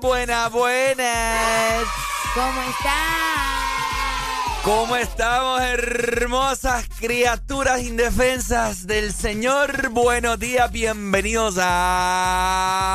[0.00, 1.84] Buenas, buenas.
[2.34, 3.66] ¿Cómo están?
[4.62, 9.90] ¿Cómo estamos, hermosas criaturas indefensas del Señor?
[9.90, 12.88] Buenos días, bienvenidos a...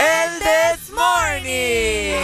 [0.00, 2.16] El This Morning.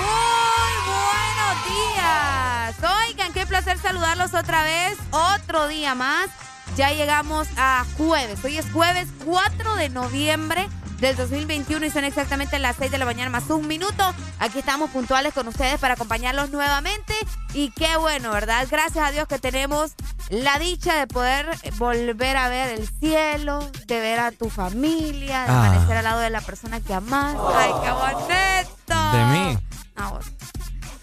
[0.00, 2.76] Muy buenos días.
[3.06, 4.96] Oigan, qué placer saludarlos otra vez.
[5.10, 6.30] Otro día más.
[6.76, 8.42] Ya llegamos a jueves.
[8.44, 10.68] Hoy es jueves 4 de noviembre
[11.00, 14.14] del 2021 y son exactamente las 6 de la mañana más un minuto.
[14.38, 17.14] Aquí estamos puntuales con ustedes para acompañarlos nuevamente.
[17.52, 18.66] Y qué bueno, ¿verdad?
[18.70, 19.92] Gracias a Dios que tenemos
[20.30, 21.46] la dicha de poder
[21.76, 25.66] volver a ver el cielo, de ver a tu familia, de Ah.
[25.66, 27.36] amanecer al lado de la persona que amas.
[27.54, 29.12] ¡Ay, qué bonito!
[29.12, 29.58] ¿De mí?
[29.96, 30.24] Vos.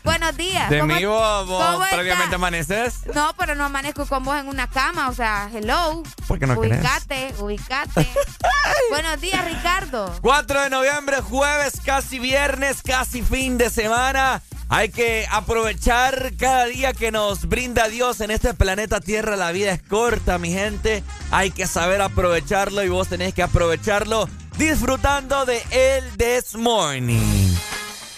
[0.09, 0.71] Buenos días.
[0.71, 1.63] ¿De ¿Cómo- mí vos, vos
[2.33, 2.95] amaneces?
[3.13, 6.01] No, pero no amanezco con vos en una cama, o sea, hello.
[6.27, 6.79] ¿Por qué no querés?
[6.79, 8.07] ubicate, ubicate.
[8.89, 10.11] Buenos días, Ricardo.
[10.21, 14.41] 4 de noviembre, jueves, casi viernes, casi fin de semana.
[14.67, 19.35] Hay que aprovechar cada día que nos brinda Dios en este planeta Tierra.
[19.35, 21.03] La vida es corta, mi gente.
[21.29, 24.27] Hay que saber aprovecharlo y vos tenés que aprovecharlo
[24.57, 27.55] disfrutando de el This Morning.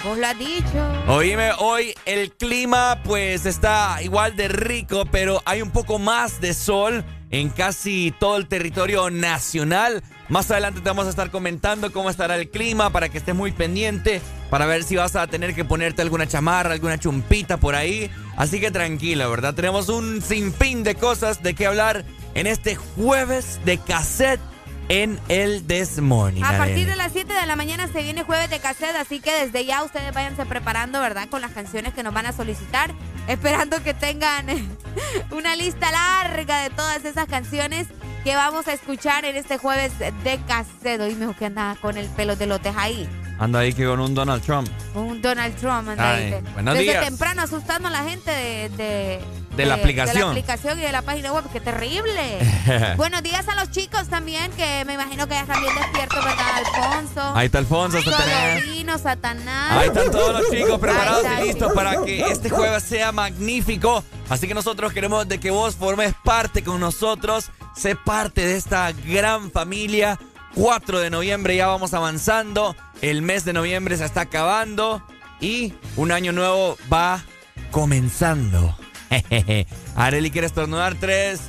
[0.04, 0.92] Vos lo has dicho.
[1.08, 6.56] Oíme, hoy el clima pues está igual de rico, pero hay un poco más de
[6.56, 10.02] sol en casi todo el territorio nacional.
[10.28, 13.52] Más adelante te vamos a estar comentando cómo estará el clima para que estés muy
[13.52, 18.10] pendiente, para ver si vas a tener que ponerte alguna chamarra, alguna chumpita por ahí.
[18.38, 19.54] Así que tranquila, ¿verdad?
[19.54, 24.42] Tenemos un sinfín de cosas de qué hablar en este jueves de cassette
[24.90, 26.44] en el This Morning.
[26.44, 29.32] A partir de las 7 de la mañana se viene jueves de cassette, así que
[29.46, 31.30] desde ya ustedes váyanse preparando, ¿verdad?
[31.30, 32.94] Con las canciones que nos van a solicitar,
[33.28, 34.46] esperando que tengan
[35.32, 37.88] una lista larga de todas esas canciones
[38.24, 41.02] que vamos a escuchar en este jueves de cassette.
[41.02, 43.08] Hoy me dijo que andaba con el pelo de lotes ahí.
[43.42, 44.70] Anda ahí que con un Donald Trump.
[44.94, 46.26] Un Donald Trump anda ahí.
[46.26, 47.06] Ay, de- buenos Desde días.
[47.06, 49.20] temprano asustando a la gente de, de,
[49.58, 50.14] De la aplicación.
[50.16, 51.46] de la aplicación y de la página web.
[51.52, 52.38] ¡Qué terrible!
[52.98, 56.46] Buenos días a los chicos también, que me imagino que ya están bien despiertos, ¿verdad?
[56.56, 57.22] Alfonso.
[57.36, 58.60] Ahí está Alfonso, tener.
[58.62, 59.72] Solovino, Satanás.
[59.72, 64.04] Ahí están todos los chicos preparados Ahí y listos para que este jueves sea magnífico.
[64.30, 68.92] Así que nosotros queremos de que vos formes parte con nosotros, sé parte de esta
[68.92, 70.20] gran familia.
[70.56, 75.02] 4 de noviembre ya vamos avanzando, el mes de noviembre se está acabando
[75.40, 77.24] y un año nuevo va
[77.72, 78.76] comenzando.
[79.10, 79.68] Jejeje.
[79.96, 81.40] Areli quiere estornudar 3,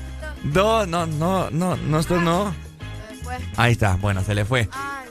[0.44, 2.54] 2, no, no, no, no estornudó.
[3.56, 4.68] Ahí está, bueno, se le fue.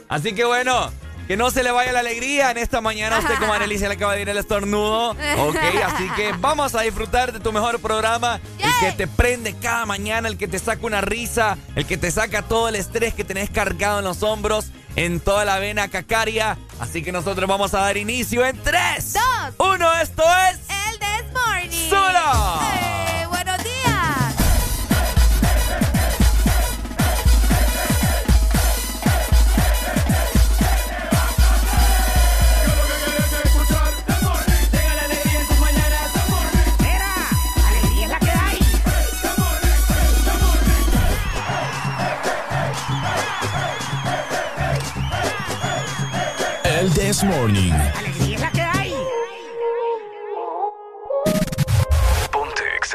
[0.08, 0.90] Así que bueno,
[1.32, 3.18] que no se le vaya la alegría en esta mañana.
[3.18, 5.12] Usted como Anneli se le acaba de ir el estornudo.
[5.38, 8.38] Ok, así que vamos a disfrutar de tu mejor programa.
[8.58, 12.10] El que te prende cada mañana, el que te saca una risa, el que te
[12.10, 16.58] saca todo el estrés que tenés cargado en los hombros, en toda la vena cacaria.
[16.78, 19.14] Así que nosotros vamos a dar inicio en 3,
[19.58, 19.92] 2, 1.
[20.02, 20.58] Esto es...
[20.90, 21.88] El This Morning.
[21.88, 23.11] ¡Solo!
[46.90, 47.72] This Morning.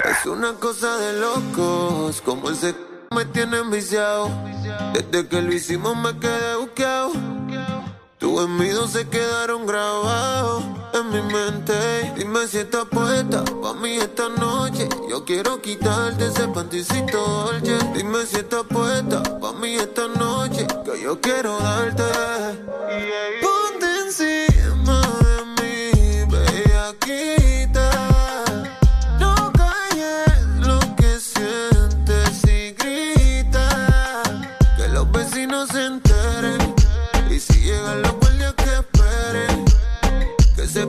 [0.03, 2.75] Es una cosa de locos, como ese
[3.15, 4.29] me tiene enviciado.
[4.93, 7.11] Desde que lo hicimos me quedé buqueado.
[8.17, 10.63] Tus envidios se quedaron grabados
[10.93, 11.73] en mi mente.
[12.17, 14.89] Dime si estás puesta pa' mí esta noche.
[15.09, 17.77] Yo quiero quitarte ese panticito dolce.
[17.95, 20.67] Dime si estás puesta pa' mí esta noche.
[20.83, 22.03] Que yo quiero darte.
[23.37, 23.66] encima
[24.15, 27.91] de mí, bellaquita.
[29.19, 34.23] No calles lo que sientes y grita.
[34.77, 35.69] Que los vecinos
[40.77, 40.85] se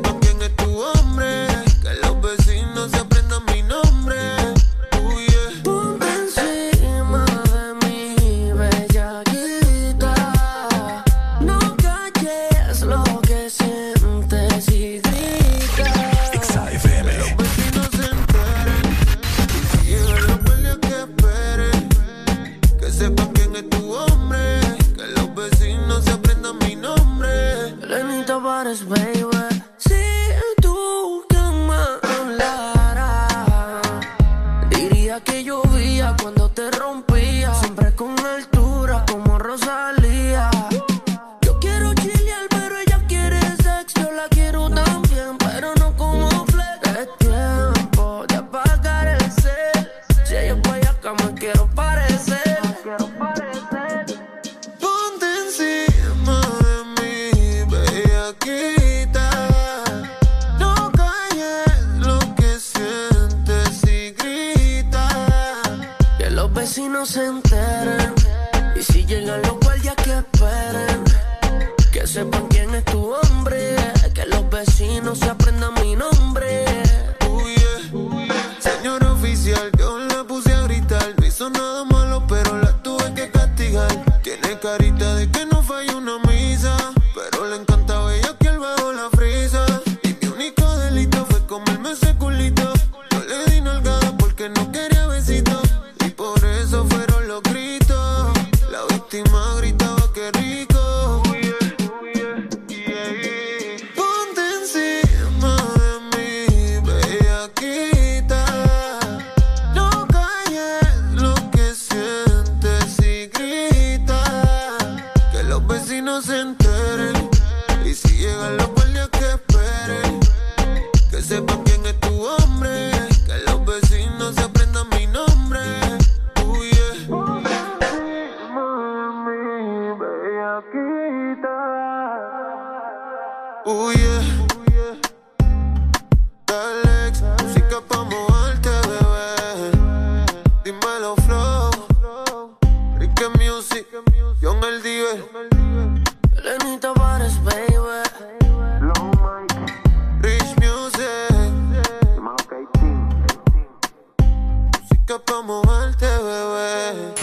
[155.48, 157.14] Moverte, bebé.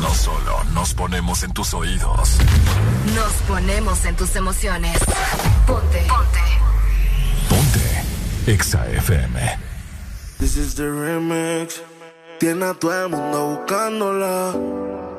[0.00, 2.38] No solo nos ponemos en tus oídos.
[3.14, 4.98] Nos ponemos en tus emociones.
[5.66, 6.06] Ponte.
[6.08, 6.40] Ponte.
[7.50, 8.56] Ponte.
[8.56, 9.58] XAFM.
[10.38, 11.82] This is the remix.
[12.40, 14.54] Tiene a todo el mundo buscándola.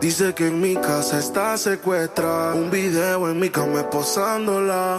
[0.02, 2.56] Dice que en mi casa está secuestrada.
[2.56, 4.98] Un video en mi cama esposándola.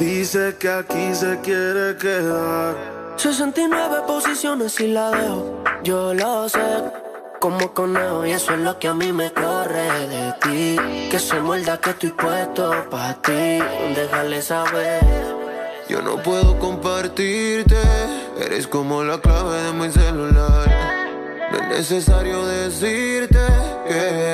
[0.00, 2.93] Dice que aquí se quiere quedar.
[3.16, 5.62] 69 posiciones y la dejo.
[5.82, 6.58] Yo lo sé.
[7.40, 11.08] Como conejo y eso es lo que a mí me corre de ti.
[11.10, 13.58] Que se muerda que estoy puesto para ti.
[13.94, 15.02] Déjale saber.
[15.88, 17.76] Yo no puedo compartirte.
[18.40, 20.94] Eres como la clave de mi celular.
[21.52, 23.38] No es necesario decirte
[23.86, 24.33] que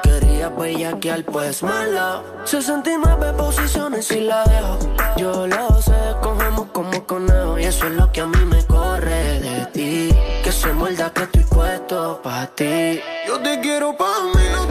[0.41, 2.23] Tú querías bellaquear, pues mala.
[2.45, 4.79] 69 posiciones y la dejo.
[5.15, 7.59] Yo lo sé, cogemos como conejo.
[7.59, 10.15] Y eso es lo que a mí me corre de ti.
[10.43, 12.99] Que se muerda que estoy puesto pa' ti.
[13.27, 14.70] Yo te quiero pa' mí,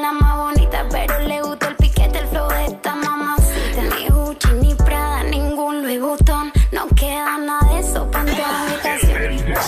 [0.00, 0.86] la más bonita.
[0.90, 3.82] Pero le gusta el piquete, el flow de esta mamacita.
[3.94, 6.52] Ni Gucci, ni Prada, ningún Louis Vuitton.
[6.72, 9.18] No queda nada de eso pa' en tu habitación.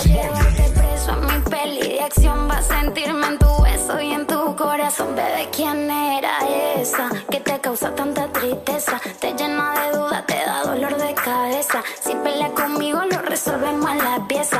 [0.04, 2.48] Llevarte preso a mi peli de acción.
[2.50, 5.14] Va a sentirme en tu beso y en tu corazón.
[5.16, 6.38] Bebé, ¿quién era
[6.76, 9.00] esa que te causa tanta tristeza?
[9.20, 11.82] Te llena de dudas, te da dolor de cabeza.
[12.02, 14.59] Si peleas conmigo, lo resolvemos en la pieza.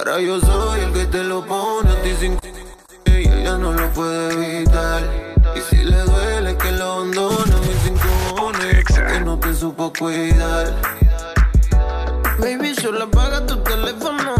[0.00, 2.38] Ahora yo soy el que te lo pone a ti sin
[3.04, 5.02] y ella no lo puede evitar.
[5.54, 8.50] Y si le duele que lo abandone, mis cinco
[9.10, 10.74] que no te supo cuidar.
[12.38, 14.34] Baby, solo apaga tu teléfono.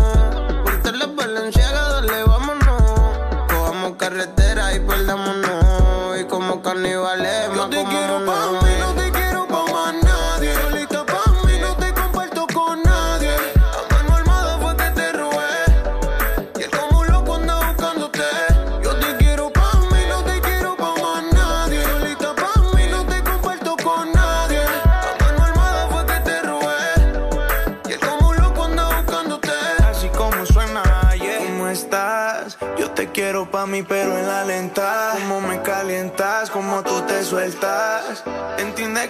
[0.64, 2.82] Ponte la valenciaga, dale, vámonos.
[3.48, 6.20] Cojamos carretera y perdámonos.
[6.20, 8.24] Y como carnivales, más como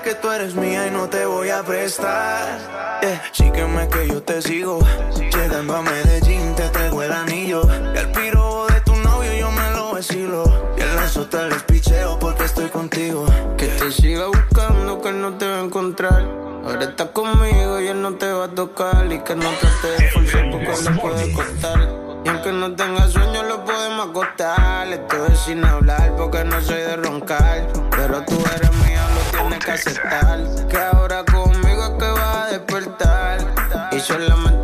[0.04, 3.00] Que tú eres mía y no te voy a prestar.
[3.02, 3.22] Yeah.
[3.32, 4.78] Sígueme que yo te sigo.
[5.14, 7.62] Llegando a Medellín, te traigo el anillo.
[7.94, 10.44] Y al piro de tu novio yo me lo vacilo.
[10.78, 13.26] Y el lazo te les picheo porque estoy contigo.
[13.58, 16.22] Que te siga buscando, que no te va a encontrar.
[16.64, 19.12] Ahora estás conmigo y él no te va a tocar.
[19.12, 21.88] Y que no trate de forzar porque le puede costar.
[22.24, 24.88] Y aunque no tenga sueño, lo podemos acostar.
[24.88, 27.68] Estoy sin hablar porque no soy de roncar.
[27.90, 28.89] Pero tú eres tienes
[29.60, 30.40] que aceptar.
[30.68, 33.38] Que ahora conmigo es que vas a despertar.
[33.92, 34.59] Y solamente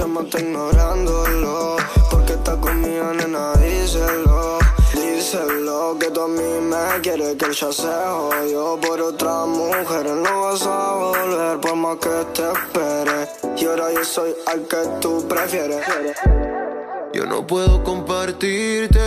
[0.00, 1.76] Llama está ignorándolo.
[2.10, 4.58] Porque está conmigo, nena, díselo.
[4.94, 10.06] Díselo que tú a mí me quieres que él ya se jodió por otra mujer.
[10.06, 13.28] No vas a volver por más que te espere.
[13.58, 15.84] Y ahora yo soy al que tú prefieres.
[17.12, 19.00] Yo no puedo compartirte.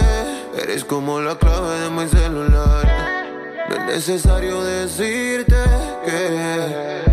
[0.55, 3.25] Eres como la clave de mi celular.
[3.67, 5.55] No es necesario decirte
[6.05, 7.12] que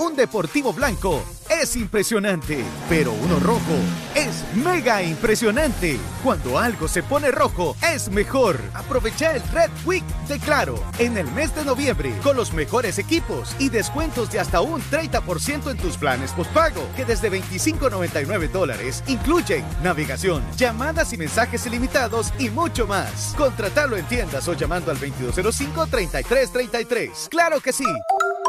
[0.00, 3.76] Un deportivo blanco es impresionante, pero uno rojo
[4.14, 6.00] es mega impresionante.
[6.24, 8.58] Cuando algo se pone rojo, es mejor.
[8.72, 13.54] Aprovecha el Red Week de Claro en el mes de noviembre con los mejores equipos
[13.58, 19.66] y descuentos de hasta un 30% en tus planes postpago, que desde 25.99 dólares incluyen
[19.82, 23.34] navegación, llamadas y mensajes ilimitados y mucho más.
[23.36, 27.28] Contratalo en tiendas o llamando al 2205-3333.
[27.28, 27.84] ¡Claro que sí!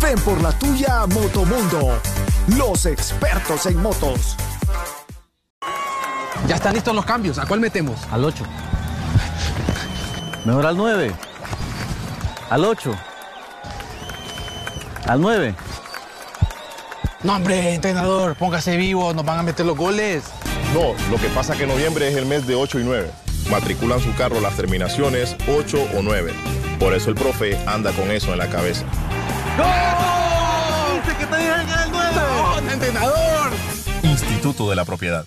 [0.00, 2.00] Ven por la tuya a Motomundo.
[2.56, 4.36] Los expertos en motos.
[6.48, 7.38] Ya están listos los cambios.
[7.38, 8.00] ¿A cuál metemos?
[8.10, 8.44] Al 8.
[10.44, 11.12] Mejor al 9.
[12.50, 12.94] Al 8.
[15.06, 15.54] Al 9.
[17.22, 20.24] No, hombre, entrenador, póngase vivo, nos van a meter los goles.
[20.74, 23.10] No, lo que pasa es que noviembre es el mes de 8 y 9.
[23.50, 26.32] Matriculan su carro las terminaciones 8 o 9.
[26.80, 28.84] Por eso el profe anda con eso en la cabeza.
[29.56, 31.02] ¡Gol!
[31.02, 32.10] ¡Dice que te el 9!
[32.62, 33.52] ¡No, entrenador!
[34.02, 35.26] Instituto de la Propiedad.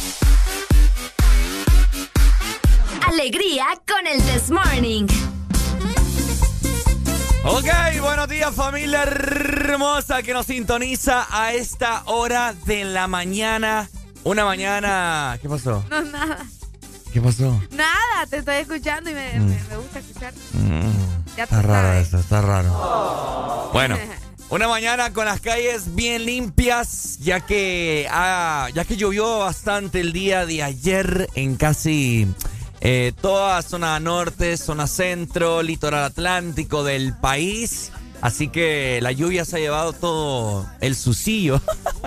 [3.11, 5.05] Alegría con el This Morning.
[7.43, 7.65] Ok,
[8.01, 13.89] buenos días familia hermosa que nos sintoniza a esta hora de la mañana.
[14.23, 15.37] Una mañana...
[15.41, 15.83] ¿Qué pasó?
[15.89, 16.45] No, nada.
[17.11, 17.61] ¿Qué pasó?
[17.71, 19.45] Nada, te estoy escuchando y me, Mm.
[19.45, 20.33] me- me gusta escuchar.
[20.53, 23.69] Mm, Ya está raro eso, está raro.
[23.73, 23.97] Bueno,
[24.49, 30.13] una mañana con las calles bien limpias, ya que, ah, ya que llovió bastante el
[30.13, 32.25] día de ayer en casi
[32.81, 37.91] eh, toda zona norte, zona centro, litoral atlántico del país.
[38.21, 41.59] Así que la lluvia se ha llevado todo el sucillo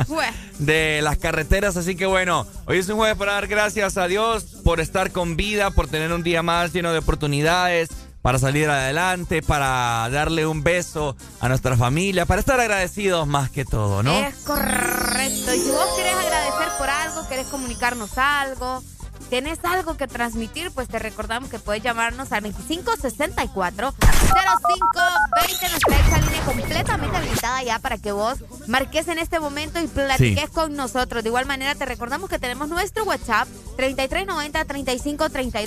[0.59, 1.77] de las carreteras.
[1.77, 5.37] Así que bueno, hoy es un jueves para dar gracias a Dios por estar con
[5.37, 7.89] vida, por tener un día más lleno de oportunidades,
[8.25, 13.67] para salir adelante, para darle un beso a nuestra familia, para estar agradecidos más que
[13.67, 14.19] todo, ¿no?
[14.19, 15.53] Es correcto.
[15.53, 18.83] Y si vos querés agradecer por algo, querés comunicarnos algo,
[19.31, 26.19] tenés algo que transmitir, pues te recordamos que puedes llamarnos al 2564 0520 nuestra esa
[26.21, 30.51] línea completamente habilitada ya para que vos marques en este momento y platiques Sí.
[30.55, 31.23] con nosotros.
[31.23, 35.65] De igual manera te recordamos que tenemos nuestro WhatsApp 3390-3532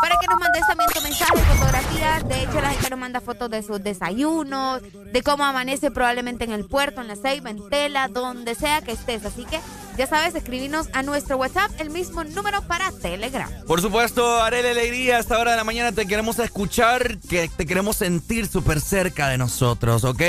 [0.00, 2.28] para que nos mandes también tu mensaje, fotografías.
[2.28, 6.52] De hecho, la gente nos manda fotos de sus desayunos, de cómo amanece probablemente en
[6.52, 9.24] el puerto, en la ceiba, en tela, donde sea que estés.
[9.24, 9.60] Así que
[9.96, 13.50] ya sabes, escribinos a nuestro WhatsApp, el mismo número para Telegram.
[13.66, 17.66] Por supuesto, Arele Alegría, a esta hora de la mañana te queremos escuchar, que te
[17.66, 20.22] queremos sentir súper cerca de nosotros, ¿ok?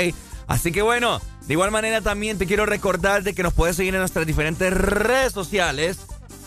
[0.46, 3.94] Así que bueno, de igual manera también te quiero recordar de que nos puedes seguir
[3.94, 5.98] en nuestras diferentes redes sociales.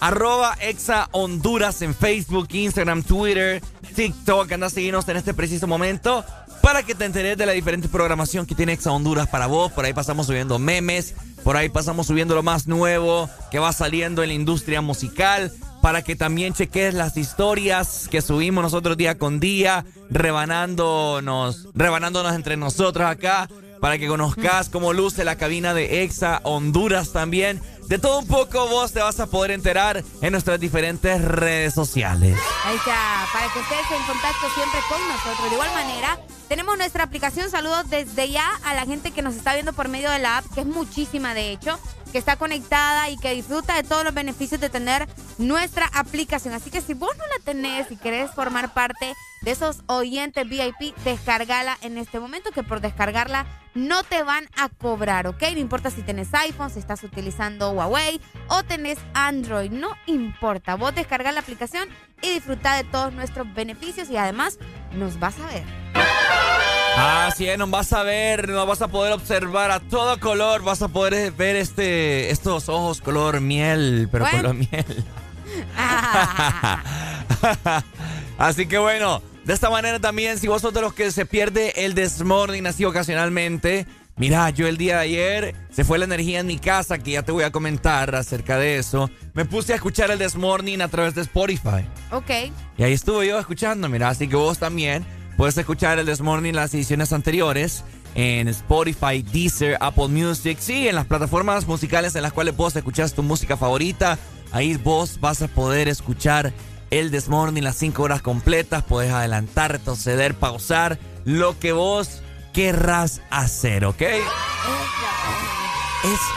[0.02, 3.62] Arroba Exa Honduras en Facebook, Instagram, Twitter,
[3.96, 4.52] TikTok.
[4.52, 6.26] Anda a seguirnos en este preciso momento
[6.64, 9.72] para que te enteres de la diferente programación que tiene Exa Honduras para vos.
[9.72, 14.24] Por ahí pasamos subiendo memes, por ahí pasamos subiendo lo más nuevo que va saliendo
[14.24, 15.52] en la industria musical.
[15.84, 22.58] Para que también cheques las historias que subimos nosotros día con día, rebanándonos, rebanándonos entre
[22.58, 23.48] nosotros acá
[23.82, 27.60] para que conozcas cómo luce la cabina de Exa Honduras también.
[27.92, 32.38] De todo un poco vos te vas a poder enterar en nuestras diferentes redes sociales.
[32.64, 35.50] Ahí está, para que estés en contacto siempre con nosotros.
[35.50, 36.18] De igual manera,
[36.52, 37.50] tenemos nuestra aplicación.
[37.50, 40.54] Saludos desde ya a la gente que nos está viendo por medio de la app,
[40.54, 41.80] que es muchísima de hecho
[42.12, 46.54] que está conectada y que disfruta de todos los beneficios de tener nuestra aplicación.
[46.54, 50.94] Así que si vos no la tenés y querés formar parte de esos oyentes VIP,
[51.06, 55.44] descargala en este momento, que por descargarla no te van a cobrar, ¿ok?
[55.54, 60.76] No importa si tenés iPhone, si estás utilizando Huawei o tenés Android, no importa.
[60.76, 61.88] Vos descarga la aplicación
[62.22, 64.60] y disfruta de todos nuestros beneficios y además
[64.92, 66.21] nos vas a ver.
[66.98, 70.82] Así es, nos vas a ver, nos vas a poder observar a todo color, vas
[70.82, 75.06] a poder ver este, estos ojos color miel, pero color miel.
[78.38, 81.86] Así que bueno, de esta manera también, si vos sos de los que se pierde
[81.86, 83.86] el desmorning así ocasionalmente,
[84.18, 87.24] mira, yo el día de ayer se fue la energía en mi casa, que ya
[87.24, 89.10] te voy a comentar acerca de eso.
[89.34, 91.86] Me puse a escuchar el desmorning a través de Spotify.
[92.12, 92.30] Ok.
[92.78, 95.06] Y ahí estuve yo escuchando, mira, así que vos también
[95.42, 100.94] Puedes escuchar el This Morning las ediciones anteriores en Spotify, Deezer, Apple Music, sí, en
[100.94, 104.20] las plataformas musicales en las cuales vos escuchas tu música favorita.
[104.52, 106.54] Ahí vos vas a poder escuchar
[106.92, 108.84] el This Morning las 5 horas completas.
[108.84, 112.22] Puedes adelantar, retroceder, pausar, lo que vos
[112.54, 114.02] querrás hacer, ¿ok?
[114.04, 114.22] Es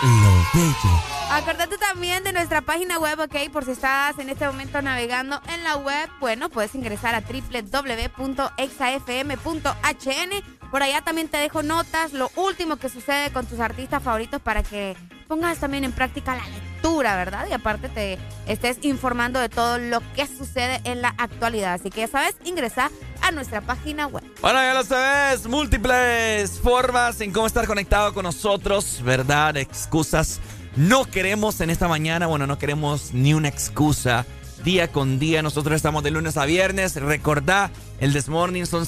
[0.02, 1.23] lo bello.
[1.34, 5.64] Acordate también de nuestra página web, ok, por si estás en este momento navegando en
[5.64, 8.30] la web, bueno, puedes ingresar a www.exafm.hn.
[10.70, 14.62] Por allá también te dejo notas, lo último que sucede con tus artistas favoritos para
[14.62, 17.48] que pongas también en práctica la lectura, ¿verdad?
[17.50, 18.16] Y aparte te
[18.46, 21.74] estés informando de todo lo que sucede en la actualidad.
[21.74, 22.92] Así que ya sabes, ingresa
[23.22, 24.22] a nuestra página web.
[24.40, 29.56] Bueno, ya lo sabes, múltiples formas en cómo estar conectado con nosotros, ¿verdad?
[29.56, 30.40] Excusas
[30.76, 34.26] no queremos en esta mañana, bueno, no queremos ni una excusa.
[34.64, 36.96] Día con día, nosotros estamos de lunes a viernes.
[36.96, 38.86] Recordá, el Desmorning son,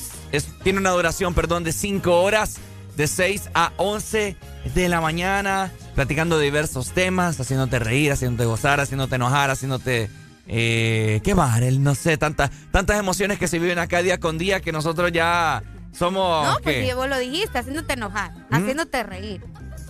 [0.62, 2.57] tiene una duración, perdón, de 5 horas,
[2.96, 4.37] de 6 a 11
[4.75, 10.11] de la mañana, platicando diversos temas, haciéndote reír, haciéndote gozar, haciéndote enojar, haciéndote...
[10.49, 11.61] Eh, ¿Qué más?
[11.61, 15.62] No sé, tantas, tantas emociones que se viven acá día con día que nosotros ya
[15.92, 16.46] somos...
[16.46, 18.55] No, pues vos lo dijiste, haciéndote enojar, ¿Mm?
[18.55, 19.42] haciéndote reír.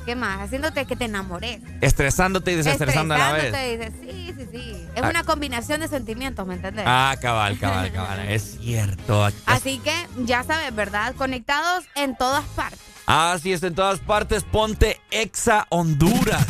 [0.07, 0.41] ¿Qué más?
[0.41, 1.61] Haciéndote que te enamores.
[1.81, 3.53] Estresándote y desestresando a la vez.
[3.53, 4.87] Dices, sí, sí, sí.
[4.95, 5.11] Es ah.
[5.11, 6.85] una combinación de sentimientos, ¿me entendés?
[6.87, 8.21] Ah, cabal, cabal, cabal.
[8.29, 9.29] es cierto.
[9.47, 11.17] Así que ya sabes, ¿verdad?
[11.17, 12.79] Conectados en todas partes.
[13.07, 14.45] Así es, en todas partes.
[14.45, 16.47] Ponte Exa Honduras.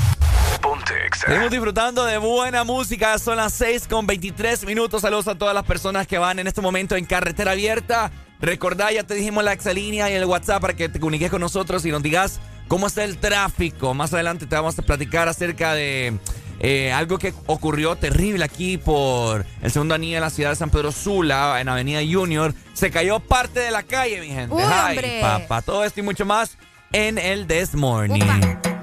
[0.61, 1.29] Ponte Exa.
[1.29, 3.19] Estamos disfrutando de buena música.
[3.19, 5.01] Son las 6 con 23 minutos.
[5.01, 8.13] Saludos a todas las personas que van en este momento en carretera abierta.
[8.39, 11.87] Recordá, ya te dijimos la exalínea y el WhatsApp para que te comuniques con nosotros
[11.87, 13.95] y nos digas cómo está el tráfico.
[13.95, 16.19] Más adelante te vamos a platicar acerca de
[16.61, 20.71] eh, algo que ocurrió terrible aquí por el segundo anillo de la ciudad de San
[20.71, 22.55] Pedro Sula, en Avenida Junior.
[22.73, 24.57] Se cayó parte de la calle, mi gente.
[24.63, 25.63] Ay, papá.
[25.63, 26.57] Todo esto y mucho más
[26.93, 28.76] en el This Morning.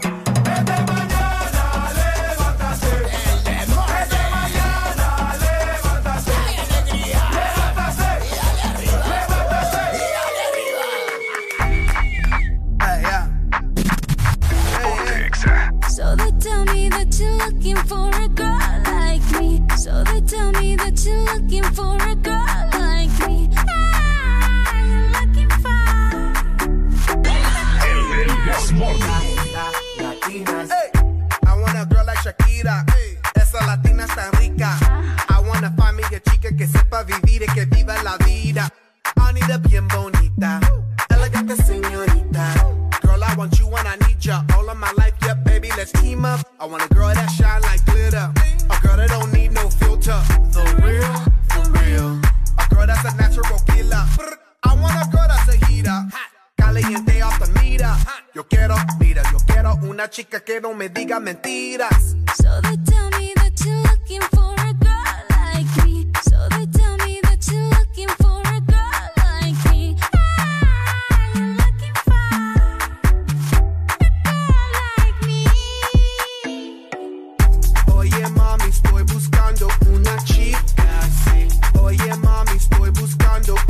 [17.64, 19.64] Looking for a girl like me.
[19.78, 23.50] So they tell me that you're looking for a girl like me.
[23.56, 25.70] Ah, I'm looking for.
[27.24, 27.42] Hey,
[31.46, 32.84] I want a girl like Shakira.
[32.92, 34.78] Hey, esa latina está rica.
[35.30, 38.70] I me a chica que sepa vivir y que viva la vida.
[39.16, 40.60] I need a bien bonita,
[41.10, 42.54] elegante señorita.
[43.02, 44.44] Girl, I want you when I need ya.
[44.58, 45.13] All of my life,
[45.86, 46.46] team up.
[46.60, 48.32] I want a girl that shine like glitter.
[48.70, 50.20] A girl that don't need no filter.
[50.56, 51.14] The real,
[51.54, 52.20] the real.
[52.58, 54.06] A girl that's a natural killer.
[54.64, 56.00] I want a girl that's a heater.
[56.58, 57.94] Caliente off the meter.
[58.34, 62.16] Yo quiero, mira, yo quiero una chica que no me diga mentiras.
[62.36, 63.43] So they tell me that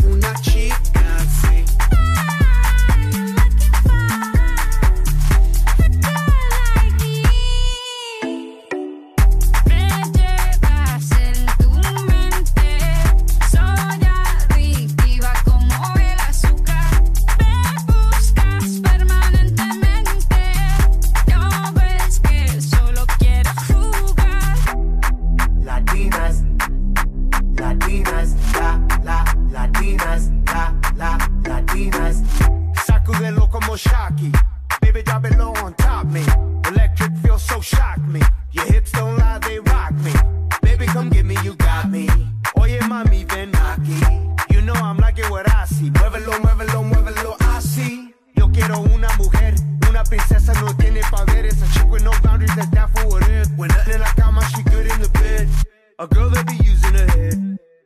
[0.05, 1.02] una chica.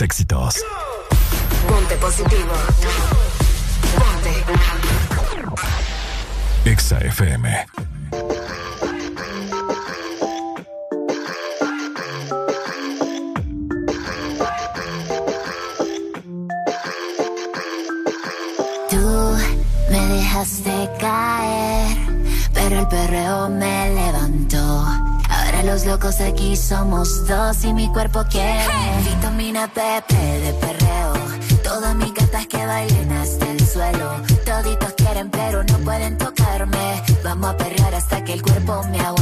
[0.00, 0.56] éxitos.
[1.68, 2.52] Ponte positivo.
[3.96, 4.44] Ponte.
[6.64, 7.66] Exa FM.
[18.90, 19.36] Tú
[19.90, 21.96] me dejaste caer,
[22.54, 25.07] pero el perreo me levantó.
[25.58, 29.12] Para los locos aquí somos dos y mi cuerpo quiere hey.
[29.12, 31.12] vitamina Pepe de perreo.
[31.64, 34.08] Todas mis gatas que bailen hasta el suelo.
[34.44, 37.02] Toditos quieren pero no pueden tocarme.
[37.24, 39.17] Vamos a perrear hasta que el cuerpo me aguante.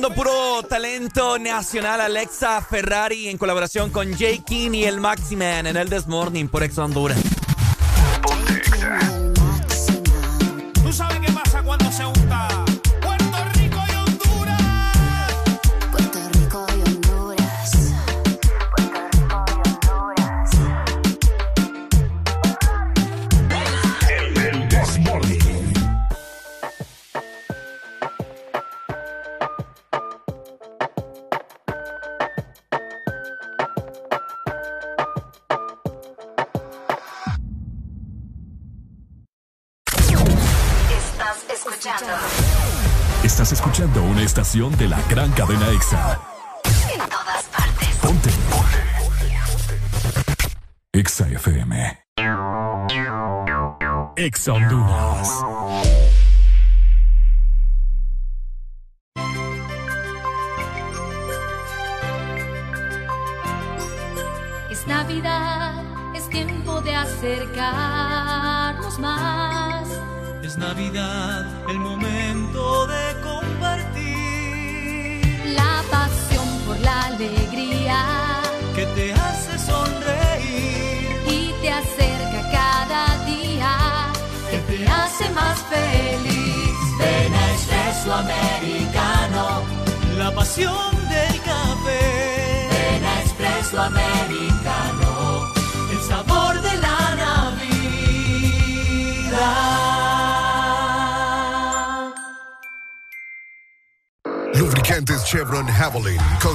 [0.00, 2.00] Puro talento nacional.
[2.00, 4.42] Alexa Ferrari en colaboración con J.
[4.44, 7.31] King y el Maximan en el This Morning por Ex Honduras.
[54.44, 55.11] 强度。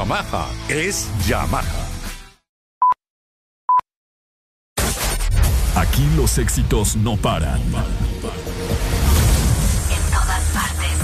[0.00, 1.62] Yamaha es Yamaha.
[5.76, 7.60] Aquí los éxitos no paran.
[7.60, 7.72] En
[10.10, 10.96] todas partes.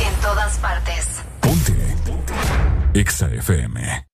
[0.00, 1.06] En todas partes.
[2.94, 4.08] EXA FM.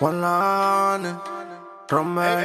[0.00, 0.20] Juan
[1.88, 2.38] Romeo,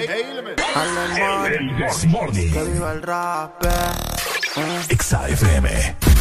[0.75, 2.51] Alemán, El This Morning.
[2.53, 3.65] que viva el rap.
[3.65, 4.81] eh.
[4.89, 6.12] EXA FM.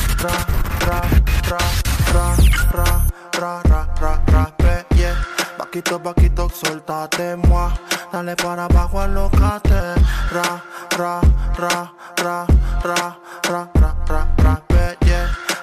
[5.73, 7.73] Vaquito, vaquito, suéltate, moi.
[8.13, 9.95] Dale para abajo, alocate.
[10.31, 10.63] Ra,
[10.99, 11.21] ra,
[11.57, 11.91] ra,
[12.23, 12.47] ra,
[12.85, 13.17] ra,
[13.49, 14.72] ra, ra, ra, ra,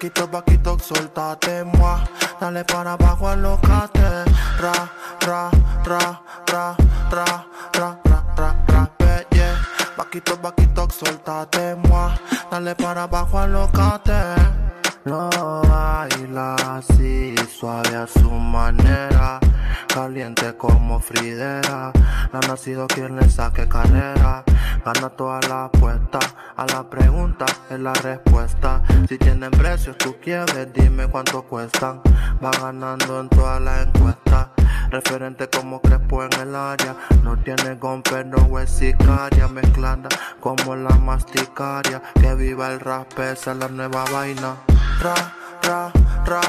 [0.00, 2.00] Vaquito, vaquito, soltate, moi.
[2.40, 4.24] Dale para abajo, alocate.
[4.58, 4.88] Ra,
[5.20, 5.50] ra,
[5.84, 6.76] ra, ra,
[7.12, 9.54] ra, ra, ra, ra, ra, pe, yeah.
[9.98, 12.16] Vaquito, vaquito, soltate, moi.
[12.50, 14.36] Dale para abajo, alocate.
[15.04, 19.40] Lo baila así, suave a su manera,
[19.88, 21.90] caliente como Fridera.
[22.30, 24.44] No ha nacido quien le saque carrera,
[24.84, 26.18] gana toda la apuesta.
[26.54, 28.82] A la pregunta es la respuesta.
[29.08, 32.02] Si tienen precios, tú quieres, dime cuánto cuestan.
[32.44, 34.48] Va ganando en todas las encuestas.
[34.90, 36.94] Referente como Crespo en el área.
[37.22, 39.48] No tiene gon, pero es sicaria.
[39.48, 40.08] Mezclada
[40.40, 42.02] como la masticaria.
[42.20, 44.56] Que viva el rap, esa es la nueva vaina.
[45.02, 45.14] Ra,
[45.62, 45.90] ra,
[46.26, 46.40] ra,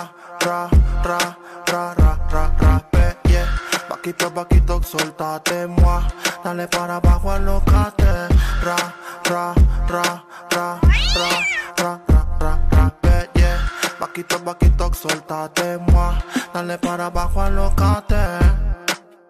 [0.42, 0.70] ra,
[1.04, 1.38] ra,
[1.68, 2.82] ra, ra, ra, ra,
[3.24, 3.48] yeah.
[3.90, 6.04] Vaquito, vaquito, soltate, moi.
[6.44, 8.28] Dale para abajo, alocate.
[8.62, 8.76] Ra,
[9.24, 9.54] ra,
[9.88, 10.80] ra, ra,
[11.16, 11.30] ra,
[11.78, 13.58] ra, ra, ra, ra, yeah.
[14.00, 16.14] Vaquito, vaquito, soltate, moi.
[16.54, 18.18] Dale para abajo, alocate.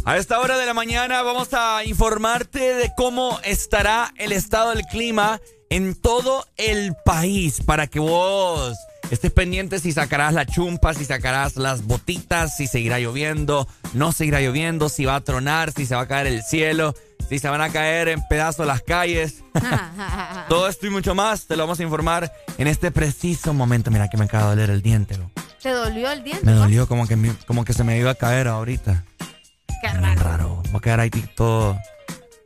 [0.04, 4.84] A esta hora de la mañana vamos a informarte de cómo estará el estado del
[4.84, 8.76] clima en todo el país para que vos
[9.16, 14.39] estés pendiente si sacarás la chumpa, si sacarás las botitas, si seguirá lloviendo, no seguirá
[14.41, 16.95] lloviendo, si va a tronar, si se va a caer el cielo,
[17.30, 19.43] si se van a caer en pedazos las calles.
[20.49, 23.91] Todo esto y mucho más te lo vamos a informar en este preciso momento.
[23.91, 25.16] Mira que me acaba de doler el diente.
[25.18, 25.32] bro.
[25.62, 26.45] ¿Te dolió el diente?
[26.45, 29.03] Me dolió como que, como que se me iba a caer ahorita.
[29.20, 30.62] Qué Bien raro.
[30.74, 31.78] Va a quedar ahí todo.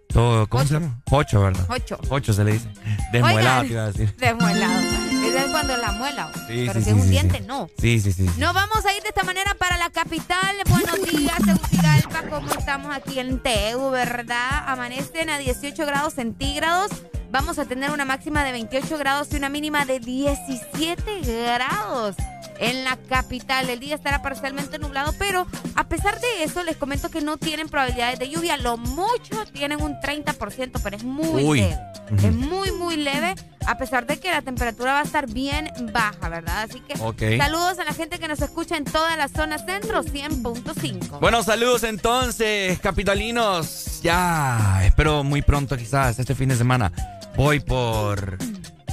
[0.10, 1.02] todo ¿Cómo se llama?
[1.10, 1.66] Ocho, ¿verdad?
[1.70, 2.00] Ocho.
[2.10, 2.70] Ocho se le dice.
[3.12, 4.16] Desmuelado, Oigan, te iba a decir.
[4.18, 5.15] Desmuelado.
[5.56, 6.32] Es cuando la muela.
[6.48, 7.70] Sí, Pero sí, si es un diente, no.
[7.80, 8.26] Sí, sí, sí.
[8.38, 10.58] Nos vamos a ir de esta manera para la capital.
[10.70, 12.24] Buenos días, Tegucigalpa.
[12.30, 14.66] ¿Cómo estamos aquí en TEU, verdad?
[14.68, 16.92] Amanecen a 18 grados centígrados.
[17.32, 22.18] Vamos a tener una máxima de 28 grados y una mínima de 17 grados.
[22.60, 25.46] En la capital el día estará parcialmente nublado, pero
[25.76, 28.58] a pesar de eso les comento que no tienen probabilidades de lluvia.
[28.58, 31.62] Lo mucho tienen un 30%, pero es muy Uy.
[31.62, 31.78] leve.
[32.24, 33.34] Es muy, muy leve,
[33.66, 36.64] a pesar de que la temperatura va a estar bien baja, ¿verdad?
[36.70, 36.96] Así que
[37.38, 41.20] saludos a la gente que nos escucha en toda la zona centro, 100.5.
[41.20, 44.02] Bueno, saludos entonces, capitalinos.
[44.04, 46.92] Ya, espero muy pronto, quizás este fin de semana,
[47.36, 48.38] voy por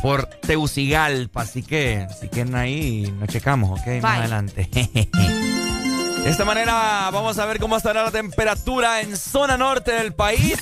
[0.03, 4.03] por Tegucigalpa, así que si quieren ahí nos checamos, ¿ok?
[4.03, 4.69] Más adelante.
[6.23, 10.57] De esta manera vamos a ver cómo estará la temperatura en zona norte del país.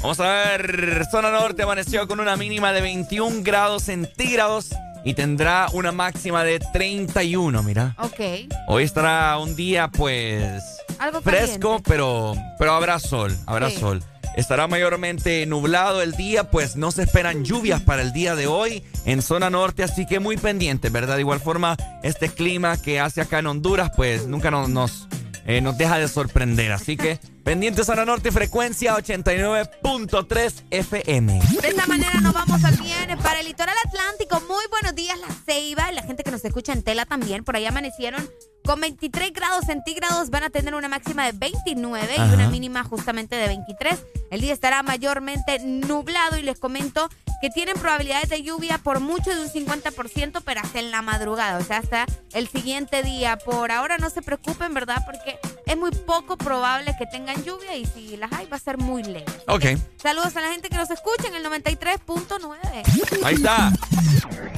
[0.00, 4.70] Vamos a ver, zona norte amaneció con una mínima de 21 grados centígrados
[5.04, 7.94] y tendrá una máxima de 31, mira.
[7.98, 8.48] Ok.
[8.68, 10.62] Hoy estará un día pues
[10.98, 14.02] Algo fresco, pero, pero habrá sol, habrá sol.
[14.36, 18.82] Estará mayormente nublado el día, pues no se esperan lluvias para el día de hoy
[19.04, 21.14] en zona norte, así que muy pendiente, ¿verdad?
[21.14, 25.06] De igual forma, este clima que hace acá en Honduras, pues nunca nos, nos,
[25.46, 26.72] eh, nos deja de sorprender.
[26.72, 31.40] Así que pendientes a la norte, frecuencia 89.3 FM.
[31.62, 34.40] De esta manera nos vamos también para el litoral atlántico.
[34.48, 37.44] Muy buenos días, La Ceiba, y la gente que nos escucha en tela también.
[37.44, 38.28] Por ahí amanecieron
[38.64, 40.30] con 23 grados centígrados.
[40.30, 43.98] Van a tener una máxima de 29 y una mínima justamente de 23.
[44.30, 47.08] El día estará mayormente nublado y les comento
[47.40, 51.58] que tienen probabilidades de lluvia por mucho de un 50%, pero hasta en la madrugada,
[51.58, 53.36] o sea, hasta el siguiente día.
[53.36, 55.02] Por ahora no se preocupen, ¿verdad?
[55.04, 58.78] Porque es muy poco probable que tengan lluvia y si las hay va a ser
[58.78, 59.26] muy leve.
[59.46, 59.64] Ok.
[60.02, 63.22] Saludos a la gente que nos escucha en el 93.9.
[63.24, 63.72] Ahí está.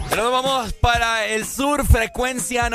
[0.09, 2.71] Pero vamos para el sur, frecuencia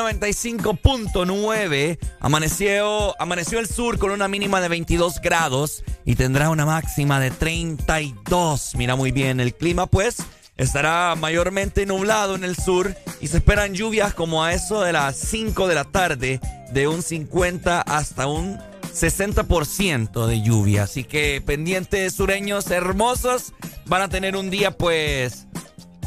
[1.26, 1.97] 95.9.
[2.19, 7.32] Amaneció, amaneció el sur con una mínima de 22 grados y tendrá una máxima de
[7.32, 8.76] 32.
[8.76, 10.17] Mira muy bien, el clima pues
[10.57, 15.17] estará mayormente nublado en el sur y se esperan lluvias como a eso de las
[15.17, 16.39] 5 de la tarde,
[16.72, 18.59] de un 50 hasta un
[18.93, 20.84] 60% de lluvia.
[20.84, 23.53] Así que pendientes sureños hermosos
[23.86, 25.47] van a tener un día pues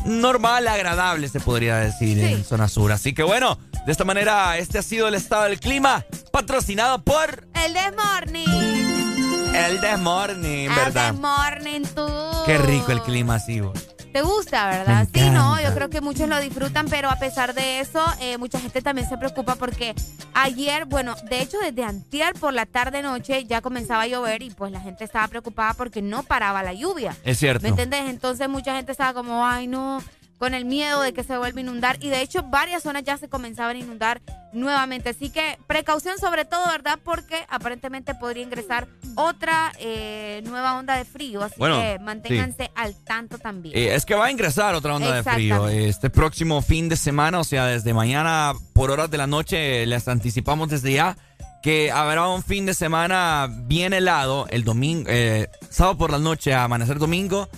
[0.04, 2.92] normal, agradable se podría decir en zona sur.
[2.92, 7.46] Así que bueno, de esta manera este ha sido el estado del clima patrocinado por
[7.64, 9.54] El Desmorning.
[9.54, 11.12] el Desmorning, El ¿verdad?
[11.12, 12.06] Desmorning, tú.
[12.46, 13.60] Qué rico el clima así.
[13.60, 13.93] vos.
[14.14, 15.08] ¿Te gusta, verdad?
[15.12, 18.60] Sí, no, yo creo que muchos lo disfrutan, pero a pesar de eso, eh, mucha
[18.60, 19.92] gente también se preocupa porque
[20.34, 24.70] ayer, bueno, de hecho desde antier por la tarde-noche ya comenzaba a llover y pues
[24.70, 27.16] la gente estaba preocupada porque no paraba la lluvia.
[27.24, 27.64] Es cierto.
[27.64, 28.08] ¿Me entendés?
[28.08, 30.00] Entonces mucha gente estaba como, ay no,
[30.44, 33.16] con el miedo de que se vuelva a inundar y de hecho varias zonas ya
[33.16, 34.20] se comenzaban a inundar
[34.52, 35.08] nuevamente.
[35.08, 36.98] Así que precaución sobre todo, ¿verdad?
[37.02, 42.94] Porque aparentemente podría ingresar otra eh, nueva onda de frío, así Bueno, que manténganse al
[43.04, 43.74] tanto también.
[43.74, 45.88] Eh, es que va a ingresar otra onda de frío Exactamente.
[45.88, 50.06] este próximo fin de semana, o sea, desde mañana por horas de la noche les
[50.08, 51.16] anticipamos desde ya
[51.62, 56.52] que habrá un fin de semana bien helado el domingo, eh, sábado por la noche
[56.52, 57.48] a amanecer domingo.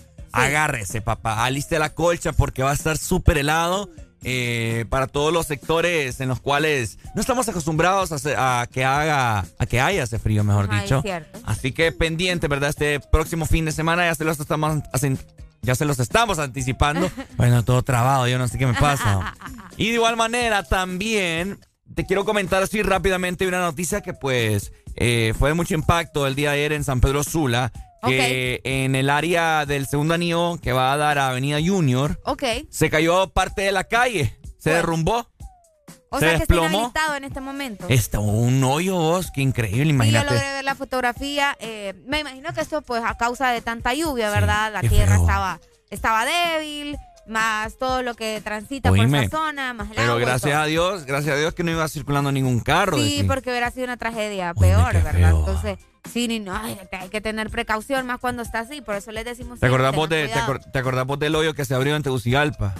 [0.45, 3.91] Agárrese, papá, aliste la colcha porque va a estar súper helado.
[4.29, 9.67] eh, para todos los sectores en los cuales no estamos acostumbrados a, que haga a
[9.67, 11.03] que haya ese frío, mejor Ajá, dicho.
[11.45, 12.71] Así que pendiente, ¿verdad?
[12.71, 14.83] Este próximo fin de semana ya se los estamos
[15.63, 17.11] ya se los estamos anticipando.
[17.37, 19.35] Bueno, todo trabado, yo no sé qué me pasa.
[19.77, 21.59] Y de igual manera, también
[21.95, 26.35] te quiero comentar así rápidamente una noticia que pues eh, fue de mucho impacto el
[26.35, 27.71] día de ayer en San Pedro Sula,
[28.11, 32.21] que en el área del segundo anillo que va a dar a Avenida Junior,
[32.71, 35.29] se cayó parte de la calle, se derrumbó,
[36.09, 36.69] O se sea que está desplomó.
[36.69, 37.87] inhabilitado en este momento.
[37.89, 40.31] Está un hoyo, vos, qué increíble, Sí, yo imagínate.
[40.35, 41.57] logré ver la fotografía.
[41.61, 44.73] eh, me imagino que esto, pues, a causa de tanta lluvia, ¿verdad?
[44.73, 45.23] La qué tierra feo.
[45.25, 46.97] estaba, estaba débil,
[47.29, 51.05] más todo lo que transita por esa zona, más el Pero agua gracias a Dios,
[51.07, 52.97] gracias a Dios que no iba circulando ningún carro.
[52.97, 55.31] Sí, porque hubiera sido una tragedia peor, ¿verdad?
[55.31, 55.79] Entonces,
[56.13, 58.81] sí, ni no, ay, hay que tener precaución más cuando está así.
[58.81, 59.59] Por eso les decimos.
[59.61, 62.03] ¿Te acordás, vos de, te, acor- te acordás vos del hoyo que se abrió en
[62.03, 62.75] Tegucigalpa?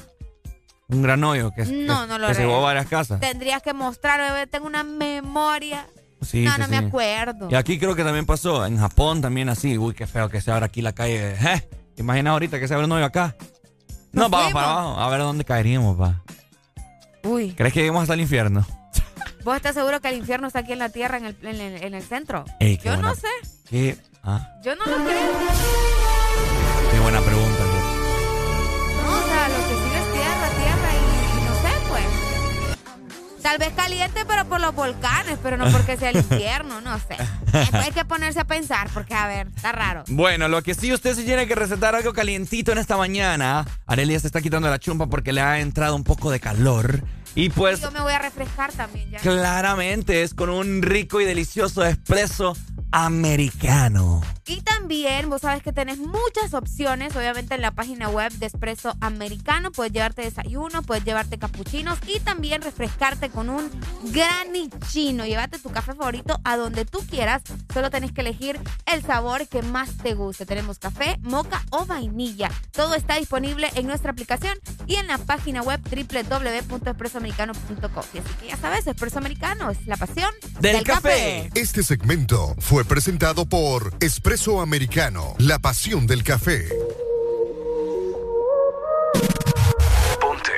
[0.89, 3.19] Un gran hoyo que, No, que- no lo que se llevó varias casas.
[3.19, 5.87] Tendrías que mostrar, bebé, tengo una memoria.
[6.23, 6.85] Sí, no, sí, no me sí.
[6.85, 7.49] acuerdo.
[7.51, 8.65] Y aquí creo que también pasó.
[8.65, 9.77] En Japón también así.
[9.77, 11.33] Uy, qué feo que se abra aquí la calle.
[11.35, 11.69] ¿Eh?
[11.95, 13.35] ¿Te imaginas ahorita que se abre un hoyo acá?
[14.17, 15.01] No, vamos para abajo.
[15.01, 16.23] A ver dónde caeríamos, pa.
[17.23, 18.67] Uy, ¿Crees que lleguemos hasta el infierno?
[19.45, 21.83] ¿vos estás seguro que el infierno está aquí en la tierra, en el, en el,
[21.85, 22.45] en el centro?
[22.59, 23.29] Ey, Yo no sé.
[23.69, 25.33] Qué, ah, Yo no lo creo.
[26.93, 27.76] qué buena pregunta.
[33.47, 37.17] Tal vez caliente, pero por los volcanes, pero no porque sea el infierno, no sé.
[37.75, 40.03] Hay que ponerse a pensar, porque a ver, está raro.
[40.09, 43.65] Bueno, lo que sí usted se tiene que recetar algo calientito en esta mañana.
[43.87, 47.05] Arelia se está quitando la chumpa porque le ha entrado un poco de calor.
[47.37, 49.21] Y pues Yo me voy a refrescar también ya.
[49.21, 52.57] claramente es con un rico y delicioso espresso
[52.93, 54.23] americano.
[54.49, 58.95] Y también, vos sabes que tenés muchas opciones, obviamente en la página web de Espresso
[59.01, 59.73] Americano.
[59.73, 63.69] Puedes llevarte desayuno, puedes llevarte capuchinos y también refrescarte con un
[64.05, 65.27] granichino.
[65.27, 67.43] Llévate tu café favorito a donde tú quieras.
[67.75, 70.47] Solo tenés que elegir el sabor que más te guste.
[70.47, 72.53] Tenemos café, moca o vainilla.
[72.71, 74.57] Todo está disponible en nuestra aplicación
[74.87, 78.05] y en la página web www.espressoamericano.com.
[78.15, 80.31] Y así que ya sabes, Espresso Americano es la pasión
[80.61, 81.51] del, café.
[81.55, 86.69] Este segmento fue presentado por Espresso Americano, la pasión del café.
[90.21, 90.53] Ponte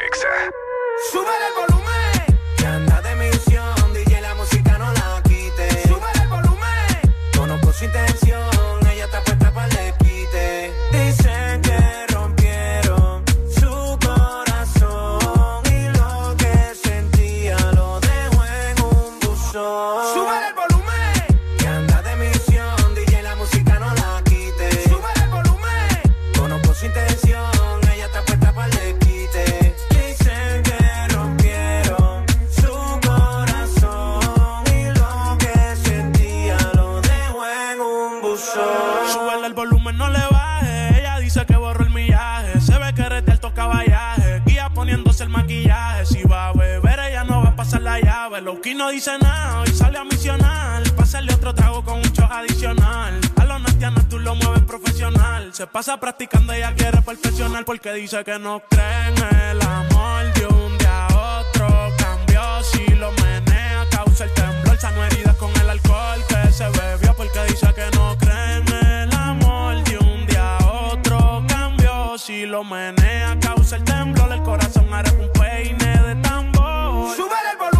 [48.03, 48.41] sabe.
[48.41, 50.83] Loki no dice nada, hoy sale a misionar.
[50.95, 53.21] Pásale otro trago con un shot adicional.
[53.37, 55.53] A los natianos tú lo mueves profesional.
[55.55, 60.47] Se pasa practicando, ella quiere perfeccionar porque dice que no cree en el amor de
[60.47, 61.69] un día a otro.
[61.99, 64.79] Cambió si lo menea, causa el temblor.
[64.79, 69.13] Sano heridas con el alcohol que se bebió porque dice que no cree en el
[69.13, 71.45] amor de un día a otro.
[71.49, 74.33] Cambió si lo menea, causa el temblor.
[74.33, 77.17] El corazón hará un peine de tambor.
[77.17, 77.78] Súbele el volumen.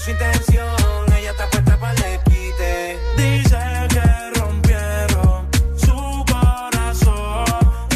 [0.00, 0.66] Su intención,
[1.18, 2.98] ella está puesta para el quite.
[3.18, 3.58] Dice
[3.90, 5.46] que rompieron
[5.76, 7.44] su corazón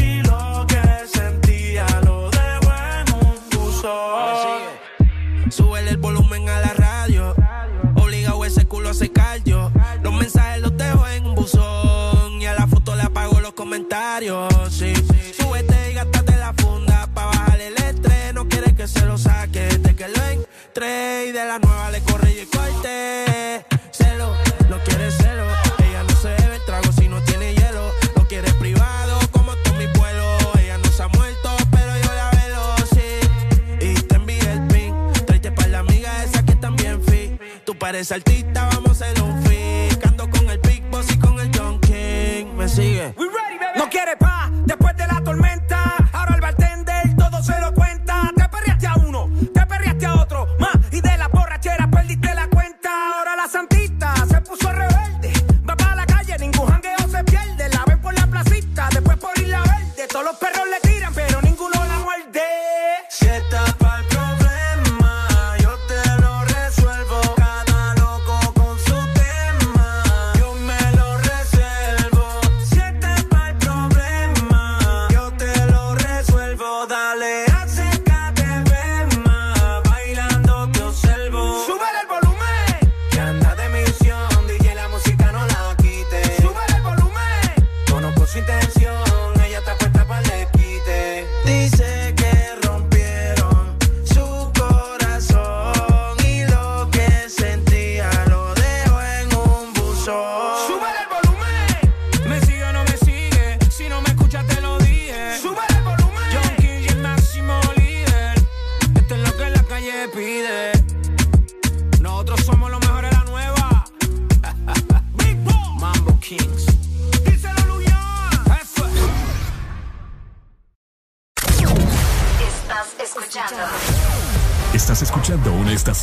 [0.02, 4.60] y lo que sentía lo dejó en un buzón.
[5.50, 7.34] Súbele el volumen a la radio.
[7.94, 9.72] Obligado ese culo a cardio.
[10.02, 12.42] Los mensajes los dejo en un buzón.
[12.42, 14.52] Y a la foto le apago los comentarios.
[37.94, 39.88] Pareces artista, vamos a hacer un fi.
[40.04, 42.46] Ando con el Big Boss y con el John King.
[42.56, 43.14] Me sigue.
[43.76, 44.50] No quiere pa'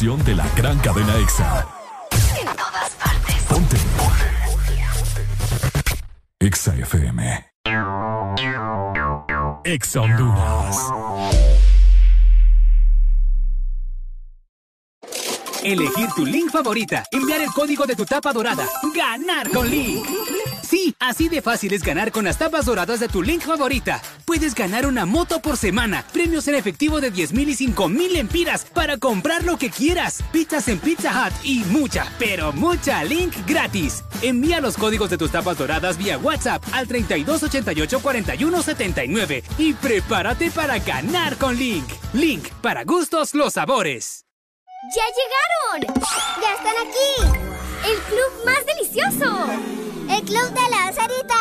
[0.02, 1.68] estación de la gran cadena EXA.
[2.40, 3.36] en todas partes.
[3.48, 3.78] Ponte.
[6.40, 7.46] EXA FM.
[9.64, 10.78] EXA Honduras.
[15.64, 20.04] Elegir tu link favorita, enviar el código de tu tapa dorada, ganar con Link.
[20.64, 24.02] Sí, así de fácil es ganar con las tapas doradas de tu link favorita.
[24.26, 28.16] Puedes ganar una moto por semana, premios en efectivo de 10 mil y 5 mil
[28.16, 33.34] empiras para comprar lo que quieras, pizzas en Pizza Hut y mucha, pero mucha link
[33.46, 34.04] gratis.
[34.22, 41.36] Envía los códigos de tus tapas doradas vía WhatsApp al 3288-4179 y prepárate para ganar
[41.38, 41.88] con Link.
[42.14, 44.26] Link, para gustos los sabores.
[44.96, 45.82] ¡Ya llegaron!
[46.42, 47.16] ¡Ya están aquí!
[47.88, 49.48] ¡El club más delicioso!
[50.10, 51.41] ¡El club de la Sarita!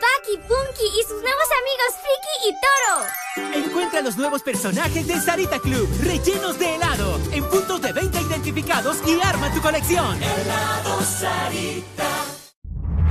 [0.00, 3.66] Paki, Punky y sus nuevos amigos Friki y Toro.
[3.66, 8.98] Encuentra los nuevos personajes de Sarita Club, rellenos de helado, en puntos de venta identificados
[9.06, 10.22] y arma tu colección.
[10.22, 12.37] Helado Sarita.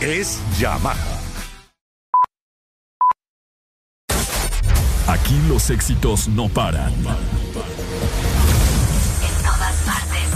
[0.00, 0.96] Es Yamaha.
[5.06, 6.92] Aquí los éxitos no paran.
[6.92, 7.04] En
[9.44, 10.28] todas partes.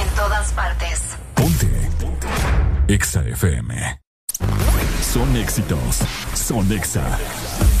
[0.00, 1.00] En todas partes.
[1.34, 1.90] Ponte.
[2.88, 4.00] EXA FM.
[5.00, 6.00] Son éxitos.
[6.34, 7.18] Son EXA.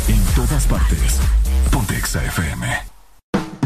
[0.08, 1.18] En todas partes.
[1.70, 2.66] Ponte EXA FM.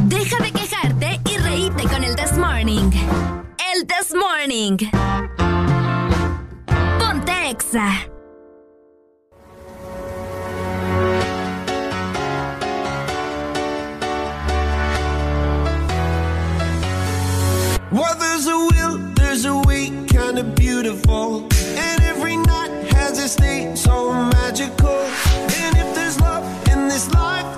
[0.04, 3.47] Deja de quejarte y reíte con el This Morning.
[3.78, 4.78] el This Morning.
[6.98, 8.08] Pontexa.
[17.90, 21.42] Well, there's a will, there's a way, kind of beautiful.
[21.76, 25.00] And every night has a day, so magical.
[25.60, 27.57] And if there's love in this life,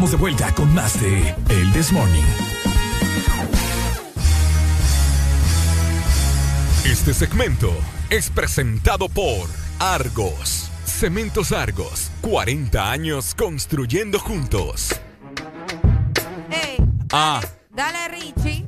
[0.00, 2.22] estamos de vuelta con más de El This Morning.
[6.86, 7.70] Este segmento
[8.08, 9.46] es presentado por
[9.78, 10.70] Argos.
[10.86, 12.10] Cementos Argos.
[12.22, 14.98] 40 años construyendo juntos.
[16.50, 16.78] Ey,
[17.12, 18.64] Ah, dale, Richie.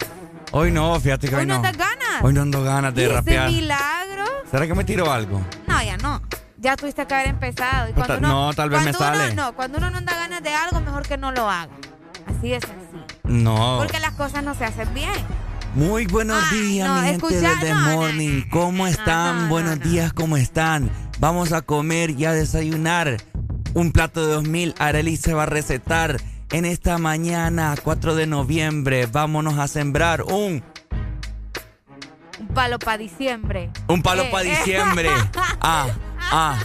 [0.50, 1.66] hoy no, fíjate que hoy, Hoy no no.
[1.66, 2.22] andas ganas.
[2.22, 3.48] Hoy no ando ganas ¿Y de ese rapear.
[3.50, 4.24] milagro?
[4.50, 5.40] ¿Será que me tiro algo?
[5.66, 6.20] No, ya no.
[6.58, 7.88] Ya tuviste que haber empezado.
[7.88, 9.34] Y cuando ta- uno- no, tal vez me uno- sale.
[9.34, 10.71] no, cuando uno no anda ganas de algo,
[11.12, 11.72] que no lo haga.
[12.26, 13.04] Así de sencillo.
[13.24, 13.76] No.
[13.78, 15.12] Porque las cosas no se hacen bien.
[15.74, 18.42] Muy buenos días, no, mi gente escucha, de The no, no, Morning.
[18.50, 19.48] ¿Cómo están?
[19.50, 20.90] buenos días, ¿cómo están?
[21.18, 23.18] Vamos a comer y a desayunar.
[23.74, 26.16] Un plato de 2000, Arely se va a recetar.
[26.50, 30.62] En esta mañana, 4 de noviembre, vámonos a sembrar un,
[32.40, 33.70] Un palo para diciembre.
[33.88, 34.56] un palo Eh, para eh.
[34.56, 35.10] diciembre.
[35.60, 35.86] Ah,
[36.30, 36.58] ah,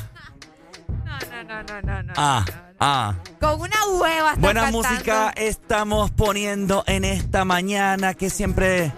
[1.06, 2.14] No, no, no, no, no.
[2.18, 2.46] ah,
[2.80, 3.16] ah.
[3.40, 4.36] Con una hueva.
[4.36, 4.90] Buena cantando.
[4.90, 8.92] música estamos poniendo en esta mañana que siempre,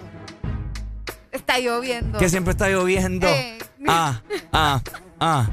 [1.32, 2.18] Está lloviendo.
[2.18, 3.26] que siempre está lloviendo.
[3.28, 3.58] Eh.
[3.88, 4.20] Ah,
[4.52, 4.80] ah,
[5.20, 5.46] ah.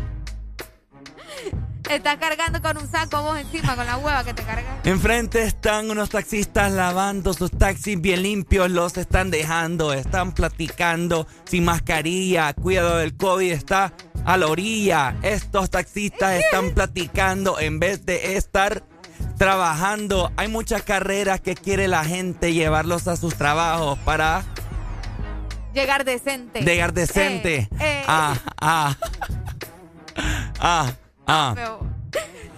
[1.90, 4.66] Estás cargando con un saco vos encima, con la hueva que te cargas.
[4.86, 11.64] Enfrente están unos taxistas lavando sus taxis bien limpios, los están dejando, están platicando sin
[11.64, 13.94] mascarilla, cuidado del COVID está
[14.28, 15.16] a la orilla.
[15.24, 18.84] Estos taxistas están platicando en vez de estar
[19.38, 20.32] trabajando.
[20.36, 24.44] Hay muchas carreras que quiere la gente llevarlos a sus trabajos para
[25.74, 26.62] Llegar decente.
[26.62, 27.56] llegar decente.
[27.56, 28.04] Eh, eh.
[28.06, 28.98] Ah, ah.
[30.60, 30.92] Ah,
[31.26, 31.56] ah.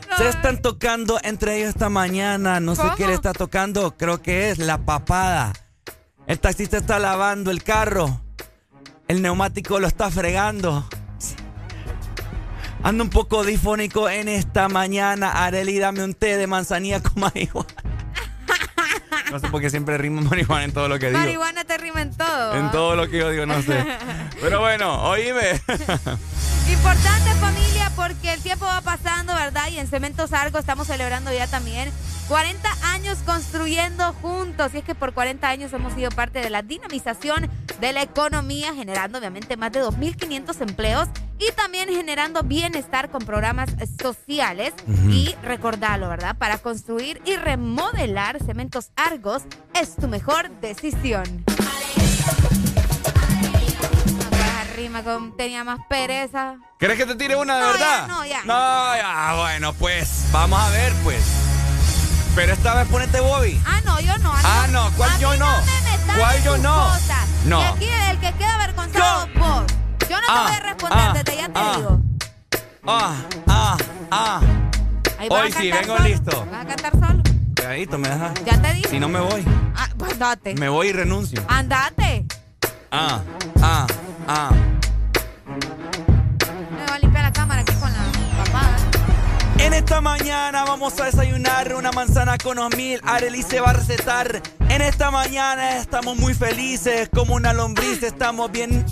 [0.09, 2.59] No, Se están tocando entre ellos esta mañana.
[2.59, 3.95] No sé le está tocando.
[3.95, 5.53] Creo que es la papada.
[6.25, 8.21] El taxista está lavando el carro.
[9.07, 10.87] El neumático lo está fregando.
[12.83, 15.45] Ando un poco difónico en esta mañana.
[15.45, 17.69] Areli, dame un té de manzanilla con marihuana.
[19.31, 21.19] No sé por qué siempre rimo marihuana en todo lo que digo.
[21.19, 22.55] Marihuana te rima en todo.
[22.55, 22.71] En ¿ah?
[22.71, 23.85] todo lo que yo digo, no sé.
[24.41, 25.61] Pero bueno, oíme.
[26.79, 29.67] Importante familia porque el tiempo va pasando, ¿verdad?
[29.69, 31.91] Y en Cementos Argo estamos celebrando ya también
[32.29, 34.73] 40 años construyendo juntos.
[34.73, 37.49] Y es que por 40 años hemos sido parte de la dinamización
[37.81, 43.69] de la economía, generando obviamente más de 2.500 empleos y también generando bienestar con programas
[44.01, 44.73] sociales.
[45.09, 46.37] Y recordarlo, ¿verdad?
[46.37, 51.43] Para construir y remodelar Cementos Argos es tu mejor decisión.
[54.79, 56.55] Rima con tenía más pereza.
[56.79, 58.01] ¿Querés que te tire una de No, verdad?
[58.01, 58.41] ya, no, ya.
[58.45, 61.21] No, ya, bueno, pues vamos a ver, pues.
[62.33, 63.61] Pero esta vez ponete Bobby.
[63.65, 64.31] Ah, no, yo no.
[64.33, 65.47] Ah, no, ¿cuál A mí yo no?
[66.07, 66.85] me ¿Cuál yo no?
[66.93, 67.27] cosas.
[67.45, 67.59] No.
[67.59, 69.63] Y aquí el que queda avergonzado vos.
[70.09, 71.73] Yo no te Ah, voy a responder, ah, desde ya te ah.
[71.75, 72.01] digo.
[72.87, 73.15] Ah,
[73.47, 73.77] ah,
[74.11, 74.41] ah.
[75.19, 76.07] Ahí Hoy sí, vengo solo.
[76.09, 76.45] listo.
[76.49, 77.23] ¿Vas a cantar solo?
[77.57, 78.33] Cuidadito, me deja.
[78.45, 78.87] Ya te dije.
[78.89, 79.43] Si no me voy.
[79.75, 80.55] Ah, pues andate.
[80.55, 81.43] Me voy y renuncio.
[81.49, 82.25] Andate.
[82.91, 83.21] Ah,
[83.61, 83.85] ah,
[84.27, 84.49] ah.
[86.71, 87.99] Me va a limpiar la cámara aquí con la
[88.43, 88.77] papada.
[89.59, 92.99] En esta mañana vamos a desayunar una manzana con mil.
[93.03, 94.41] Arely se va a recetar.
[94.69, 97.09] En esta mañana estamos muy felices.
[97.13, 98.83] Como una lombriz estamos bien.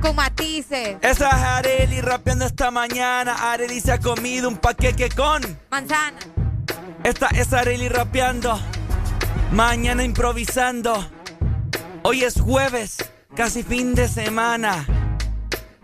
[0.00, 0.96] Con matices.
[1.00, 3.52] Esa es Arely rapeando esta mañana.
[3.52, 5.42] Arely se ha comido un paquete con.
[5.70, 6.18] Manzana.
[7.04, 8.58] Esta es Arely rapeando.
[9.52, 11.17] Mañana improvisando.
[12.02, 12.96] Hoy es jueves.
[13.34, 14.86] Casi fin de semana.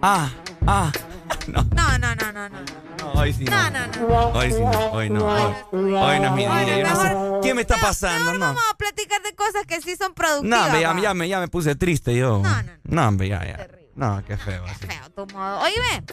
[0.00, 0.30] Ah,
[0.66, 0.92] ah.
[1.46, 2.58] No, no, no, no, no.
[2.98, 3.70] No, hoy sí no.
[3.70, 4.16] No, no, no.
[4.38, 5.26] Hoy sí no, hoy no.
[5.26, 6.78] Hoy, hoy no es mi día.
[6.78, 8.38] Yo no sé qué me está pasando, no.
[8.38, 10.72] Vamos a platicar de cosas que sí son productivas.
[10.72, 12.40] No, ya, ya me, ya me puse triste yo.
[12.42, 12.72] No, no.
[12.84, 13.68] No, hombre, ya, ya.
[13.94, 14.64] No, qué feo.
[14.64, 14.86] así.
[14.86, 15.60] Feo tu modo.
[15.60, 16.04] Oíme,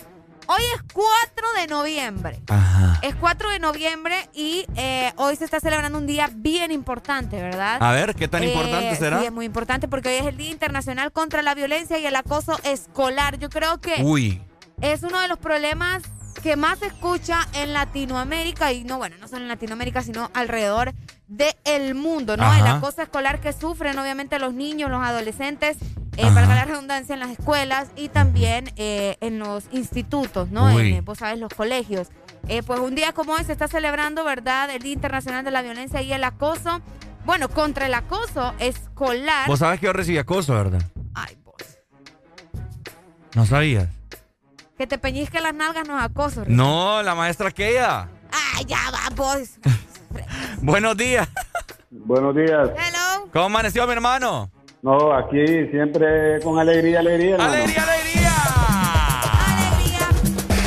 [0.51, 2.39] hoy es 4 de noviembre.
[2.47, 2.99] Ajá.
[3.01, 7.77] Es 4 de noviembre y eh, hoy se está celebrando un día bien importante, ¿verdad?
[7.81, 9.19] A ver, ¿qué tan Eh, importante será?
[9.19, 12.15] Sí, es muy importante porque hoy es el Día Internacional contra la Violencia y el
[12.15, 13.37] Acoso Escolar.
[13.39, 14.41] Yo creo que Uy.
[14.81, 16.03] es uno de los problemas
[16.41, 20.93] que más se escucha en Latinoamérica y no, bueno, no solo en Latinoamérica, sino alrededor
[21.27, 22.43] del mundo, ¿no?
[22.43, 22.59] Ajá.
[22.59, 25.77] El acoso escolar que sufren obviamente los niños, los adolescentes,
[26.17, 30.69] eh, para la redundancia, en las escuelas y también eh, en los institutos, ¿no?
[30.77, 32.09] En, eh, vos sabes, los colegios.
[32.47, 34.69] Eh, pues un día como hoy se está celebrando, ¿verdad?
[34.71, 36.81] El Día Internacional de la Violencia y el Acoso.
[37.23, 39.47] Bueno, contra el acoso escolar.
[39.47, 40.81] Vos sabés que yo recibí acoso, ¿verdad?
[41.13, 41.53] Ay, vos.
[43.35, 44.00] ¿No sabías?
[44.81, 46.43] Que te peñizque las nalgas no es acoso.
[46.47, 48.09] No, la maestra aquella.
[48.31, 49.59] Ay, ya va, vos.
[50.63, 51.29] Buenos días.
[51.91, 52.71] Buenos días.
[52.71, 53.29] Hello.
[53.31, 54.49] ¿Cómo amaneció mi hermano?
[54.81, 57.35] No, aquí siempre con alegría, alegría.
[57.35, 57.53] hermano.
[57.53, 58.31] ¡Alegría, alegría!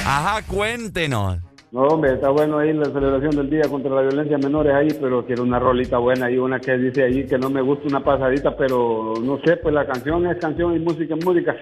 [0.06, 1.40] Ajá, cuéntenos.
[1.72, 4.96] No, hombre, está bueno ahí la celebración del Día contra la Violencia a Menores ahí,
[5.00, 8.04] pero quiero una rolita buena y una que dice ahí que no me gusta una
[8.04, 11.56] pasadita, pero no sé, pues la canción es canción y música es música.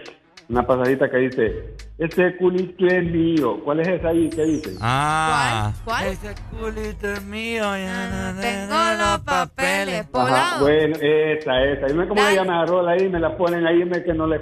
[0.53, 3.59] Una pasadita que dice, este culito es mío.
[3.65, 4.29] ¿Cuál es esa ahí?
[4.29, 4.77] ¿Qué dice?
[4.83, 5.73] Ah.
[5.83, 6.09] ¿Cuál?
[6.09, 7.65] Ese culito es mío.
[8.39, 11.89] Tengo los papeles Ajá, bueno, esa, esa.
[11.89, 12.35] Y me como Dale.
[12.35, 14.39] le llama la rola ahí, me la ponen ahí, me, que no le,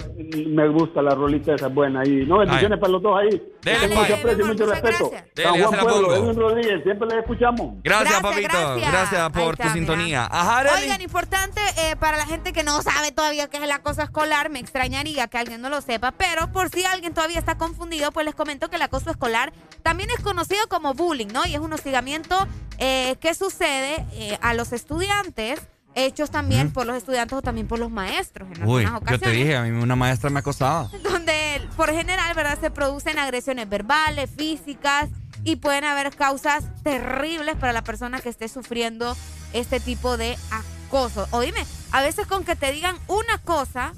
[0.47, 2.25] me gusta la rolita esa buena ahí.
[2.25, 3.41] No, bendiciones para los dos ahí.
[3.61, 4.11] Dele, mucho pues.
[4.11, 5.11] aprecio y mucho respeto.
[5.35, 6.15] Dele, Juan la Pueblo.
[6.15, 7.75] Edwin Rodríguez, siempre le escuchamos.
[7.83, 8.91] Gracias, Gracias, papito.
[8.91, 9.29] gracias.
[9.29, 9.73] Por está, tu mira.
[9.73, 10.27] sintonía.
[10.29, 10.63] Ajá.
[10.81, 14.49] Oigan, importante eh, para la gente que no sabe todavía qué es el acoso escolar,
[14.49, 18.25] me extrañaría que alguien no lo sepa, pero por si alguien todavía está confundido, pues
[18.25, 21.45] les comento que el acoso escolar también es conocido como bullying, ¿no?
[21.45, 22.47] Y es un hostigamiento
[22.79, 25.59] eh, que sucede eh, a los estudiantes,
[25.93, 29.15] hechos también por los estudiantes o también por los maestros en Uy, algunas yo te
[29.15, 29.37] ocasiones.
[29.37, 30.89] dije, a mí una maestra me acosaba.
[31.03, 32.57] donde por general, ¿verdad?
[32.59, 35.09] Se producen agresiones verbales, físicas
[35.43, 39.15] y pueden haber causas terribles para la persona que esté sufriendo
[39.53, 41.27] este tipo de acoso.
[41.31, 43.93] Oíme, a veces con que te digan una cosa,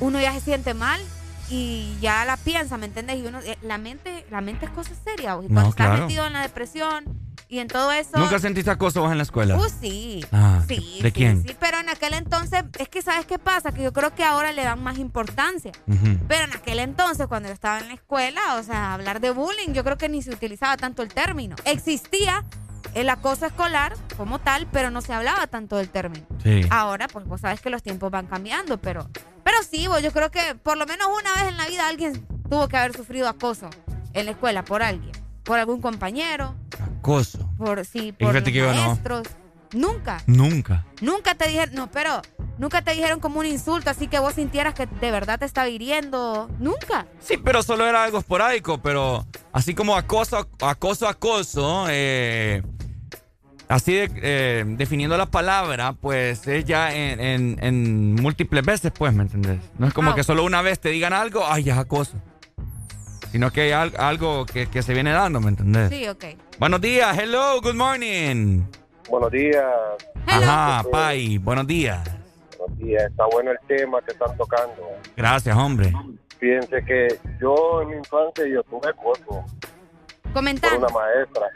[0.00, 1.00] uno ya se siente mal
[1.52, 3.18] y ya la piensa, ¿me entiendes?
[3.18, 5.32] Y uno, eh, la mente, la mente es cosa seria.
[5.34, 6.02] No, Cuando estás claro.
[6.06, 7.04] metido en la depresión
[7.46, 8.16] y en todo eso.
[8.16, 9.58] ¿Nunca sentiste acoso vos en la escuela?
[9.58, 10.24] Uh, sí.
[10.32, 10.98] Ah, sí.
[11.02, 11.42] ¿de sí, quién?
[11.42, 13.70] Sí, pero en aquel entonces, es que ¿sabes qué pasa?
[13.72, 15.72] Que yo creo que ahora le dan más importancia.
[16.26, 19.74] Pero en aquel entonces, cuando yo estaba en la escuela, o sea, hablar de bullying,
[19.74, 21.56] yo creo que ni se utilizaba tanto el término.
[21.66, 22.44] Existía
[22.94, 26.26] el acoso escolar como tal, pero no se hablaba tanto del término.
[26.42, 26.62] Sí.
[26.70, 29.08] Ahora, pues vos sabes que los tiempos van cambiando, pero,
[29.44, 32.26] pero sí, vos, yo creo que por lo menos una vez en la vida alguien
[32.48, 33.70] tuvo que haber sufrido acoso
[34.12, 35.12] en la escuela por alguien,
[35.42, 36.54] por algún compañero,
[36.98, 37.48] acoso.
[37.56, 39.22] Por, sí, por fíjate los que yo no.
[39.72, 40.22] Nunca.
[40.26, 40.84] Nunca.
[41.00, 42.20] Nunca te dijeron, no, pero
[42.58, 45.68] nunca te dijeron como un insulto, así que vos sintieras que de verdad te estaba
[45.68, 46.50] hiriendo.
[46.58, 47.06] Nunca.
[47.20, 52.62] Sí, pero solo era algo esporádico, pero así como acoso, acoso, acoso, eh,
[53.68, 59.12] así de, eh, definiendo la palabra, pues es ya en, en- en múltiples veces, pues,
[59.14, 59.58] ¿me entendés?
[59.78, 62.14] No es como Ah, que solo una vez te digan algo, ay, ya es acoso.
[63.30, 65.88] Sino que hay al- algo que, que se viene dando, ¿me entendés?
[65.88, 66.24] Sí, ok.
[66.58, 68.64] Buenos días, hello, good morning.
[69.08, 69.64] Buenos días.
[70.26, 72.00] Ajá, Pai, buenos días.
[72.58, 73.04] Buenos días.
[73.10, 74.82] Está bueno el tema que están tocando.
[75.16, 75.92] Gracias, hombre.
[76.38, 77.08] Fíjense que
[77.40, 79.44] yo en mi infancia yo tuve acoso
[80.22, 80.76] por Comentar.
[80.78, 81.48] una maestra.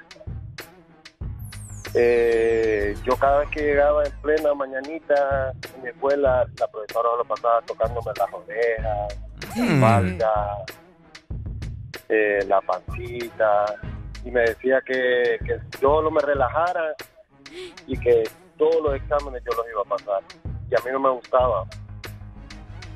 [1.95, 7.25] Eh, yo cada vez que llegaba en plena mañanita en mi escuela, la profesora lo
[7.25, 9.19] pasaba tocándome las orejas,
[9.57, 9.75] la Mm.
[9.75, 10.57] espalda,
[12.09, 13.65] eh, la pancita,
[14.25, 16.95] y me decía que, que yo lo me relajara
[17.87, 18.25] y que
[18.59, 20.23] todos los exámenes yo los iba a pasar.
[20.71, 21.65] Y a mí no me gustaba.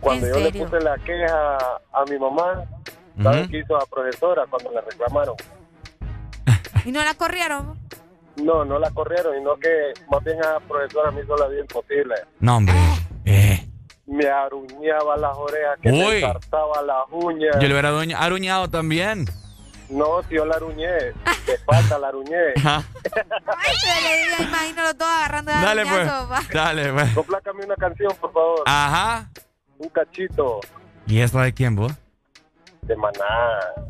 [0.01, 0.53] Cuando ¿En yo serio?
[0.65, 1.57] le puse la queja
[1.93, 2.65] a mi mamá,
[3.23, 5.35] ¿sabes qué hizo la profesora cuando le reclamaron?
[6.85, 7.79] ¿Y no la corrieron?
[8.37, 11.61] No, no la corrieron, sino que más bien a la profesora me hizo la vida
[11.61, 12.15] imposible.
[12.41, 12.75] No, hombre.
[13.27, 13.67] Eh.
[14.07, 16.15] Me aruñaba las orejas, que me Uy.
[16.25, 17.55] ensartaba las uñas.
[17.61, 19.27] Yo le hubiera aruñ- aruñado también.
[19.91, 22.53] No, yo la aruñé, de falta la aruñé.
[22.57, 22.85] Ajá.
[23.59, 26.49] Ay, se le diga, imagínalo todo agarrando de Dale, pues.
[26.53, 27.15] Dale, pues.
[27.15, 28.63] Complácame una canción, por favor.
[28.67, 29.29] Ajá.
[29.79, 30.61] Un cachito
[31.07, 31.93] ¿Y esa de quién, vos?
[32.83, 33.25] de maná.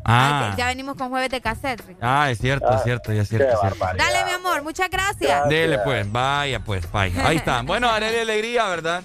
[0.05, 0.53] Ah.
[0.57, 1.81] Ya venimos con jueves de cassette.
[2.01, 3.47] Ah, es cierto, es cierto, ya es cierto.
[3.47, 3.97] qué es cierto.
[3.97, 5.49] Dale, mi amor, muchas gracias.
[5.49, 7.27] Dele, pues, vaya, pues, vaya.
[7.27, 7.61] Ahí está.
[7.61, 9.03] Bueno, Arely Alegría, ¿verdad?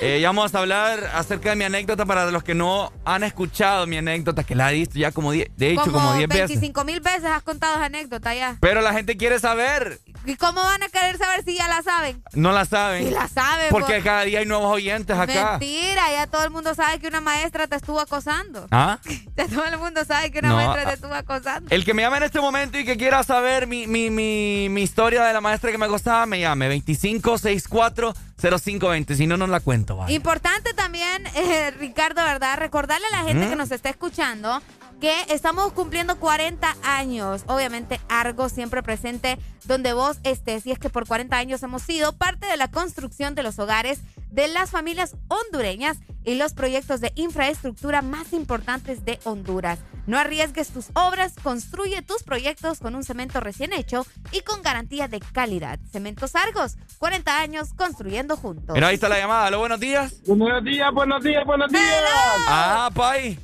[0.00, 3.86] Eh, ya vamos a hablar acerca de mi anécdota para los que no han escuchado
[3.86, 6.48] mi anécdota, que la he visto ya como 10, de hecho, como 10 veces.
[6.48, 8.56] 25 mil veces has contado esa anécdota ya.
[8.60, 9.98] Pero la gente quiere saber.
[10.24, 12.22] ¿Y cómo van a querer saber si ya la saben?
[12.34, 13.04] No la saben.
[13.04, 14.04] Sí la saben, Porque vos.
[14.04, 15.58] cada día hay nuevos oyentes acá.
[15.58, 18.66] Mentira, ya todo el mundo sabe que una maestra te estuvo acosando.
[18.70, 18.98] ¿Ah?
[19.38, 20.94] Ya todo el mundo sabe que una No, maestra te ah.
[20.94, 21.68] estuvo acosando.
[21.70, 24.82] El que me llame en este momento y que quiera saber mi, mi, mi, mi
[24.82, 29.14] historia de la maestra que me acostaba, me llame 25640520.
[29.14, 30.02] Si no, no la cuento.
[30.08, 32.56] Importante también, eh, Ricardo, ¿verdad?
[32.58, 33.50] Recordarle a la gente ¿Mm?
[33.50, 34.62] que nos está escuchando
[34.98, 37.44] que estamos cumpliendo 40 años.
[37.46, 40.66] Obviamente, Argo siempre presente donde vos estés.
[40.66, 44.00] Y es que por 40 años hemos sido parte de la construcción de los hogares
[44.30, 49.78] de las familias hondureñas y los proyectos de infraestructura más importantes de Honduras.
[50.08, 55.06] No arriesgues tus obras, construye tus proyectos con un cemento recién hecho y con garantía
[55.06, 55.78] de calidad.
[55.92, 58.74] Cementos Argos, 40 años construyendo juntos.
[58.74, 59.48] Mira, ahí está la llamada.
[59.48, 60.14] Hola, buenos días.
[60.26, 62.04] Buenos días, buenos días, buenos días.
[62.48, 63.38] Ah, Pai.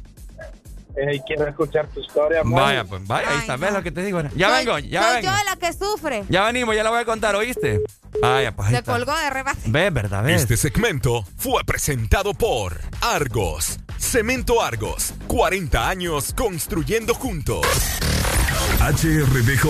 [0.97, 2.55] Eh, quiero escuchar tu historia, man.
[2.55, 3.57] Vaya, pues, vaya, ahí está.
[3.59, 4.23] ¿Ves lo que te digo?
[4.35, 5.37] Ya Soy- vengo, ya soy vengo.
[5.37, 6.25] yo la que sufre.
[6.31, 7.83] Ya venimos, ya la voy a contar, ¿oíste?
[8.23, 9.61] Vaya, pues Se colgó de rebate.
[9.67, 10.25] ¿Ves, verdad?
[10.25, 10.41] ¿Ves?
[10.43, 13.81] Este segmento fue presentado por Argos.
[14.05, 15.15] Cemento Argos.
[15.27, 17.67] 40 años construyendo juntos.
[18.81, 19.65] HRDJ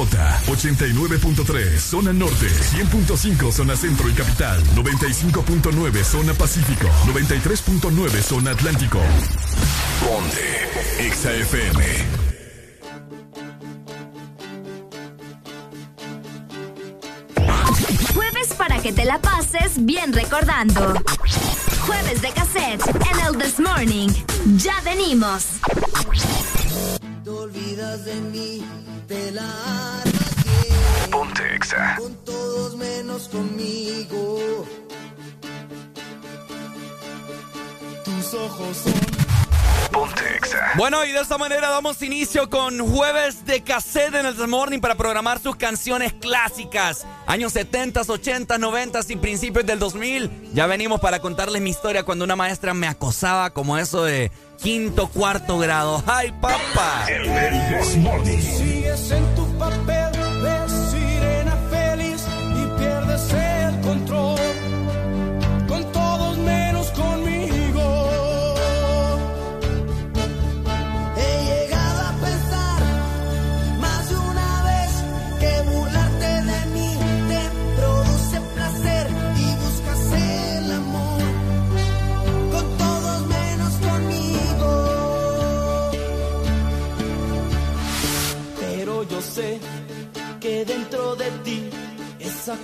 [0.47, 9.01] 89.3 Zona Norte 100.5 Zona Centro y Capital 95.9 Zona Pacífico 93.9 Zona Atlántico
[10.01, 10.69] Ponte
[11.11, 12.34] XAFM
[18.15, 20.95] Jueves para que te la pases bien recordando.
[21.87, 24.09] Jueves de cassette en el This Morning.
[24.57, 25.47] Ya venimos.
[27.25, 28.65] Te olvidas de mí,
[29.09, 29.51] te la
[31.11, 34.67] Ponte Exa con todos menos conmigo.
[38.05, 39.14] Tus ojos son
[40.77, 44.81] Bueno, y de esta manera damos inicio con jueves de cassette en el This Morning
[44.81, 47.07] para programar sus canciones clásicas.
[47.27, 50.51] Años 70, 80, 90 y principios del 2000.
[50.53, 54.31] Ya venimos para contarles mi historia cuando una maestra me acosaba como eso de
[54.61, 56.03] quinto, cuarto grado.
[56.07, 57.07] ¡Ay, papá!
[57.07, 60.14] Sigues en tu papel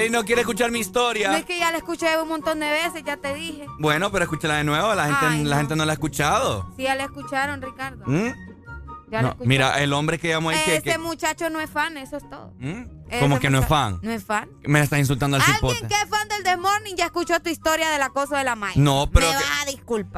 [0.00, 1.36] Arely no quiere escuchar mi No historia.
[1.38, 3.66] es que ya la escuché un montón de veces, ya te dije.
[3.78, 4.94] Bueno, pero escúchala de nuevo.
[4.94, 5.60] La gente, Ay, la no.
[5.60, 6.66] gente no la ha escuchado.
[6.76, 8.04] Sí, ya la escucharon, Ricardo.
[8.06, 8.32] ¿Mm?
[9.10, 11.96] Ya No, mira, el hombre que llamó ahí que, Ese que- muchacho no es fan,
[11.96, 12.52] eso es todo.
[12.58, 12.84] ¿Mm?
[13.20, 13.98] Como que no es fan.
[14.02, 14.48] No es fan.
[14.62, 15.88] Me está insultando al Alguien cipote.
[15.88, 18.82] que es fan del The Morning ya escuchó tu historia del acoso de la maestra.
[18.84, 19.70] No, pero Me que- va a.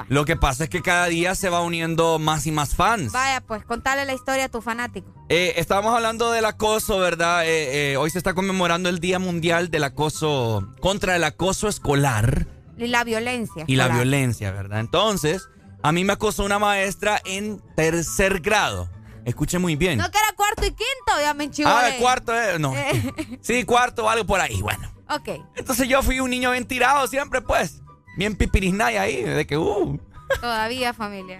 [0.08, 3.10] Lo que pasa es que cada día se va uniendo más y más fans.
[3.12, 5.10] Vaya, pues, contale la historia a tu fanático.
[5.30, 7.46] Eh, estábamos hablando del acoso, ¿verdad?
[7.46, 12.46] Eh, eh, hoy se está conmemorando el Día Mundial del Acoso contra el Acoso Escolar
[12.76, 13.64] Y la violencia.
[13.66, 14.80] y la violencia, ¿verdad?
[14.80, 15.48] Entonces,
[15.82, 18.88] a mí me acosó una maestra en tercer grado.
[19.24, 19.98] Escuche muy bien.
[19.98, 21.74] No que era cuarto y quinto, ya me enchivolé.
[21.76, 22.74] ah, cuarto, eh, no.
[22.76, 24.92] Eh, Sí, cuarto o algo por ahí, bueno.
[25.08, 25.28] ok.
[25.56, 27.80] Entonces yo fui un niño bien tirado siempre, pues.
[28.16, 29.98] Bien pipirisnay ahí, de que, uh.
[30.40, 31.38] Todavía, familia.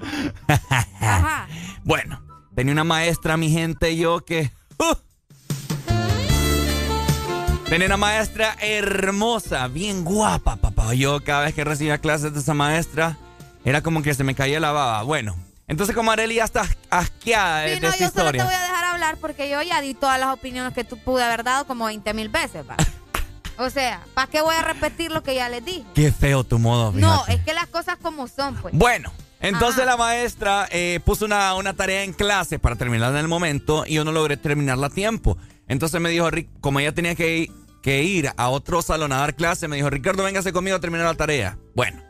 [1.01, 1.49] Ajá.
[1.83, 2.23] Bueno,
[2.55, 4.51] tenía una maestra, mi gente, yo que...
[4.79, 4.95] uh.
[7.69, 10.93] Tenía una maestra hermosa, bien guapa, papá.
[10.95, 13.17] Yo cada vez que recibía clases de esa maestra,
[13.65, 15.03] era como que se me caía la baba.
[15.03, 15.37] Bueno,
[15.69, 18.61] entonces como Arely ya está asqueada Sí, de no, esta yo solo te voy a
[18.61, 21.87] dejar hablar porque yo ya di todas las opiniones que tú pude haber dado como
[21.87, 22.77] 20 mil veces, va.
[23.59, 25.85] O sea, ¿para qué voy a repetir lo que ya les dije?
[25.95, 28.75] Qué feo tu modo, No, es que las cosas como son, pues.
[28.75, 29.91] Bueno, entonces Ajá.
[29.93, 33.95] la maestra eh, puso una, una tarea en clase para terminarla en el momento y
[33.95, 35.37] yo no logré terminarla a tiempo.
[35.69, 37.53] Entonces me dijo, Rick, como ella tenía que ir,
[37.83, 41.07] que ir a otro salón a dar clase, me dijo, Ricardo, véngase conmigo a terminar
[41.07, 41.59] la tarea.
[41.75, 42.03] Bueno,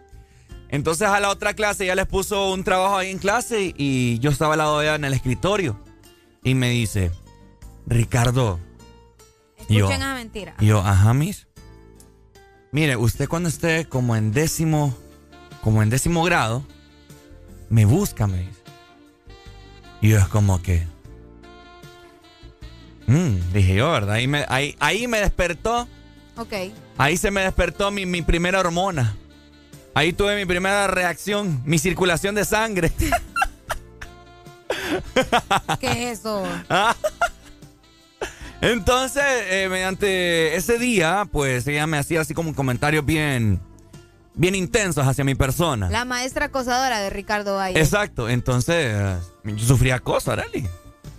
[0.73, 4.31] entonces a la otra clase ella les puso un trabajo ahí en clase y, yo
[4.31, 5.79] estaba al lado de ella en el escritorio.
[6.43, 7.13] Y me dice,
[7.87, 8.59] Ricardo.
[9.69, 10.55] Yo, esa mentira.
[10.59, 11.47] y yo, ajá, mis.
[12.73, 14.97] Mire, usted cuando esté como en décimo,
[15.61, 16.65] como en décimo grado,
[17.69, 18.63] me busca, me dice.
[20.01, 20.87] Y yo es como que.
[23.09, 24.15] mm, dije yo, ¿verdad?
[24.15, 25.87] Ahí me, ahí, ahí me despertó,
[26.39, 26.55] Ok.
[26.97, 29.17] ahí se me despertó mi, mi primera hormona.
[29.95, 32.91] Ahí tuve mi primera reacción, mi circulación de sangre.
[35.81, 36.43] ¿Qué es eso?
[36.69, 36.97] Ah.
[38.63, 43.61] Entonces, eh, mediante ese día, pues ella me hacía así como comentarios bien,
[44.35, 45.91] bien intensos hacia mi persona.
[45.91, 47.79] La maestra acosadora de Ricardo Valle.
[47.79, 50.69] Exacto, entonces yo sufría acoso, Arely.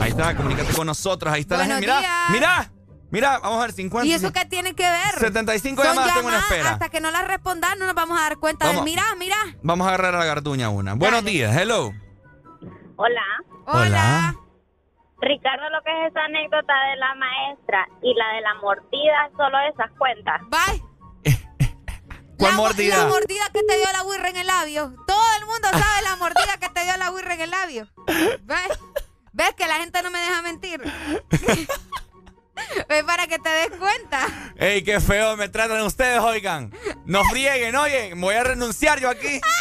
[0.01, 1.31] Ahí está, comunícate con nosotros.
[1.33, 1.93] Ahí está la Buenos gente.
[1.95, 2.29] Mira, días.
[2.31, 2.71] mira.
[3.11, 4.07] Mira, vamos a ver, 50.
[4.07, 5.19] ¿Y eso qué tiene que ver?
[5.19, 6.71] 75 Son llamadas tengo una llamadas, espera.
[6.73, 8.83] Hasta que no las respondan, no nos vamos a dar cuenta Vamos.
[8.85, 9.35] de, mira, mira.
[9.61, 10.93] Vamos a agarrar a la garduña una.
[10.95, 11.91] Buenos días, hello.
[12.95, 13.21] Hola.
[13.65, 14.35] Hola.
[15.21, 19.57] Ricardo, lo que es esa anécdota de la maestra y la de la mordida, solo
[19.71, 20.41] esas cuentas.
[20.49, 20.81] Bye.
[22.37, 23.05] ¿Cuál La mordida?
[23.07, 24.93] mordida que te dio la wirra en el labio.
[25.05, 27.87] Todo el mundo sabe la mordida que te dio la wirra en el labio.
[28.41, 28.79] ¿Ves?
[29.33, 30.81] ¿Ves que la gente no me deja mentir?
[32.89, 34.27] ¿Ves para que te des cuenta?
[34.57, 36.71] Ey, qué feo me tratan ustedes, oigan.
[37.05, 39.39] No frieguen, oye, voy a renunciar yo aquí.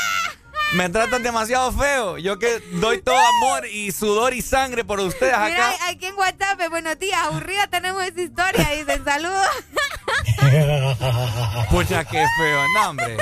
[0.74, 2.18] Me tratan demasiado feo.
[2.18, 5.88] Yo que doy todo amor y sudor y sangre por ustedes Mira, acá.
[5.88, 8.68] aquí en WhatsApp, buenos días, aburrida tenemos esa historia.
[8.76, 9.48] Dicen saludos.
[11.70, 12.60] Pucha, qué feo.
[12.74, 13.16] No, hombre.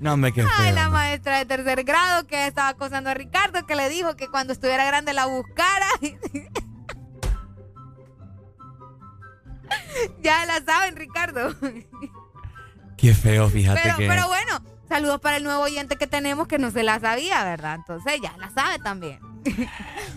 [0.00, 0.74] No, hombre, qué Ay, feo.
[0.74, 4.52] la maestra de tercer grado que estaba acosando a Ricardo, que le dijo que cuando
[4.52, 5.86] estuviera grande la buscara.
[10.22, 11.54] ya la saben, Ricardo.
[12.96, 14.08] Qué feo, fíjate Pero, que.
[14.08, 17.76] pero bueno, saludos para el nuevo oyente que tenemos que no se la sabía, ¿verdad?
[17.76, 19.18] Entonces ya la sabe también.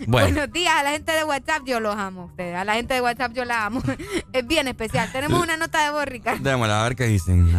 [0.06, 0.28] Bueno.
[0.28, 2.54] Buenos días a la gente de WhatsApp, yo los amo a ustedes.
[2.54, 3.82] A la gente de WhatsApp yo la amo.
[4.32, 5.10] es bien especial.
[5.10, 6.42] Tenemos una nota de voz, Ricardo.
[6.42, 7.52] Démosla, a ver qué dicen.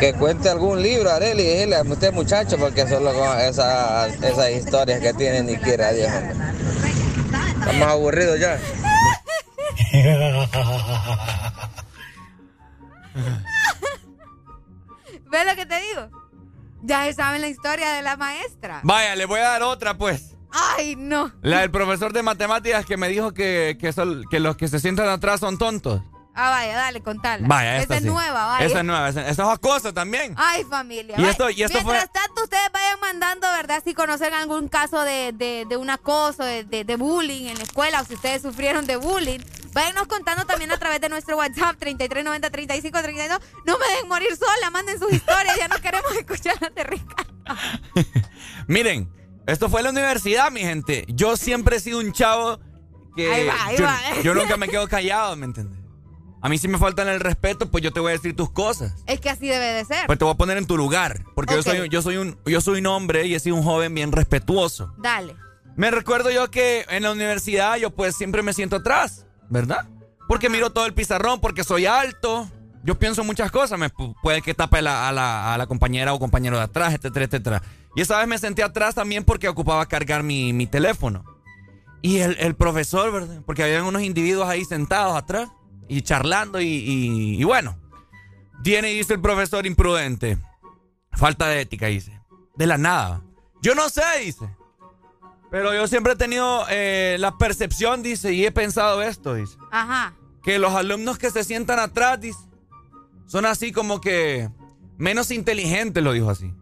[0.00, 5.00] Que cuente algún libro, Areli, dile a usted muchacho, porque solo con esas, esas historias
[5.00, 6.10] que tiene ni quiera Dios.
[7.60, 8.58] Estamos aburridos ya.
[15.30, 16.10] ¿Ves lo que te digo?
[16.82, 18.80] Ya se saben la historia de la maestra.
[18.84, 20.36] Vaya, le voy a dar otra, pues.
[20.50, 21.32] Ay, no.
[21.42, 24.80] La del profesor de matemáticas que me dijo que, que, son- que los que se
[24.80, 26.02] sientan atrás son tontos.
[26.34, 27.46] Ah, vaya, dale, contala.
[27.46, 28.08] Vaya, Esa esta es sí.
[28.08, 28.64] nueva, vaya.
[28.66, 29.08] Esa es nueva.
[29.08, 30.34] Esa, esa es acoso también.
[30.38, 31.14] Ay, familia.
[31.16, 31.30] Y vaya.
[31.32, 33.82] esto- y esto fue- Mientras tanto, ustedes vayan mandando, ¿verdad?
[33.84, 37.64] Si conocen algún caso de, de- de un acoso, de, de- de bullying en la
[37.64, 39.40] escuela, o si ustedes sufrieron de bullying,
[39.72, 43.40] váyanos contando también a través de nuestro WhatsApp 3390-3532.
[43.66, 47.32] No me dejen morir sola, manden sus historias, ya no queremos escuchar las de Ricardo.
[48.68, 49.10] Miren,
[49.46, 51.04] esto fue la universidad, mi gente.
[51.08, 52.60] Yo siempre he sido un chavo
[53.16, 53.98] que Ahí va, ahí yo, va.
[54.22, 55.79] yo nunca me quedo callado, ¿me entiendes?
[56.42, 58.94] A mí si me faltan el respeto, pues yo te voy a decir tus cosas.
[59.06, 60.06] Es que así debe de ser.
[60.06, 62.60] Pues te voy a poner en tu lugar, porque yo soy yo soy un yo
[62.60, 64.94] soy un hombre y he sido un joven bien respetuoso.
[64.98, 65.36] Dale.
[65.76, 69.86] Me recuerdo yo que en la universidad yo pues siempre me siento atrás, ¿verdad?
[70.28, 72.48] Porque miro todo el pizarrón, porque soy alto.
[72.82, 76.14] Yo pienso muchas cosas, me pu- puede que tape la- a, la, a la compañera
[76.14, 77.62] o compañero de atrás, etcétera, etcétera.
[77.94, 81.24] Y esa vez me senté atrás también porque ocupaba cargar mi, mi teléfono.
[82.00, 83.42] Y el, el profesor, ¿verdad?
[83.44, 85.50] Porque habían unos individuos ahí sentados atrás
[85.90, 87.76] y charlando y, y- y bueno.
[88.62, 90.38] Viene y dice el profesor imprudente.
[91.12, 92.18] Falta de ética, dice.
[92.56, 93.22] De la nada.
[93.62, 94.48] Yo no sé, dice.
[95.50, 99.56] Pero yo siempre he tenido eh, la percepción, dice, y he pensado esto, dice.
[99.72, 100.14] Ajá.
[100.42, 102.38] Que los alumnos que se sientan atrás, dice,
[103.26, 104.48] son así como que
[104.96, 106.52] menos inteligentes, lo dijo así.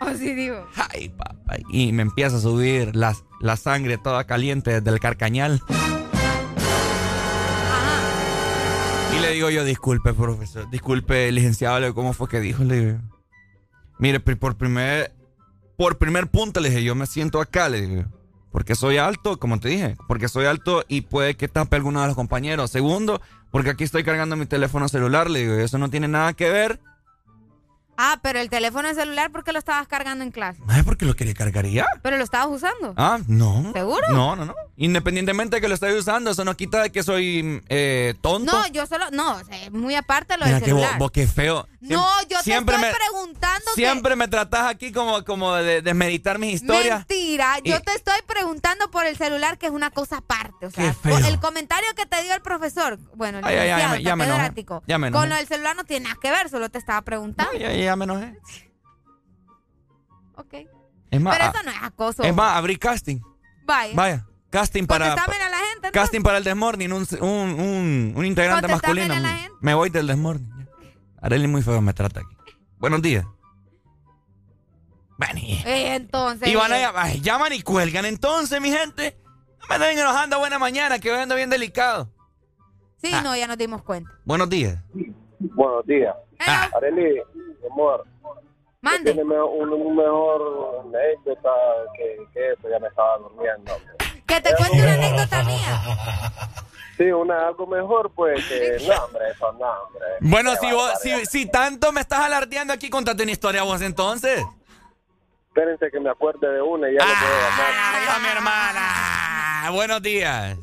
[0.00, 0.66] Así digo.
[0.90, 1.56] Ay, papá.
[1.70, 5.60] Y me empieza a subir la, la sangre toda caliente desde el carcañal.
[9.20, 12.62] Le digo yo, disculpe, profesor, disculpe, licenciado, le ¿cómo fue que dijo?
[12.64, 12.98] Le digo,
[13.98, 15.12] mire, por primer,
[15.76, 18.04] por primer punto le dije, yo me siento acá, le digo,
[18.52, 22.06] porque soy alto, como te dije, porque soy alto y puede que tape alguno de
[22.06, 22.70] los compañeros.
[22.70, 23.20] Segundo,
[23.50, 26.80] porque aquí estoy cargando mi teléfono celular, le digo, eso no tiene nada que ver.
[28.00, 30.62] Ah, pero el teléfono celular, ¿por qué lo estabas cargando en clase?
[30.68, 31.84] Ay, porque lo quería cargar ya.
[32.00, 32.94] Pero lo estabas usando.
[32.96, 33.72] Ah, no.
[33.74, 34.06] ¿Seguro?
[34.10, 34.54] No, no, no.
[34.76, 38.52] Independientemente de que lo esté usando, eso no quita de que soy eh, tonto.
[38.52, 40.98] No, yo solo, no, o sea, muy aparte lo Mira del que vos, celular.
[41.00, 41.66] vos qué feo.
[41.80, 46.54] No, yo te estoy me- preguntando Siempre me tratás aquí como, como de desmeditar mis
[46.54, 46.98] historias.
[47.08, 50.66] Mentira, yo te estoy preguntando por el celular, que es una cosa aparte.
[50.66, 50.94] O sea,
[51.26, 54.16] el comentario que te dio el profesor, bueno, el Ay, ay, ay, ya me- ya
[54.16, 54.26] me
[54.86, 57.52] Ya con lo del celular no tiene nada que ver, solo te estaba preguntando.
[57.56, 58.38] Ya, ya me enojé.
[60.34, 60.54] Ok.
[61.10, 62.22] Es más, Pero ah, eso no es acoso.
[62.22, 63.20] es más, abrí casting.
[63.64, 63.94] Vaya.
[63.94, 65.12] Vaya, casting para.
[65.12, 65.92] A la gente, ¿no?
[65.92, 69.14] Casting para el Desmorning, un, un, un, un integrante masculino.
[69.14, 69.56] a la gente.
[69.60, 70.57] Me voy del Desmorning.
[71.20, 71.26] Ya.
[71.26, 72.36] Arely muy feo me trata aquí.
[72.78, 73.24] Buenos días.
[75.18, 76.48] Bueno, y- Eh, entonces.
[76.48, 79.16] Y van a ay, llaman y cuelgan entonces, mi gente.
[79.60, 82.08] No me anden enojando buena mañana, que hoy ando bien delicado.
[83.02, 83.20] Sí, Ah.
[83.22, 84.10] no, ya nos dimos cuenta.
[84.24, 84.78] Buenos días.
[85.40, 86.14] Buenos días.
[86.40, 86.68] Ah.
[86.76, 88.04] Arely, mi amor.
[88.80, 89.12] Mande.
[89.12, 91.50] Tiene un, un mejor anécdota
[91.96, 93.72] que, que eso, ya me estaba durmiendo.
[94.24, 95.82] Que te cuente una anécdota mía.
[96.98, 100.02] Sí, una algo mejor, pues, que no, hombre, eso no, hombre.
[100.20, 104.44] Bueno, si, vos, si, si tanto me estás alardeando aquí, contate una historia vos entonces.
[105.46, 107.72] Espérense que me acuerde de una y ya lo puedo llamar.
[107.94, 109.70] Ay, mi hermana.
[109.70, 110.58] Buenos días.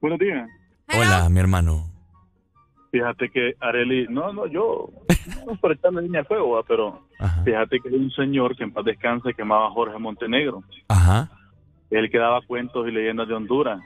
[0.00, 0.48] Buenos días.
[0.94, 1.84] Hola, mi hermano.
[2.90, 4.88] Fíjate que Areli, no, no, yo
[5.46, 6.62] no por estar en línea de fuego, ¿va?
[6.62, 7.02] pero
[7.44, 10.62] fíjate que hay un señor que en paz descanse que llamaba Jorge Montenegro.
[10.88, 11.30] Ajá.
[11.90, 13.80] Él que daba cuentos y leyendas de Honduras.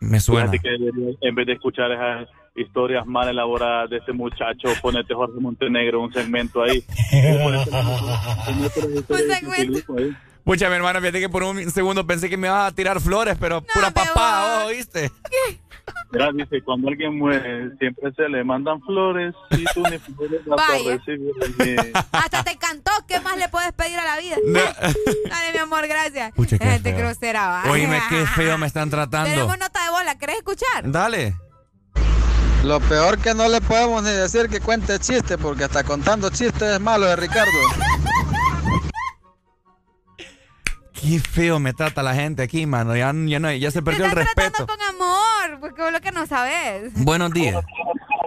[0.00, 0.50] Me suena.
[0.50, 5.14] Fíjate que debería, en vez de escuchar esas historias mal elaboradas de este muchacho, ponete
[5.14, 6.82] Jorge Montenegro un segmento ahí.
[9.08, 9.94] Un segmento.
[10.44, 13.36] Pucha, mi hermano, fíjate que por un segundo pensé que me ibas a tirar flores,
[13.38, 15.10] pero pura papá, ¿oíste?
[16.12, 20.60] Mira, dice, cuando alguien muere, siempre se le mandan flores y tú ni flores vas
[20.60, 20.96] a Vaya.
[20.96, 21.92] recibir.
[22.12, 22.90] Hasta te cantó.
[23.06, 24.36] ¿Qué más le puedes pedir a la vida?
[25.30, 26.32] Dale, mi amor, gracias.
[26.32, 26.98] Pucha, qué Gente feo.
[26.98, 27.70] grosera, va.
[27.70, 29.30] Oíme, qué feo me están tratando.
[29.30, 30.18] Tenemos nota de bola.
[30.18, 30.90] ¿Querés escuchar?
[30.90, 31.34] Dale.
[32.64, 36.62] Lo peor que no le podemos ni decir que cuente chistes, porque hasta contando chistes
[36.62, 37.50] es malo de Ricardo.
[41.00, 42.94] Qué feo me trata la gente aquí, mano.
[42.94, 44.66] Ya, ya, no, ya se perdió el respeto.
[44.66, 46.92] Con amor, porque es lo que no sabes.
[47.04, 47.64] Buenos días.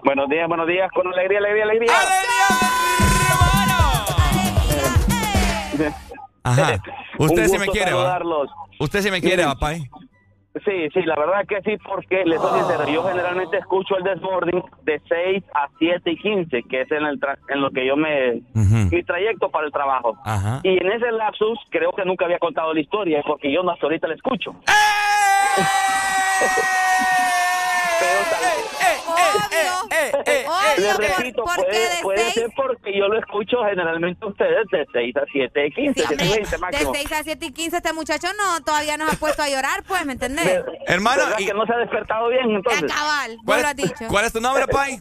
[0.04, 1.94] Buenos días, buenos días, con alegría, alegría, alegría.
[6.44, 6.84] Ajá.
[7.20, 7.98] Usted sí me quiere, ¿va?
[8.00, 8.50] saludarlos.
[8.80, 9.74] Usted sí me quiere, papá.
[10.64, 14.64] Sí, sí, la verdad que sí, porque les soy sincero, yo generalmente escucho el Desmorning
[14.84, 17.96] de 6 a 7 y 15, que es en, el tra- en lo que yo
[17.98, 18.42] me...
[18.92, 20.16] mi trayecto para el trabajo.
[20.24, 20.60] Ajá.
[20.64, 23.88] Y en ese lapsus creo que nunca había contado la historia, porque yo no hasta
[23.88, 24.54] ahorita la escucho.
[25.52, 25.68] Les
[30.98, 35.68] repito, puede, puede ser porque yo lo escucho generalmente a ustedes de 6 a 7
[35.68, 36.94] y 15, Sí, 7 y 20 De máximo.
[36.94, 40.06] 6 a 7 y 15 este muchacho no todavía nos ha puesto a llorar, pues,
[40.06, 40.64] ¿me entendés?
[40.88, 42.91] Hermano, ¿Verdad que no se ha despertado bien entonces?
[42.91, 44.06] Cabal, lo has dicho.
[44.10, 45.00] ¿Cuál es tu nombre, Pai?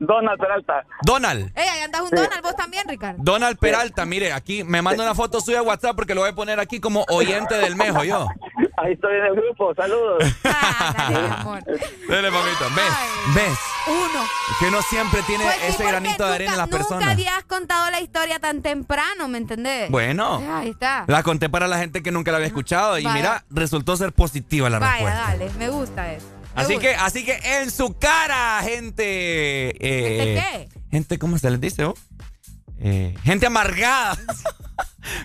[0.00, 0.84] Donald Peralta.
[1.02, 1.50] Donald.
[1.56, 3.18] Ey, ahí andas un Donald, vos también, Ricardo.
[3.22, 6.34] Donald Peralta, mire, aquí me manda una foto suya a WhatsApp porque lo voy a
[6.34, 8.28] poner aquí como oyente del mejo yo.
[8.80, 10.22] Ahí estoy en el grupo, saludos.
[12.08, 12.64] Dale, mamita.
[12.76, 13.34] ¿Ves?
[13.34, 13.58] ¿Ves?
[13.88, 14.24] Uno.
[14.60, 17.08] Que uno siempre tiene Pues sí, ese granito de arena en las Nunca personas.
[17.10, 19.90] habías contado la historia tan temprano, ¿me entendés?
[19.90, 20.40] Bueno.
[20.52, 21.04] Ahí está.
[21.08, 23.14] La conté para la gente que nunca la había escuchado y Vaya.
[23.16, 25.20] mira, resultó ser positiva la Vaya, respuesta.
[25.26, 26.26] dale, me gusta eso.
[26.58, 29.04] Así que, así que en su cara, gente.
[29.80, 31.84] eh, ¿Gente Gente, ¿cómo se les dice?
[31.84, 31.94] oh?
[32.80, 34.16] Eh, gente amargada.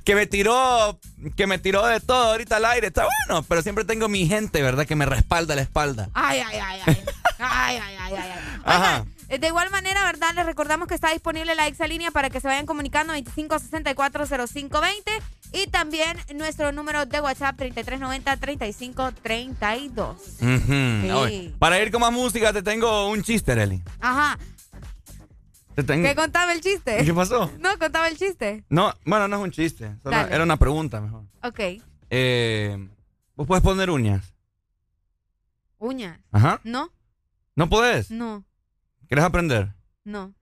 [0.05, 0.99] que me tiró,
[1.35, 2.87] que me tiró de todo ahorita al aire.
[2.87, 4.85] Está bueno, pero siempre tengo mi gente, ¿verdad?
[4.85, 6.09] Que me respalda la espalda.
[6.13, 7.03] Ay, ay, ay, ay.
[7.39, 8.39] Ay, ay, ay, ay, ay.
[8.65, 9.05] Ajá.
[9.29, 10.33] Eh, De igual manera, ¿verdad?
[10.35, 15.21] Les recordamos que está disponible la exalínea para que se vayan comunicando 25640520
[15.53, 20.15] y también nuestro número de WhatsApp 3390-3532.
[20.41, 21.01] Ujú.
[21.01, 21.11] Sí.
[21.11, 23.81] Oye, Para ir con más música, te tengo un chiste, Eli.
[23.99, 24.37] Ajá.
[25.75, 26.07] Te tengo...
[26.07, 27.03] ¿Qué contaba el chiste?
[27.03, 27.51] ¿Qué pasó?
[27.59, 28.63] No, contaba el chiste.
[28.69, 29.95] No, bueno, no es un chiste.
[30.03, 31.23] solo era una pregunta mejor.
[31.43, 31.59] Ok.
[32.09, 32.89] Eh,
[33.35, 34.33] ¿Vos puedes poner uñas?
[35.79, 36.19] Uñas.
[36.31, 36.61] Ajá.
[36.63, 36.91] ¿No?
[37.55, 38.09] ¿No podés?
[38.11, 38.43] No,
[39.07, 39.73] ¿Quieres aprender?
[40.03, 40.33] no.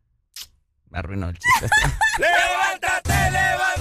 [0.90, 1.70] Me arruinó el chiste.
[2.20, 3.81] ¡Levántate, levántate, levántate!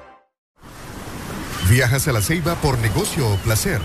[1.71, 3.79] ¿Viajas a la Ceiba por negocio o placer?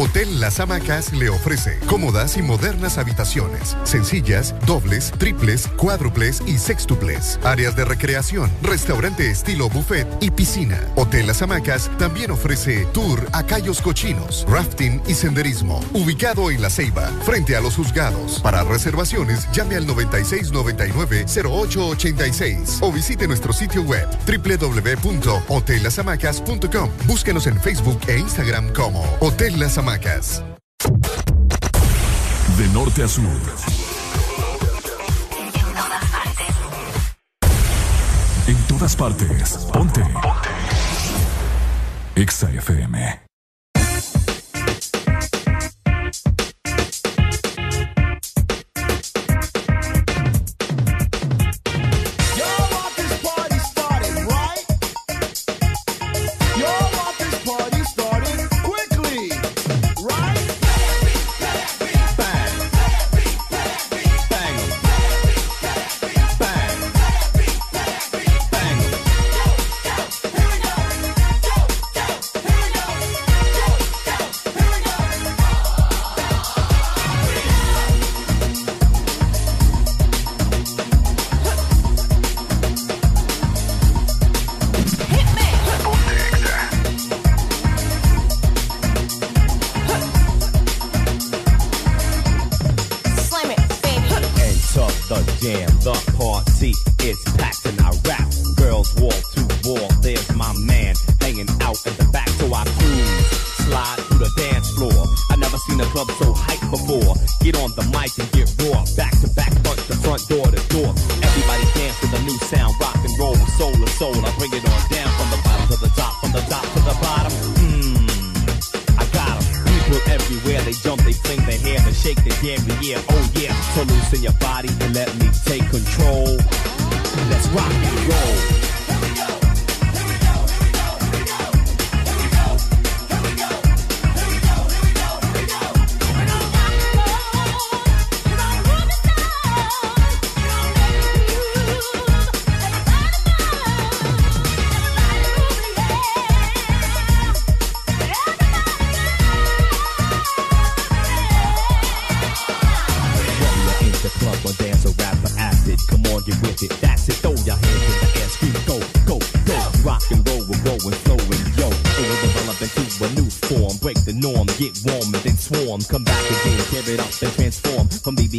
[0.00, 7.40] Hotel Las Hamacas le ofrece cómodas y modernas habitaciones, sencillas, dobles, triples, cuádruples y sextuples,
[7.42, 10.80] áreas de recreación, restaurante estilo buffet y piscina.
[10.94, 16.70] Hotel Las Hamacas también ofrece tour a Cayos Cochinos, rafting y senderismo, ubicado en La
[16.70, 18.38] Ceiba, frente a los juzgados.
[18.38, 26.90] Para reservaciones, llame al 9699-0886 o visite nuestro sitio web www.hotellasamacas.com.
[27.08, 29.87] Búsquenos en Facebook e Instagram como Hotel Las Hamacas.
[32.58, 33.24] De norte a sur.
[38.46, 39.56] En todas partes.
[39.72, 40.00] Ponte.
[40.00, 40.48] Ponte.
[42.16, 43.27] Exa FM.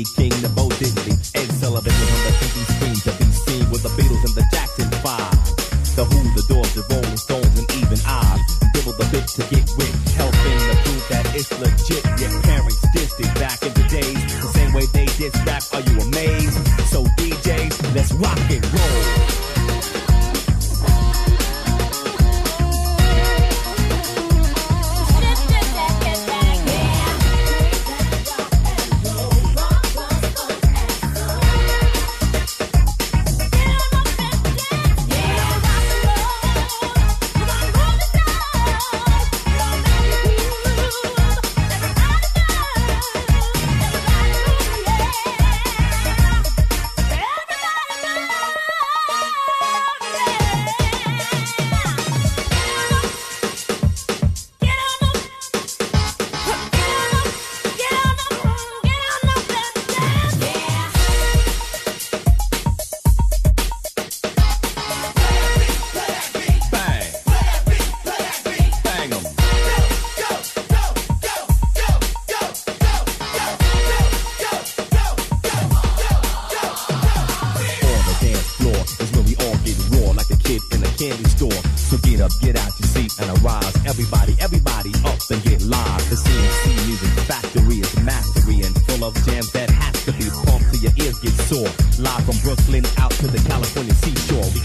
[0.03, 0.38] king.
[82.19, 83.75] Get up, get out your seat and arise.
[83.87, 86.03] Everybody, everybody up and get live.
[86.09, 90.67] The CNC Music Factory is mastery and full of jams that has to be pumped
[90.67, 91.71] till your ears get sore.
[92.03, 94.43] Live from Brooklyn out to the California seashore.
[94.51, 94.59] We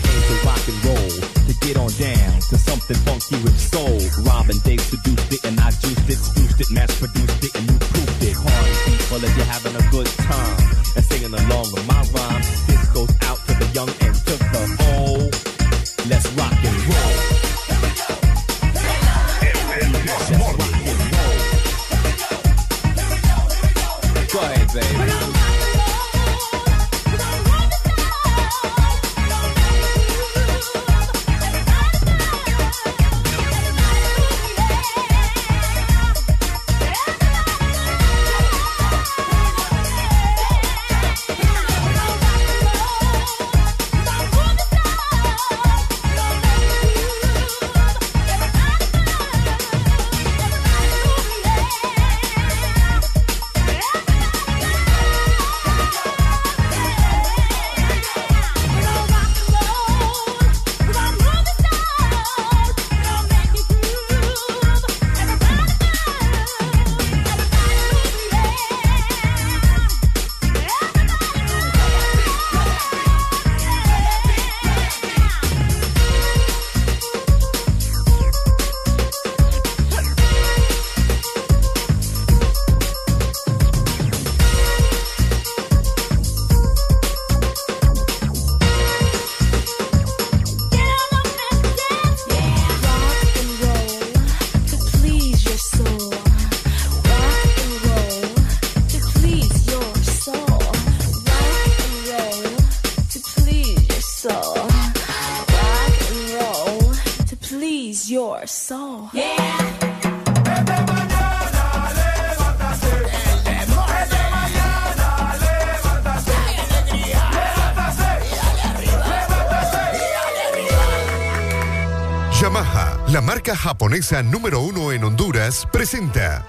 [124.13, 126.45] número uno en Honduras presenta.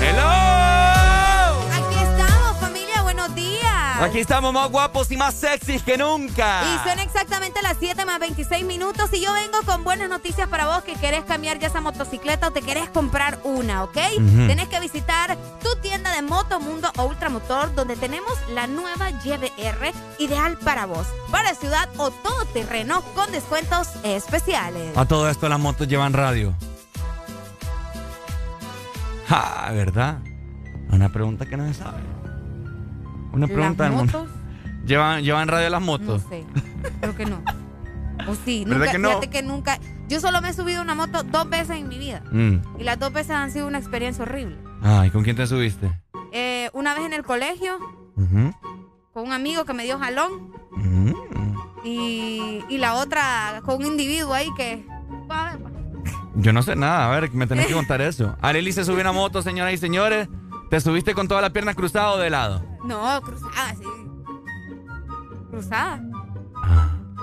[0.00, 0.30] ¡Hello!
[1.70, 4.00] Aquí estamos, familia, buenos días.
[4.00, 6.62] Aquí estamos más guapos y más sexys que nunca.
[6.64, 10.66] Y son exactamente las 7 más 26 minutos y yo vengo con buenas noticias para
[10.66, 13.98] vos que querés cambiar ya esa motocicleta o te querés comprar una, ¿ok?
[14.46, 15.25] Tenés que visitar
[16.58, 22.10] Moto Mundo o Ultramotor donde tenemos la nueva YBR ideal para vos, para ciudad o
[22.10, 24.96] todo terreno con descuentos especiales.
[24.96, 26.54] A todo esto las motos llevan radio.
[29.28, 30.18] Ja, ¿verdad?
[30.90, 32.00] Una pregunta que no se sabe.
[33.32, 34.18] Una pregunta ¿Las del mundo.
[34.20, 34.36] motos?
[34.86, 36.22] ¿Llevan, ¿Llevan radio las motos?
[36.22, 36.44] No sé,
[37.00, 37.42] creo que no.
[38.28, 39.08] O sí, ¿Verdad nunca, que no?
[39.08, 39.78] fíjate que nunca.
[40.08, 42.22] Yo solo me he subido una moto dos veces en mi vida.
[42.30, 42.58] Mm.
[42.78, 44.56] Y las dos veces han sido una experiencia horrible.
[44.82, 45.90] Ay, ¿con quién te subiste?
[47.16, 47.78] El colegio,
[49.12, 50.52] con un amigo que me dio jalón.
[51.84, 54.84] Y, y la otra con un individuo ahí que.
[55.30, 55.60] a ver,
[56.36, 58.36] Yo no sé nada, a ver, me tenés que contar eso.
[58.40, 60.28] Areli se subió a una moto, señoras y señores.
[60.70, 62.64] ¿Te subiste con todas las piernas cruzadas o de lado?
[62.84, 63.84] No, cruzada, sí.
[65.50, 66.02] Cruzada.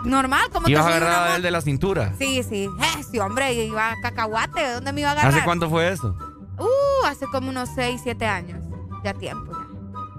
[0.05, 2.13] Normal, como te ¿Ibas subes a él de la cintura?
[2.17, 2.65] Sí, sí.
[2.79, 4.61] Eh, sí, hombre, iba a cacahuate.
[4.61, 5.33] ¿De dónde me iba a agarrar?
[5.33, 6.15] ¿Hace cuánto fue eso?
[6.57, 8.63] Uh, hace como unos 6, 7 años.
[9.03, 9.52] Ya tiempo.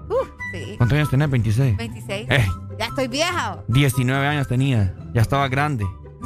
[0.09, 0.75] Uh, sí.
[0.77, 1.29] ¿Cuántos años tenés?
[1.29, 1.77] 26.
[1.77, 2.27] 26.
[2.29, 2.47] Eh.
[2.79, 3.57] Ya estoy vieja.
[3.67, 4.95] 19 años tenía.
[5.13, 5.85] Ya estaba grande.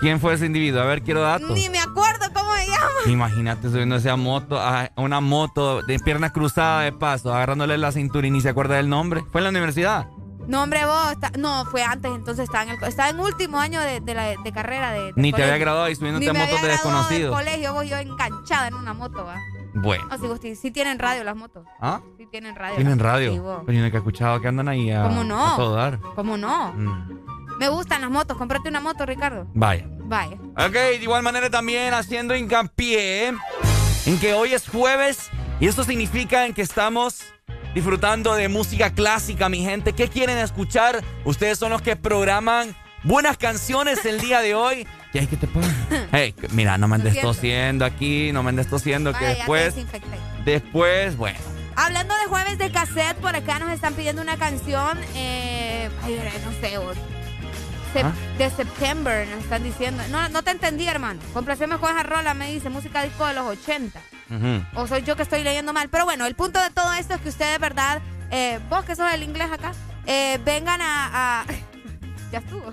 [0.00, 0.82] ¿Quién fue ese individuo?
[0.82, 1.50] A ver, quiero datos.
[1.50, 2.88] Ni me acuerdo cómo se llama.
[3.06, 8.26] Imagínate subiéndose a moto, a una moto de pierna cruzada de paso, agarrándole la cintura
[8.26, 9.24] y ni se acuerda del nombre.
[9.32, 10.06] Fue en la universidad.
[10.46, 11.12] No, hombre, vos.
[11.12, 14.24] está- no, fue antes, entonces estaba en el estaba en último año de, de la,
[14.36, 14.90] de carrera.
[14.92, 17.34] De, Ni te había graduado y subiéndote Ni a me motos de desconocidos.
[17.34, 19.36] colegio, vos, yo enganchada en una moto, va.
[19.74, 20.06] Bueno.
[20.08, 21.66] No, vos, sí, tienen radio las motos.
[21.80, 22.00] ¿Ah?
[22.16, 22.76] Sí tienen radio.
[22.76, 23.32] Tienen radio.
[23.32, 23.62] sí, vos.
[23.66, 25.54] Pero yo nunca he escuchado que andan ahí a, ¿Cómo no?
[25.54, 26.00] a todo dar.
[26.14, 26.72] ¿Cómo no?
[26.72, 28.36] Mm, Me gustan las motos.
[28.36, 29.46] Cómprate una moto, Ricardo.
[29.54, 29.86] Vaya.
[30.06, 30.36] Vaya.
[30.56, 33.28] Ok, de igual manera también haciendo hincapié
[34.06, 35.30] en que hoy es jueves
[35.60, 37.22] y esto significa en que estamos
[37.74, 39.92] disfrutando de música clásica, mi gente.
[39.92, 41.02] ¿Qué quieren escuchar?
[41.24, 44.86] Ustedes son los que programan buenas canciones el día de hoy.
[45.14, 45.70] ¿Qué hay que te pasa?
[46.12, 47.84] Hey, mira, no me andes Tosiendo.
[47.84, 49.74] aquí, no me andes tosiendo que Vaya, después,
[50.44, 51.38] después, bueno.
[51.76, 56.50] Hablando de jueves de cassette, por acá nos están pidiendo una canción, eh, ay, no
[56.60, 56.76] sé.
[57.94, 58.12] Sep- ¿Ah?
[58.38, 60.02] de September, nos están diciendo.
[60.10, 61.20] No, no te entendí, hermano.
[61.32, 64.00] Complaceme con esa rola, me dice, música disco de los 80.
[64.30, 64.64] Ujú.
[64.80, 65.88] O soy yo que estoy leyendo mal.
[65.90, 68.02] Pero bueno, el punto de todo esto es que ustedes, ¿verdad?
[68.32, 69.70] Eh, vos que sos el inglés acá,
[70.06, 71.42] eh, vengan a...
[71.42, 71.44] a-
[72.32, 72.64] ya estuvo.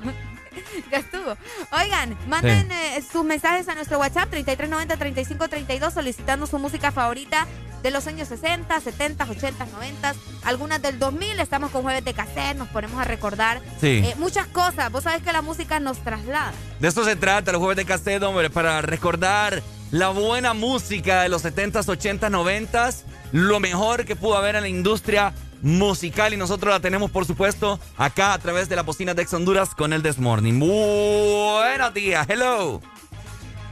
[0.91, 1.35] ya estuvo.
[1.71, 2.73] Oigan, manden Sí.
[2.97, 7.47] eh, sus mensajes a nuestro WhatsApp 3390-3532 solicitando su música favorita
[7.83, 10.13] de los años 60, 70, 80, 90,
[10.43, 11.39] algunas del 2000.
[11.39, 14.01] Estamos con jueves de cassette, nos ponemos a recordar Sí.
[14.05, 14.91] eh, muchas cosas.
[14.91, 16.53] Vos sabés que la música nos traslada.
[16.79, 21.29] De esto se trata los jueves de cassette, hombre, para recordar la buena música de
[21.29, 26.73] los 70s, 80s, 90s, lo mejor que pudo haber en la industria musical y nosotros
[26.73, 30.01] la tenemos, por supuesto, acá a través de la bocina de Ex Honduras con el
[30.01, 30.59] Desmorning.
[30.59, 32.81] Buenos días, hello.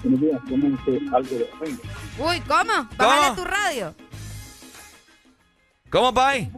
[0.04, 0.42] Buenos días.
[1.14, 1.50] Algo de
[2.20, 2.88] Uy, ¿cómo?
[2.98, 3.96] Bájale tu radio.
[5.90, 6.52] ¿Cómo, Pai?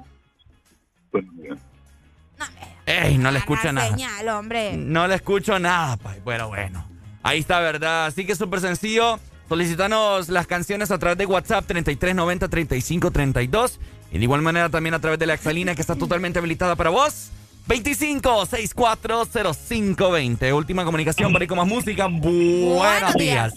[2.85, 3.89] Ey, no le escucho nada.
[3.89, 4.75] señal, hombre.
[4.75, 6.19] No le escucho nada, Pai.
[6.23, 6.85] Bueno, bueno.
[7.23, 8.07] Ahí está, ¿verdad?
[8.07, 9.19] Así que es súper sencillo.
[9.47, 13.79] Solicitanos las canciones a través de WhatsApp 3390-3532.
[14.11, 16.89] Y de igual manera también a través de la exalina que está totalmente habilitada para
[16.89, 17.29] vos.
[17.67, 20.53] 25640520.
[20.53, 22.07] Última comunicación para ir con más música.
[22.07, 23.53] Buenos días.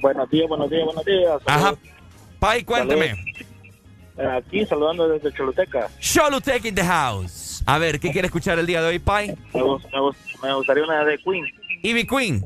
[0.00, 1.40] Buenos días, buenos días, buenos días.
[1.46, 1.74] Ajá.
[2.38, 3.14] Pai, cuénteme.
[4.36, 5.88] Aquí saludando desde Choluteca.
[6.00, 7.62] Choluteca in the house.
[7.64, 9.28] A ver, ¿qué quiere escuchar el día de hoy, Pai?
[9.54, 11.44] Me, gust- me gust- me gustaría una de Queen.
[11.82, 12.44] Ivy Queen.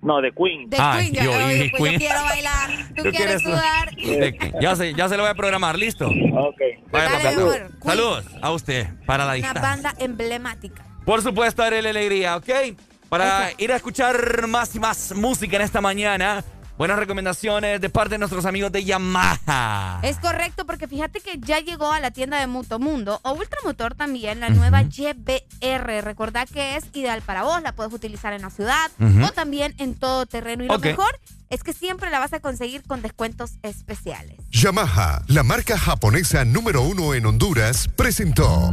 [0.00, 0.70] No, de Queen.
[0.70, 1.98] De Ay, Queen, ya, yo, yo Queen.
[1.98, 2.70] quiero bailar.
[2.96, 3.94] Tú ¿Tú quieres sudar.
[3.96, 6.06] De- Ya se, ya se lo voy a programar, ¿listo?
[6.08, 6.60] Ok.
[6.92, 7.28] Vaya, Dale, papá.
[7.40, 7.70] amor.
[7.84, 9.62] Saludos a usted para la Una distancia.
[9.62, 10.84] banda emblemática.
[11.04, 12.48] Por supuesto, haré la alegría, ¿ok?
[13.08, 16.44] Para ir a escuchar más y más música en esta mañana,
[16.78, 19.98] buenas recomendaciones de parte de nuestros amigos de Yamaha.
[20.02, 24.38] Es correcto, porque fíjate que ya llegó a la tienda de Mundo o Ultramotor también
[24.38, 26.02] la nueva YBR.
[26.02, 29.96] Recordá que es ideal para vos, la puedes utilizar en la ciudad o también en
[29.96, 30.64] todo terreno.
[30.64, 31.18] Y lo mejor
[31.50, 34.36] es que siempre la vas a conseguir con descuentos especiales.
[34.50, 38.72] Yamaha, la marca japonesa número uno en Honduras, presentó.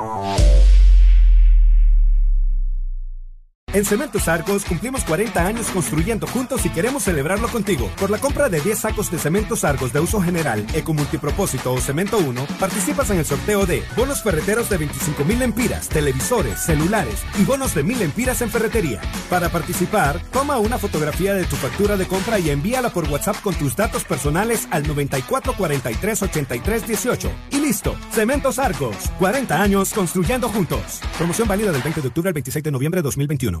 [3.73, 7.89] En Cementos Argos cumplimos 40 años construyendo juntos y queremos celebrarlo contigo.
[7.97, 11.79] Por la compra de 10 sacos de Cementos Argos de uso general, eco multipropósito o
[11.79, 17.23] cemento 1, participas en el sorteo de bonos ferreteros de 25 mil empiras, televisores, celulares
[17.39, 18.99] y bonos de 1000 empiras en ferretería.
[19.29, 23.55] Para participar, toma una fotografía de tu factura de compra y envíala por WhatsApp con
[23.55, 27.31] tus datos personales al 94 43 83 18.
[27.51, 30.99] Y listo, Cementos Argos, 40 años construyendo juntos.
[31.17, 33.60] Promoción válida del 20 de octubre al 26 de noviembre de 2021.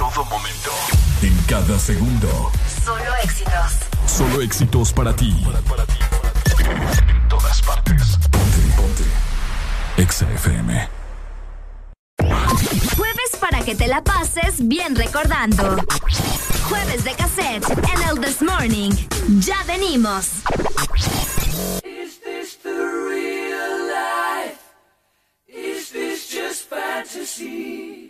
[0.00, 0.70] En todo momento.
[1.20, 2.50] En cada segundo.
[2.82, 3.72] Solo éxitos.
[4.06, 5.44] Solo éxitos para ti.
[6.58, 8.16] En todas partes.
[8.30, 9.04] Ponte, ponte.
[9.98, 10.88] Exa FM.
[12.96, 15.76] Jueves para que te la pases bien recordando.
[16.70, 18.92] Jueves de cassette en el This Morning.
[19.40, 20.28] Ya venimos.
[21.84, 24.60] Is this the real life?
[25.46, 28.09] Is this just fantasy?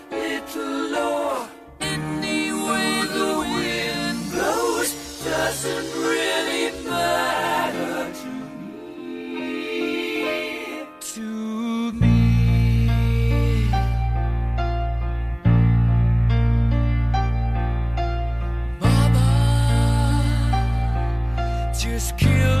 [0.11, 1.47] little
[2.69, 4.91] way the wind blows
[5.23, 9.53] doesn't really matter to me.
[10.99, 11.27] To
[11.93, 12.17] me.
[18.81, 19.29] Mama
[21.77, 22.60] just killed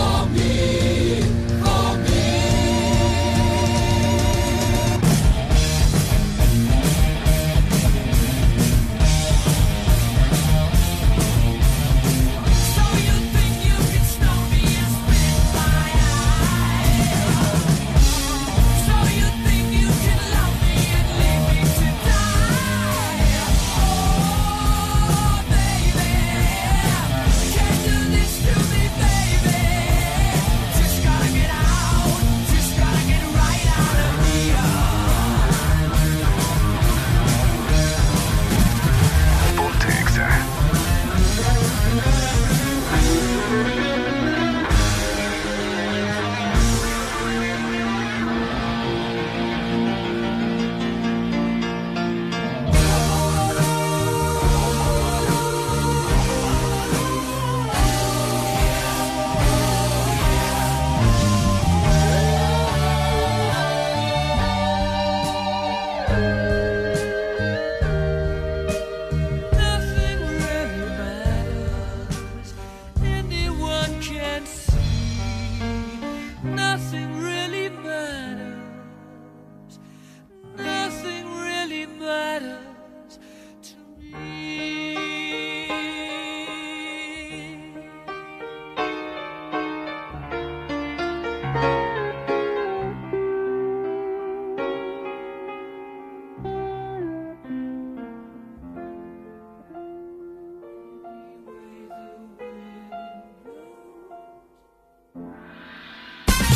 [0.00, 1.20] For me.
[1.62, 2.09] For me.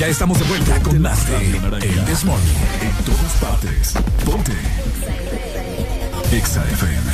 [0.08, 2.56] Estamos de vuelta con más de El Desmorning.
[2.82, 3.94] En todas partes.
[4.24, 4.52] Ponte.
[6.30, 7.12] Exa FM.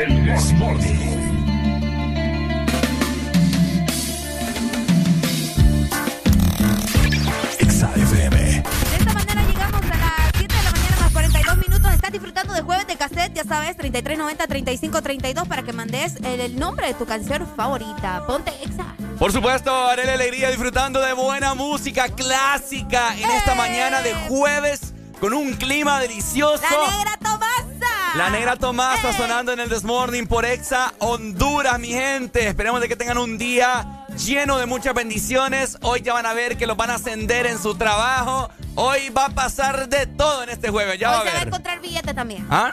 [0.00, 1.00] El Desmorning.
[7.58, 8.45] Exa FM.
[13.36, 18.24] Ya sabes, 3390-3532 para que mandes el, el nombre de tu canción favorita.
[18.26, 18.94] Ponte exa.
[19.18, 24.94] Por supuesto, haré la alegría disfrutando de buena música clásica en esta mañana de jueves
[25.20, 26.62] con un clima delicioso.
[26.70, 28.16] La negra Tomasa.
[28.16, 32.48] La negra Tomasa sonando en el Desmorning por Exa Honduras, mi gente.
[32.48, 35.76] Esperemos de que tengan un día lleno de muchas bendiciones.
[35.82, 38.48] Hoy ya van a ver que los van a ascender en su trabajo.
[38.76, 40.98] Hoy va a pasar de todo en este jueves.
[40.98, 41.48] Ya va Hoy a se va a ver.
[41.48, 42.46] encontrar billete también.
[42.50, 42.70] ¿Ah?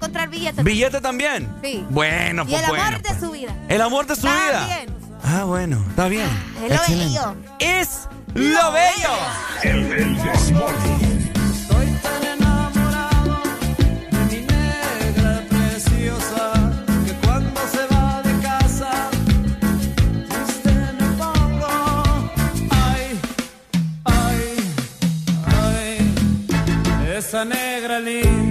[0.00, 0.62] Encontrar billete.
[0.62, 1.46] ¿Billete también?
[1.62, 1.84] Sí.
[1.90, 2.98] Bueno, Y pues el amor bueno.
[3.00, 3.54] de su vida.
[3.68, 4.66] El amor de su vida.
[4.66, 4.96] También.
[5.22, 6.26] Ah, bueno, está bien.
[6.58, 7.36] Es lo bello.
[7.58, 9.10] Es lo bello.
[9.62, 10.16] El.
[14.30, 16.52] Mi negra preciosa,
[17.22, 18.90] cuando se va de casa,
[20.30, 21.68] triste me pongo.
[22.70, 23.20] Ay,
[24.04, 24.74] ay,
[25.46, 28.49] ay, esa negra linda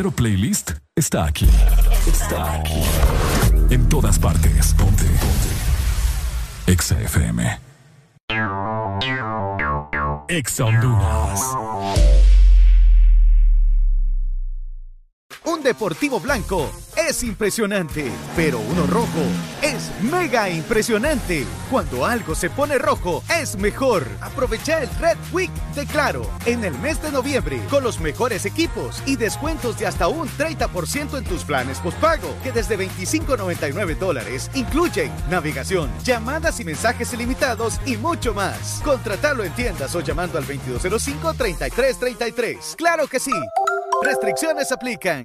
[0.00, 1.48] verdadero playlist está aquí.
[2.06, 2.82] Está aquí.
[3.70, 4.74] En todas partes.
[4.74, 5.04] Ponte.
[5.04, 6.72] Ponte.
[6.72, 7.60] Exa FM.
[10.28, 11.40] Exa Honduras.
[15.44, 16.70] Un deportivo blanco
[17.10, 19.08] es impresionante, pero uno rojo
[19.62, 21.44] es mega impresionante.
[21.68, 24.06] Cuando algo se pone rojo, es mejor.
[24.20, 29.02] Aprovecha el Red Week de Claro en el mes de noviembre con los mejores equipos
[29.06, 35.10] y descuentos de hasta un 30% en tus planes postpago, que desde 25.99 dólares incluyen
[35.28, 38.80] navegación, llamadas y mensajes ilimitados y mucho más.
[38.84, 42.76] Contratalo en tiendas o llamando al 2205-3333.
[42.76, 43.32] ¡Claro que sí!
[44.00, 45.24] Restricciones aplican.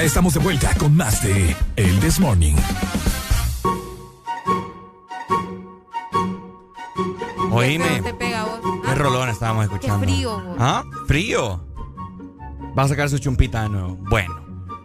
[0.00, 2.54] Ya estamos de vuelta con más de El This Morning.
[7.50, 8.00] Oíme.
[8.00, 8.60] Te pega vos.
[8.82, 10.06] Qué rolón estábamos escuchando.
[10.06, 10.56] frío, vos.
[10.58, 10.84] ¿Ah?
[11.06, 11.66] ¿Frío?
[12.78, 13.98] Va a sacar su chumpita de nuevo.
[14.08, 14.40] Bueno.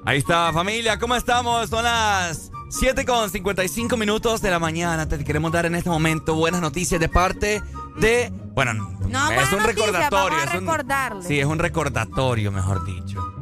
[0.05, 0.99] Ahí está, familia.
[0.99, 1.69] ¿Cómo estamos?
[1.69, 5.07] Son las 7 con 55 minutos de la mañana.
[5.07, 7.63] Te queremos dar en este momento buenas noticias de parte
[8.01, 8.33] de...
[8.53, 8.73] Bueno,
[9.07, 10.37] No, es un noticias, recordatorio.
[10.37, 12.94] vamos a es un- sí, es un recordatorio, mejor dicho.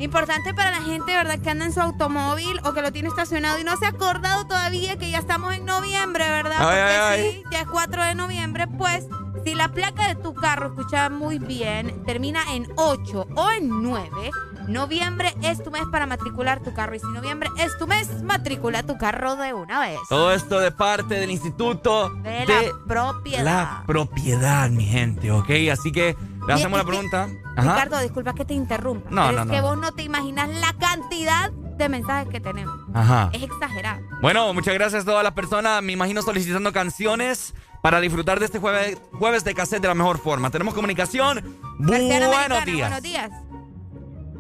[0.04, 1.40] Importante para la gente, ¿verdad?
[1.40, 4.46] Que anda en su automóvil o que lo tiene estacionado y no se ha acordado
[4.46, 6.58] todavía que ya estamos en noviembre, ¿verdad?
[6.60, 9.06] Ay, Porque ay, sí, ya es 4 de noviembre, pues
[9.46, 14.32] si la placa de tu carro, escucha muy bien, termina en 8 o en 9,
[14.68, 16.96] noviembre es tu mes para matricular tu carro.
[16.96, 20.00] Y si noviembre es tu mes, matricula tu carro de una vez.
[20.10, 23.44] Todo esto de parte del Instituto De de, la propiedad.
[23.44, 25.50] la Propiedad, mi gente, ¿ok?
[25.72, 26.16] Así que
[26.48, 27.28] le hacemos la pregunta.
[27.56, 27.74] Ajá.
[27.74, 29.10] Ricardo, disculpa que te interrumpa.
[29.10, 29.54] No, pero no, es no.
[29.54, 32.76] que vos no te imaginas la cantidad de mensajes que tenemos.
[32.94, 33.30] Ajá.
[33.34, 34.02] Es exagerado.
[34.22, 38.60] Bueno, muchas gracias a todas las personas, me imagino solicitando canciones para disfrutar de este
[38.60, 40.50] jueves, jueves de cassette de la mejor forma.
[40.50, 41.58] Tenemos comunicación.
[41.80, 42.90] Buenos días.
[42.90, 43.32] Buenos días.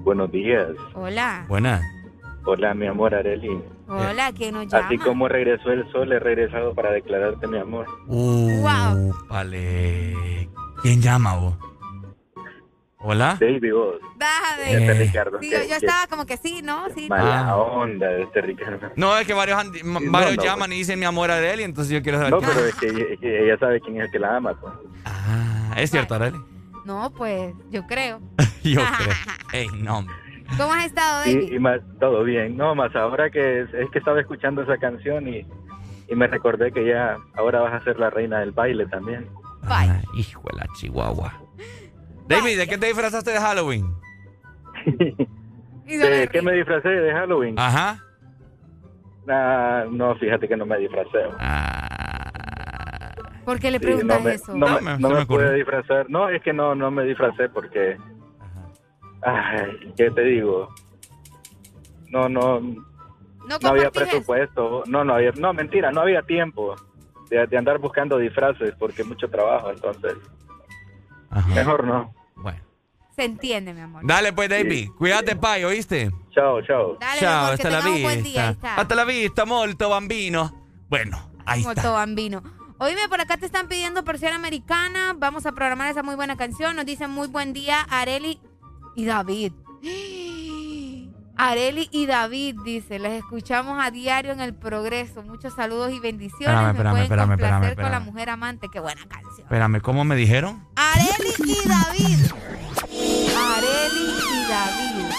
[0.03, 0.67] Buenos días.
[0.95, 1.45] Hola.
[1.47, 1.81] Buenas.
[2.45, 3.61] Hola, mi amor Areli.
[3.87, 4.87] Hola, ¿quién nos llama?
[4.87, 7.85] Así como regresó el sol, he regresado para declararte mi amor.
[8.07, 9.13] Uh, Wow.
[9.29, 10.49] Vale.
[10.81, 11.53] ¿Quién llama vos?
[13.03, 13.37] ¿Hola?
[13.39, 13.95] Baby, vos.
[14.15, 14.77] Baja Eh.
[14.79, 15.37] Este Ricardo.
[15.41, 16.87] Sí, que- yo, que estaba como que sí, ¿no?
[16.95, 17.07] Sí.
[17.09, 17.57] Mala Ah.
[17.57, 18.89] onda de este Ricardo.
[18.95, 21.35] No, es que varios, han- ma- No, varios no, llaman y dicen mi amor a
[21.37, 22.31] Arely, entonces yo quiero saber.
[22.31, 24.53] No, quién- pero es que, es que ella sabe quién es el que la ama.
[24.59, 24.73] Pues.
[25.05, 26.37] Ah, es cierto, Arely.
[26.85, 28.21] No, pues yo creo.
[28.63, 29.13] Yo creo.
[29.51, 30.05] Ey, no.
[30.57, 31.49] ¿Cómo has estado, David?
[31.51, 32.55] Y, y más, todo bien.
[32.55, 35.45] No, más ahora que es, es que estaba escuchando esa canción y,
[36.07, 39.27] y me recordé que ya ahora vas a ser la reina del baile también.
[39.63, 41.33] Ah, hijo de la chihuahua.
[42.27, 43.85] David, ¿de qué te disfrazaste de Halloween?
[45.85, 47.59] ¿De qué me disfracé de Halloween?
[47.59, 47.99] Ajá.
[49.29, 51.19] Ah, no, fíjate que no me disfracé.
[53.45, 54.53] ¿Por qué le Sí, preguntas no me, eso?
[54.53, 56.09] No, No, me, me- no me me pude disfrazar.
[56.09, 57.97] No, es que no, no me disfracé porque...
[59.21, 60.73] Ay, ¿qué te digo?
[62.09, 64.83] No, no, No no había presupuesto.
[64.87, 66.75] No, no había, no, mentira, no había tiempo
[67.29, 70.13] de, de andar buscando disfraces porque mucho trabajo, entonces.
[71.47, 72.13] Mejor no.
[73.15, 74.01] Se entiende, mi amor.
[74.05, 74.89] Dale pues, David.
[74.97, 76.09] Cuídate, pay, ¿oíste?
[76.31, 76.97] Chao, chao.
[76.99, 78.49] Dale, Chao, amor, que hasta la un buen día.
[78.49, 78.49] vista.
[78.49, 78.75] Está.
[78.81, 80.65] Hasta la vista, molto bambino.
[80.89, 81.91] Bueno, ahí Molto está.
[81.91, 82.41] bambino.
[82.79, 85.13] Oíme, por acá te están pidiendo persiana americana.
[85.15, 86.75] Vamos a programar esa muy buena canción.
[86.75, 88.39] Nos dicen muy buen día, Areli
[88.95, 89.53] y David.
[91.35, 95.23] Areli y David, dice, les escuchamos a diario en el progreso.
[95.23, 96.47] Muchos saludos y bendiciones.
[96.47, 98.03] Espérame, Me espérame, pueden espérame, espérame, con la espérame.
[98.05, 98.67] mujer amante.
[98.71, 99.39] Qué buena canción.
[99.41, 100.67] Espérame, ¿cómo me dijeron?
[100.75, 102.31] Areli y David.
[103.35, 105.13] Areli y David.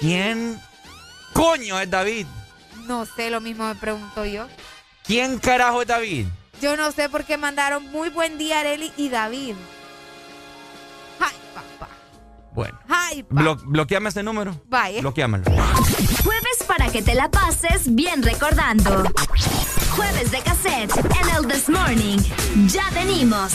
[0.00, 0.60] ¿Quién
[1.32, 2.26] coño es David?
[2.86, 4.46] No sé, lo mismo me pregunto yo.
[5.04, 6.26] ¿Quién carajo es David?
[6.60, 9.54] Yo no sé por qué mandaron muy buen día Areli y David.
[12.58, 12.76] Bueno.
[12.88, 14.60] Ay, Blo bloqueame ese número.
[14.66, 15.00] Vaya.
[15.00, 15.44] Bloqueámelo.
[15.44, 19.04] Jueves para que te la pases bien recordando.
[19.94, 22.18] Jueves de cassette en el This Morning.
[22.66, 23.52] Ya venimos.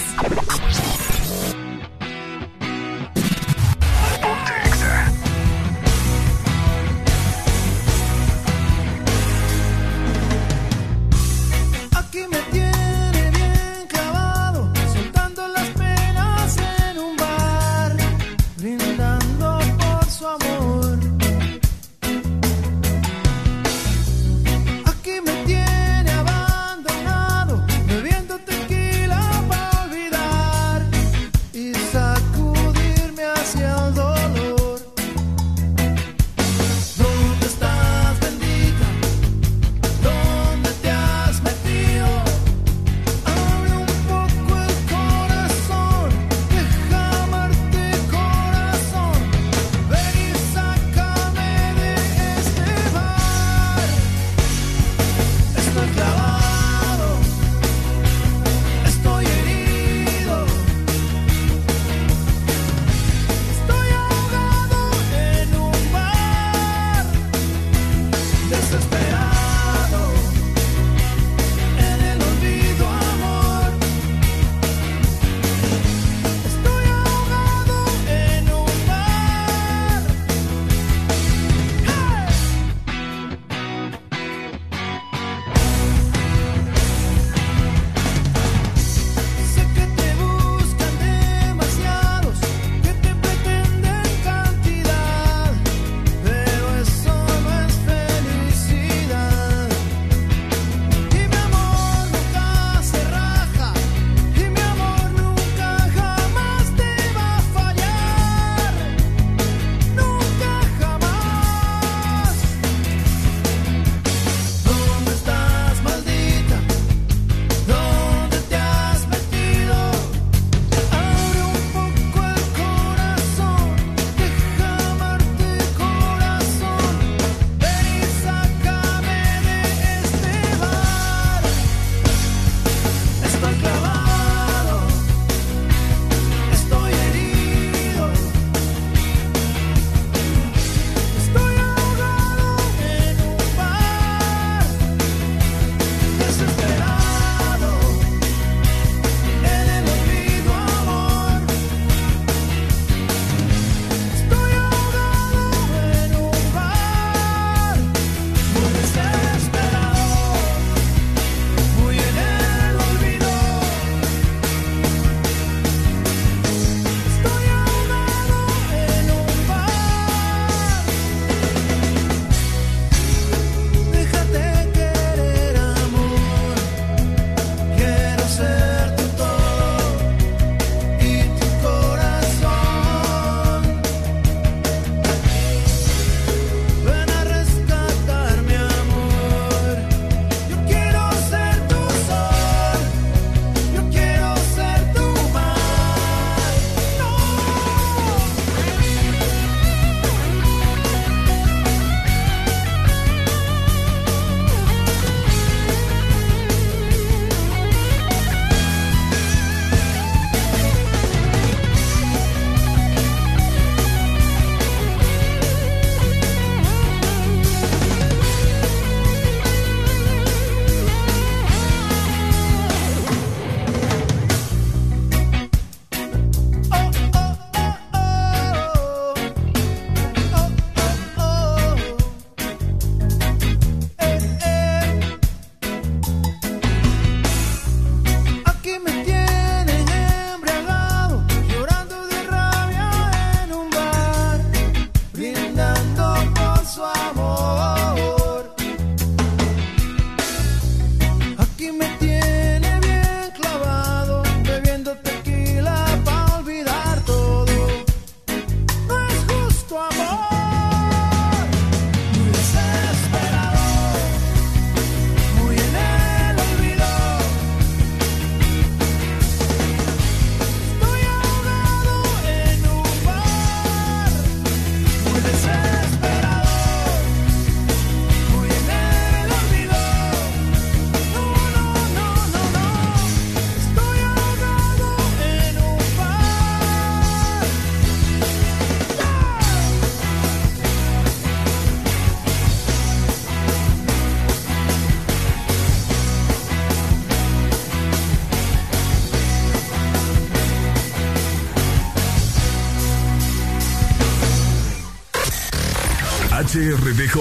[306.64, 307.12] HRDJ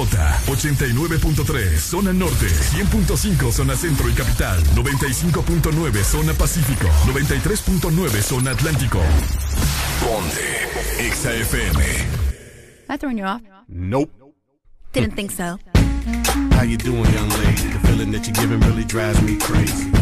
[0.46, 9.00] 89.3 zona norte, 100.5 zona centro y capital, 95.9 zona pacífico, 93.9 zona atlántico.
[10.00, 11.80] Ponte XAFM.
[12.88, 13.42] I throwing you off?
[13.66, 14.12] Nope.
[14.92, 15.58] Didn't think so.
[16.52, 17.72] How you doing, young lady?
[17.72, 20.01] The feeling that you're giving really drives me crazy.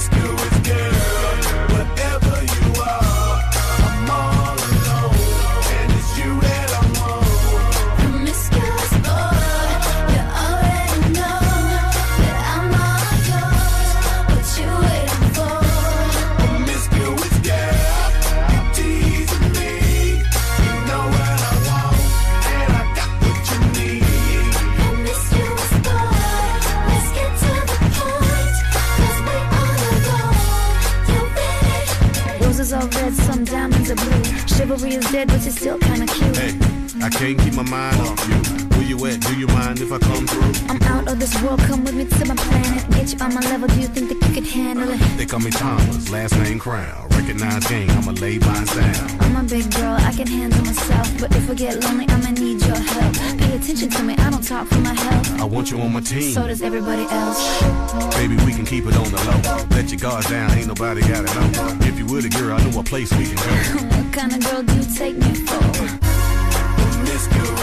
[0.00, 1.76] Let's do it, girl.
[1.76, 2.29] Whatever.
[34.70, 36.36] Is dead, but you're still kinda cute.
[36.36, 36.56] Hey,
[37.02, 38.36] I can't keep my mind off you.
[38.76, 39.20] Where you at?
[39.20, 40.52] Do you mind if I come through?
[40.70, 42.88] I'm out of this world, come with me to my planet.
[42.90, 45.00] Get you on my level, do you think that you could handle it?
[45.18, 47.09] They call me Thomas, last name Crown.
[47.20, 49.20] Recognize I'ma lay mine down.
[49.20, 51.06] I'm a big girl, I can handle myself.
[51.20, 53.14] But if I get lonely, I'ma need your help.
[53.38, 55.38] Pay attention to me, I don't talk for my health.
[55.38, 56.32] I want you on my team.
[56.32, 57.62] So does everybody else.
[58.14, 59.66] Baby, we can keep it on the low.
[59.76, 61.86] Let your guard down, ain't nobody gotta know.
[61.86, 63.96] If you were the girl, I know a place we can go.
[64.00, 65.60] What kind of girl do you take me for?
[66.80, 67.59] Promiscuous girl,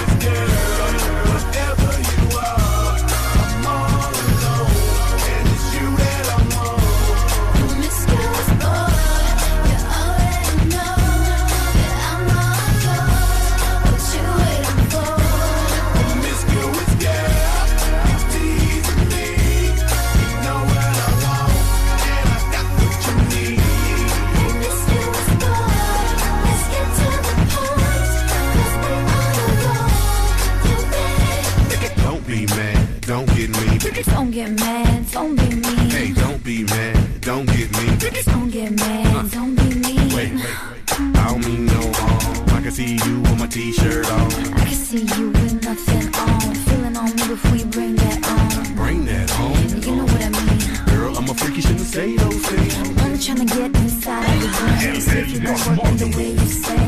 [34.06, 35.90] Don't get mad, don't be mean.
[35.90, 37.98] Hey, don't be mad, don't get me.
[38.26, 40.10] Don't get mad, don't be mean.
[40.16, 41.18] Wait, wait, wait.
[41.18, 42.50] I don't mean no harm.
[42.50, 44.32] I can see you with my t-shirt on.
[44.54, 46.56] I can see you with nothing on.
[46.56, 48.76] Feeling on me before you bring that on.
[48.76, 49.82] Bring that on.
[49.82, 50.86] You know what I mean.
[50.96, 52.76] Girl, I'm a freak, you shouldn't say those things.
[52.78, 55.02] I'm only trying to get inside of your brain.
[55.02, 56.87] See if you gon' work it the way you say.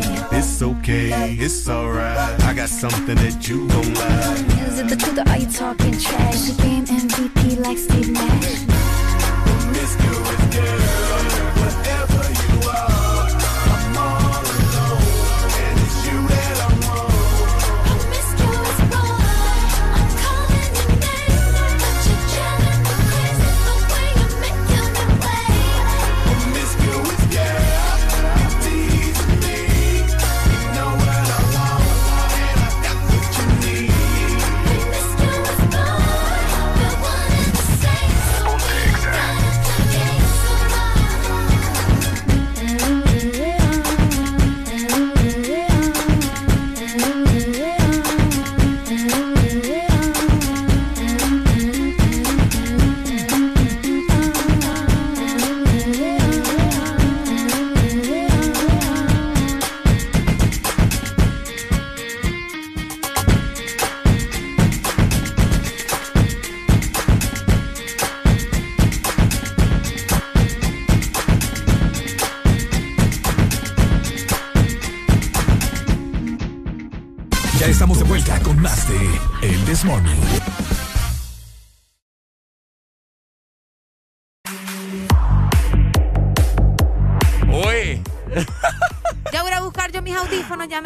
[0.62, 2.44] It's okay, it's alright.
[2.44, 4.68] I got something that you gon' like.
[4.68, 6.42] Is it the truth or are you talking trash?
[6.52, 8.66] The game MVP like Steve Nash.
[9.48, 10.89] Promiscuous girl,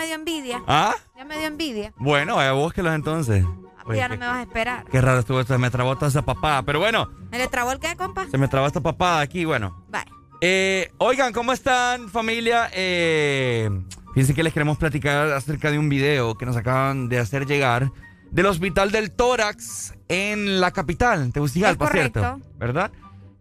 [0.03, 0.61] me dio envidia.
[0.67, 0.95] ¿Ah?
[1.17, 1.93] Ya me dio envidia.
[1.97, 3.45] Bueno, vaya, búsquelos entonces.
[3.85, 4.85] Oye, ya no qué, me vas a esperar.
[4.91, 5.53] qué raro estuvo esto.
[5.53, 6.63] Se me trabó toda esa papada.
[6.63, 8.27] Pero bueno, ¿Me le trabó el qué, compa?
[8.29, 9.45] se me trabó esta papada aquí.
[9.45, 9.85] Bueno.
[9.89, 10.03] Bye.
[10.41, 12.69] Eh, oigan, ¿cómo están, familia?
[12.73, 13.69] Eh,
[14.13, 17.91] fíjense que les queremos platicar acerca de un video que nos acaban de hacer llegar
[18.31, 21.89] del Hospital del Tórax en la capital, Tegucigalpa.
[21.91, 22.41] ¿cierto?
[22.57, 22.91] ¿Verdad?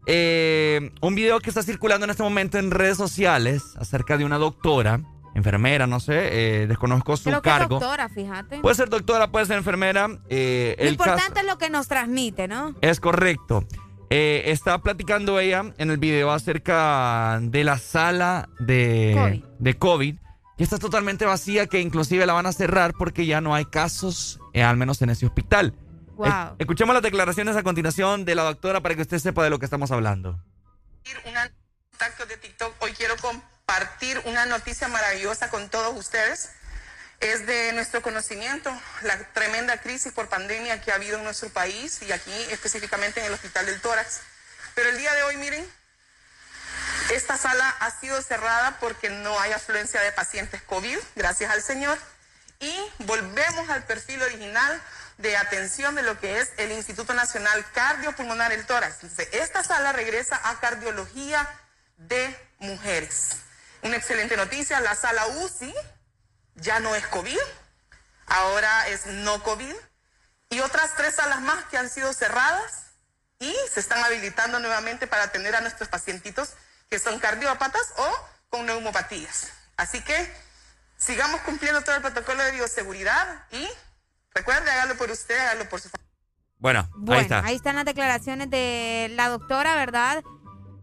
[0.06, 4.38] Eh, un video que está circulando en este momento en redes sociales acerca de una
[4.38, 5.00] doctora
[5.34, 7.76] enfermera, no sé, eh, desconozco su Creo que cargo.
[7.76, 8.60] es doctora, fíjate.
[8.60, 10.08] Puede ser doctora, puede ser enfermera.
[10.28, 12.74] eh, Lo el caso- importante es lo que nos transmite, ¿no?
[12.80, 13.64] es correcto.
[14.10, 19.44] Eh, está platicando ella en el video acerca de la sala de COVID.
[19.58, 20.16] de COVID,
[20.58, 24.38] que está totalmente vacía, que inclusive la van a cerrar porque ya no hay casos,
[24.52, 25.72] eh, al menos en ese hospital.
[26.16, 26.26] Wow.
[26.26, 29.58] Eh, escuchemos las declaraciones a continuación de la doctora para que usted sepa de lo
[29.58, 30.38] que estamos hablando.
[31.90, 33.51] contactos de TikTok, hoy quiero compartir
[34.24, 36.50] una noticia maravillosa con todos ustedes.
[37.20, 38.70] Es de nuestro conocimiento
[39.02, 43.26] la tremenda crisis por pandemia que ha habido en nuestro país y aquí específicamente en
[43.26, 44.20] el Hospital del Tórax.
[44.74, 45.66] Pero el día de hoy, miren,
[47.12, 51.98] esta sala ha sido cerrada porque no hay afluencia de pacientes COVID, gracias al Señor.
[52.58, 54.80] Y volvemos al perfil original
[55.18, 58.96] de atención de lo que es el Instituto Nacional Cardiopulmonar el Tórax.
[59.32, 61.48] Esta sala regresa a cardiología
[61.96, 63.36] de mujeres.
[63.82, 65.74] Una excelente noticia, la sala UCI
[66.54, 67.38] ya no es COVID,
[68.26, 69.74] ahora es no COVID.
[70.50, 72.84] Y otras tres salas más que han sido cerradas
[73.38, 76.50] y se están habilitando nuevamente para atender a nuestros pacientitos
[76.90, 79.48] que son cardiópatas o con neumopatías.
[79.76, 80.32] Así que
[80.96, 83.66] sigamos cumpliendo todo el protocolo de bioseguridad y
[84.34, 86.12] recuerde, hágalo por usted, hágalo por su familia.
[86.58, 87.44] Bueno, Bueno, ahí está.
[87.44, 90.22] ahí están las declaraciones de la doctora, ¿verdad?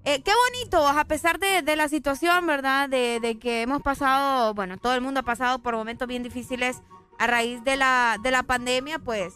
[0.06, 2.90] Eh, qué bonito, a pesar de, de la situación, ¿verdad?
[2.90, 6.82] De, de que hemos pasado, bueno, todo el mundo ha pasado por momentos bien difíciles
[7.20, 9.36] a raíz de la, de la pandemia, pues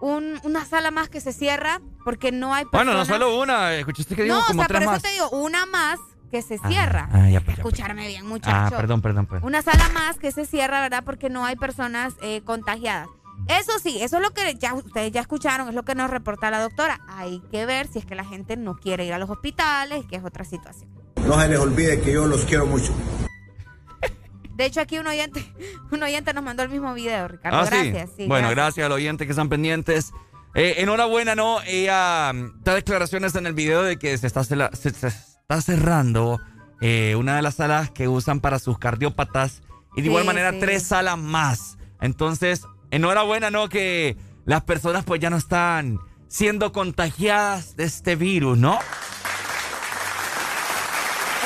[0.00, 2.86] un- una sala más que se cierra porque no hay personas.
[2.86, 5.28] Bueno, no solo una, escuchaste que dijo No, o como sea, por eso te digo,
[5.30, 5.98] una más
[6.30, 7.08] que se cierra.
[7.12, 7.58] Ah, ya, pues, ya, pues.
[7.58, 8.54] Escucharme bien, muchacho.
[8.54, 9.42] Ah, perdón, perdón, pues.
[9.42, 11.02] Una sala más que se cierra, ¿verdad?
[11.04, 13.08] Porque no hay personas eh, contagiadas.
[13.48, 16.50] Eso sí, eso es lo que ya ustedes ya escucharon, es lo que nos reporta
[16.50, 17.00] la doctora.
[17.08, 20.16] Hay que ver si es que la gente no quiere ir a los hospitales, que
[20.16, 20.90] es otra situación.
[21.26, 22.92] No se les olvide que yo los quiero mucho.
[24.54, 25.44] De hecho, aquí un oyente,
[25.90, 27.58] un oyente nos mandó el mismo video, Ricardo.
[27.58, 28.10] Ah, gracias.
[28.16, 28.54] sí, bueno, gracias.
[28.56, 30.12] gracias al oyente que están pendientes.
[30.54, 31.60] Eh, enhorabuena, ¿no?
[31.62, 36.40] Ella mm, da declaraciones en el video de que se está, se, se está cerrando
[36.80, 39.62] eh, una de las salas que usan para sus cardiópatas
[39.94, 40.58] y de Sí, igual manera sí.
[40.60, 41.78] tres salas más.
[42.00, 43.68] Entonces, enhorabuena, ¿no?
[43.68, 45.98] Que las personas pues ya no están
[46.28, 48.78] siendo contagiadas de este virus, ¿no?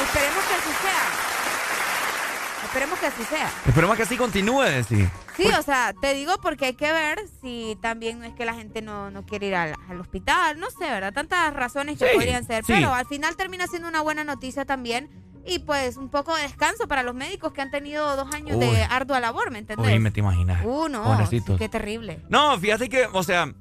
[0.03, 2.65] Esperemos que así sea.
[2.65, 3.51] Esperemos que así sea.
[3.67, 5.09] Esperemos que así continúe, decir.
[5.37, 8.55] Sí, o sea, te digo porque hay que ver si también no es que la
[8.55, 11.13] gente no, no quiere ir al, al hospital, no sé, ¿verdad?
[11.13, 12.73] Tantas razones que Sí, podrían ser, sí.
[12.75, 15.09] pero al final termina siendo una buena noticia también
[15.47, 18.65] y pues un poco de descanso para los médicos que han tenido dos años Uy.
[18.67, 19.87] de ardua labor, ¿me entendés?
[19.87, 20.65] Oye, me te imaginas.
[20.65, 21.59] Uh, no, Pobrecitos.
[21.59, 22.21] qué terrible.
[22.29, 23.53] No, fíjate que, o sea,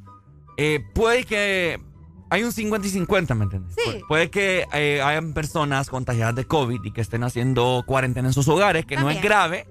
[0.58, 1.82] eh, puede que
[2.30, 3.76] hay un 50 y 50, ¿me entiendes?
[3.76, 3.92] Sí.
[4.00, 8.34] Pu- Puede que eh, hayan personas contagiadas de COVID y que estén haciendo cuarentena en
[8.34, 9.68] sus hogares, que no es grave.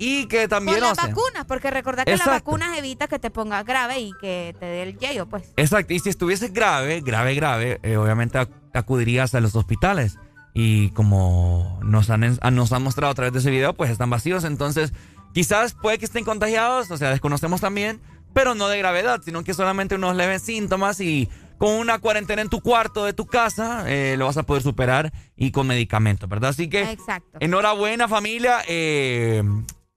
[0.00, 2.44] Y que también, o las sea, vacunas, porque recordad que las Exacto.
[2.52, 5.52] vacunas evita que te pongas grave y que te dé el yello, pues.
[5.56, 10.16] Exacto, y si estuviese grave, grave, grave, eh, obviamente ac- acudirías a los hospitales.
[10.54, 14.10] Y como nos han, ah, nos han mostrado a través de ese video, pues están
[14.10, 14.44] vacíos.
[14.44, 14.92] Entonces,
[15.34, 18.00] quizás puede que estén contagiados, o sea, desconocemos también,
[18.34, 22.48] pero no de gravedad, sino que solamente unos leves síntomas y con una cuarentena en
[22.48, 26.50] tu cuarto de tu casa eh, lo vas a poder superar y con medicamentos, ¿verdad?
[26.50, 27.38] Así que, Exacto.
[27.40, 28.60] enhorabuena familia.
[28.68, 29.42] eh,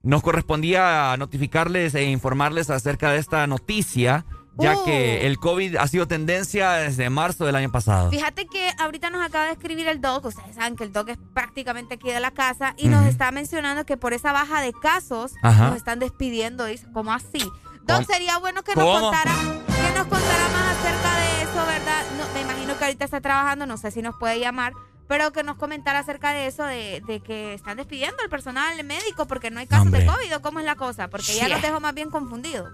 [0.04, 4.24] nos correspondía notificarles e informarles acerca de esta noticia,
[4.58, 4.84] ya Uh.
[4.84, 8.10] que el COVID ha sido tendencia desde marzo del año pasado.
[8.10, 11.18] Fíjate que ahorita nos acaba de escribir el doc, ustedes saben que el doc es
[11.34, 15.32] prácticamente aquí de la casa y nos está mencionando que por esa baja de casos
[15.42, 15.68] Ajá.
[15.68, 17.38] nos están despidiendo, dice, ¿cómo así?
[17.84, 18.04] Doc, ¿Cómo?
[18.04, 19.00] sería bueno que nos ¿Cómo?
[19.10, 19.32] contara,
[19.66, 22.04] que nos contara más acerca de eso, ¿verdad?
[22.18, 24.72] No, me imagino que ahorita está trabajando, no sé si nos puede llamar,
[25.12, 29.26] pero que nos comentara acerca de eso, de, de que están despidiendo al personal médico
[29.26, 30.06] porque no hay casos de.
[30.06, 31.08] COVID, ¿o ¿cómo es la cosa?
[31.08, 32.72] Porque ya los dejo más bien confundidos.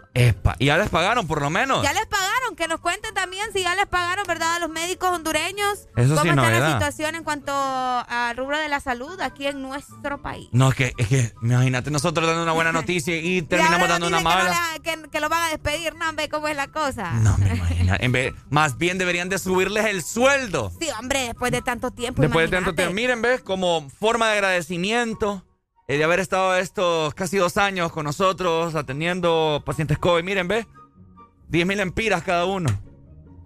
[0.60, 1.82] Y ya les pagaron por lo menos.
[1.82, 4.55] Ya les pagaron, que nos cuenten también si ya les pagaron, ¿verdad?
[4.55, 5.89] A los médicos hondureños.
[5.97, 9.60] Eso ¿Cómo es está la situación en cuanto al rubro de la salud aquí en
[9.60, 10.48] nuestro país?
[10.52, 14.19] No, es que, es que, imagínate nosotros dando una buena noticia y terminamos dando una
[14.19, 14.44] que, mala.
[14.44, 17.15] no la- que, que lo van a despedir, no, cómo es la cosa.
[17.15, 17.97] No, me imagino.
[17.98, 20.70] En vez, más bien deberían de subirles el sueldo.
[20.78, 22.27] Sí, hombre, después de tanto tiempo.
[22.28, 22.92] Después de tanto tiempo.
[22.92, 23.40] Miren, ¿ves?
[23.40, 25.44] Como forma de agradecimiento
[25.86, 30.22] eh, de haber estado estos casi dos años con nosotros atendiendo pacientes COVID.
[30.22, 30.66] Miren, ¿ves?
[31.48, 32.68] 10 mil empiras cada uno.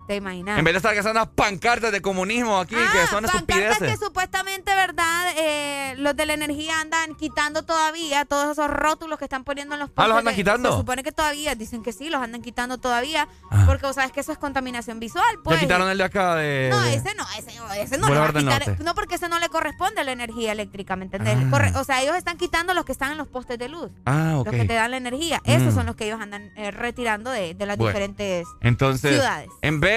[0.08, 0.58] ¿Te imaginas?
[0.58, 4.74] En vez de estar gastando unas pancartas de comunismo aquí, que son Pancartas que supuestamente,
[4.74, 5.32] ¿verdad?
[5.36, 9.80] Eh, los de la energía andan quitando todavía todos esos rótulos que están poniendo en
[9.80, 10.70] los Ah, ¿los postes andan quitando?
[10.72, 13.28] Se supone que todavía, dicen que sí, los andan quitando todavía.
[13.50, 13.64] Ah.
[13.66, 15.56] Porque, o sabes que eso es contaminación visual, pues.
[15.56, 16.68] Ya quitaron el de acá de...
[16.72, 18.80] No, ese no, ese, ese no le va a quitar.
[18.82, 21.36] No, porque ese no le corresponde a la energía eléctrica, ¿me entendés?
[21.38, 21.46] Ah.
[21.50, 23.90] Corre- o sea, ellos están quitando los que están en los postes de luz.
[24.04, 24.46] Ah, ok.
[24.46, 25.40] Los que te dan la energía.
[25.44, 25.76] Esos Mm.
[25.76, 27.90] son los que ellos andan eh, retirando de, de las Bueno.
[27.92, 29.48] diferentes Entonces, ciudades.
[29.62, 29.91] en vez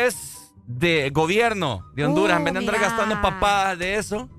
[0.67, 2.87] de gobierno de Honduras, Uh, en vez de andar mira.
[2.89, 4.29] gastando papadas de eso,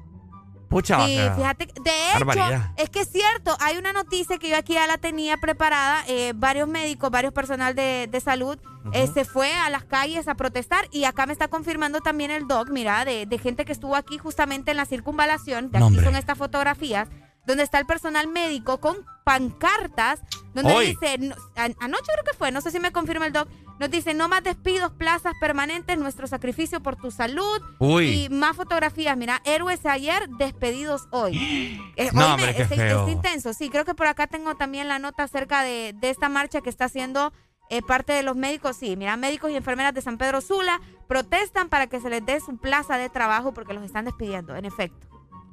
[0.68, 2.72] pucha, o Sí, sea, fíjate, que- de hecho, barbaridad.
[2.76, 6.32] es que es cierto, hay una noticia que yo aquí ya la tenía preparada, eh,
[6.34, 8.58] varios médicos, varios personal de, de salud
[8.92, 12.46] eh, se fue a las calles a protestar y acá me está confirmando también el
[12.46, 16.14] doc, mira, de, de gente que estuvo aquí justamente en la circunvalación, de aquí son
[16.16, 17.08] estas fotografías,
[17.46, 20.20] donde está el personal médico con pancartas,
[20.54, 20.86] donde Hoy.
[20.88, 23.90] dice, no- an- anoche creo que fue, no sé si me confirma el doc, nos
[23.90, 27.60] dice, no más despidos, plazas permanentes, nuestro sacrificio por tu salud.
[27.78, 28.24] Uy.
[28.24, 31.36] Y más fotografías, mira, héroes ayer, despedidos hoy.
[31.96, 33.52] Eh, No, hombre, está intenso.
[33.54, 36.68] Sí, creo que por acá tengo también la nota acerca de, de esta marcha que
[36.70, 37.32] está haciendo
[37.70, 38.76] eh, parte de los médicos.
[38.76, 42.38] Sí, mira, médicos y enfermeras de San Pedro Sula protestan para que se les dé
[42.40, 45.06] su plaza de trabajo porque los están despidiendo, en efecto.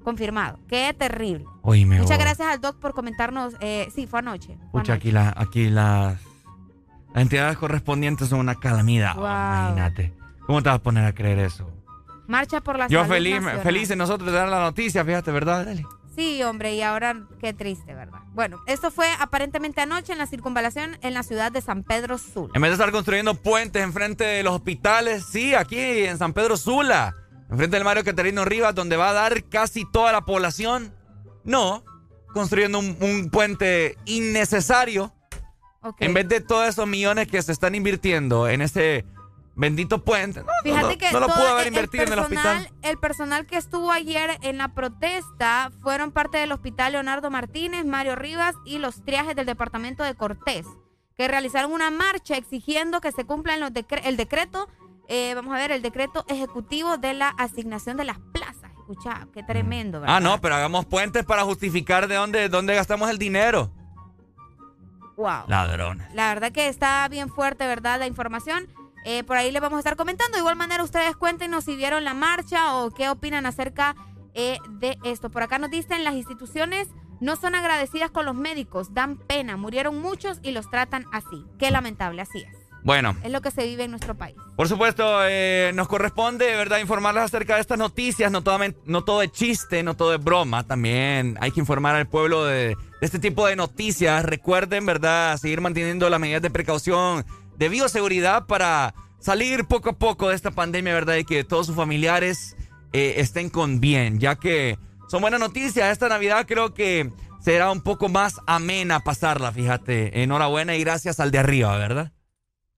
[0.03, 0.59] Confirmado.
[0.67, 1.45] Qué terrible.
[1.61, 3.53] Oíme, Muchas gracias al doc por comentarnos.
[3.61, 4.57] eh, sí, fue anoche.
[4.71, 4.93] fue Pucha, anoche.
[4.93, 6.19] aquí, la, aquí las,
[7.13, 9.15] las entidades correspondientes son una calamidad.
[9.15, 9.25] Wow.
[9.25, 10.13] Imagínate.
[10.45, 11.69] ¿Cómo te vas a poner a creer eso?
[12.27, 13.61] Marcha por la Yo salud feliz, nacional.
[13.63, 15.65] feliz en nosotros de dar la noticia, fíjate, ¿verdad?
[15.65, 15.85] Dale.
[16.15, 18.19] Sí, hombre, y ahora qué triste, ¿verdad?
[18.33, 22.51] Bueno, esto fue aparentemente anoche en la circunvalación en la ciudad de San Pedro Sula.
[22.53, 26.55] En vez de estar construyendo puentes enfrente de los hospitales, sí, aquí en San Pedro
[26.55, 27.15] Sula,
[27.49, 30.93] enfrente del Mario Caterino Rivas, donde va a dar casi toda la población.
[31.43, 31.83] No,
[32.33, 35.12] construyendo un, un puente innecesario.
[35.99, 39.05] En vez de todos esos millones que se están invirtiendo en ese
[39.55, 40.39] bendito puente.
[40.39, 42.71] No, no, Fíjate no, que no lo pudo haber invertido en el hospital.
[42.81, 48.15] el personal que estuvo ayer en la protesta fueron parte del hospital Leonardo Martínez, Mario
[48.15, 50.65] Rivas y los triajes del departamento de Cortés,
[51.17, 54.67] que realizaron una marcha exigiendo que se cumpla los decre- el decreto,
[55.07, 58.71] eh, vamos a ver, el decreto ejecutivo de la asignación de las plazas.
[58.79, 60.15] Escucha, qué tremendo, ¿verdad?
[60.15, 63.71] Ah, no, pero hagamos puentes para justificar de dónde, dónde gastamos el dinero.
[65.17, 65.45] Wow.
[65.47, 66.07] Ladrones.
[66.13, 67.99] La verdad que está bien fuerte, ¿verdad?
[67.99, 68.67] La información.
[69.05, 70.33] Eh, por ahí les vamos a estar comentando.
[70.37, 73.95] De igual manera, ustedes cuéntenos si vieron la marcha o qué opinan acerca
[74.33, 75.29] eh, de esto.
[75.29, 76.87] Por acá nos dicen las instituciones
[77.19, 81.45] no son agradecidas con los médicos, dan pena, murieron muchos y los tratan así.
[81.57, 82.63] Qué lamentable, así es.
[82.83, 84.35] Bueno, Es lo que se vive en nuestro país.
[84.57, 88.29] por supuesto, eh, nos corresponde, ¿verdad?, informarles acerca de estas noticias.
[88.29, 90.65] No todo, no todo es chiste, no todo es broma.
[90.67, 94.23] También hay que informar al pueblo de, de este tipo de noticias.
[94.23, 97.25] Recuerden, ¿verdad?, seguir manteniendo las medidas de precaución,
[97.57, 101.75] de bioseguridad para salir poco a poco de esta pandemia, ¿verdad?, y que todos sus
[101.75, 102.55] familiares
[102.93, 104.77] eh, estén con bien, ya que
[105.09, 105.91] son buenas noticias.
[105.91, 110.23] Esta Navidad creo que será un poco más amena pasarla, fíjate.
[110.23, 112.13] Enhorabuena y gracias al de arriba, ¿verdad?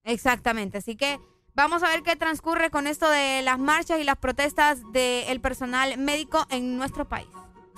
[0.02, 0.78] Exactamente.
[0.78, 1.20] Así que
[1.54, 5.96] vamos a ver qué transcurre con esto de las marchas y las protestas del personal
[5.98, 7.28] médico en nuestro país.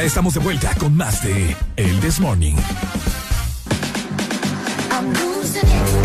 [0.00, 2.54] Ya estamos de vuelta con más de El This Morning.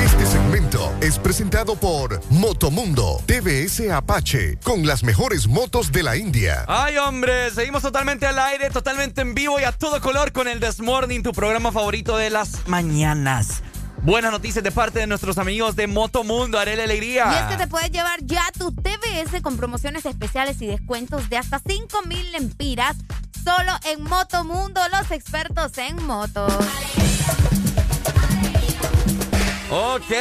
[0.03, 6.65] Este segmento es presentado por Motomundo TVS Apache con las mejores motos de la India.
[6.67, 10.59] Ay, hombre, seguimos totalmente al aire, totalmente en vivo y a todo color con el
[10.59, 13.63] This Morning, tu programa favorito de las mañanas.
[14.05, 17.25] Buenas noticias de parte de nuestros amigos de Motomundo, Arele Alegría.
[17.31, 21.37] Y es que te puedes llevar ya tu TBS con promociones especiales y descuentos de
[21.37, 22.97] hasta 5 mil lempiras
[23.57, 26.53] solo en Motomundo, los expertos en motos.
[29.69, 30.11] Ok.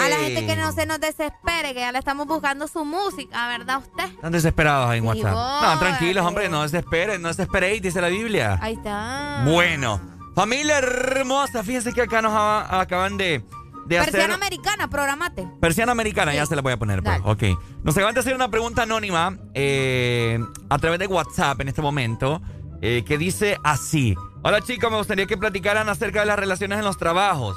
[0.00, 3.48] A la gente que no se nos desespere, que ya le estamos buscando su música,
[3.48, 4.04] ¿verdad usted?
[4.04, 5.34] Están desesperados ahí en WhatsApp.
[5.34, 8.58] vos, No, tranquilos, hombre, no desesperen, no desesperéis, dice la Biblia.
[8.62, 9.42] Ahí está.
[9.44, 10.00] Bueno,
[10.34, 13.44] familia hermosa, fíjense que acá nos acaban de,
[13.86, 14.12] de hacer...
[14.12, 15.48] Persiana americana, programate.
[15.60, 17.02] Persiana americana, ya se la voy a poner.
[17.02, 17.20] pues.
[17.24, 17.42] Ok.
[17.82, 20.38] Nos acaban de hacer una pregunta anónima eh,
[20.70, 22.40] a través de WhatsApp en este momento
[22.86, 24.14] eh, que dice así.
[24.42, 27.56] Hola chicos, me gustaría que platicaran acerca de las relaciones en los trabajos.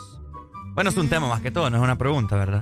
[0.74, 2.62] Bueno, es un tema más que todo, no es una pregunta, ¿verdad?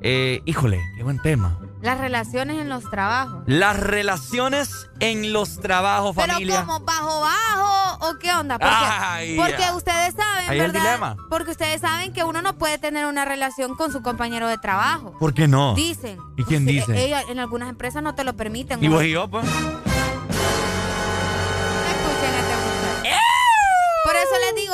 [0.00, 1.58] Eh, híjole, qué buen tema.
[1.82, 3.42] Las relaciones en los trabajos.
[3.46, 6.64] Las relaciones en los trabajos, Pero familia.
[6.64, 8.58] como bajo bajo o qué onda?
[8.58, 9.74] Porque, Ay, porque ya.
[9.74, 10.80] ustedes saben, Ahí es el ¿verdad?
[10.84, 11.16] dilema.
[11.28, 15.14] Porque ustedes saben que uno no puede tener una relación con su compañero de trabajo.
[15.18, 15.74] ¿Por qué no?
[15.74, 16.18] Dicen.
[16.36, 17.04] ¿Y quién Sí, dice?
[17.04, 18.82] ella- en algunas empresas no te lo permiten.
[18.82, 19.44] ¿Y vos y yo, pues?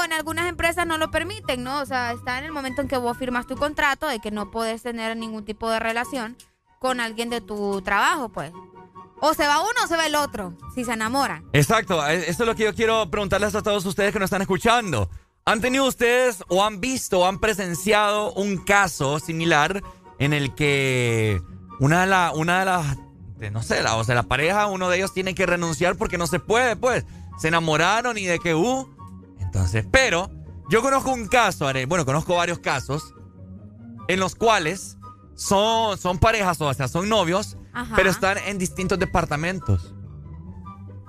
[0.04, 1.80] En algunas empresas no lo permiten, ¿no?
[1.80, 4.50] O sea, está en el momento en que vos firmas tu contrato de que no
[4.50, 6.36] puedes tener ningún tipo de relación
[6.78, 8.52] con alguien de tu trabajo, pues.
[9.20, 11.44] O se va uno o se va el otro, si se enamoran.
[11.52, 14.42] Exacto, eh, eso es lo que yo quiero preguntarles a todos ustedes que nos están
[14.42, 15.08] escuchando.
[15.44, 19.82] ¿Han tenido ustedes o han visto o han presenciado un caso similar
[20.18, 21.40] en el que
[21.80, 22.96] una de, la, una de las,
[23.52, 26.26] no sé, la, o sea, la pareja, uno de ellos tiene que renunciar porque no
[26.26, 27.04] se puede, pues?
[27.38, 28.88] Se enamoraron y de que, uh.
[29.52, 30.30] Entonces, pero
[30.70, 33.14] yo conozco un caso, Are- bueno, conozco varios casos
[34.08, 34.96] en los cuales
[35.34, 37.94] son, son parejas, o sea, son novios, Ajá.
[37.94, 39.94] pero están en distintos departamentos.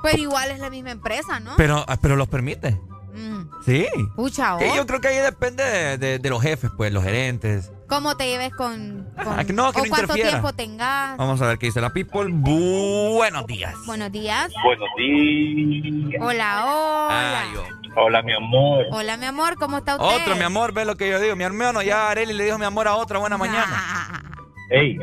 [0.04, 1.54] Pero igual es la misma empresa, ¿no?
[1.56, 2.72] Pero, ah, pero los permite.
[3.14, 3.44] Mm.
[3.66, 3.86] Sí.
[4.18, 7.72] Pucha, Que yo creo que ahí depende de, de- de los jefes, pues, los gerentes.
[7.88, 11.16] ¿Cómo te lleves con, con- Ah, que no, que o no cuánto tiempo tengas?
[11.16, 12.26] Vamos a ver qué dice la people.
[12.34, 13.76] Buenos días.
[13.86, 14.52] Buenos días.
[14.66, 16.22] Buenos días.
[16.22, 17.40] Hola, hola.
[17.42, 17.83] Ay, oh.
[17.96, 18.86] Hola, mi amor.
[18.92, 20.22] Hola, mi amor, ¿cómo está usted?
[20.24, 21.36] Otro, mi amor, ve lo que yo digo.
[21.36, 24.22] Mi hermano, ya Areli le dijo mi amor a otra buena mañana.
[24.70, 24.98] Ey,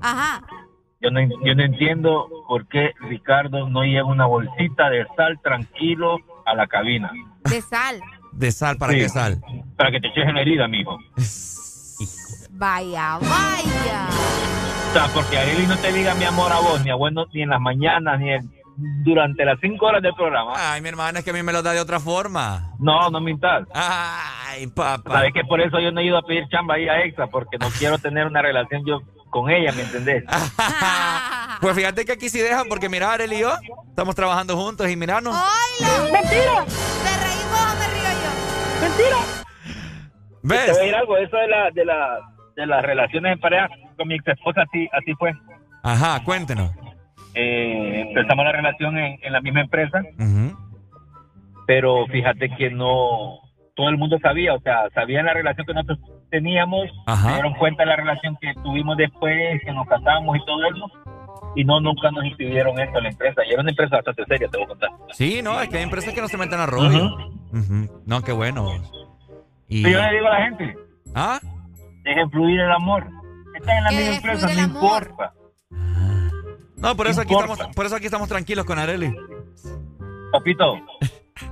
[0.00, 0.42] Ajá.
[1.00, 6.18] yo no, yo no entiendo por qué Ricardo no lleva una bolsita de sal tranquilo
[6.46, 7.10] a la cabina.
[7.50, 8.00] De sal.
[8.32, 8.76] ¿De sal?
[8.78, 8.98] ¿Para Sí.
[9.00, 9.40] qué sal?
[9.76, 10.98] Para que te eches en la herida, mijo.
[12.50, 14.06] Vaya, vaya.
[14.90, 17.26] O sea, porque Arely no te diga mi amor a vos, ni a vos no-
[17.32, 18.50] ni en las mañanas, ni en-
[19.04, 20.52] durante las cinco horas del programa.
[20.56, 22.72] Ay, mi hermano, es que a mí me lo da de otra forma.
[22.78, 23.66] No, no mintas.
[23.74, 25.12] Ay, papá.
[25.12, 27.58] Sabes que por eso yo no he ido a pedir chamba ahí a Exa, porque
[27.58, 29.00] no quiero tener una relación yo
[29.30, 30.24] con ella, ¿me entendés?
[31.60, 33.52] Pues fíjate que aquí sí dejan, porque mira, Areli y yo
[33.90, 35.36] estamos trabajando juntos y miranos.
[35.36, 36.10] ¡Hola!
[36.10, 36.64] ¡Mentira!
[36.64, 38.88] ¿Te reímos o me río yo?
[38.88, 39.16] ¡Mentira!
[40.42, 40.64] ¿Ves?
[40.64, 42.18] Te voy a decir algo, eso de, la, de, la,
[42.56, 43.68] de las relaciones en pareja
[43.98, 45.34] con mi ex esposa, así, así fue.
[45.82, 46.70] Ajá, cuéntenos.
[47.34, 50.02] Eh, empezamos la relación en, en la misma empresa,
[51.66, 53.38] pero fíjate que no
[53.76, 55.98] todo el mundo sabía, o sea, sabían la relación que nosotros
[56.30, 57.28] teníamos, Ajá.
[57.28, 60.90] se dieron cuenta de la relación que tuvimos después, que nos casamos y todo eso,
[61.56, 64.48] y no, nunca nos impidieron esto en la empresa, y era una empresa bastante seria,
[64.48, 64.90] te voy a contar.
[65.12, 67.16] Sí, no, es que hay empresas que no se meten a rollo.
[68.06, 68.68] No, qué bueno.
[69.68, 69.86] Y...
[69.86, 70.76] Y yo le digo a la gente,
[71.14, 71.40] ¿Ah?
[72.02, 73.06] dejen fluir el amor,
[73.54, 75.32] están en la misma empresa, no importa.
[76.80, 77.52] No, por eso, aquí importa.
[77.54, 79.14] estamos, por eso aquí estamos tranquilos con Areli.
[80.32, 80.76] Papito,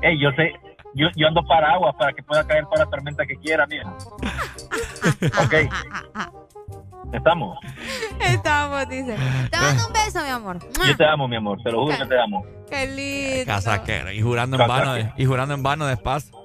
[0.02, 0.52] hey, yo sé,
[0.94, 3.92] yo, yo ando para agua para que pueda caer toda la tormenta que quiera, mira.
[5.42, 5.54] ok.
[7.12, 7.58] Estamos.
[8.20, 9.16] Estamos, dice.
[9.50, 10.58] Te mando un beso, mi amor.
[10.86, 12.44] Yo te amo, mi amor, te lo juro que te amo.
[12.68, 13.46] Qué lindo.
[13.52, 14.12] Casaquero.
[14.12, 16.36] Y jurando en vano, de- y jurando en vano despacio.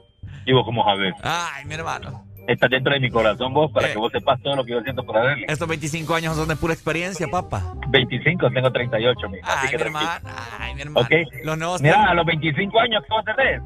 [0.46, 2.26] Y vos como sabés, Ay, mi hermano.
[2.48, 3.74] Estás dentro de mi corazón vos Eh.
[3.74, 5.46] para que vos sepas todo lo que yo siento por Adele.
[5.48, 7.74] Estos 25 años son de pura experiencia, papá.
[7.90, 10.30] 25, tengo 38, mi Ay, mi hermano.
[10.60, 11.08] Ay, mi hermano.
[11.44, 13.62] Los nuevos Mira, a los 25 años, ¿cómo te ves?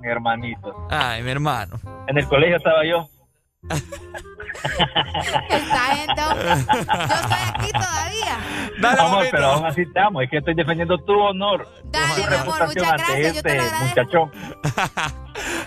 [0.00, 0.88] Mi hermanito.
[0.90, 1.78] Ay, mi hermano.
[2.08, 3.08] En el colegio estaba yo.
[5.50, 6.66] Está entonces.
[6.66, 8.38] Yo estoy aquí todavía.
[8.80, 10.20] Dale, Amor, pero aún así te amo.
[10.22, 11.68] Es que estoy defendiendo tu honor.
[11.84, 13.34] Dale, tu mi amor, muchas ante gracias.
[13.36, 13.86] Yo te lo este agradezco.
[13.86, 14.30] muchachón.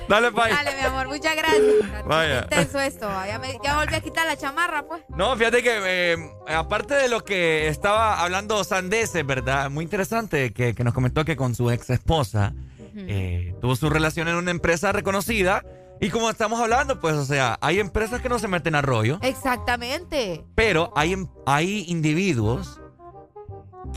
[0.08, 0.32] Dale.
[0.32, 1.64] Dale, mi amor, muchas gracias.
[2.06, 2.42] Vaya.
[2.44, 3.10] Intenso esto.
[3.28, 5.04] Ya, me, ya volví a quitar la chamarra, pues.
[5.10, 5.82] No, fíjate que
[6.14, 6.18] eh,
[6.48, 9.70] aparte de lo que estaba hablando Sandeses, ¿verdad?
[9.70, 12.54] Muy interesante que, que nos comentó que con su ex esposa
[12.96, 15.64] eh, tuvo su relación en una empresa reconocida.
[16.02, 19.18] Y como estamos hablando, pues, o sea, hay empresas que no se meten a rollo,
[19.22, 20.44] Exactamente.
[20.56, 22.80] pero hay, em- hay individuos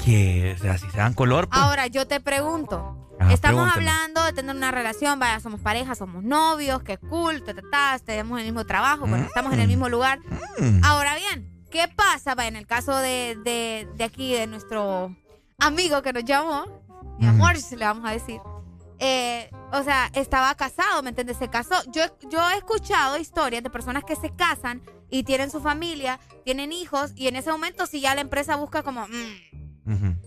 [0.04, 2.94] que, o sea, si se dan color, pues, Ahora, yo te pregunto.
[3.20, 3.90] Ajá, Estamos pregúntame.
[3.90, 8.38] hablando de tener una relación, vaya, somos pareja, somos novios, qué cool, ta, ta, tenemos
[8.38, 10.20] el mismo trabajo, bueno, estamos en el mismo lugar.
[10.60, 10.84] Mm.
[10.84, 15.16] Ahora bien, ¿qué pasa, vaya, en el caso de, de, de aquí, de nuestro
[15.58, 16.66] amigo que nos llamó,
[17.18, 18.40] mi amor, si le vamos a decir,
[18.98, 21.36] eh, o sea, estaba casado, ¿me entiendes?
[21.38, 21.74] Se casó.
[21.92, 26.72] Yo, yo he escuchado historias de personas que se casan y tienen su familia, tienen
[26.72, 29.06] hijos, y en ese momento si ya la empresa busca como...
[29.06, 29.58] mm,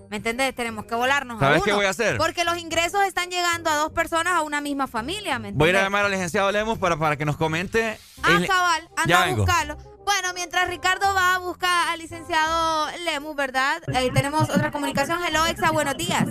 [0.10, 0.56] ¿Me entiendes?
[0.56, 1.66] Tenemos que volarnos a ¿Sabes uno.
[1.66, 2.18] qué voy a hacer?
[2.18, 5.72] Porque los ingresos están llegando a dos personas a una misma familia, ¿me voy a
[5.72, 8.00] ir a llamar al licenciado Lemos para, para que nos comente.
[8.24, 9.78] Ah, el- cabal, anda a buscarlo.
[10.04, 13.84] Bueno, mientras Ricardo va a buscar al licenciado Lemus, ¿verdad?
[13.96, 15.20] Ahí tenemos otra comunicación.
[15.24, 16.26] Hello, Exa, buenos días.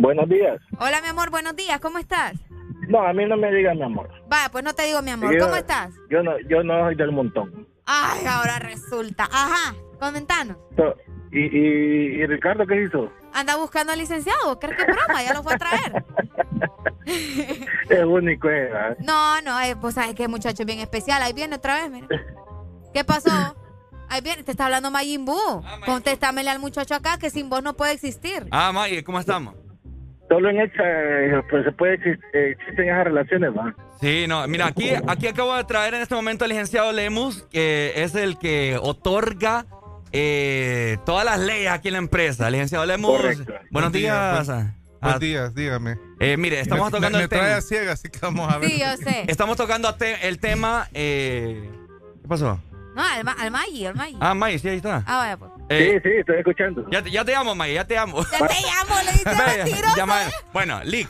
[0.00, 0.58] Buenos días.
[0.78, 1.78] Hola, mi amor, buenos días.
[1.78, 2.32] ¿Cómo estás?
[2.88, 4.08] No, a mí no me diga mi amor.
[4.32, 5.34] Va, pues no te digo mi amor.
[5.34, 5.90] Yo- ¿Cómo estás?
[6.08, 7.68] Yo no, yo no soy del montón.
[7.84, 9.24] Ay, ahora resulta.
[9.30, 10.56] Ajá, comentanos.
[10.76, 10.94] So,
[11.32, 13.12] ¿Y, y, y Ricardo qué hizo?
[13.34, 14.58] Anda buscando al licenciado.
[14.58, 15.22] ¿Crees que es broma?
[15.22, 16.04] Ya lo fue a traer.
[17.90, 18.70] Es único, eh.
[19.00, 21.20] No, no, eh, pues sabes que muchacho es bien especial.
[21.22, 22.06] Ahí viene otra vez, mira.
[22.94, 23.30] ¿Qué pasó?
[24.08, 25.62] Ahí viene, te está hablando Majin Buu.
[25.86, 28.46] Contéstamele al muchacho acá que sin vos no puede existir.
[28.50, 29.54] Ah, May, ¿cómo estamos?
[30.30, 33.74] Solo en esta eh, pues se puede eh, existen esas relaciones, ¿va?
[34.00, 37.92] Sí, no, mira, aquí, aquí acabo de traer en este momento al licenciado Lemus, que
[37.96, 39.66] es el que otorga
[40.12, 42.48] eh, todas las leyes aquí en la empresa.
[42.48, 43.52] Licenciado Lemus, Correcto.
[43.70, 44.46] buenos Buen día, días.
[44.46, 45.96] buen- Ah, Buenos días, dígame.
[46.20, 47.56] eh, mire, estamos Me- tocando me, el me trae tema.
[47.56, 48.68] a ciegas, así que vamos a ver.
[48.70, 49.24] Sí, yo sé.
[49.28, 50.88] Estamos tocando te- el tema.
[50.92, 51.70] eh,
[52.20, 52.60] ¿Qué pasó?
[52.94, 54.16] No, al, Ma- al Maggi, al Maggi.
[54.20, 55.02] Ah, May, sí, ahí está.
[55.06, 55.50] Ah, vaya, pues.
[55.70, 56.84] Eh, sí, estoy escuchando.
[56.90, 58.22] Ya, te- ya te amo, May, ya te amo.
[58.30, 61.08] Ya te llamo, le dice bueno, Lick,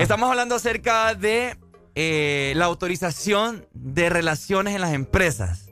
[0.00, 1.56] estamos hablando acerca de
[1.94, 5.68] eh, la autorización de relaciones en las empresas.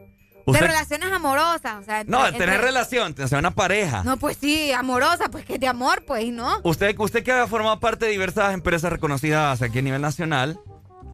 [0.47, 2.03] De relaciones amorosas, o sea.
[2.05, 4.03] no, entre- tener entre- relación, o sea, una pareja.
[4.05, 6.61] No, pues sí, amorosa, pues que es de amor, pues, no.
[6.65, 10.59] Usted, usted que ha formado parte de diversas empresas reconocidas aquí a nivel nacional,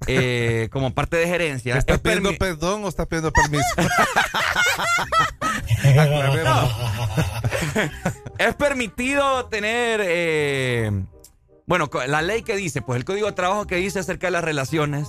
[0.07, 1.77] eh, como parte de gerencia.
[1.77, 3.65] ¿Estás es pidiendo perdón o estás pidiendo permiso?
[8.39, 10.91] Es permitido tener, eh,
[11.67, 14.45] bueno, la ley que dice, pues el código de trabajo que dice acerca de las
[14.45, 15.09] relaciones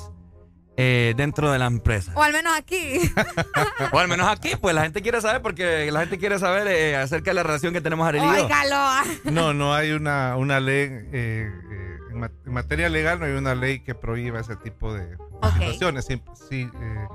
[0.78, 2.14] eh, dentro de la empresa.
[2.16, 3.12] O al menos aquí.
[3.92, 6.96] O al menos aquí, pues la gente quiere saber porque la gente quiere saber eh,
[6.96, 8.08] acerca de la relación que tenemos.
[8.08, 9.10] Óigalo.
[9.26, 11.87] No, no hay una, una ley, eh, eh,
[12.18, 15.18] en, ma- en materia legal no hay una ley que prohíba ese tipo de
[15.54, 16.06] situaciones.
[16.06, 17.08] Sí, sí, eh,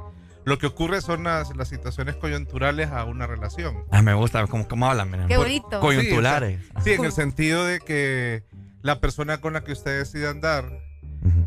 [0.44, 3.84] lo que ocurre son las, las situaciones coyunturales a una relación.
[3.90, 5.28] Ah, me gusta cómo, cómo hablan, miren.
[5.28, 5.78] Qué bonito.
[5.80, 6.60] Coyuntulares.
[6.60, 8.42] Sí, o sea, sí, en el sentido de que
[8.82, 10.64] la persona con la que usted decide andar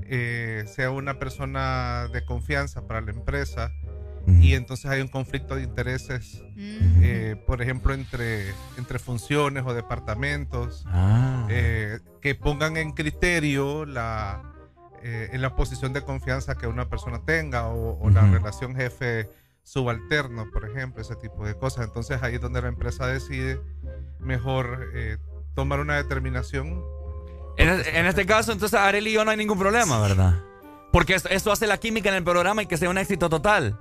[0.04, 3.72] eh, sea una persona de confianza para la empresa
[4.28, 10.84] y entonces hay un conflicto de intereses, eh, por ejemplo, entre, entre funciones o departamentos,
[10.88, 11.46] Ah.
[11.50, 14.42] eh, que pongan en criterio la,
[15.04, 18.34] eh, en la posición de confianza que una persona tenga o, o la Ujú.
[18.34, 19.30] relación jefe
[19.64, 21.86] subalterno, por ejemplo, ese tipo de cosas.
[21.86, 23.60] Entonces ahí es donde la empresa decide
[24.20, 25.18] mejor eh,
[25.56, 26.84] tomar una determinación.
[27.58, 30.36] En, en este caso, entonces, Arely y yo no hay ningún problema, ¿verdad?
[30.92, 33.80] Porque eso hace la química en el programa y que sea un éxito total.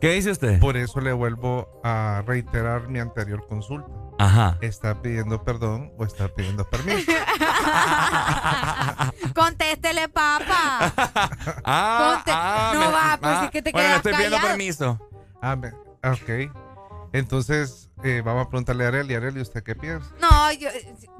[0.00, 0.60] ¿Qué dice usted?
[0.60, 3.88] Por eso le vuelvo a reiterar mi anterior consulta.
[4.18, 4.58] Ajá.
[4.60, 7.10] ¿Está pidiendo perdón o está pidiendo permiso?
[9.34, 10.92] Contéstele, papá.
[11.64, 14.12] Ah, Conte- ah, no me- va, pues ah, es que te bueno, le quedas estoy
[14.14, 14.56] pidiendo callado.
[14.56, 15.10] permiso.
[15.42, 15.72] Ah, me-
[16.08, 16.50] ok.
[17.12, 19.14] Entonces, eh, vamos a preguntarle a Arely.
[19.14, 20.08] Arely, ¿usted qué piensa?
[20.20, 20.68] No, yo,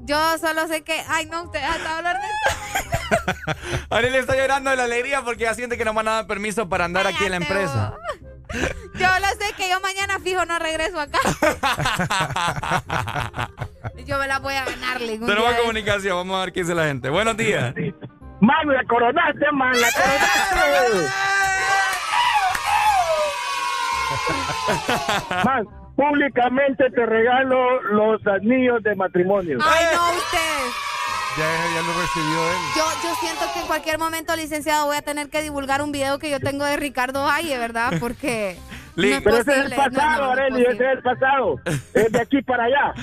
[0.01, 1.01] yo solo sé que.
[1.07, 3.55] Ay, no, usted hasta hablar de esto.
[3.89, 6.67] Arely está llorando de la alegría porque ya siente que no me han dado permiso
[6.67, 7.93] para andar aquí en la empresa.
[8.95, 11.19] Yo lo sé que yo mañana fijo no regreso acá.
[14.05, 16.61] yo me la voy a ganar, Lin, un Tenemos de- comunicación, vamos a ver qué
[16.61, 17.09] dice la gente.
[17.09, 17.73] Buenos días.
[18.39, 21.09] Man, la coronaste, man, la coronaste.
[25.45, 25.65] man,
[25.95, 29.57] públicamente te regalo los anillos de matrimonio.
[29.63, 30.37] Ay, no, usted.
[31.37, 32.57] Ya, ya lo recibió él.
[32.77, 36.17] Yo, yo siento que en cualquier momento, licenciado, voy a tener que divulgar un video
[36.17, 37.93] que yo tengo de Ricardo Valle, ¿verdad?
[37.99, 38.57] Porque.
[38.95, 39.97] no es Pero ese es el posible.
[39.97, 41.55] No, no, pasado, no ese es el pasado.
[41.93, 42.93] Es de aquí para allá.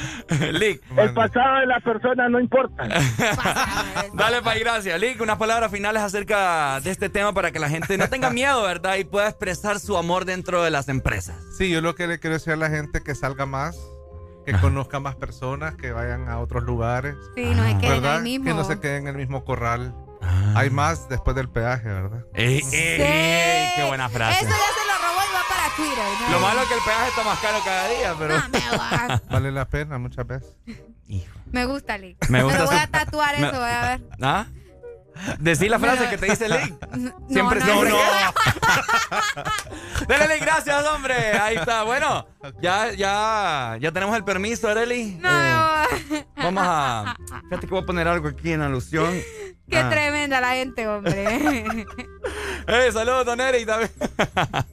[0.53, 0.83] Lick.
[0.97, 2.89] El pasado de la persona no importa.
[4.15, 4.99] Dale, Pai, gracias.
[4.99, 8.63] Lick, unas palabras finales acerca de este tema para que la gente no tenga miedo,
[8.63, 8.97] ¿verdad?
[8.97, 11.37] Y pueda expresar su amor dentro de las empresas.
[11.59, 13.77] Sí, yo lo que le quiero decir a la gente que salga más,
[14.45, 17.15] que conozca más personas, que vayan a otros lugares.
[17.35, 18.17] Sí, no se queden ¿verdad?
[18.17, 18.45] ahí mismo.
[18.47, 19.95] Que no se queden en el mismo corral.
[20.55, 22.25] Hay más después del peaje, ¿verdad?
[22.35, 23.69] ¡Ey, ey, ey!
[23.77, 24.45] ¡Qué buena frase!
[24.45, 26.05] Eso ya se lo robó y va para Twitter.
[26.21, 26.31] ¿no?
[26.33, 29.21] Lo malo es que el peaje está más caro cada día, pero...
[29.31, 30.57] Vale la pena muchas veces.
[31.51, 32.17] Me gusta, Lee.
[32.29, 34.01] Me gusta Pero voy a tatuar me- eso, voy a ver.
[34.23, 34.47] ¿Ah?
[35.39, 36.75] Decí la frase que te dice Link.
[37.29, 37.97] Siempre no, siempre- no.
[40.09, 41.15] Dale, Link, gracias, hombre.
[41.15, 41.83] Ahí está.
[41.85, 42.27] Bueno,
[42.61, 45.17] ya, ya, ya tenemos el permiso, Arely.
[45.21, 45.31] No,
[46.11, 47.17] Eh, vamos a.
[47.49, 49.13] Fíjate que voy a poner algo aquí en alusión.
[49.71, 49.89] Qué Ah.
[49.89, 51.65] tremenda la gente, hombre.
[52.69, 53.67] Eh, saludos, don Eric.
[53.67, 53.91] también.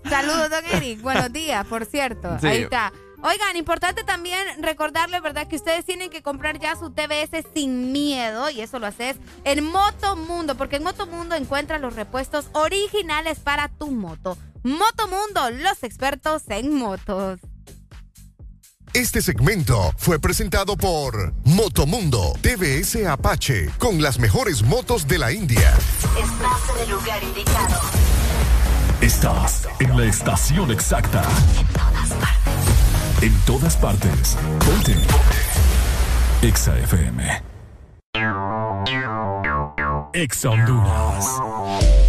[0.07, 1.01] Saludos, don Eric.
[1.01, 2.37] Buenos días, por cierto.
[2.39, 2.47] Sí.
[2.47, 2.93] Ahí está.
[3.21, 5.47] Oigan, importante también recordarles, ¿verdad?
[5.47, 9.65] Que ustedes tienen que comprar ya su TBS sin miedo y eso lo haces en
[9.65, 14.37] Motomundo, porque en Motomundo encuentras los repuestos originales para tu moto.
[14.63, 17.39] Motomundo, los expertos en motos.
[18.93, 25.77] Este segmento fue presentado por Motomundo TVS Apache con las mejores motos de la India.
[26.17, 27.81] Estás en el lugar indicado.
[29.01, 31.23] Estás en la estación exacta.
[31.59, 32.58] En todas partes.
[34.65, 34.93] Ponte.
[36.41, 37.19] Exa FM.
[40.13, 42.08] Exa Honduras.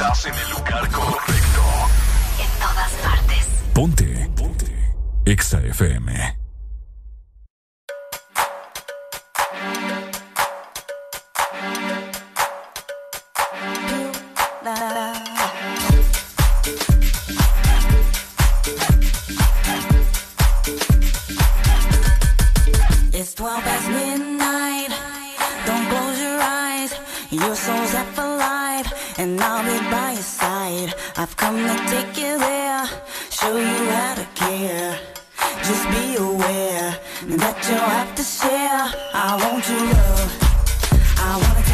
[0.00, 1.62] Estás en el lugar correcto.
[2.38, 3.48] En todas partes.
[3.74, 4.30] Ponte.
[4.36, 4.94] Ponte.
[5.24, 6.36] Exa FM.
[23.12, 24.90] It's 12 past midnight.
[25.66, 26.94] Don't close your eyes.
[27.30, 29.87] Your soul's up for life, and I'll be
[30.28, 30.94] side.
[31.16, 32.84] I've come to take you there,
[33.30, 34.98] show you how to care.
[35.68, 36.88] Just be aware
[37.42, 38.84] that you'll have to share.
[39.26, 40.30] I want your love.
[41.28, 41.67] I want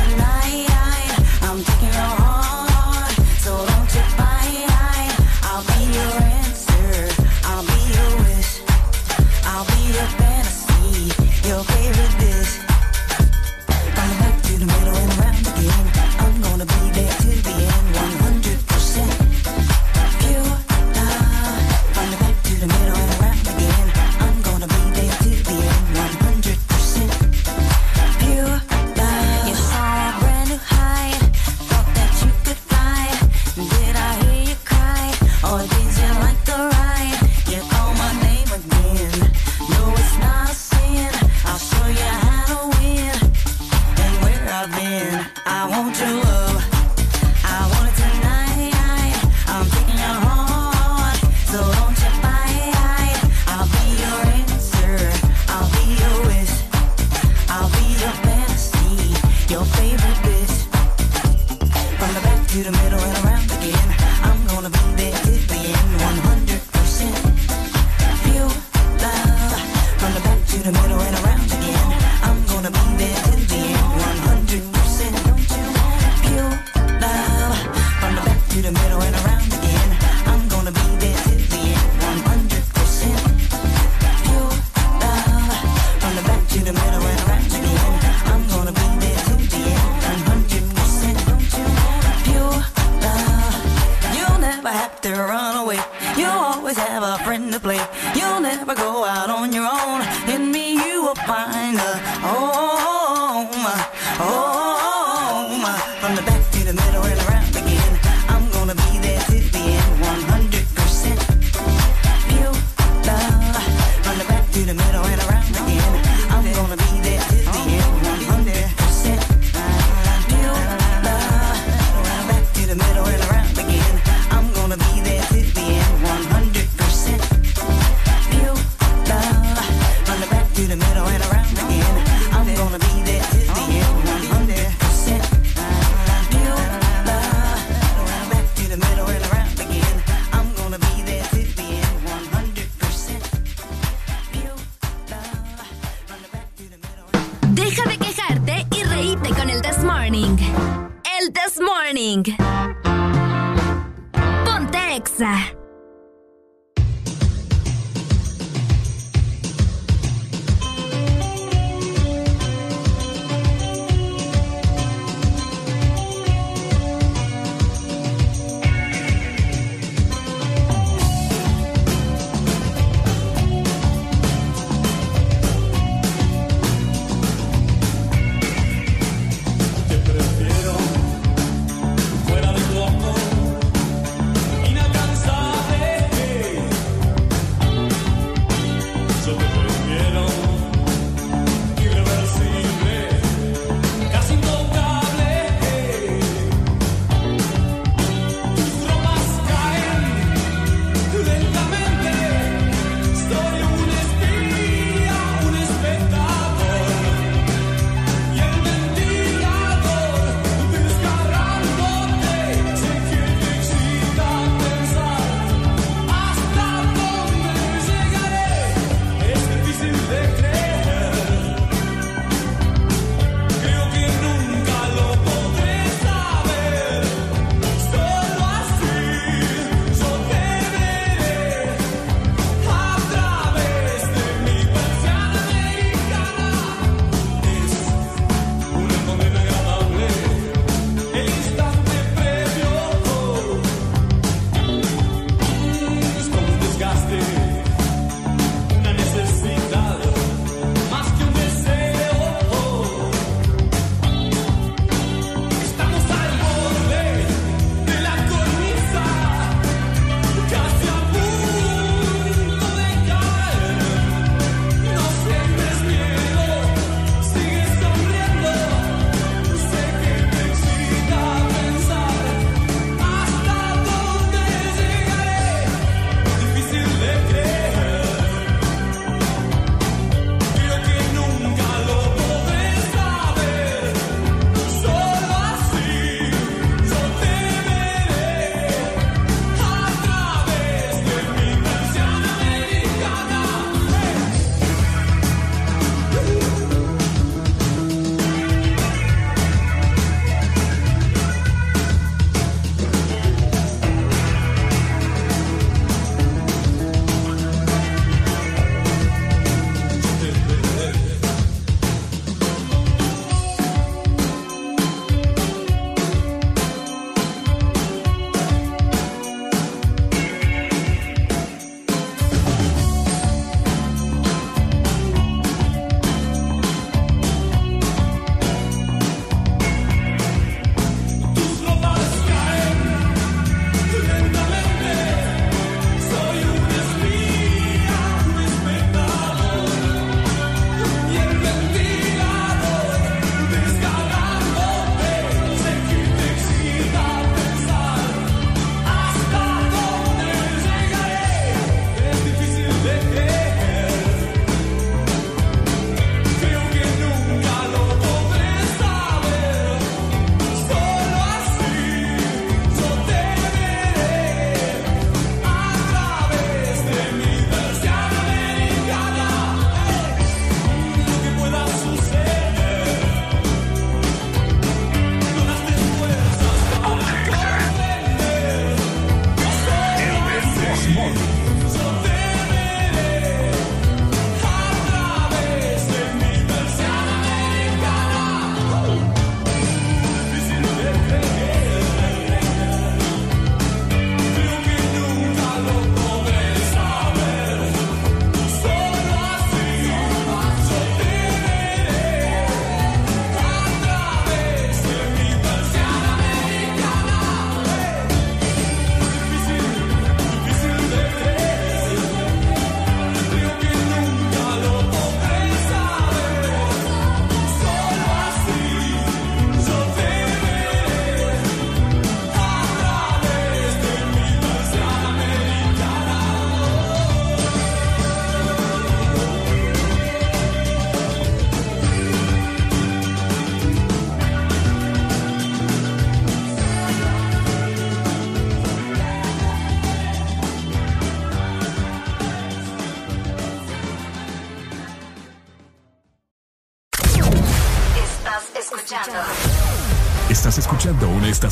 [99.14, 99.93] out on your own.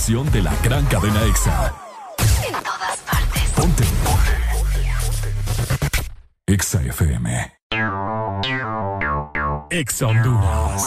[0.04, 1.72] de la gran cadena EXA.
[2.44, 3.42] En todas partes.
[3.54, 3.84] Ponte.
[4.02, 4.32] Ponte.
[6.44, 7.52] EXA FM.
[9.70, 10.82] EXA Honduras.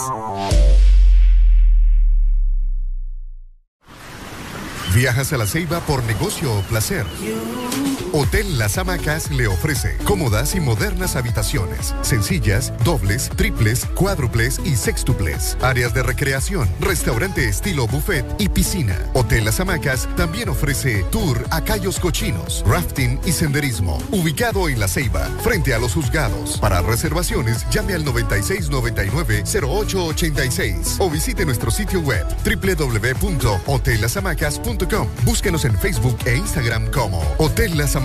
[4.93, 7.05] Viajas a la Ceiba por negocio o placer.
[7.21, 7.94] You.
[8.17, 15.57] Hotel Las Hamacas le ofrece cómodas y modernas habitaciones, sencillas, dobles, triples, cuádruples y sextuples,
[15.61, 18.97] áreas de recreación, restaurante estilo buffet y piscina.
[19.13, 24.87] Hotel Las Hamacas también ofrece tour a Cayos Cochinos, rafting y senderismo, ubicado en La
[24.87, 26.57] Ceiba, frente a los juzgados.
[26.59, 35.07] Para reservaciones, llame al 9699-0886 o visite nuestro sitio web www.hotellasamacas.com.
[35.25, 38.04] Búsquenos en Facebook e Instagram como Hotel Las Hamacas.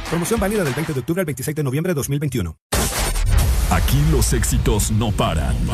[0.11, 2.57] Promoción válida del 20 de octubre al 26 de noviembre de 2021.
[3.69, 5.55] Aquí los éxitos no paran.
[5.55, 5.65] En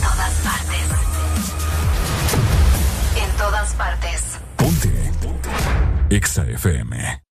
[0.00, 0.86] todas partes.
[3.20, 4.22] En todas partes.
[4.54, 5.12] Ponte.
[5.20, 5.50] Ponte.
[6.14, 7.24] Exa FM.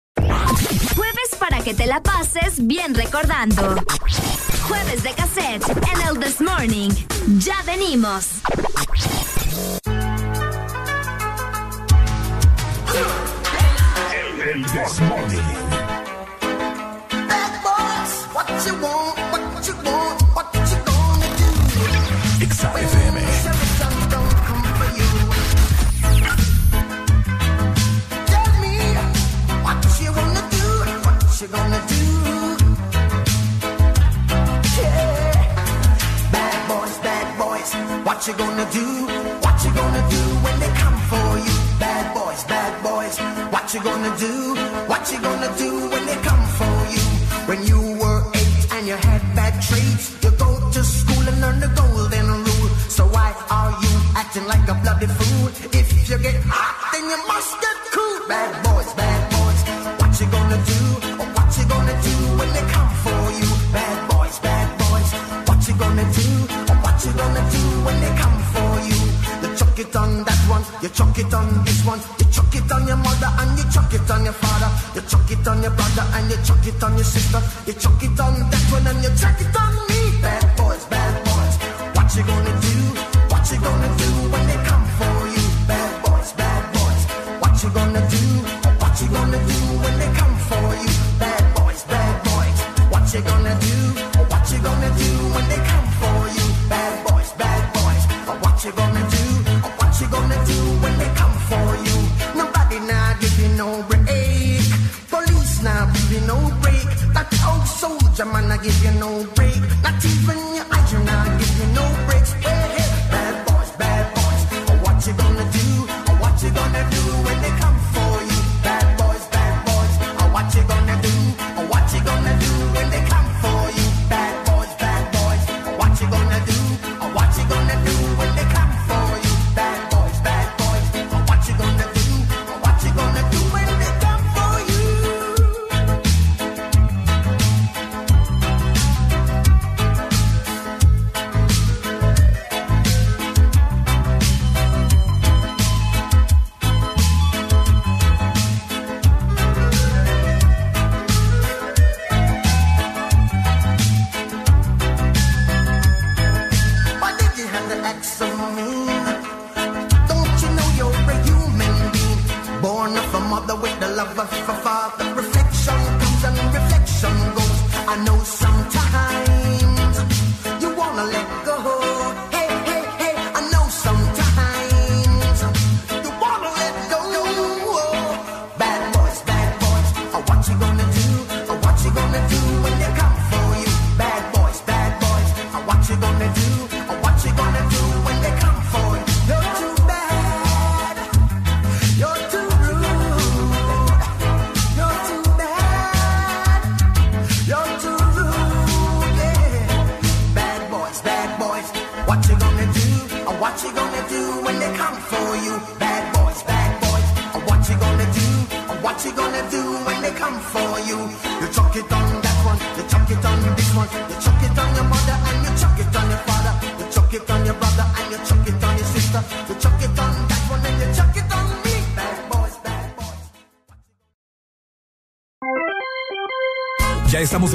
[0.96, 3.76] Jueves para que te la pases bien recordando.
[4.68, 6.90] Jueves de cassette en el This Morning.
[7.38, 8.42] Ya venimos.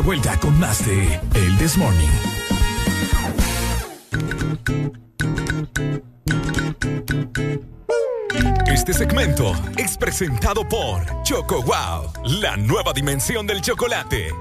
[0.08, 2.08] Vuelta con más de El This Morning.
[8.72, 14.32] Este segmento es presentado por Choco Wow, la nueva dimensión del chocolate.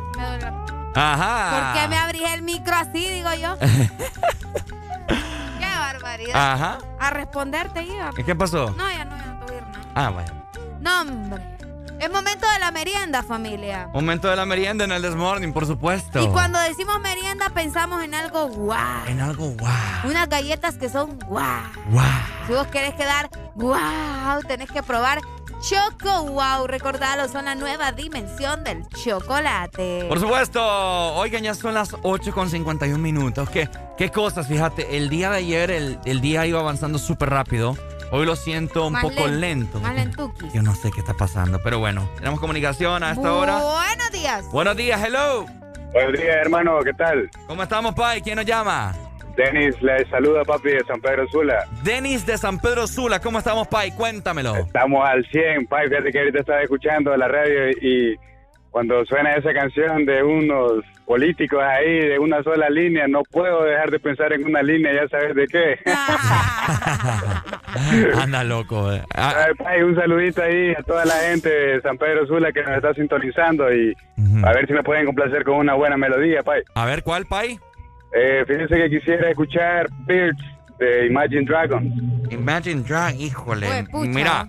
[0.95, 1.73] Ajá.
[1.73, 3.57] ¿Por qué me abrís el micro así, digo yo?
[5.59, 6.53] Qué barbaridad.
[6.53, 6.77] Ajá.
[6.97, 8.11] A responderte iba.
[8.17, 8.71] ¿Y qué pasó?
[8.71, 9.91] No, ya no, ya no te voy a ir nada.
[9.95, 10.36] Ah, bueno.
[13.27, 13.89] Familia.
[13.93, 16.23] Momento de la merienda en el This Morning, por supuesto.
[16.23, 19.05] Y cuando decimos merienda pensamos en algo guau.
[19.07, 19.73] En algo guau.
[20.05, 21.63] Unas galletas que son guau.
[21.91, 22.07] Guau.
[22.47, 25.19] Si vos querés quedar guau, tenés que probar
[25.59, 26.67] Choco Wow.
[26.67, 30.05] Recordalo, son la nueva dimensión del chocolate.
[30.07, 30.61] Por supuesto.
[31.15, 33.49] Oigan, ya son las 8 con 51 minutos.
[33.49, 34.47] ¿Qué, qué cosas?
[34.47, 37.75] Fíjate, el día de ayer el, el día iba avanzando súper rápido.
[38.09, 39.79] Hoy lo siento un Más poco lento, lento.
[39.81, 40.53] Más lentuquis.
[40.53, 43.59] Yo no sé qué está pasando, pero bueno, tenemos comunicación a esta hora.
[43.59, 44.45] Buenos días.
[44.51, 45.45] Buenos días, hello.
[45.91, 47.29] Buenos días, hermano, ¿qué tal?
[47.47, 48.21] ¿Cómo estamos, Pai?
[48.21, 48.95] ¿Quién nos llama?
[49.35, 51.67] Denis, le saluda papi de San Pedro Sula.
[51.83, 53.19] Denis de San Pedro Sula.
[53.19, 53.91] ¿Cómo estamos, Pai?
[53.91, 54.55] Cuéntamelo.
[54.55, 58.17] Estamos al 100, pai, fíjate que ahorita estaba escuchando la radio y
[58.71, 63.89] cuando suena esa canción de unos políticos ahí de una sola línea, no puedo dejar
[63.91, 65.79] de pensar en una línea, ya sabes de qué.
[68.21, 68.91] Anda loco.
[68.93, 69.01] eh.
[69.15, 72.61] Ah, Ay, pai, un saludito ahí a toda la gente de San Pedro Sula que
[72.63, 73.93] nos está sintonizando y
[74.43, 76.61] a ver si me pueden complacer con una buena melodía, pai.
[76.75, 77.59] a ver, ¿cuál, Pai?
[78.13, 80.41] Eh, fíjense que quisiera escuchar Birds
[80.79, 81.93] de Imagine Dragons.
[82.31, 83.67] Imagine Drag, híjole.
[83.67, 84.09] Juepucha.
[84.11, 84.45] Mira,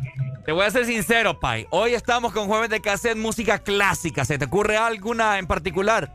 [0.49, 1.67] te voy a ser sincero, Pai.
[1.69, 4.25] Hoy estamos con jueves de cassette, música clásica.
[4.25, 6.11] ¿Se te ocurre alguna en particular?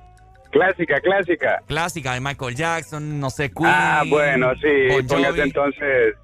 [0.50, 1.62] Clásica, clásica.
[1.68, 3.70] Clásica de Michael Jackson, no sé, Queen.
[3.72, 6.16] Ah, bueno, sí, Bon póngase entonces,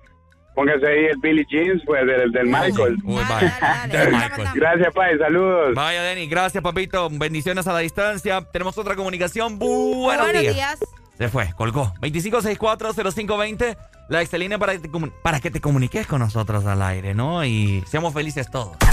[0.55, 2.97] póngase ahí el Billy Jeans, pues, del, del Michael.
[3.03, 3.87] Uy, vaya.
[3.91, 4.47] Del Michael.
[4.55, 5.75] Gracias, Pai, saludos.
[5.75, 7.09] Vaya, Denny, gracias, papito.
[7.11, 8.41] Bendiciones a la distancia.
[8.51, 9.59] Tenemos otra comunicación.
[9.59, 10.55] Buenos, Buenos días.
[10.55, 10.79] días.
[11.15, 11.93] Se fue, colgó.
[12.01, 13.77] 25640520,
[14.09, 14.89] la excelínea para, que te
[15.21, 17.45] para que te comuniques con nosotros al aire, ¿no?
[17.45, 18.75] Y seamos felices todos.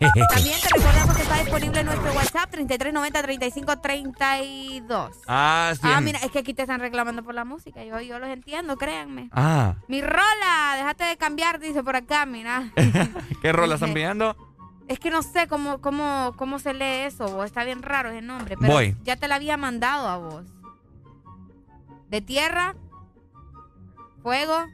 [0.00, 5.10] También te recordamos que está disponible nuestro WhatsApp 3390-3532.
[5.26, 5.80] ah, sí.
[5.82, 7.82] Ah, mira, es que aquí te están reclamando por la música.
[7.84, 9.28] Yo, yo los entiendo, créanme.
[9.32, 12.70] Ah, Mi rola, déjate de cambiar, dice por acá, mira.
[13.42, 14.36] ¿qué rol están pidiendo?
[14.86, 17.46] Es que no sé cómo, cómo, cómo se lee eso, vos.
[17.46, 18.56] Está bien raro ese nombre.
[18.56, 18.96] Pero Voy.
[19.02, 20.46] ya te la había mandado a vos.
[22.08, 22.76] De tierra,
[24.28, 24.66] fuego,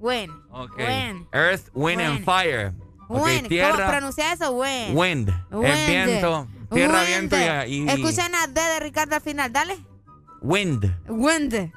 [0.00, 0.32] wind.
[0.50, 0.78] Ok.
[0.78, 1.26] Wind.
[1.32, 2.24] Earth, Wind and.
[2.24, 2.72] Fire.
[3.08, 3.36] Ok, Wind.
[3.40, 4.52] ¿Cómo tierra, pronuncia eso?
[4.52, 4.96] Wind.
[4.96, 5.28] wind.
[5.50, 5.66] Wind.
[5.66, 7.08] El viento, tierra, Wind.
[7.30, 9.76] viento y, y- Escuchen a D de Ricardo al final, dale.
[10.40, 10.94] Wind.
[11.08, 11.72] Wind.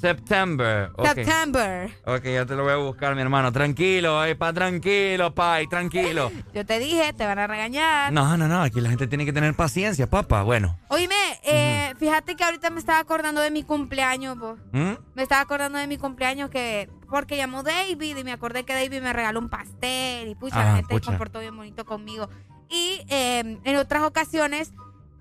[0.00, 0.90] September.
[0.96, 1.06] ok.
[1.14, 1.90] September.
[2.06, 3.52] Ok, ya te lo voy a buscar, mi hermano.
[3.52, 6.30] Tranquilo, eh, pa, tranquilo, pai, tranquilo.
[6.54, 8.12] Yo te dije, te van a regañar.
[8.12, 10.42] No, no, no, aquí la gente tiene que tener paciencia, papá.
[10.42, 10.78] Bueno.
[10.88, 11.14] Oíme,
[11.44, 14.58] eh, fíjate que ahorita me estaba acordando de mi cumpleaños, vos.
[14.72, 14.92] ¿Mm?
[15.14, 16.88] Me estaba acordando de mi cumpleaños que...
[17.08, 20.72] Porque llamó David y me acordé que David me regaló un pastel y pucha, la
[20.72, 22.28] Ah, gente se comportó bien bonito conmigo.
[22.68, 24.72] Y eh, en otras ocasiones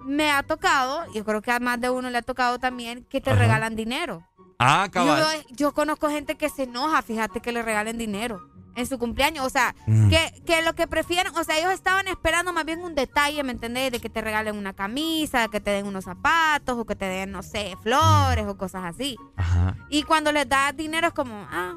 [0.06, 3.22] me ha tocado, yo creo que a más de uno le ha tocado también, que
[3.22, 3.40] te Ajá.
[3.40, 4.24] regalan dinero.
[4.60, 5.46] Ah, Yo, cabal.
[5.52, 9.46] yo conozco gente que se enoja, fíjate, que le regalen dinero en su cumpleaños.
[9.46, 10.10] O sea, Mm.
[10.10, 13.52] que, que lo que prefieren, o sea, ellos estaban esperando más bien un detalle, ¿me
[13.54, 13.92] entendés?
[13.92, 17.32] De que te regalen una camisa, que te den unos zapatos, o que te den,
[17.32, 19.18] no sé, flores o cosas así.
[19.38, 19.76] Ajá.
[19.90, 21.76] Y cuando les das dinero es como, ah,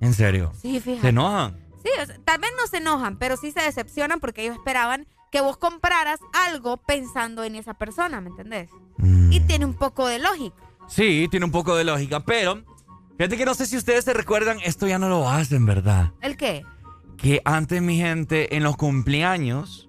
[0.00, 0.52] ¿En serio?
[0.60, 1.00] sí, fíjate.
[1.02, 1.58] ¿Se enojan?
[1.82, 5.06] Sí, o sea, tal vez no se enojan, pero sí se decepcionan porque ellos esperaban
[5.32, 8.68] que vos compraras algo pensando en esa persona, ¿me entendés?
[8.98, 9.32] Mm.
[9.32, 10.54] Y tiene un poco de lógica.
[10.94, 12.62] Sí, tiene un poco de lógica, pero
[13.16, 16.10] fíjate que no sé si ustedes se recuerdan, esto ya no lo hacen, ¿verdad?
[16.20, 16.66] ¿El qué?
[17.16, 19.88] Que antes mi gente en los cumpleaños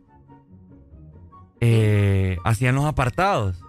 [1.59, 3.59] eh, hacían los apartados.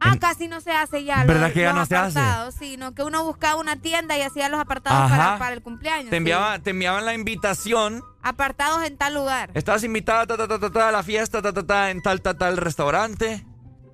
[0.00, 1.24] Ah, casi no se hace ya.
[1.24, 2.18] ¿Verdad los- que ya los no se hace?
[2.18, 6.06] apartados, Sino que uno buscaba una tienda y hacía los apartados para, para el cumpleaños.
[6.06, 6.16] Te sí.
[6.16, 8.02] enviaban, te enviaban la invitación.
[8.22, 9.50] Apartados en tal lugar.
[9.54, 12.20] Estabas invitada ta, ta, ta, ta, ta, a la fiesta ta, ta, ta, en tal,
[12.22, 13.46] tal, tal restaurante.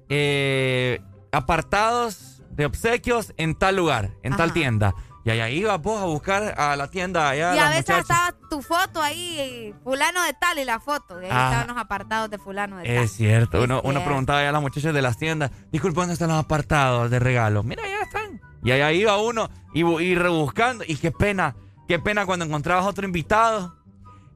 [0.08, 4.54] Eh, apartados de obsequios en tal lugar, en tal Ajá.
[4.54, 4.94] tienda.
[5.24, 7.54] Y allá ibas vos a buscar a la tienda allá.
[7.54, 8.00] y a veces muchachas.
[8.10, 11.20] estaba tu foto ahí, fulano de tal y la foto.
[11.22, 11.44] Y ahí Ah.
[11.50, 12.92] estaban los apartados de fulano de tal.
[12.92, 13.62] Es cierto.
[13.62, 14.04] Uno, Es uno cierto.
[14.06, 17.64] preguntaba ya a las muchachas de las tiendas, disculpe, ¿dónde están los apartados de regalos?
[17.64, 18.40] Mira, ya están.
[18.64, 20.82] Y allá iba uno y, y rebuscando.
[20.88, 21.54] Y qué pena,
[21.86, 23.76] qué pena cuando encontrabas otro invitado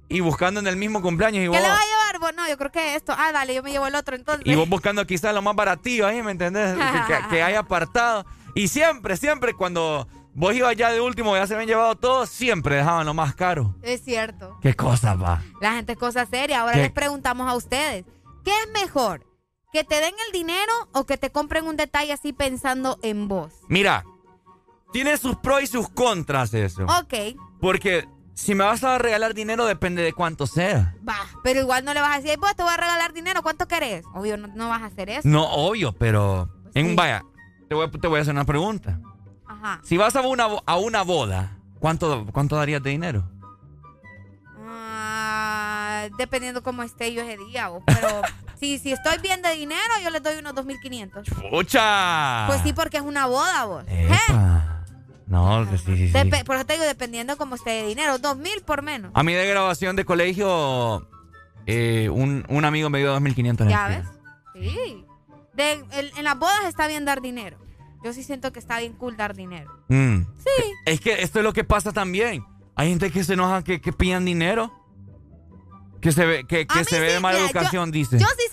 [0.09, 2.19] y buscando en el mismo cumpleaños y vos, ¿Qué le va a llevar?
[2.21, 3.13] Vos, no, yo creo que esto.
[3.17, 4.47] Ah, dale, yo me llevo el otro entonces.
[4.47, 6.77] y vos buscando quizás lo más baratillo ahí, ¿me entendés?
[7.09, 8.25] que, que- que hay apartado.
[8.55, 12.77] Y siempre, siempre cuando vos ibas ya de último, ya se habían llevado todo, siempre
[12.77, 13.75] dejaban lo más caro.
[13.83, 14.57] Es cierto.
[14.63, 15.43] ¿Qué cosa, va?
[15.61, 16.61] La gente es cosa seria.
[16.61, 16.83] Ahora ¿Qué?
[16.83, 18.05] les preguntamos a ustedes.
[18.45, 19.27] ¿Qué es mejor?
[19.73, 23.53] ¿Que te den el dinero o que te compren un detalle así pensando en vos?
[23.69, 24.05] Mira,
[24.93, 26.85] tiene sus pros y sus contras eso.
[26.85, 30.95] Ok, Porque si me vas a regalar dinero depende de cuánto sea.
[31.09, 31.17] va.
[31.43, 34.05] Pero igual no le vas a decir, vos te voy a regalar dinero, ¿cuánto querés?
[34.15, 35.27] Obvio, no, no vas a hacer eso.
[35.27, 36.49] No, obvio, pero...
[36.65, 37.25] Pues en, vaya,
[37.69, 39.01] te voy, a- te voy a hacer una pregunta.
[39.47, 39.81] Ajá.
[39.83, 43.29] Si vas a una, a una boda, ¿cuánto, ¿cuánto darías de dinero?
[44.69, 47.69] Ah, dependiendo cómo esté yo ese día.
[47.69, 47.83] vos.
[47.87, 48.21] Pero
[48.61, 51.51] si, si estoy bien de dinero, yo les doy unos 2.500.
[51.51, 52.47] ¡Pucha!
[52.49, 53.85] Pues sí, porque es una boda, vos.
[53.89, 54.76] Epa.
[55.27, 56.45] No, sí, sí, sí.
[56.45, 58.15] Por eso te digo, dependiendo cómo esté de dinero.
[58.19, 59.11] 2.000 por menos.
[59.15, 61.09] A mí de grabación de colegio,
[61.67, 63.89] eh, un, un amigo me dio 2.500 ¿Ya lempiras.
[64.55, 64.73] ves?
[64.73, 65.05] Sí.
[65.55, 67.59] De- en, en las bodas está bien dar dinero.
[68.05, 69.73] Yo sí siento que está bien cool dar dinero.
[69.89, 70.19] Mm.
[70.39, 70.63] Sí.
[70.85, 72.45] Es que esto es lo que pasa también.
[72.77, 74.73] Hay gente que se enoja que, que pillan dinero.
[76.01, 78.19] Que se ve, que, que se ve sí, de mala mira, educación, yo, dice.
[78.19, 78.45] Yo sí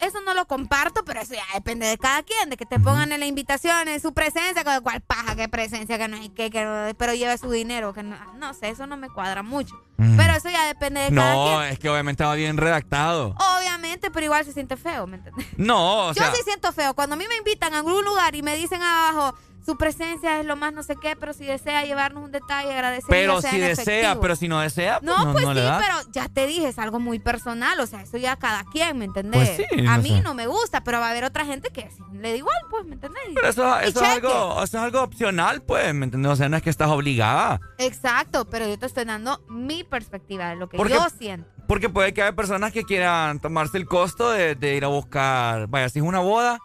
[0.00, 3.12] eso, no lo comparto, pero eso ya depende de cada quien, de que te pongan
[3.12, 6.50] en la invitación, en su presencia, con cuál paja, qué presencia, que no hay que
[6.50, 9.74] no- pero lleve su dinero, que no, no sé, eso no me cuadra mucho.
[9.98, 10.16] Mm.
[10.16, 11.72] Pero eso ya depende de cada No, quien.
[11.72, 13.34] es que obviamente va bien redactado.
[13.58, 15.46] Obviamente, pero igual se siente feo, ¿me entiendes?
[15.56, 16.94] No, o yo sea, sí siento feo.
[16.94, 20.46] Cuando a mí me invitan a algún lugar y me dicen abajo, su presencia es
[20.46, 23.06] lo más no sé qué, pero si desea llevarnos un detalle, agradecer.
[23.08, 25.78] pero si desea, pero si no desea, pues No, no, pues no sí, le da.
[25.80, 29.04] pero ya te dije, es algo muy personal, o sea, eso ya cada quien, ¿me
[29.04, 29.50] entendés?
[29.56, 30.22] Pues sí, a no mí sé.
[30.22, 32.94] no me gusta, pero va a haber otra gente que le da igual, pues, ¿me
[32.94, 33.22] entendés?
[33.34, 36.32] Pero eso, es algo, eso es algo opcional, pues, ¿me entiendes?
[36.32, 37.60] O sea, no es que estás obligada.
[37.78, 41.48] Exacto, pero yo te estoy dando mi perspectiva de lo que Porque- yo siento.
[41.68, 45.68] Porque puede que haya personas que quieran tomarse el costo de, de ir a buscar,
[45.68, 46.58] vaya, si es una boda,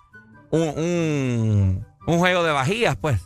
[0.49, 3.21] un, un, un juego de vajillas, pues.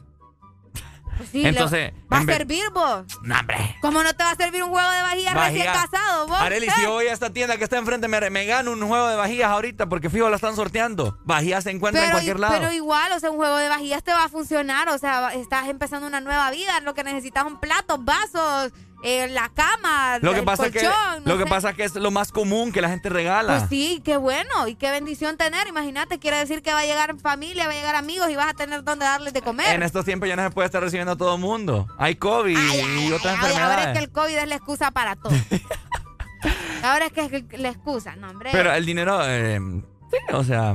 [1.18, 3.04] Pues sí, Entonces, va a servir vos.
[3.22, 3.76] No, hombre.
[3.82, 5.74] ¿Cómo no te va a servir un juego de vajillas recién Vajilla.
[5.92, 6.40] casado, vos?
[6.42, 6.72] Areli, ¿Eh?
[6.76, 9.16] si yo voy a esta tienda que está enfrente, me, me gano un juego de
[9.18, 11.20] vajillas ahorita porque fijo la están sorteando.
[11.26, 12.56] Vajillas se encuentran en cualquier lado.
[12.58, 14.90] pero igual, o sea, un juego de vajillas te va a funcionar.
[14.90, 16.80] O sea, va- estás empezando una nueva vida.
[16.80, 18.72] Lo que necesitas son platos, vasos,
[19.04, 20.92] eh, la cama, lo que el pasa que no
[21.26, 23.58] lo que pasa es que es lo más común que la gente regala.
[23.58, 25.68] Pues sí, qué bueno y qué bendición tener.
[25.68, 28.54] Imagínate, quiere decir que va a llegar familia, va a llegar amigos y vas a
[28.54, 29.74] tener donde darles de comer.
[29.76, 31.88] En estos tiempos ya no se puede estar recibiendo a todo el mundo.
[31.98, 33.88] Hay COVID y otras Ay, ahora enfermedades.
[33.88, 35.34] es que el COVID es la excusa para todo.
[36.84, 38.50] ahora es que es la excusa, no, hombre.
[38.52, 39.60] Pero el dinero, eh,
[40.12, 40.74] sí, o sea,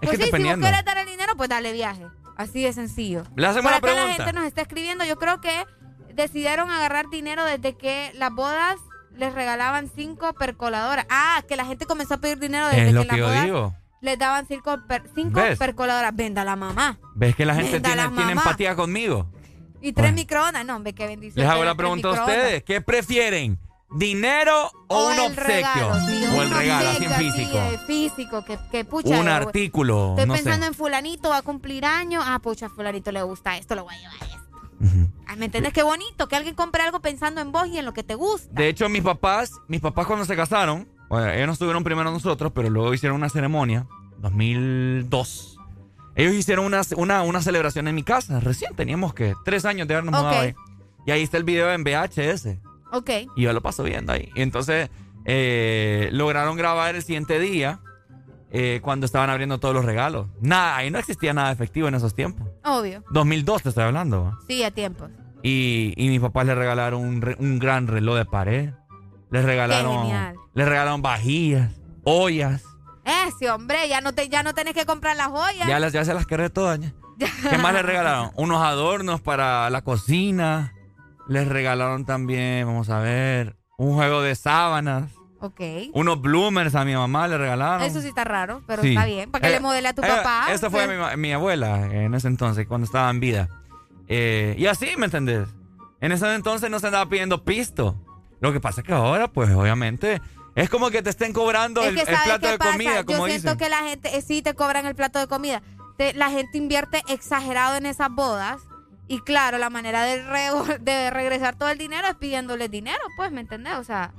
[0.00, 2.06] es pues que sí, si vos quieres dar el dinero, pues dale viaje.
[2.36, 3.24] Así de sencillo.
[3.36, 4.24] Le hacemos Por una acá la pregunta.
[4.24, 5.04] gente nos está escribiendo.
[5.04, 5.66] Yo creo que
[6.20, 8.76] decidieron agarrar dinero desde que las bodas
[9.16, 11.06] les regalaban cinco percoladoras.
[11.10, 13.26] Ah, que la gente comenzó a pedir dinero desde Es lo que que las yo
[13.26, 13.74] bodas digo.
[14.00, 15.58] les daban cinco, per- cinco ¿Ves?
[15.58, 16.14] percoladoras.
[16.14, 16.98] Venda la mamá.
[17.14, 19.26] ¿Ves que la gente Venda tiene, la tiene empatía conmigo?
[19.82, 20.64] Y tres microondas.
[20.64, 21.42] No, hombre, qué bendición.
[21.44, 22.62] Les hago la pregunta a ustedes.
[22.64, 23.58] ¿Qué prefieren?
[23.92, 25.44] ¿Dinero o, O un obsequio?
[25.44, 27.58] regalo, sí, o el regalo, así en físico.
[27.58, 29.18] así, eh, físico, que, que pucha.
[29.18, 30.68] un eh, artículo, Estoy no pensando sé.
[30.68, 32.22] en fulanito, va a cumplir años.
[32.24, 34.39] Ah, pucha, fulanito le gusta esto, lo voy a llevar
[35.26, 35.72] Ah, ¿Me entiendes?
[35.72, 38.48] Qué bonito que alguien compre algo pensando en vos y en lo que te gusta.
[38.52, 42.52] De hecho, mis papás, mis papás cuando se casaron, bueno, ellos no estuvieron primero nosotros,
[42.54, 43.86] pero luego hicieron una ceremonia,
[44.18, 45.58] 2002.
[46.16, 49.94] Ellos hicieron una, una, una celebración en mi casa, recién teníamos que tres años de
[49.94, 50.54] habernos mudado ahí.
[51.06, 52.58] Y ahí está el video en VHS.
[52.92, 53.10] Ok.
[53.36, 54.30] Y yo lo paso viendo ahí.
[54.34, 54.90] Y entonces
[55.24, 57.80] eh, lograron grabar el siguiente día
[58.50, 60.26] eh, cuando estaban abriendo todos los regalos.
[60.40, 62.48] Nada, ahí no existía nada efectivo en esos tiempos.
[62.64, 63.02] Obvio.
[63.10, 64.36] 2002 te estoy hablando.
[64.46, 65.08] Sí, a tiempo.
[65.42, 68.70] Y, y mis papás le regalaron un, re- un gran reloj de pared.
[69.30, 70.08] Les regalaron,
[70.54, 71.72] les regalaron vajillas,
[72.04, 72.64] ollas.
[73.04, 75.66] Ese hombre, ya no te, ya no tenés que comprar las joyas.
[75.68, 76.78] Ya, las, ya se las quedé todas.
[76.80, 76.92] ya.
[77.48, 78.30] ¿Qué más les regalaron?
[78.36, 80.74] Unos adornos para la cocina.
[81.28, 85.12] Les regalaron también, vamos a ver, un juego de sábanas.
[85.40, 85.60] Ok.
[85.94, 87.82] Unos bloomers a mi mamá le regalaron.
[87.86, 88.90] Eso sí está raro, pero Sí.
[88.90, 89.30] está bien.
[89.30, 90.46] Para que Eh, le modele a tu eh, papá.
[90.52, 93.48] Esa fue Pues, mi, abuela en ese entonces, cuando estaba en vida.
[94.08, 95.48] Eh, y así, ¿me entendés?
[96.00, 97.96] En ese entonces no se andaba pidiendo pisto.
[98.40, 100.20] Lo que pasa es que ahora, pues obviamente,
[100.54, 102.72] es como que te estén cobrando Es el, que el ¿sabes plato qué de pasa?
[102.72, 103.58] comida, como Yo siento dicen.
[103.58, 105.62] que la gente, eh, sí te cobran el plato de comida.
[105.96, 108.60] Te- la gente invierte exagerado en esas bodas.
[109.08, 113.30] Y claro, la manera de, re- de regresar todo el dinero es pidiéndole dinero, pues,
[113.32, 113.74] ¿me entendés?
[113.74, 114.12] O sea,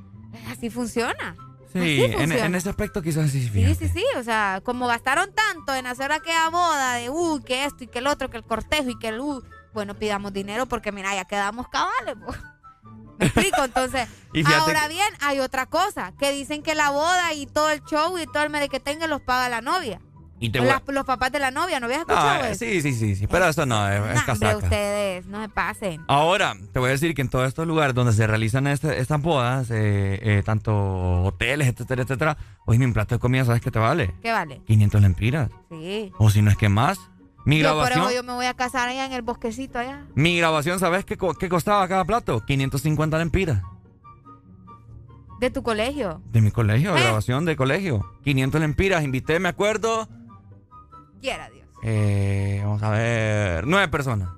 [0.50, 1.36] así funciona.
[1.74, 3.44] Sí, en, en ese aspecto quizás sí.
[3.44, 3.76] Sí, fíjate.
[3.76, 4.04] sí, sí.
[4.18, 8.00] O sea, como gastaron tanto en hacer aquella boda de, uy, que esto y que
[8.00, 9.42] el otro, que el cortejo y que el, uh,
[9.74, 12.16] bueno, pidamos dinero porque, mira, ya quedamos cabales.
[12.16, 12.34] po.
[13.20, 14.08] Me explico, entonces.
[14.34, 18.18] Y ahora bien, hay otra cosa, que dicen que la boda y todo el show
[18.18, 20.00] y todo el medio que tenga los paga la novia.
[20.44, 22.66] Y te las- los papás de la novia, ¿no habías escuchado eh, eso?
[22.66, 24.58] sí, sí, sí, sí, pero eso no, es, es Hombre, casaca.
[24.58, 26.02] ustedes, no se pasen.
[26.08, 29.22] Ahora, te voy a decir que en todos estos lugares donde se realizan este- estas
[29.22, 30.74] bodas, eh, eh, tanto
[31.24, 34.16] hoteles, etcétera, etcétera, oye, mi plato de comida, ¿sabes qué te vale?
[34.24, 34.62] ¿Qué vale?
[34.66, 35.52] 500 lempiras.
[35.70, 36.12] Sí.
[36.18, 37.00] O si no es que más.
[37.46, 40.06] Mi Yo por grabación, eso yo me voy a casar allá en el bosquecito allá.
[40.16, 42.44] mi grabación, ¿sabes qué, qué costaba cada plato?
[42.46, 43.62] 550 lempiras.
[45.40, 46.22] De tu colegio.
[46.32, 47.02] De mi colegio, Eh.
[47.02, 48.06] grabación de colegio.
[48.24, 49.04] 500 lempiras.
[49.04, 50.08] Invité, me acuerdo,
[51.22, 51.68] Quiera Dios.
[51.84, 54.30] eh, vamos a ver, nueve personas.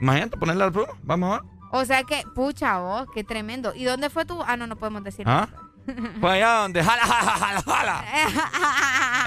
[0.00, 0.92] Imagínate ponerle al prueba.
[1.02, 1.50] Vamos a ver.
[1.72, 3.74] O sea que, pucha, vos, qué tremendo.
[3.74, 4.42] ¿Y dónde fue tu...?
[4.46, 5.26] Ah, no, no podemos decir.
[5.28, 5.48] ¿Ah?
[6.20, 8.04] Fue allá donde jala, jala, jala, jala.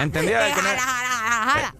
[0.00, 0.38] ¿Entendió?
[0.38, 0.68] El que, no,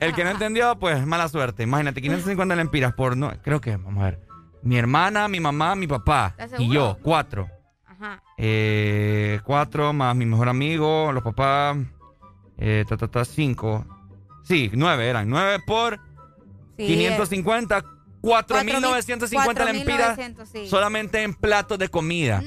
[0.00, 1.62] el que no entendió, pues mala suerte.
[1.64, 4.20] Imagínate, 550 lempiras por no, creo que, vamos a ver.
[4.62, 7.48] Mi hermana, mi mamá, mi papá ¿Estás y yo, cuatro.
[7.86, 8.22] Ajá.
[8.38, 11.76] Eh, cuatro más mi mejor amigo, los papás,
[12.56, 13.84] eh, ta, ta, ta, cinco.
[14.50, 15.28] Sí, nueve eran.
[15.30, 16.00] Nueve por
[16.76, 17.82] Sí, 550,
[18.22, 20.66] 4.950 lempiras 4.900, sí.
[20.66, 22.42] solamente en platos de comida.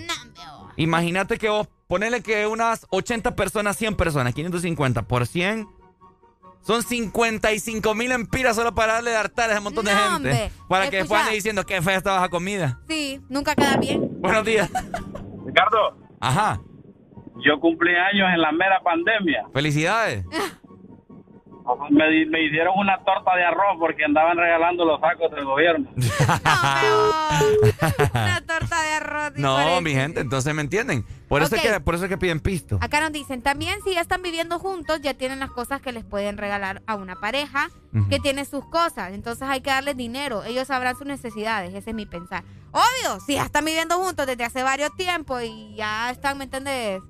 [0.75, 5.67] Imagínate que vos, ponele que unas 80 personas, 100 personas, 550 por 100.
[6.61, 10.15] Son 55 mil empiras solo para darle de hartar a ese montón de No, gente.
[10.15, 10.51] hombre.
[10.67, 11.01] Para que Escucha.
[11.03, 12.79] después ande diciendo que fea estaba esa comida.
[12.87, 14.09] Sí, nunca queda bien.
[14.19, 14.69] Buenos días.
[15.45, 16.59] Ricardo, Ajá.
[17.45, 19.45] yo cumplí años en la mera pandemia.
[19.53, 20.25] Felicidades.
[21.89, 25.89] Me, di- me hicieron una torta de arroz porque andaban regalando los sacos del gobierno.
[28.13, 29.31] Una torta de arroz.
[29.35, 31.05] No, mi gente, entonces me entienden.
[31.27, 32.77] Por eso, es que, por eso es que piden pisto.
[32.81, 36.03] Acá nos dicen, también si ya están viviendo juntos, ya tienen las cosas que les
[36.03, 37.69] pueden regalar a una pareja
[38.09, 39.13] que tiene sus cosas.
[39.13, 40.43] Entonces hay que darles dinero.
[40.43, 41.73] Ellos sabrán sus necesidades.
[41.73, 42.43] Ese es mi pensar.
[42.71, 47.01] Obvio, si ya están viviendo juntos desde hace varios tiempos y ya están, ¿me entiendes?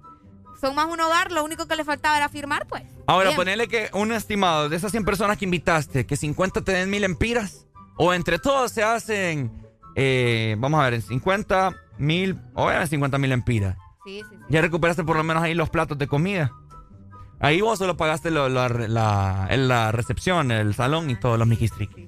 [0.63, 2.83] Son más un hogar, lo único que les faltaba era firmar, pues.
[3.05, 3.35] Ahora, Bien.
[3.35, 7.03] ponele que un estimado de esas 100 personas que invitaste, que 50 te den mil
[7.03, 7.67] empiras.
[7.97, 9.51] O entre todos se hacen,
[9.97, 13.75] eh, vamos a ver, en 50 mil, o en 50 mil empiras.
[14.05, 14.37] Sí, sí, sí.
[14.49, 16.53] Ya recuperaste por lo menos ahí los platos de comida.
[17.41, 22.07] Ahí vos solo pagaste lo- la, la- la recepción, el salón y todos los miquistriquis.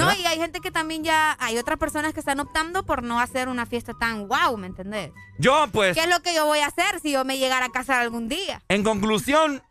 [0.00, 3.20] No, y hay gente que también ya, hay otras personas que están optando por no
[3.20, 5.12] hacer una fiesta tan wow, ¿me entendés?
[5.38, 7.70] Yo, pues, ¿Qué es lo que yo voy a hacer si yo me llegara a
[7.70, 8.62] casar algún día?
[8.68, 9.62] en conclusión,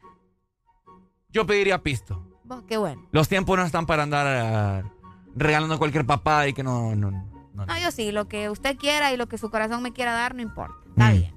[1.30, 2.26] yo pediría pisto.
[2.44, 3.08] Vos, qué bueno.
[3.12, 4.90] Los tiempos no están para andar eh,
[5.36, 6.96] regalando cualquier papá y que no...
[6.96, 7.34] no, no.
[7.54, 10.34] No, yo sí, lo que usted quiera y lo que su corazón me quiera dar,
[10.36, 10.76] no importa.
[10.96, 11.34] Mm.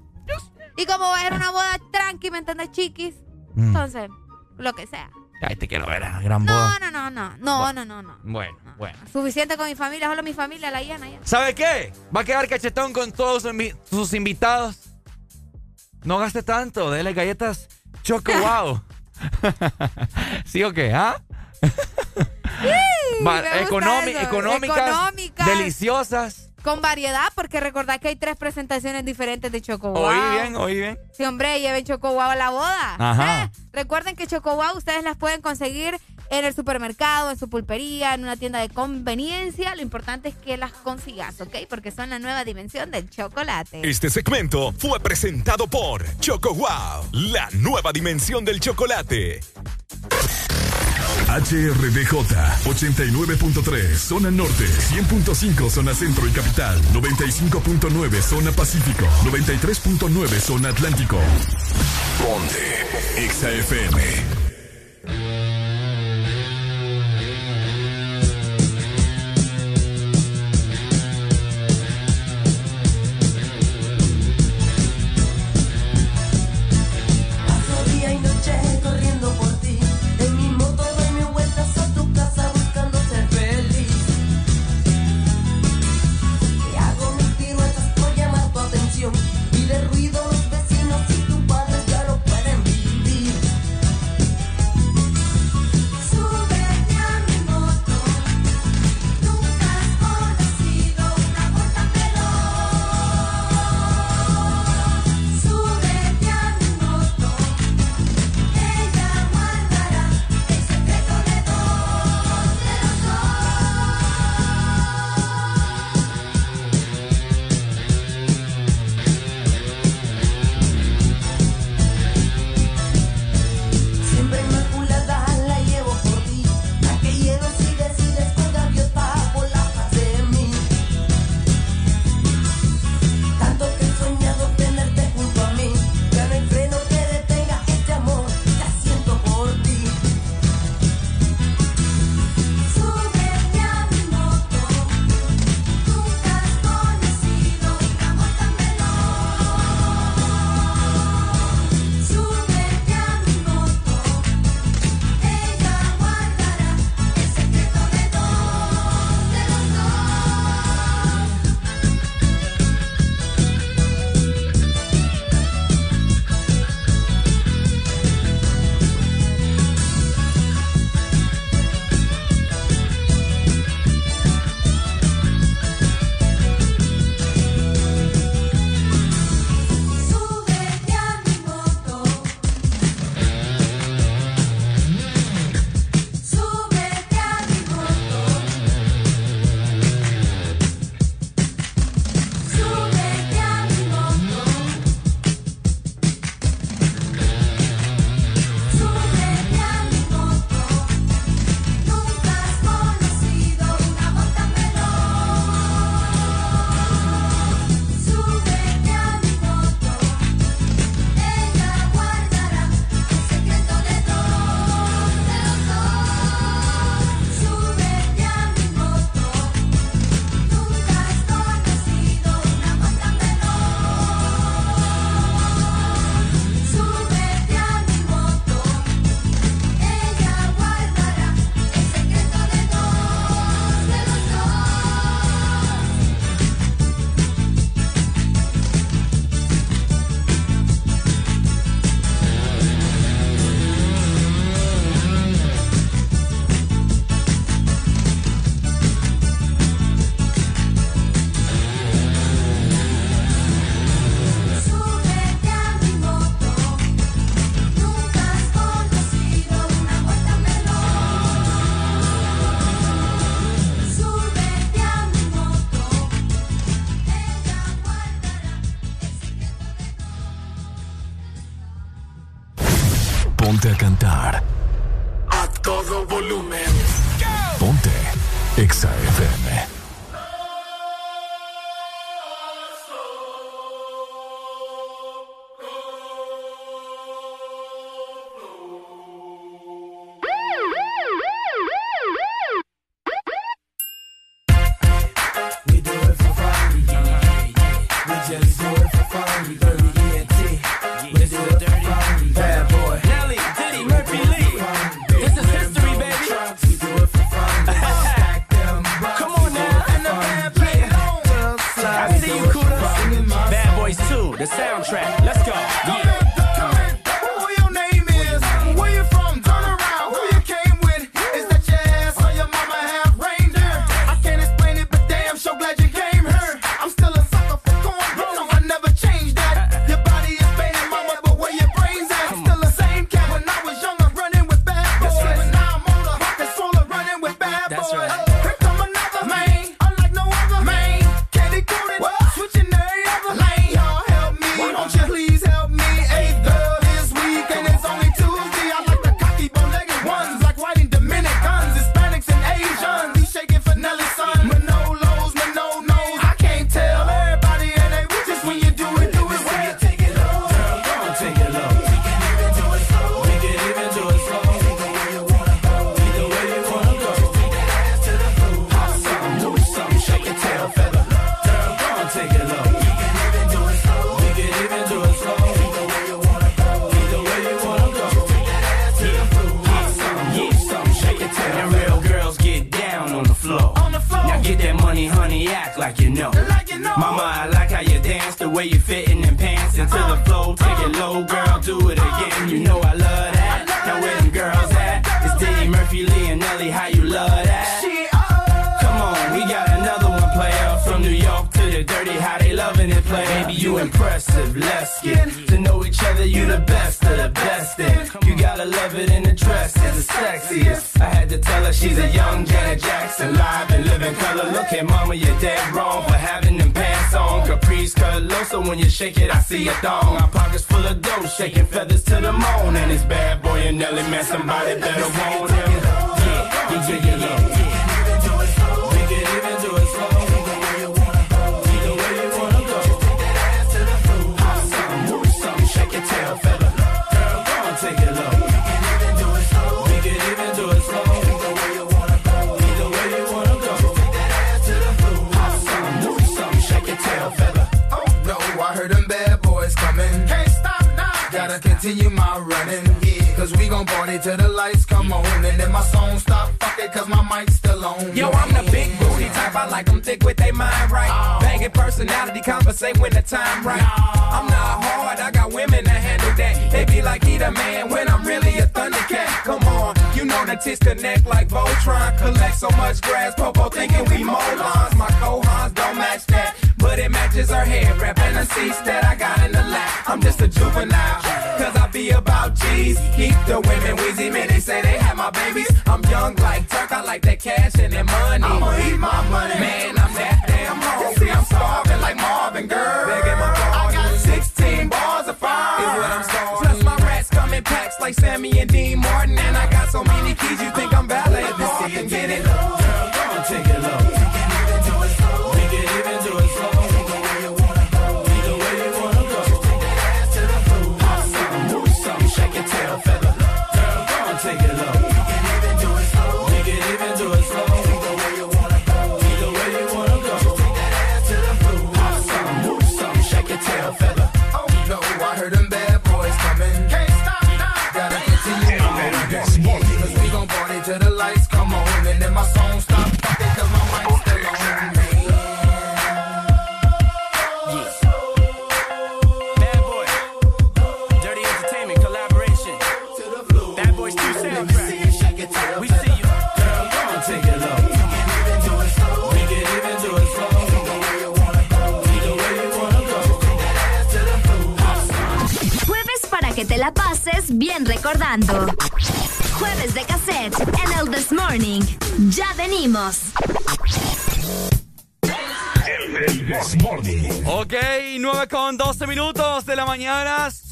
[0.77, 3.15] Y como va a ser una boda tranqui, ¿me entendés, chiquis?
[3.55, 3.67] Mm.
[3.67, 4.09] Entonces,
[4.57, 5.09] lo que sea.
[5.41, 6.79] Ay, te quiero ver, ah, gran No, boda.
[6.79, 8.17] no, no, no, no, no, no, no.
[8.23, 8.97] Bueno, bueno.
[9.11, 11.19] Suficiente con mi familia, solo mi familia, la llena ya.
[11.23, 11.91] ¿Sabe qué?
[12.15, 14.77] Va a quedar cachetón con todos sus invi- sus invitados.
[16.03, 17.67] No gaste tanto, dele galletas
[18.03, 18.81] Choco Wow.
[20.45, 20.93] ¿Sí o qué?
[20.93, 21.21] ¿Ah?
[23.25, 23.63] Va- eso.
[23.67, 25.47] económicas, Económicas.
[25.47, 26.43] deliciosas.
[26.63, 30.05] Con variedad, porque recordad que hay tres presentaciones diferentes de Choco Wow.
[30.07, 30.99] Oí bien, oí bien.
[31.15, 32.95] Sí, hombre, lleven Choco Wow a la boda.
[32.97, 33.43] Ajá.
[33.45, 35.97] Eh, Recuerden que Choco Wow ustedes las pueden conseguir
[36.29, 39.75] en el supermercado, en su pulpería, en una tienda de conveniencia.
[39.75, 41.55] Lo importante es que las consigas, ¿ok?
[41.69, 43.87] Porque son la nueva dimensión del chocolate.
[43.87, 49.41] Este segmento fue presentado por Choco Wow, la nueva dimensión del chocolate.
[51.27, 52.13] HRDJ
[52.65, 61.19] 89.3 Zona Norte, 100.5 Zona Centro y Capital, 95.9 Zona Pacífico, 93.9 Zona Atlántico.
[62.23, 63.49] Ponte Exa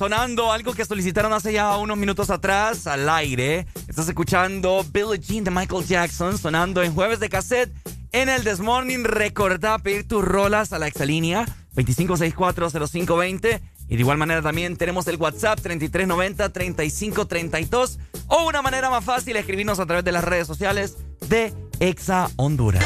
[0.06, 3.66] sonando algo que solicitaron hace ya unos minutos atrás al aire.
[3.88, 7.74] Estás escuchando Billie Jean de Michael Jackson sonando en jueves de cassette
[8.12, 9.04] en el This Morning.
[9.04, 13.62] Recordá pedir tus rolas a la exalínea 25640520.
[13.90, 19.80] Y de igual manera también tenemos el WhatsApp 3390-3532 o una manera más fácil escribirnos
[19.80, 22.86] a través de las redes sociales de Exa Honduras.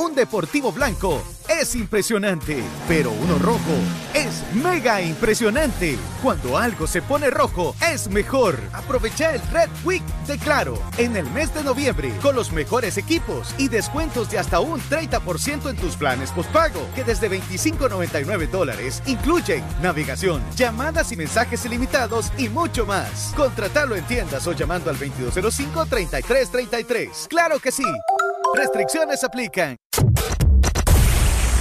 [0.00, 3.74] Un deportivo blanco es impresionante, pero uno rojo
[4.14, 5.98] es mega impresionante.
[6.22, 8.58] Cuando algo se pone rojo, es mejor.
[8.72, 13.54] Aprovecha el Red Week de Claro en el mes de noviembre con los mejores equipos
[13.58, 19.62] y descuentos de hasta un 30% en tus planes postpago, que desde 25.99 dólares incluyen
[19.82, 23.34] navegación, llamadas y mensajes ilimitados y mucho más.
[23.36, 27.28] Contratalo en tiendas o llamando al 2205-3333.
[27.28, 27.84] ¡Claro que sí!
[28.54, 29.76] Restricciones aplican.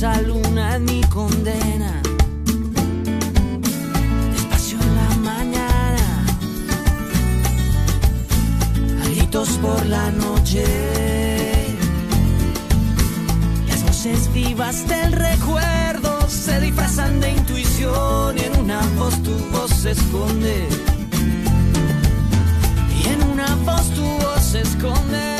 [0.00, 2.00] Esa luna es mi condena.
[4.32, 6.24] Despacio en la mañana,
[9.02, 10.64] a gritos por la noche.
[13.68, 19.70] Las voces vivas del recuerdo se disfrazan de intuición y en una voz tu voz
[19.70, 20.66] se esconde.
[22.98, 25.39] Y en una voz tu voz se esconde.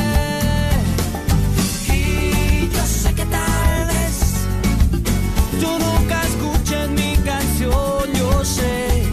[5.61, 6.21] Tú nunca
[6.97, 9.05] mi canción, yo sé.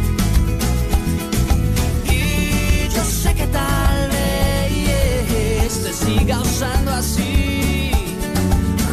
[2.06, 7.92] Y yo sé que tal vez te siga usando así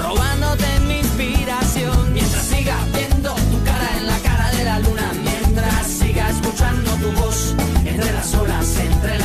[0.02, 5.86] robándote mi inspiración mientras siga viendo tu cara en la cara de la luna mientras
[5.86, 9.23] siga escuchando tu voz entre las olas entre la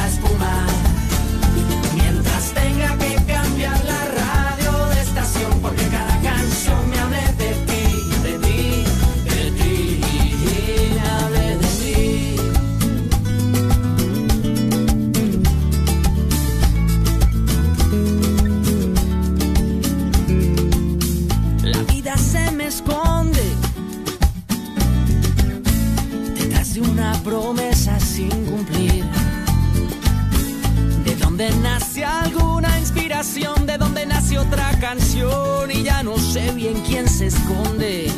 [33.19, 38.09] de donde nace otra canción y ya no sé bien quién se esconde.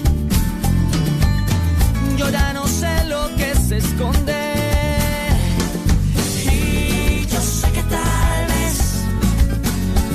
[2.18, 4.54] Yo ya no sé lo que se esconde.
[6.46, 8.78] Y yo sé que tal vez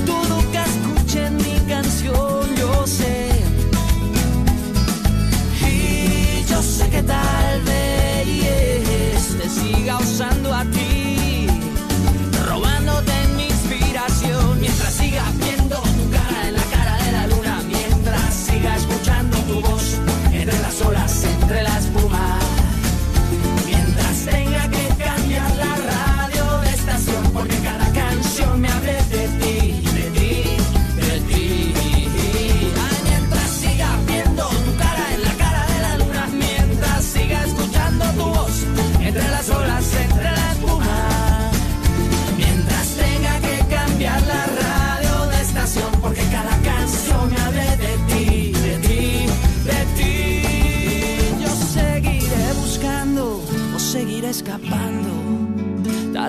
[0.07, 3.31] tú nunca escuches mi canción, yo sé.
[5.69, 10.96] Y yo sé que tal vez te siga usando a ti,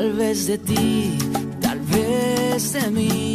[0.08, 1.18] tal vez de ti,
[1.60, 3.27] tal vez de mí.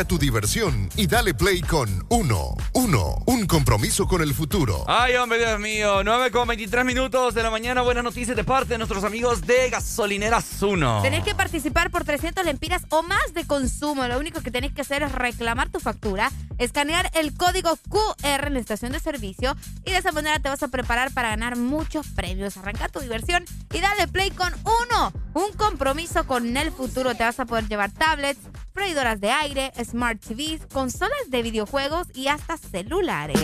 [0.00, 2.56] Arranca tu diversión y dale play con Uno.
[2.72, 4.84] Uno, un compromiso con el futuro.
[4.86, 6.02] Ay, hombre, Dios mío.
[6.02, 7.82] 9 con 23 minutos de la mañana.
[7.82, 11.02] Buenas noticias de parte de nuestros amigos de Gasolineras 1.
[11.02, 14.06] Tenés que participar por 300 lempiras o más de consumo.
[14.06, 16.30] Lo único que tenés que hacer es reclamar tu factura,
[16.60, 20.62] escanear el código QR en la estación de servicio y de esa manera te vas
[20.62, 22.56] a preparar para ganar muchos premios.
[22.56, 25.12] Arranca tu diversión y dale play con uno.
[25.34, 27.14] Un compromiso con el futuro.
[27.14, 28.40] Te vas a poder llevar tablets,
[28.72, 33.40] freidoras de aire, smart TVs, consolas de videojuegos y hasta celulares.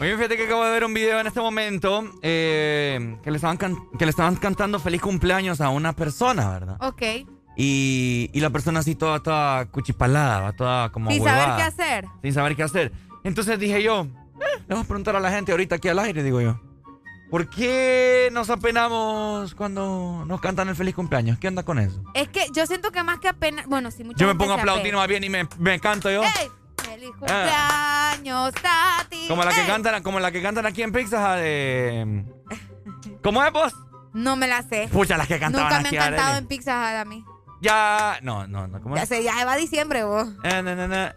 [0.00, 3.58] Oye, fíjate que acabo de ver un video en este momento eh, que, le estaban
[3.58, 6.76] que le estaban cantando feliz cumpleaños a una persona, ¿verdad?
[6.80, 7.37] Ok.
[7.60, 12.04] Y, y la persona así toda, toda cuchipalada, va toda como Sin saber qué hacer.
[12.22, 12.92] Sin saber qué hacer.
[13.24, 16.22] Entonces dije yo, eh, le vamos a preguntar a la gente ahorita aquí al aire,
[16.22, 16.60] digo yo.
[17.32, 21.36] ¿Por qué nos apenamos cuando nos cantan el feliz cumpleaños?
[21.40, 22.00] ¿Qué onda con eso?
[22.14, 23.66] Es que yo siento que más que apenas.
[23.66, 26.22] Bueno, sí, mucha Yo me pongo a aplaudir más bien y me, me canto yo.
[26.22, 26.48] ¡Ey!
[26.76, 29.26] ¡Feliz cumpleaños, Tati!
[29.26, 29.66] Como la que ¡Ey!
[29.66, 32.24] cantan, como la que cantan aquí en Pizza de.
[33.20, 33.74] ¿Cómo es vos?
[34.14, 34.88] No me la sé.
[34.92, 37.24] Pucha, las que cantaban Nunca me han cantado en Pizza Hut a mí.
[37.60, 38.18] Ya.
[38.22, 38.80] No, no, no.
[38.80, 40.28] ¿Cómo Ya sé, ya va diciembre vos.
[40.44, 41.14] Eh, na, na, na.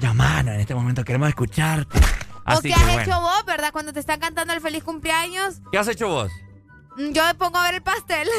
[0.00, 1.98] Llamanos en este momento, queremos escucharte.
[2.44, 2.54] Ah.
[2.54, 3.02] o Así qué que has bueno.
[3.02, 3.72] hecho vos, ¿verdad?
[3.72, 6.30] Cuando te están cantando el feliz cumpleaños, ¿Qué has hecho vos?
[6.96, 8.28] mm, yo me pongo a ver el pastel.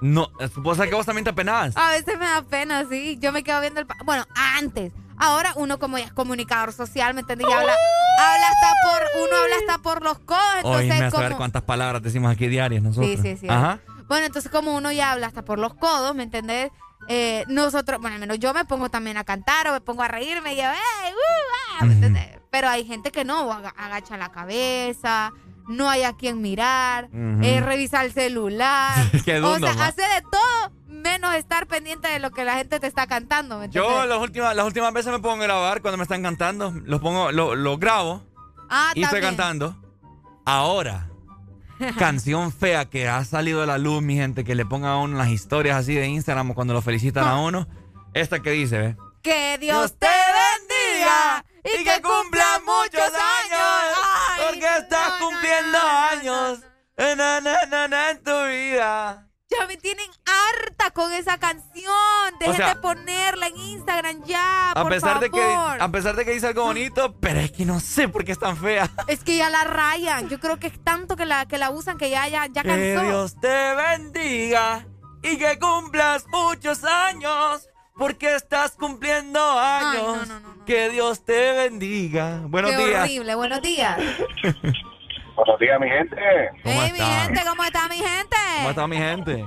[0.00, 1.76] No, vos sabés que vos también te apenabas.
[1.76, 3.18] A veces me da pena, sí.
[3.20, 3.86] Yo me quedo viendo el...
[3.86, 4.92] pa- Bueno, antes.
[5.18, 7.46] Ahora uno como ya es comunicador social, ¿me entiendes?
[7.48, 7.72] Y habla,
[8.18, 9.22] habla hasta por...
[9.28, 11.36] Uno habla hasta por los codos, Hoy entonces me a saber como...
[11.38, 13.10] cuántas palabras decimos aquí diarias nosotros.
[13.10, 13.46] Sí, sí, sí.
[13.48, 13.80] Ajá.
[14.08, 16.70] Bueno, entonces como uno ya habla hasta por los codos, ¿me entendés?
[17.08, 20.08] Eh, nosotros, bueno, al menos yo me pongo también a cantar o me pongo a
[20.08, 21.12] reírme y yo, ¡ey!
[21.12, 22.38] uh, ah", ¿me entendés?
[22.50, 25.32] Pero hay gente que no, aga- agacha la cabeza,
[25.70, 27.42] no hay a quien mirar, Ujú.
[27.42, 28.94] eh, revisa el celular.
[29.24, 32.86] Qué o sea, hace de todo menos estar pendiente de lo que la gente te
[32.86, 33.64] está cantando.
[33.66, 36.72] Yo las últimas, las últimas veces me pongo a grabar cuando me están cantando.
[36.84, 38.22] Los pongo, lo, lo grabo
[38.68, 39.76] ah, y estoy cantando.
[40.44, 41.08] Ahora,
[41.98, 45.16] canción fea que ha salido a la luz, mi gente, que le pongan a uno
[45.16, 47.32] las historias así de Instagram o cuando lo felicitan Ah.
[47.32, 47.66] a uno.
[48.12, 48.96] Esta que dice, ¿ve?
[49.22, 53.98] Que Dios te bendiga y que cumpla muchos años.
[54.60, 56.60] Ay, Porque estás cumpliendo años
[56.96, 59.26] eh, na, en tu vida.
[59.48, 61.92] Ya me tienen harta con esa canción.
[62.38, 65.82] Dejen sea, de ponerla en Instagram ya, A por pesar, de que, favor.
[65.82, 68.38] a pesar de que dice algo bonito, pero es que no sé por qué es
[68.38, 68.88] tan fea.
[69.08, 70.28] Es que ya la rayan.
[70.28, 72.68] Yo creo que es tanto que la, que la usan que ya, ya, ya Que
[72.68, 73.02] cansó.
[73.02, 74.86] Dios te bendiga
[75.22, 80.28] y que cumplas muchos años, porque estás cumpliendo años.
[80.70, 82.42] Que Dios te bendiga.
[82.44, 83.02] Buenos Qué días.
[83.02, 83.34] horrible.
[83.34, 83.96] Buenos días.
[85.34, 86.16] Buenos días, mi gente.
[86.62, 87.24] ¿Cómo Hey, mi están?
[87.26, 88.36] gente, ¿cómo está mi gente?
[88.58, 89.44] ¿Cómo está mi gente?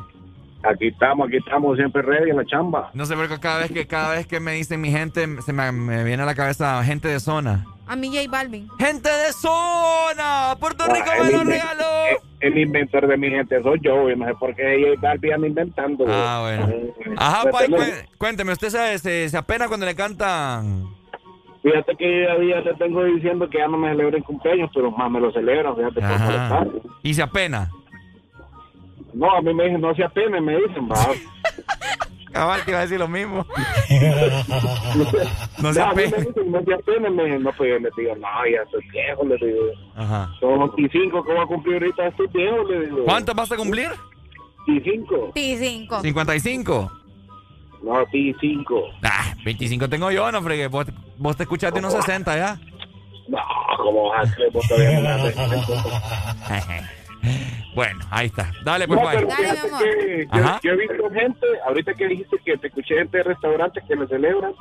[0.64, 2.92] Aquí estamos, aquí estamos, siempre ready en la chamba.
[2.94, 5.54] No sé por qué cada vez que cada vez que me dicen mi gente se
[5.54, 7.68] me, me viene a la cabeza gente de zona.
[7.88, 8.68] A mí J Balvin.
[8.78, 10.58] ¡Gente de zona!
[10.60, 12.06] ¡Puerto Rico Ah, me el lo inven- regaló!
[12.12, 15.32] eh, El inventor de mi gente soy yo, y no sé por qué ella Balbi
[15.32, 16.04] anda inventando.
[16.06, 16.84] Ah, bueno.
[17.16, 21.02] Ajá, pues, Pai, tenemos- cué- cuénteme, ¿usted se, se, se apena cuando le cantan?
[21.64, 25.10] Fíjate que yo día te tengo diciendo que ya no me celebren cumpleaños, pero más
[25.10, 26.68] me lo celebran, fíjate por molestar.
[27.02, 27.72] ¿Y se apena?
[29.14, 30.98] No, a mí me dicen, no se apene, me dicen, va.
[32.34, 33.46] Cabal, te iba a decir lo mismo.
[35.62, 37.96] No se a mí me dicen, no se apene, me dicen, no, pues yo les
[37.96, 39.62] digo, no, ya soy viejo, les digo.
[39.96, 40.30] Ajá.
[40.42, 43.06] Son 25 que voy a cumplir ahorita, estoy viejo, les digo.
[43.06, 43.90] ¿Cuántos vas a cumplir?
[44.68, 45.34] 25.
[45.34, 45.88] P5.
[45.88, 47.03] ¿55?
[47.84, 48.90] No, sí, 5.
[49.04, 50.68] Ah, 25 tengo yo, no fregué.
[50.68, 50.86] Vos,
[51.18, 52.58] vos te escuchaste unos 60 ya.
[53.28, 53.40] No,
[53.78, 54.52] ¿cómo vas a creer?
[54.52, 55.34] Vos todavía no me
[57.76, 58.52] Bueno, ahí está.
[58.64, 60.28] Dale, pues, No, pero fíjate que
[60.64, 64.08] yo, he visto gente, ahorita que dijiste que te escuché gente de restaurantes que le
[64.08, 64.54] celebran,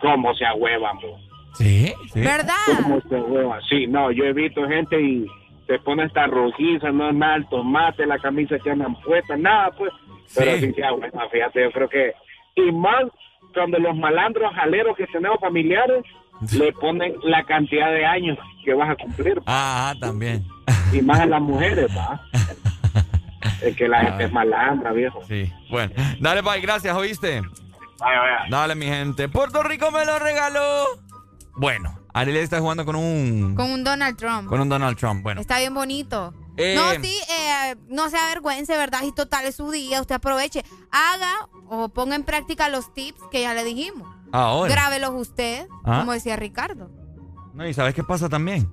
[0.00, 1.20] cómo se ahuevan, vos.
[1.54, 2.20] Sí, sí.
[2.20, 2.54] ¿Verdad?
[2.82, 3.60] ¿Cómo se ahuevan?
[3.68, 5.26] Sí, no, yo he visto gente y
[5.66, 9.70] se pone hasta rojiza, no es nada el tomate, la camisa que andan puesta, nada,
[9.72, 9.92] pues.
[10.36, 10.66] Pero Sí.
[10.66, 12.12] sí se ahuevan, fíjate, yo creo que.
[12.58, 13.04] Y más
[13.54, 16.04] cuando los malandros jaleros que tenemos familiares
[16.52, 19.40] le ponen la cantidad de años que vas a cumplir.
[19.46, 20.44] Ah, también.
[20.92, 22.20] Y más a las mujeres, va.
[23.62, 25.20] Es que la gente es malandra, viejo.
[25.26, 25.52] Sí.
[25.68, 27.42] Bueno, dale, bye, gracias, ¿oíste?
[27.98, 28.38] Vaya, vaya.
[28.48, 29.28] Dale, mi gente.
[29.28, 30.84] Puerto Rico me lo regaló.
[31.56, 33.56] Bueno, Ariel está jugando con un.
[33.56, 34.48] Con un Donald Trump.
[34.48, 35.24] Con un Donald Trump.
[35.24, 35.40] Bueno.
[35.40, 36.32] Está bien bonito.
[36.58, 39.02] Eh, no, sí, eh, no se avergüence, ¿verdad?
[39.04, 40.00] Y total es su día.
[40.00, 40.64] Usted aproveche.
[40.90, 44.08] Haga o ponga en práctica los tips que ya le dijimos.
[44.32, 44.70] Ahora.
[44.72, 46.00] Grábelos usted, Ah.
[46.00, 46.90] como decía Ricardo.
[47.54, 48.68] No, y ¿sabes qué pasa también?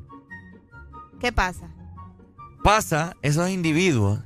[1.19, 1.69] ¿Qué pasa?
[2.63, 4.19] Pasa esos individuos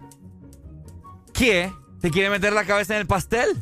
[1.34, 1.72] que
[2.02, 3.62] se quieren meter la cabeza en el pastel.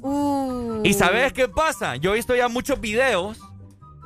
[0.00, 0.80] Uh.
[0.84, 1.96] ¿Y sabes qué pasa?
[1.96, 3.38] Yo he visto ya muchos videos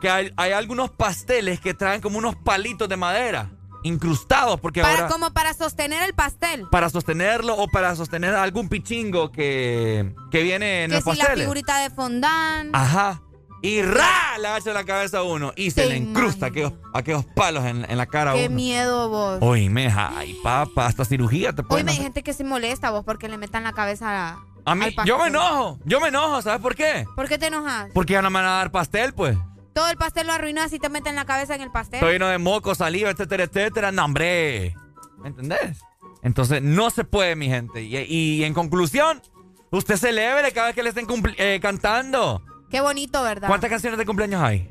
[0.00, 3.50] que hay, hay algunos pasteles que traen como unos palitos de madera
[3.82, 6.66] incrustados porque Para, ahora como para sostener el pastel.
[6.70, 11.16] para sostenerlo o para sostener algún pichingo que, que viene en que el si la
[11.16, 11.40] pastel.
[11.40, 12.70] figurita de fondant.
[12.74, 13.22] Ajá.
[13.64, 17.64] Y ra le agacha la cabeza a uno y se le incrusta aquellos, aquellos palos
[17.64, 18.56] en, en la cara a Qué uno.
[18.56, 19.38] miedo vos.
[19.40, 22.04] Oíme, ay, papá, hasta cirugía te pueden Oye, hay hacer.
[22.06, 25.16] gente que se molesta vos porque le metan la cabeza a, A mí, al yo
[25.18, 27.04] me enojo, yo me enojo, ¿sabes por qué?
[27.14, 27.90] ¿Por qué te enojas?
[27.94, 29.38] Porque ya no me van a dar pastel, pues.
[29.74, 31.98] Todo el pastel lo arruinó si te meten la cabeza en el pastel.
[31.98, 33.92] Estoy lleno de moco, saliva, etcétera, etcétera.
[33.92, 34.74] No, hombre.
[35.18, 35.80] ¿Me entendés?
[36.22, 37.82] Entonces, no se puede, mi gente.
[37.82, 39.22] Y, y en conclusión,
[39.70, 41.06] usted celebre cada vez que le estén
[41.38, 42.42] eh, cantando.
[42.70, 43.48] Qué bonito, ¿verdad?
[43.48, 44.70] ¿Cuántas canciones de cumpleaños hay?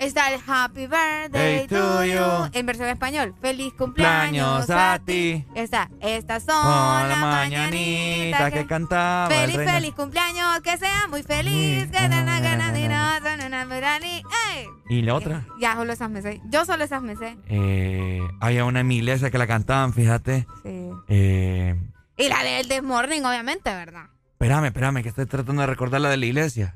[0.00, 2.50] Está el Happy Birthday Hey, to you.
[2.54, 3.34] En versión español.
[3.40, 5.44] Feliz cumpleaños a a ti.
[5.54, 5.90] Está.
[6.00, 10.60] Estas son Con las la mañanitas mañanita que cantaba el Feliz, feliz cumpleaños.
[10.62, 11.84] Que sea muy feliz.
[11.90, 14.22] Que tenga la gana de no, son una verani.
[14.56, 14.66] ¡Ey!
[14.88, 15.46] ¿Y la otra?
[15.60, 16.40] Ya, solo esas me sé.
[16.48, 17.36] Yo solo esas me sé.
[17.48, 20.46] Eh, había una en mi iglesia que la cantaban, fíjate.
[20.62, 20.90] Sí.
[21.08, 21.76] Eh,
[22.16, 24.06] Y la del This Morning, obviamente, ¿verdad?
[24.32, 26.74] espérame, espérame, que estoy tratando de recordar la de la iglesia.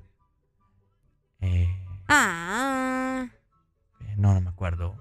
[2.08, 3.26] Ah.
[4.00, 4.96] Eh, no, no me acuerdo.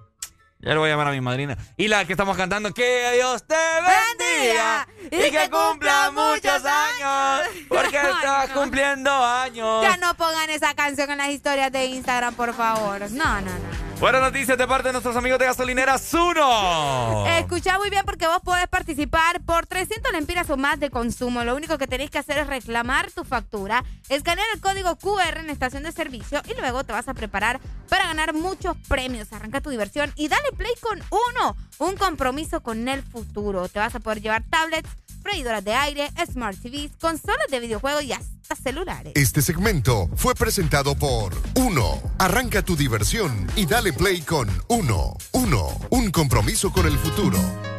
[0.60, 1.58] Ya le voy a llamar a mi madrina.
[1.76, 7.96] Y la que estamos cantando, que Dios te bendiga y que cumpla muchos años, porque
[8.10, 9.82] estás cumpliendo años.
[9.82, 13.10] Ya no pongan esa canción en las historias de Instagram, por favor.
[13.10, 13.83] No, no, no.
[14.00, 17.26] Buenas noticias de parte de nuestros amigos de Gasolineras Uno.
[17.38, 21.42] Escucha muy bien porque vos podés participar por 300 lempiras o más de consumo.
[21.44, 25.48] Lo único que tenéis que hacer es reclamar tu factura, escanear el código QR en
[25.48, 29.32] estación de servicio y luego te vas a preparar para ganar muchos premios.
[29.32, 31.56] Arranca tu diversión y dale play con uno.
[31.78, 33.68] Un compromiso con el futuro.
[33.68, 34.90] Te vas a poder llevar tablets,
[35.22, 39.12] freidoras de aire, smart TVs, consolas de videojuegos y hasta celulares.
[39.16, 42.00] Este segmento fue presentado por Uno.
[42.18, 45.16] Arranca tu diversión y dale play con Uno.
[45.32, 45.78] Uno.
[45.90, 47.73] Un compromiso con el futuro.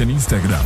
[0.00, 0.65] en Instagram.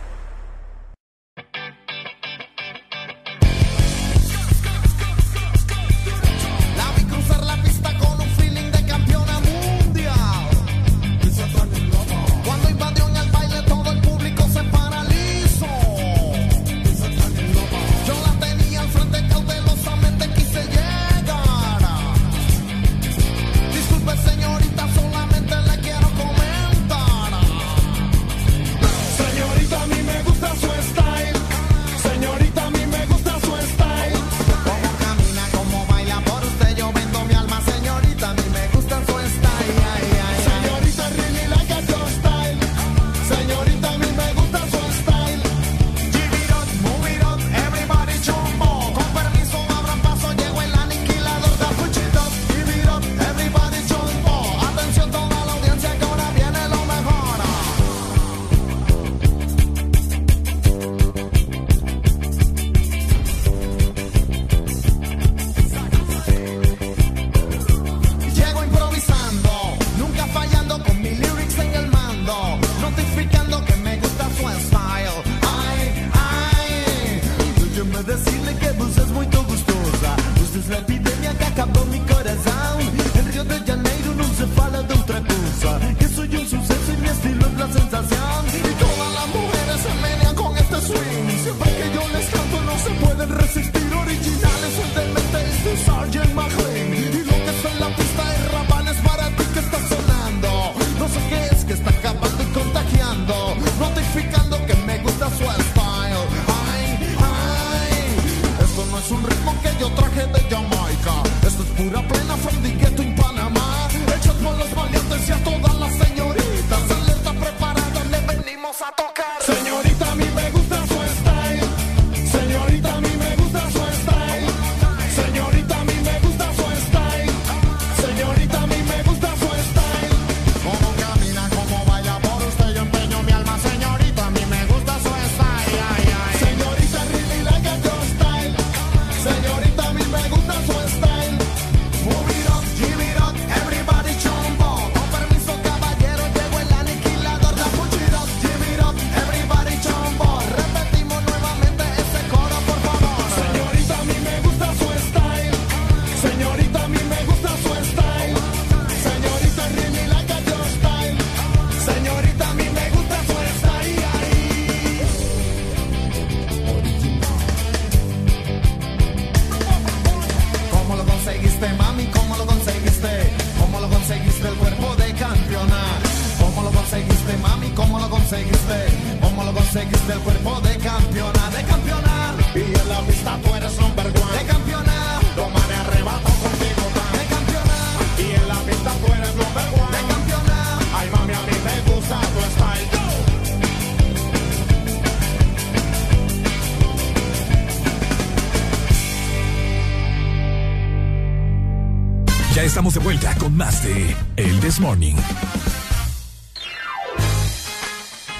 [203.61, 205.13] más de El This Morning.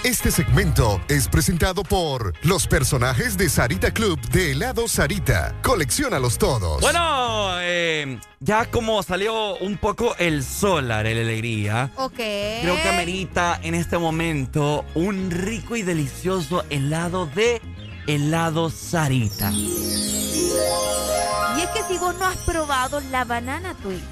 [0.03, 5.53] Este segmento es presentado por los personajes de Sarita Club de helado Sarita.
[5.61, 6.81] Colecciónalos todos.
[6.81, 11.91] Bueno, eh, ya como salió un poco el sol, la alegría.
[11.97, 12.15] Ok.
[12.15, 17.61] Creo que amerita en este momento un rico y delicioso helado de
[18.07, 19.51] helado Sarita.
[19.51, 20.49] Y
[21.61, 24.03] es que si vos no has probado la banana twist,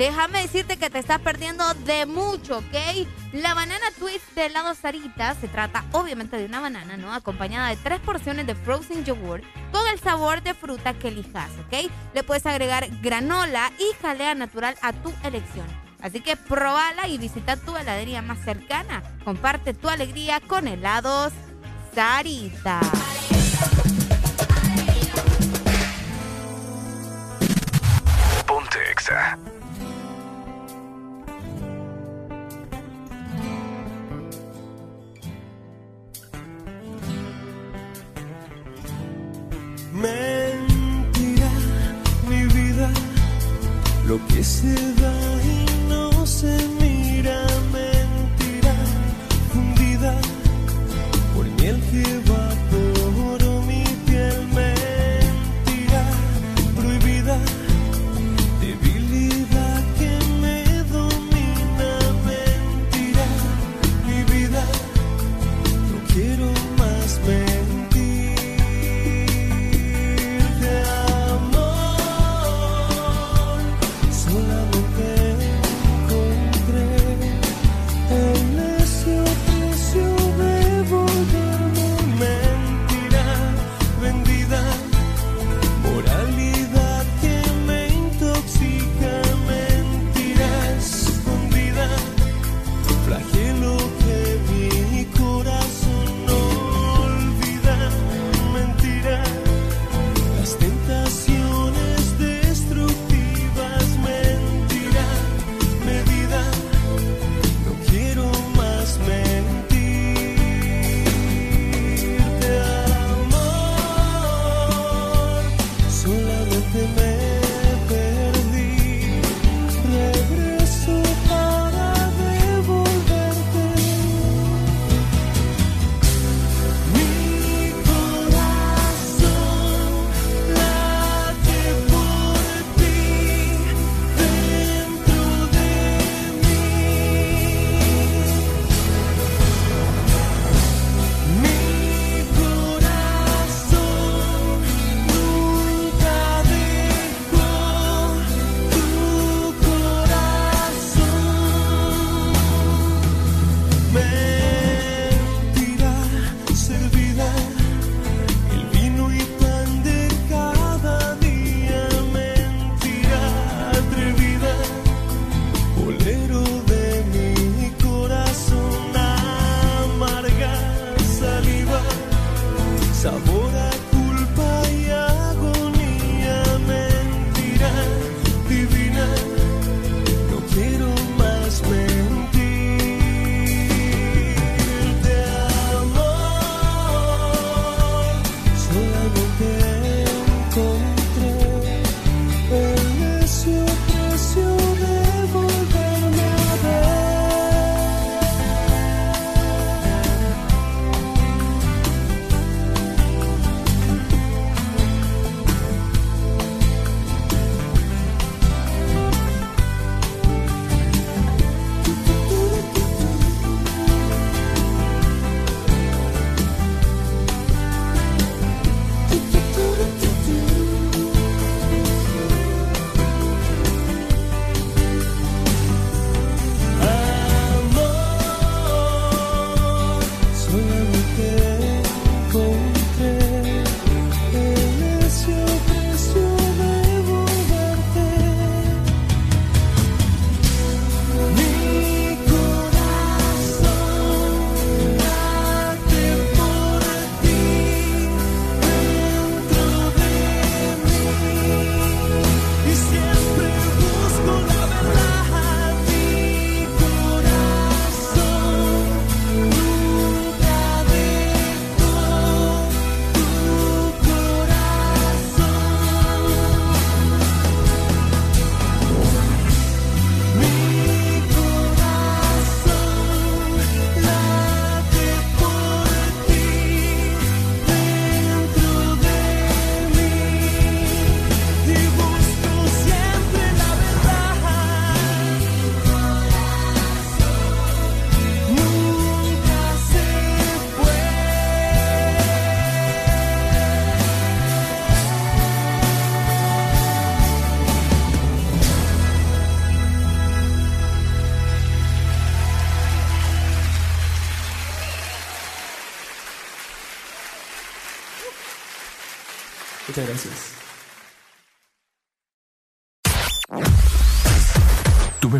[0.00, 3.06] déjame decirte que te estás perdiendo de mucho, ¿ok?
[3.34, 7.12] La banana twist de helado Sarita se trata obviamente de una banana, ¿no?
[7.12, 11.90] Acompañada de tres porciones de frozen yogurt con el sabor de fruta que elijas, ¿ok?
[12.14, 15.66] Le puedes agregar granola y jalea natural a tu elección.
[16.00, 19.02] Así que probala y visita tu heladería más cercana.
[19.22, 21.34] Comparte tu alegría con helados
[21.94, 22.80] Sarita.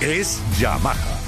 [0.00, 1.27] es Yamaha.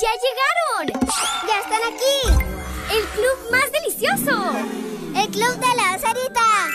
[0.00, 1.10] ¡Ya llegaron!
[1.46, 2.20] ¡Ya están aquí!
[2.90, 4.52] ¡El club más delicioso!
[5.14, 6.70] ¡El club de la Sarita!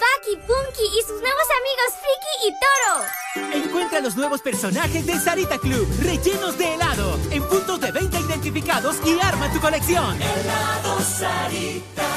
[0.00, 3.64] Paki, Punky y sus nuevos amigos Friki y Toro.
[3.64, 8.96] Encuentra los nuevos personajes de Sarita Club, rellenos de helado, en puntos de venta identificados
[9.04, 10.16] y arma tu colección.
[10.22, 12.08] Helado Sarita.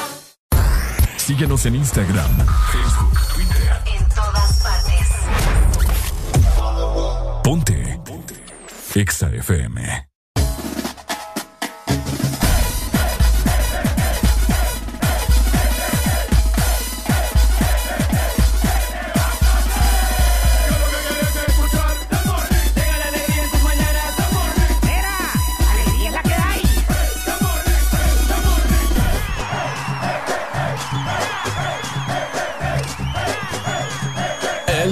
[1.18, 3.82] Síguenos en Instagram, Facebook, Twitter.
[3.84, 5.08] En todas partes.
[7.42, 8.00] Ponte.
[8.02, 8.34] Ponte.
[8.94, 10.13] Exa FM.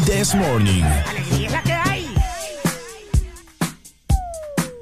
[0.02, 0.82] El This Morning.
[0.82, 2.14] ¡Alegría es la que hay!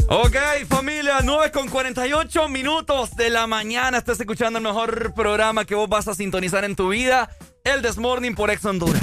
[0.09, 0.37] Ok,
[0.69, 3.99] familia, 9 con 48 minutos de la mañana.
[3.99, 7.31] Estás escuchando el mejor programa que vos vas a sintonizar en tu vida,
[7.65, 9.03] el This Morning por Ex Honduras.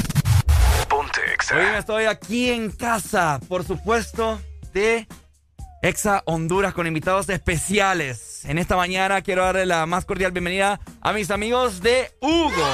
[0.89, 1.21] Ponte
[1.53, 4.39] Hoy me estoy aquí en casa, por supuesto,
[4.73, 5.07] de
[5.81, 8.43] Exa Honduras con invitados especiales.
[8.45, 12.65] En esta mañana quiero darle la más cordial bienvenida a mis amigos de Hugo.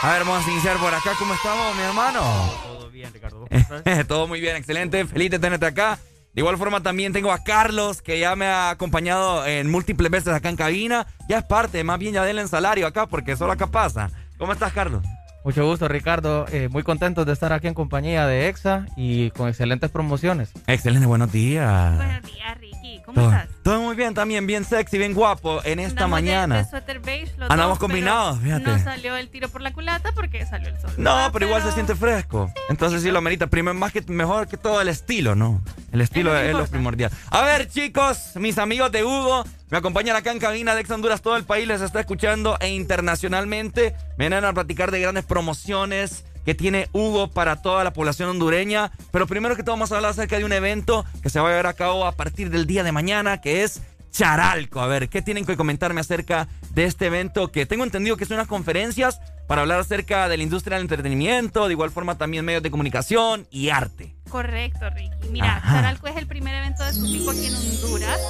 [0.00, 1.12] A ver, vamos a iniciar por acá.
[1.18, 2.20] ¿Cómo estamos, mi hermano?
[2.62, 3.48] Todo bien, Ricardo.
[4.06, 5.04] Todo muy bien, excelente.
[5.06, 5.98] Feliz de tenerte acá.
[6.32, 10.32] De igual forma también tengo a Carlos, que ya me ha acompañado en múltiples veces
[10.32, 11.08] acá en cabina.
[11.28, 14.10] Ya es parte, más bien ya denle en salario acá, porque solo acá pasa.
[14.38, 15.02] ¿Cómo estás, Carlos?
[15.44, 16.46] Mucho gusto, Ricardo.
[16.52, 20.50] Eh, muy contento de estar aquí en compañía de EXA y con excelentes promociones.
[20.66, 21.96] Excelente, buenos días.
[21.96, 23.00] Buenos días, Ricky.
[23.06, 23.48] ¿Cómo Todo, estás?
[23.62, 26.58] todo muy bien también, bien sexy, bien guapo en esta Andamos mañana.
[26.58, 28.64] De, suéter beige los Andamos dos, pero combinados, fíjate.
[28.64, 30.90] No salió el tiro por la culata porque salió el sol.
[30.98, 32.52] No, pero igual se siente fresco.
[32.68, 33.46] Entonces sí lo merita.
[33.46, 35.62] Primero, más que mejor que todo el estilo, ¿no?
[35.92, 37.10] El estilo es, lo primordial.
[37.30, 41.22] A ver, chicos, mis amigos de Hugo, me acompañan acá en cabina de Ex Honduras.
[41.22, 46.24] Todo el país les está escuchando e internacionalmente me vienen a platicar de grandes promociones
[46.44, 48.90] que tiene Hugo para toda la población hondureña.
[49.12, 51.50] Pero primero que todo vamos a hablar acerca de un evento que se va a
[51.50, 54.80] llevar a cabo a partir del día de mañana, que es Charalco.
[54.80, 57.52] A ver, ¿qué tienen que comentarme acerca de este evento?
[57.52, 61.66] Que tengo entendido que son unas conferencias para hablar acerca de la industria del entretenimiento,
[61.66, 64.14] de igual forma también medios de comunicación y arte.
[64.28, 65.28] Correcto, Ricky.
[65.30, 65.76] Mira, Ajá.
[65.76, 68.20] Charalco es el primer evento de su tipo aquí en Honduras.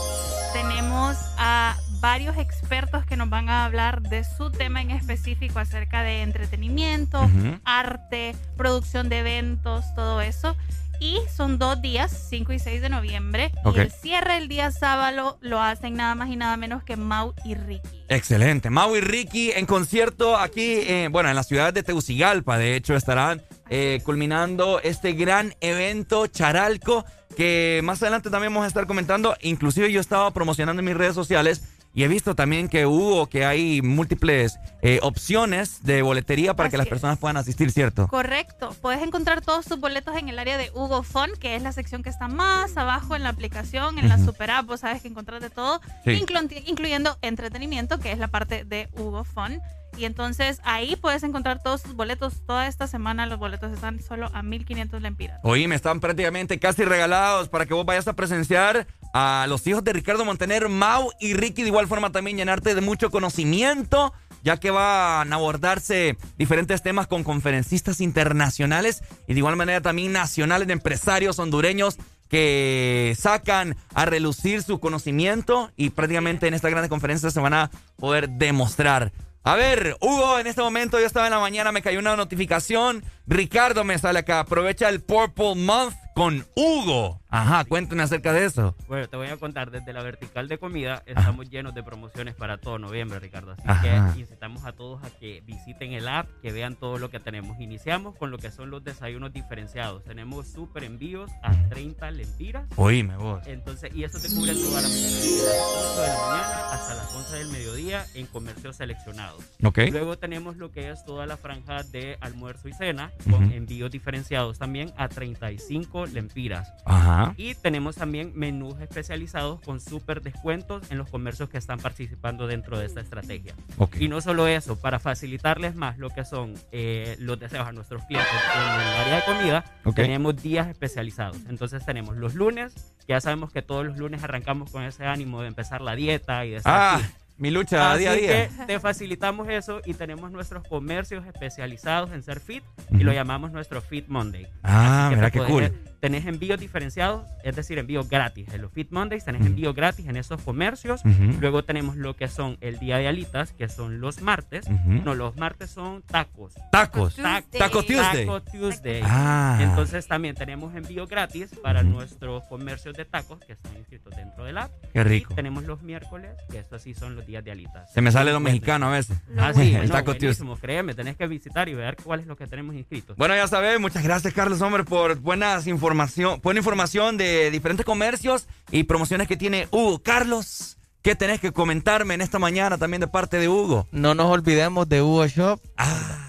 [0.52, 6.02] Tenemos a varios expertos que nos van a hablar de su tema en específico acerca
[6.02, 7.58] de entretenimiento, Ujú.
[7.64, 10.56] arte, producción de eventos, todo eso.
[11.00, 13.52] Y son dos días, 5 y 6 de noviembre.
[13.62, 13.76] Ok.
[13.76, 17.34] Y el cierre el día sábado lo hacen nada más y nada menos que Mau
[17.44, 18.02] y Ricky.
[18.08, 18.68] Excelente.
[18.68, 22.96] Mau y Ricky en concierto aquí, eh, bueno, en la ciudad de Tegucigalpa, de hecho,
[22.96, 27.04] estarán eh, culminando este gran evento Charalco,
[27.36, 29.36] que más adelante también vamos a estar comentando.
[29.42, 31.62] Inclusive yo estaba promocionando en mis redes sociales
[31.94, 36.76] y he visto también que hubo, que hay múltiples eh, opciones de boletería para que
[36.76, 36.90] las es.
[36.90, 38.06] personas puedan asistir, ¿cierto?
[38.08, 38.74] Correcto.
[38.80, 42.02] Puedes encontrar todos tus boletos en el área de Hugo Fun, que es la sección
[42.02, 45.40] que está más abajo en la aplicación, en la super app, vos sabes que encontrás
[45.42, 46.22] de todo, Sí.
[46.66, 49.60] incluyendo entretenimiento, que es la parte de Hugo Fun.
[49.98, 52.34] Y entonces ahí puedes encontrar todos tus boletos.
[52.46, 55.40] Toda esta semana los boletos están solo a 1500 lempiras.
[55.42, 59.82] Oye, me están prácticamente casi regalados para que vos vayas a presenciar a los hijos
[59.82, 64.12] de Ricardo Montaner, Mau y Ricky, de igual forma también llenarte de mucho conocimiento,
[64.44, 70.12] ya que van a abordarse diferentes temas con conferencistas internacionales y de igual manera también
[70.12, 76.86] nacionales de empresarios hondureños que sacan a relucir su conocimiento y prácticamente en esta gran
[76.88, 79.12] conferencia se van a poder demostrar.
[79.48, 83.02] A ver, Hugo, en este momento yo estaba en la mañana, me cayó una notificación.
[83.26, 87.22] Ricardo me sale acá, aprovecha el Purple Month con Hugo.
[87.30, 88.74] Ajá, cuéntame acerca de eso.
[88.88, 92.56] Bueno, te voy a contar, desde la vertical de comida estamos llenos de promociones para
[92.56, 93.52] todo noviembre, Ricardo.
[93.52, 94.12] Así Ajá.
[94.14, 97.60] que incitamos a todos a que visiten el app, que vean todo lo que tenemos.
[97.60, 100.04] Iniciamos con lo que son los desayunos diferenciados.
[100.04, 102.66] Tenemos súper envíos a 30 lempiras.
[102.76, 103.46] Oíme vos.
[103.46, 106.94] Entonces, y eso te cubre toda la mañana, desde las 8 de la mañana hasta
[106.94, 109.44] las 11 del mediodía en comercios seleccionados.
[109.62, 109.78] Ok.
[109.90, 114.58] Luego tenemos lo que es toda la franja de almuerzo y cena con envíos diferenciados
[114.58, 116.72] también a 35 lempiras.
[116.86, 117.17] Ajá.
[117.36, 122.78] Y tenemos también menús especializados con súper descuentos en los comercios que están participando dentro
[122.78, 123.54] de esta estrategia.
[123.78, 123.96] Ok.
[124.00, 128.04] Y no solo eso, para facilitarles más lo que son eh, los deseos a nuestros
[128.04, 129.96] clientes en el área de comida, Ok.
[129.96, 131.36] tenemos días especializados.
[131.48, 132.74] Entonces tenemos los lunes,
[133.06, 136.44] que ya sabemos que todos los lunes arrancamos con ese ánimo de empezar la dieta
[136.44, 137.10] y de estar Ah, fit.
[137.38, 138.48] mi lucha Así día a día.
[138.48, 143.52] que te facilitamos eso y tenemos nuestros comercios especializados en ser fit y lo llamamos
[143.52, 144.46] nuestro Fit Monday.
[144.62, 145.72] Ah, mira qué cool.
[146.00, 148.48] Tenés envíos diferenciados, es decir, envíos gratis.
[148.52, 151.00] En los Fit Mondays tenés envíos gratis en esos comercios.
[151.04, 151.38] Ujú.
[151.40, 154.66] Luego tenemos lo que son el día de alitas, que son los martes.
[154.68, 155.02] Ujú.
[155.04, 156.54] No, los martes son tacos.
[156.70, 157.16] Tacos.
[157.16, 158.26] Ta- Taco Tuesday.
[158.26, 159.00] Taco Tuesday.
[159.04, 159.58] Ah.
[159.60, 164.58] Entonces también tenemos envío gratis para nuestros comercios de tacos que están inscritos dentro del
[164.58, 164.70] app.
[164.92, 165.32] Qué rico.
[165.32, 167.92] Y tenemos los miércoles, que estos sí son los días de alitas.
[167.92, 169.18] Se me sale lo mexicano a veces.
[169.36, 170.48] Ah, sí, el no, Taco Tuesday.
[170.60, 173.16] créeme, tenés que visitar y ver cuál es lo que tenemos inscritos.
[173.16, 178.46] Bueno, ya sabes, muchas gracias Carlos Hombre por buenas información, buena información de diferentes comercios
[178.70, 180.02] y promociones que tiene Hugo.
[180.02, 183.86] Carlos, ¿qué tenés que comentarme en esta mañana también de parte de Hugo?
[183.90, 185.60] No nos olvidemos de Hugo Shop.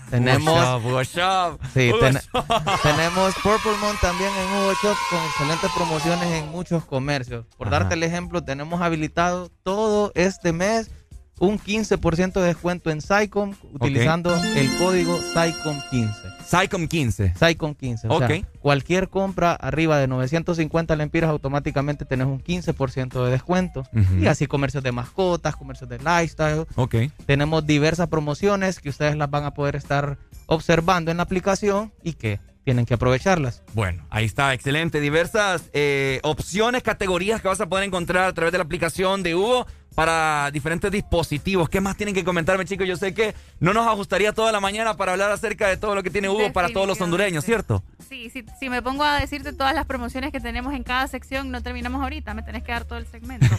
[0.09, 1.59] tenemos Hugo Shop, Hugo Shop.
[1.73, 2.45] Sí, Hugo ten- Shop.
[2.83, 7.45] tenemos Purple Month también en Hugo Shop con excelentes promociones en muchos comercios.
[7.57, 7.79] Por Ajá.
[7.79, 10.89] darte el ejemplo, tenemos habilitado todo este mes
[11.39, 16.13] un 15% de descuento en Sycom utilizando el código SYCOM15.
[16.49, 17.33] SYCOM15.
[17.35, 18.05] SYCOM15.
[18.09, 18.45] O sea, Ok.
[18.59, 23.83] cualquier compra arriba de 950 lempiras automáticamente tenés un 15% de descuento.
[24.19, 26.65] Y así comercios de mascotas, comercios de lifestyle.
[26.75, 26.95] Ok.
[27.25, 32.13] Tenemos diversas promociones que ustedes las van a poder estar observando en la aplicación y
[32.13, 33.63] que tienen que aprovecharlas.
[33.73, 34.99] Bueno, ahí está, excelente.
[35.01, 39.35] Diversas eh, opciones, categorías que vas a poder encontrar a través de la aplicación de
[39.35, 39.65] Hugo
[39.95, 41.67] para diferentes dispositivos.
[41.67, 42.87] ¿Qué más tienen que comentarme, chicos?
[42.87, 46.03] Yo sé que no nos ajustaría toda la mañana para hablar acerca de todo lo
[46.03, 47.83] que tiene Hugo para todos los hondureños, ¿cierto?
[48.07, 51.51] Sí, sí, si me pongo a decirte todas las promociones que tenemos en cada sección,
[51.51, 53.47] no terminamos ahorita, me tenés que dar todo el segmento.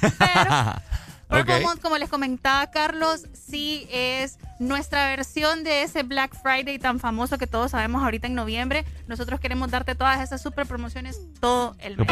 [1.30, 1.60] Purple.
[1.60, 7.38] Month, como les comentaba Carlos, sí es nuestra versión de ese Black Friday tan famoso
[7.38, 8.84] que todos sabemos ahorita en noviembre.
[9.06, 12.08] Nosotros queremos darte todas esas super promociones todo el mes.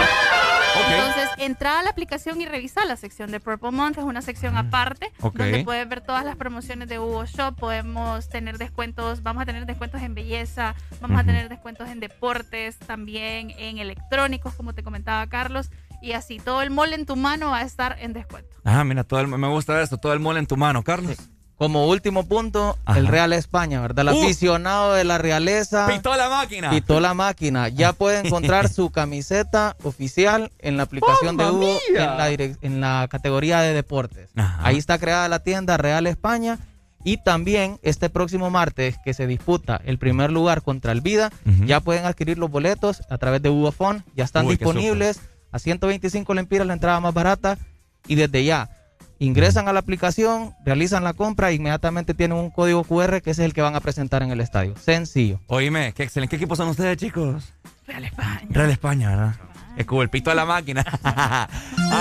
[0.88, 3.98] Entonces, entra a la aplicación y revisa la sección de Purple Month.
[3.98, 5.36] Es una sección aparte Ok.
[5.36, 7.55] donde puedes ver todas las promociones de Hugo Shop.
[7.56, 11.26] Podemos tener descuentos, vamos a tener descuentos en belleza, vamos a Ujú.
[11.26, 15.70] tener descuentos en deportes, también en electrónicos, como te comentaba Carlos.
[16.01, 18.57] Y así, todo el mall en tu mano va a estar en descuento.
[18.65, 21.17] Ah, mira, todo el- me gusta esto, todo el mole en tu mano, Carlos.
[21.57, 23.01] Como último punto, Ajá.
[23.01, 24.07] el Real España, ¿verdad?
[24.09, 24.23] El Uh.
[24.23, 25.89] aficionado de la realeza.
[25.89, 26.70] Pitó la máquina.
[26.70, 27.68] Pitó la máquina.
[27.68, 32.81] Ya puede encontrar su camiseta oficial en la aplicación de ¡Mamma Hugo en la, en
[32.81, 34.31] la categoría de deportes.
[34.36, 34.60] Ajá.
[34.62, 36.59] Ahí está creada la tienda Real España.
[37.05, 41.31] Y también este próximo martes que se disputa el primer lugar contra el Vida,
[41.65, 44.05] ya pueden adquirir los boletos a través de Hugo Phone.
[44.15, 45.20] Ya están Uy, qué disponibles
[45.51, 47.59] a 125 lempiras la entrada más barata.
[48.07, 48.70] Y desde ya
[49.18, 53.43] ingresan a la aplicación, realizan la compra e inmediatamente tienen un código QR que ese
[53.43, 54.77] es el que van a presentar en el estadio.
[54.77, 55.41] Sencillo.
[55.49, 56.31] Oíme, qué excelente.
[56.31, 57.52] ¿Qué equipo son ustedes, chicos?
[57.86, 58.47] Real España.
[58.51, 59.35] Real España, ¿verdad?
[59.77, 60.85] Es como el pito a la máquina.
[61.05, 61.49] a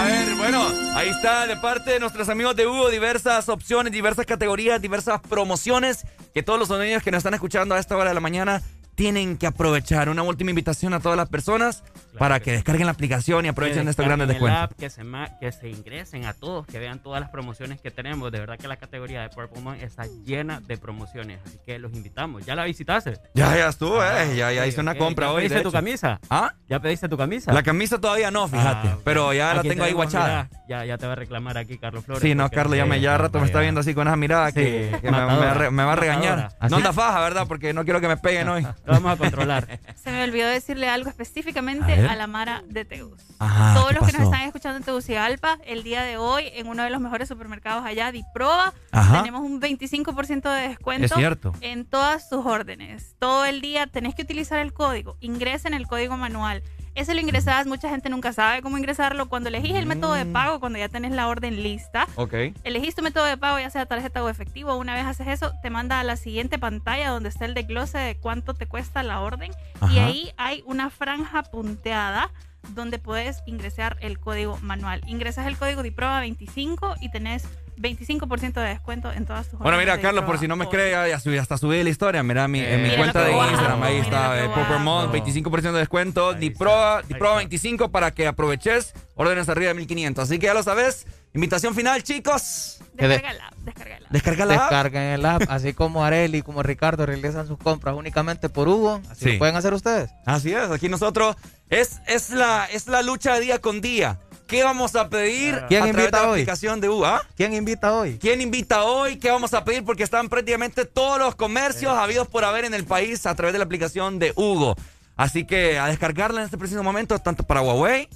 [0.05, 4.81] ver, bueno, ahí está de parte de nuestros amigos de Hugo diversas opciones, diversas categorías,
[4.81, 8.19] diversas promociones que todos los niños que nos están escuchando a esta hora de la
[8.19, 8.63] mañana
[8.97, 10.09] tienen que aprovechar.
[10.09, 11.83] Una última invitación a todas las personas
[12.17, 14.63] para que descarguen la aplicación y aprovechen de estos grandes descuentos.
[14.63, 15.03] app, que, se
[15.39, 18.31] que se ingresen a todos, que vean todas las promociones que tenemos.
[18.31, 21.93] De verdad que la categoría de Purple Month está llena de promociones, así que los
[21.93, 22.43] invitamos.
[22.43, 23.19] ¿Ya la visitaste?
[23.35, 24.35] Ya, ya estuvo, Ah, eh.
[24.35, 24.97] Ya, ya hice una ok.
[24.97, 25.43] compra ¿Ya hoy.
[25.43, 25.77] de pediste tu hecho.
[25.77, 26.19] camisa?
[26.31, 26.53] ¿Ah?
[26.67, 27.53] ¿Ya pediste tu camisa?
[27.53, 28.87] La camisa todavía no, fíjate.
[28.87, 29.01] Ah, ok.
[29.03, 30.49] Pero ya la Aquí tengo ahí guachada.
[30.67, 32.23] ya, ya te va a reclamar aquí Carlos Flores.
[32.23, 34.89] Sí, no, Carlos, ya me ya rato me está viendo así con esa mirada que,
[34.91, 36.49] Sí, que me, me re- me va a regañar.
[36.67, 37.45] No anda faja, ¿verdad?
[37.47, 38.67] Porque no quiero que me peguen hoy.
[38.87, 39.79] Lo vamos a controlar.
[40.01, 43.21] Se me olvidó decirle algo específicamente a, la Mara de Tegus.
[43.37, 46.67] Ajá, Todos ¿qué los que nos están escuchando en Tegucigalpa, el día de hoy, en
[46.67, 49.17] uno de los mejores supermercados allá, Diproba, Ajá.
[49.19, 51.21] tenemos un 25% de descuento
[51.59, 53.15] en todas sus órdenes.
[53.19, 55.17] Todo el día tenés que utilizar el código.
[55.19, 56.63] Ingresen el código manual.
[56.97, 59.29] Ese lo ingresas, mucha gente nunca sabe cómo ingresarlo.
[59.29, 60.17] Cuando elegís el método Mm.
[60.17, 62.33] de pago, cuando ya tenés la orden lista, Ok.
[62.63, 64.75] Elegís tu método de pago, ya sea tarjeta o efectivo.
[64.75, 68.17] Una vez haces eso, te manda a la siguiente pantalla donde está el desglose de
[68.17, 69.51] cuánto te cuesta la orden.
[69.91, 72.31] Y ahí hay una franja punteada
[72.69, 75.01] donde puedes ingresar el código manual.
[75.05, 77.43] Ingresas el código DIPROBA 25 y tenés
[77.77, 81.07] 25% de descuento en todas tus Bueno, mira, Carlos, por si no me cree, ya,
[81.07, 82.23] ya subí, hasta subí la historia.
[82.23, 85.11] Mira, mi, en mi Mira cuenta de guapo, Instagram, ahí mira está, eh, Popper Mall,
[85.11, 90.23] 25% de descuento, Diproba, Diproba 25 para que aproveches órdenes arriba de 1500.
[90.23, 91.05] Así que ya lo sabes.
[91.33, 92.79] Invitación final, chicos.
[92.93, 94.07] Descárgala, descárgala.
[94.09, 94.61] Descarga la app.
[94.61, 99.01] Descarguen el app, así como Areli y como Ricardo realizan sus compras únicamente por Hugo.
[99.11, 99.31] Así Sí.
[99.33, 100.09] lo pueden hacer ustedes.
[100.25, 101.35] Así es, aquí nosotros
[101.69, 104.19] es, es, la, es la lucha día con día.
[104.47, 106.39] ¿Qué vamos a pedir ¿Quién a través invita de la hoy?
[106.41, 107.21] aplicación de UA?
[107.35, 108.17] ¿Quién invita hoy?
[108.17, 109.17] ¿Quién invita hoy?
[109.17, 109.83] ¿Qué vamos a pedir?
[109.83, 113.59] Porque están prácticamente todos los comercios habidos por haber en el país a través de
[113.59, 114.75] la aplicación de Hugo.
[115.17, 118.07] Así que a descargarla en este preciso momento, tanto para Huawei,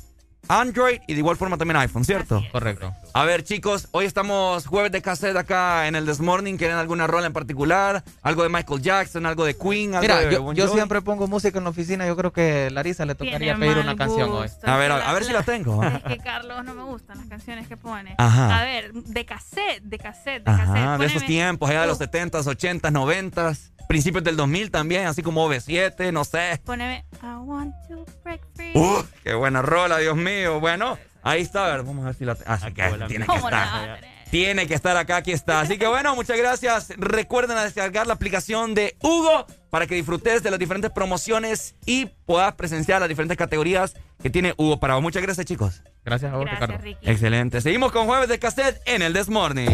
[0.48, 2.42] Android y de igual forma también iPhone, ¿cierto?
[2.52, 2.94] Correcto.
[3.14, 6.58] A ver, chicos, hoy estamos jueves de cassette acá en el This Morning.
[6.58, 8.04] ¿Quieren alguna rola en particular?
[8.22, 9.26] ¿Algo de Michael Jackson?
[9.26, 9.92] ¿Algo de Queen?
[9.96, 12.06] ¿Algo Mira, de yo, Bon yo siempre pongo música en la oficina.
[12.08, 14.50] Yo creo que Larisa le tocaría Tiene pedir una canción hoy.
[14.64, 15.82] A ver, a, a ver si la tengo.
[15.84, 18.16] Es que Carlos no me gustan las canciones que pone.
[18.18, 18.60] Ajá.
[18.60, 21.00] A ver, de cassette, de cassette, de Ajá, cassette.
[21.00, 25.22] de esos Poneme- tiempos, allá de los 70s, 80s, 90s, principios del 2000 también, así
[25.22, 26.62] como OV7, no sé.
[26.64, 28.72] Poneme I want to break free.
[28.74, 29.04] ¡Uh!
[29.22, 30.62] ¡Qué buena rola, Dios mío!
[30.62, 32.38] Bueno, ahí está, a ver, vamos a ver si la...
[32.46, 34.00] Ah, sí, que tiene que ¿Cómo la estar.
[34.32, 35.60] Tiene que estar acá, aquí está.
[35.60, 36.94] Así que bueno, muchas gracias.
[36.98, 42.06] Recuerden a descargar la aplicación de Hugo para que disfrutes de las diferentes promociones y
[42.26, 43.94] puedas presenciar las diferentes categorías
[44.24, 45.04] que tiene Hugo para vos.
[45.04, 45.82] Muchas gracias, chicos.
[46.06, 46.84] Gracias a vos, Gracias, Ricardo.
[46.84, 47.10] Ricky.
[47.10, 47.60] Excelente.
[47.60, 49.68] Seguimos con Jueves de Cassette en el This Morning.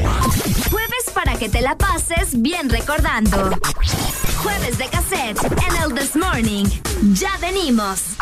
[0.72, 3.52] Jueves para que te la pases bien recordando.
[4.38, 6.66] Jueves de cassette en el This Morning.
[7.14, 8.18] Ya venimos.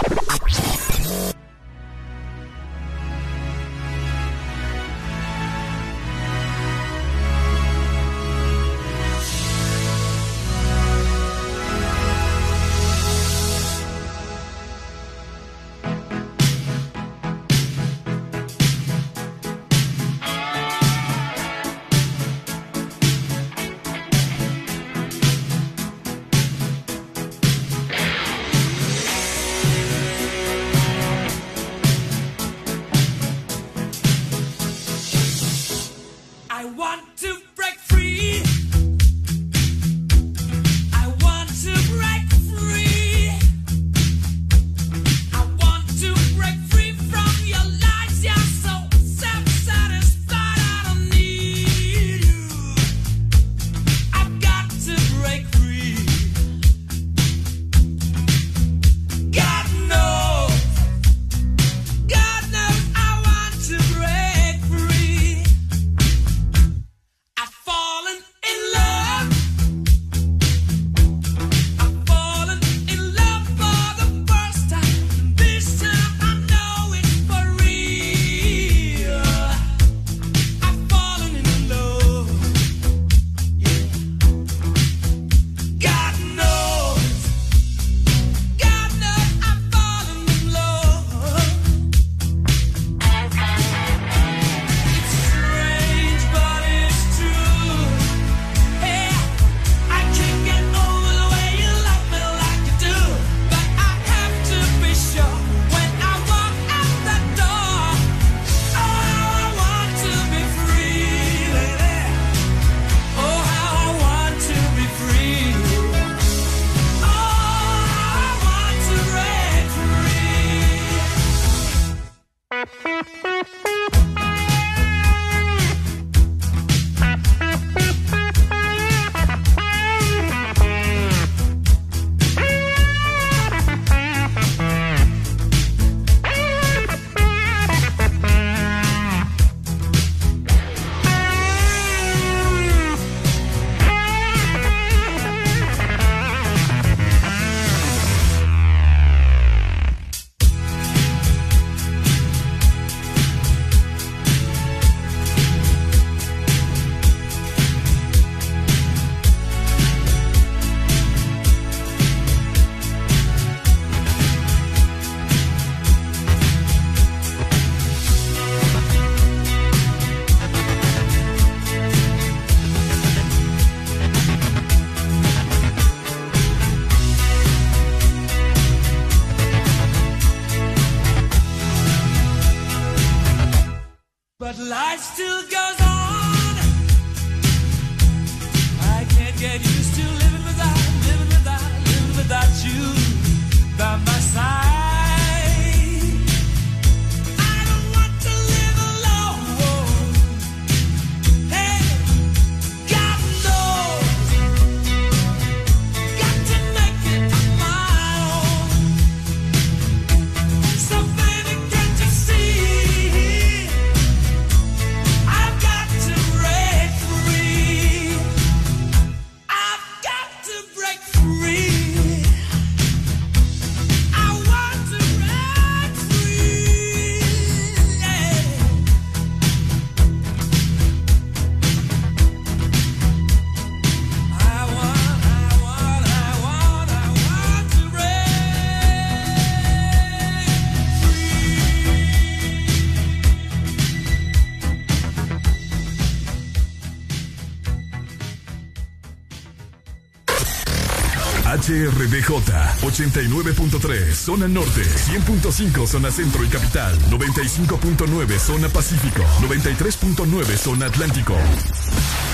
[252.05, 261.35] HRDJ 89.3 zona norte, 100.5 zona centro y capital, 95.9 zona pacífico, 93.9 zona atlántico.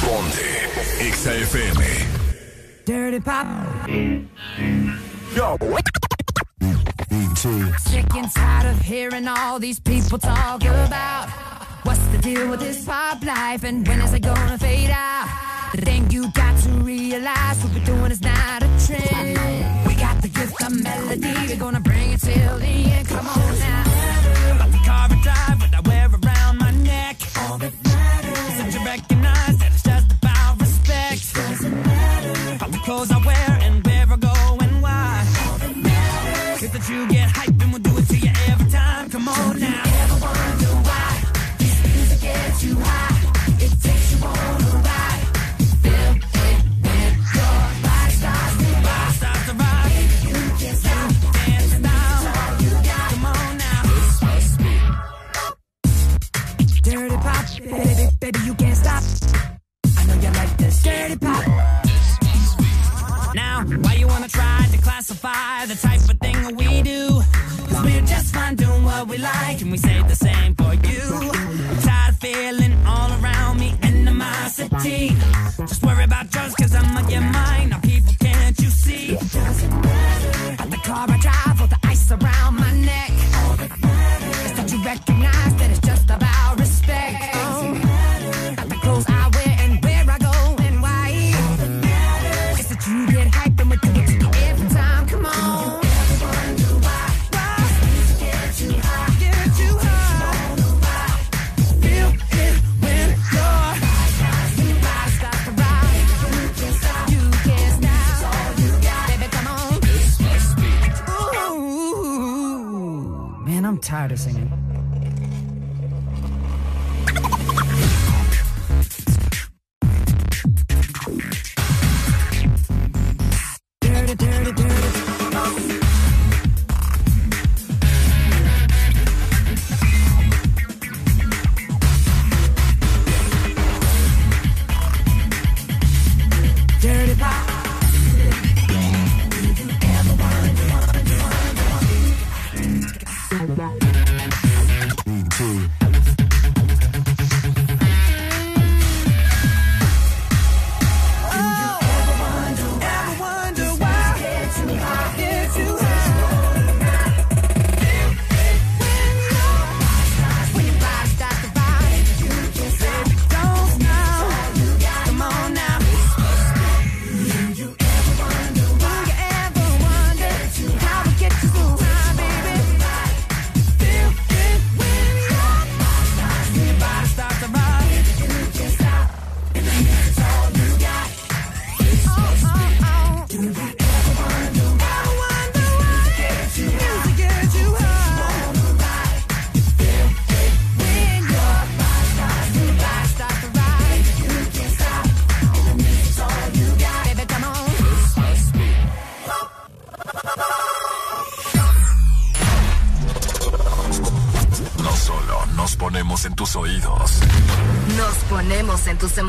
[0.01, 0.69] Ponte
[1.00, 1.82] XAFM.
[2.85, 3.48] Dirty Pop.
[5.35, 5.58] Yo.
[7.80, 11.30] Sick and tired of hearing all these people talk about
[11.83, 15.41] what's the deal with this pop life and when is it gonna fade out?
[15.77, 19.88] Then you got to realize what we're doing is not a trend.
[19.88, 21.33] We got the gift of melody.
[21.48, 23.08] We're gonna bring it till the end.
[23.08, 24.56] Come on now.
[24.56, 25.60] About to carve a.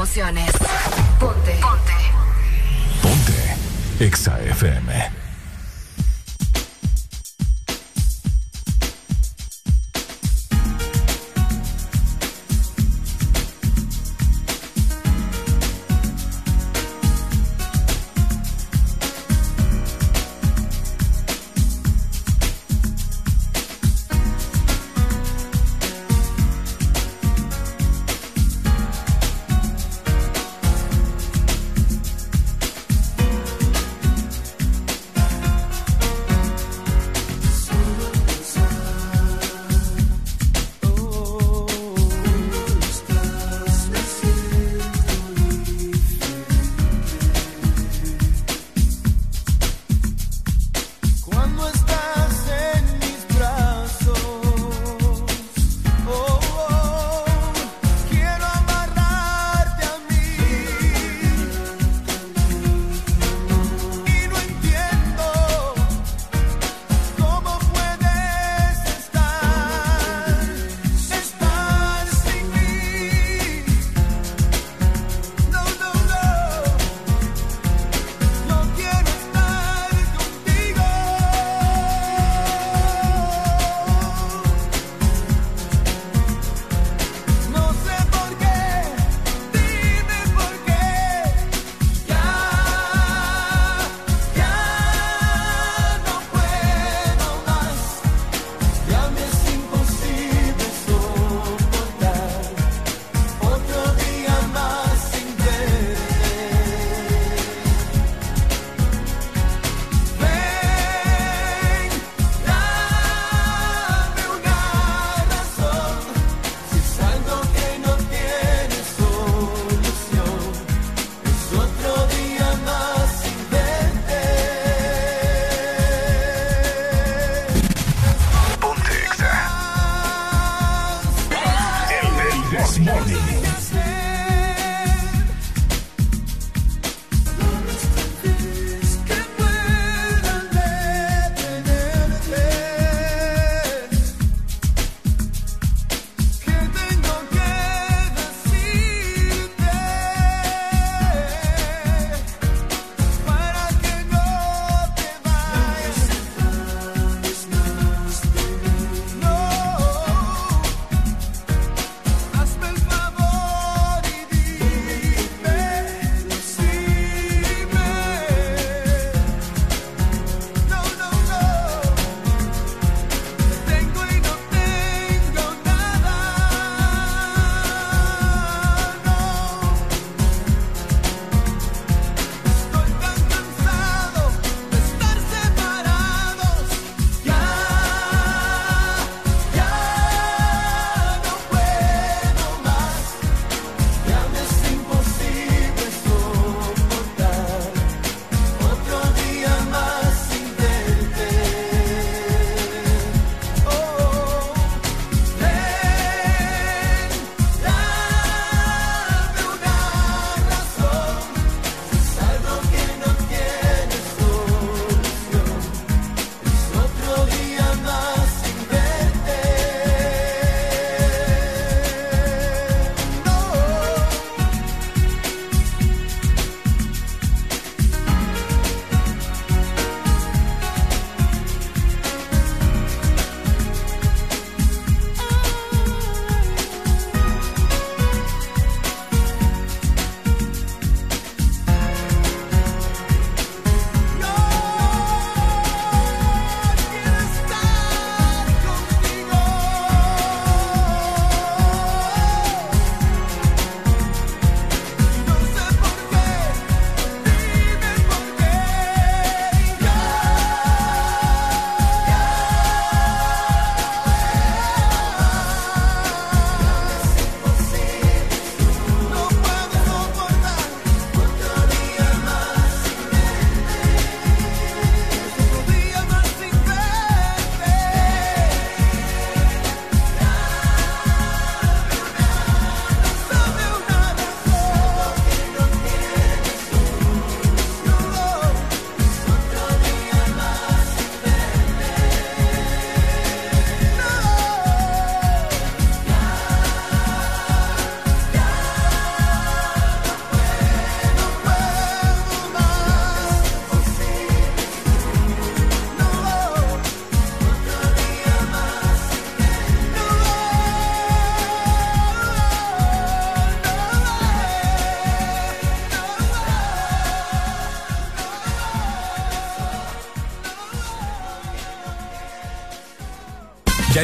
[0.02, 0.61] emociones.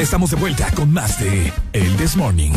[0.09, 2.49] Estamos de vuelta con más de El This Morning.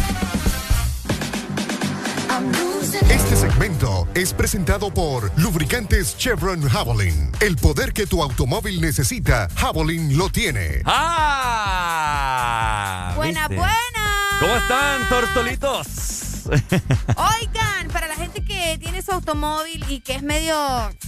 [3.10, 7.30] Este segmento es presentado por Lubricantes Chevron Javelin.
[7.40, 10.80] El poder que tu automóvil necesita, Javelin lo tiene.
[10.86, 12.22] ¡Ah!
[13.16, 13.56] Buena, ¿Viste?
[13.56, 14.38] buena.
[14.40, 16.46] ¿Cómo están, tortolitos?
[16.48, 20.56] Oigan, para la gente que tiene su automóvil y que es medio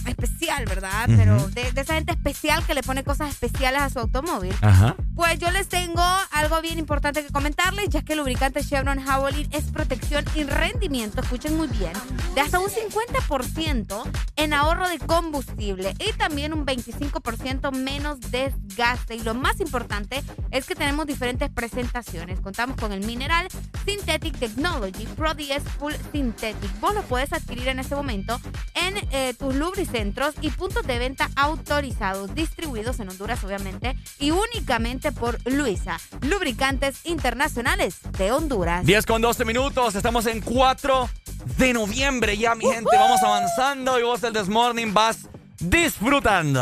[0.05, 1.07] especial, ¿verdad?
[1.07, 4.53] Pero de esa gente especial que le pone cosas especiales a su automóvil.
[4.61, 4.95] Ajá.
[5.27, 9.49] Pues yo les tengo algo bien importante que comentarles, ya que el lubricante Chevron Javelin
[9.51, 11.93] es protección y rendimiento, escuchen muy bien,
[12.35, 14.03] de hasta un 50%
[14.35, 19.15] en ahorro de combustible y también un 25% menos desgaste.
[19.15, 22.39] Y lo más importante es que tenemos diferentes presentaciones.
[22.39, 23.47] Contamos con el mineral
[23.83, 26.79] Synthetic Technology Pro 10 Full Synthetic.
[26.79, 28.39] Vos lo puedes adquirir en este momento
[28.75, 32.35] en eh, tus lubricentros y puntos de venta autorizados,
[32.75, 38.85] distribuidos en Honduras, obviamente, y únicamente por Luisa, Lubricantes Internacionales de Honduras.
[38.85, 41.09] 10 con 12 minutos, estamos en 4
[41.57, 42.91] de noviembre ya, mi gente.
[42.93, 45.29] Vamos avanzando y vos el This Morning vas
[45.59, 46.61] disfrutando.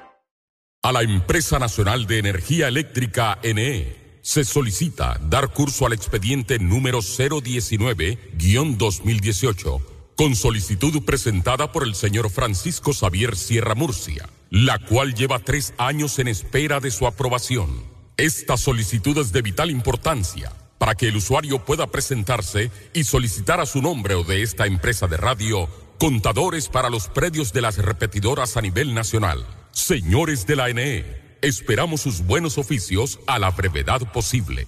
[0.83, 7.01] A la Empresa Nacional de Energía Eléctrica NE se solicita dar curso al expediente número
[7.01, 9.79] 019-2018
[10.15, 16.17] con solicitud presentada por el señor Francisco Xavier Sierra Murcia, la cual lleva tres años
[16.17, 17.83] en espera de su aprobación.
[18.17, 23.67] Esta solicitud es de vital importancia para que el usuario pueda presentarse y solicitar a
[23.67, 25.69] su nombre o de esta empresa de radio
[25.99, 29.45] contadores para los predios de las repetidoras a nivel nacional.
[29.71, 31.05] Señores de la NE,
[31.41, 34.67] esperamos sus buenos oficios a la brevedad posible.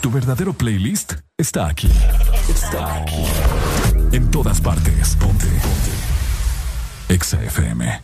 [0.00, 1.90] Tu verdadero playlist está aquí.
[2.48, 3.24] Está aquí.
[4.12, 5.16] En todas partes.
[5.16, 5.46] Ponte.
[5.46, 7.14] Ponte.
[7.14, 8.00] Exa FM.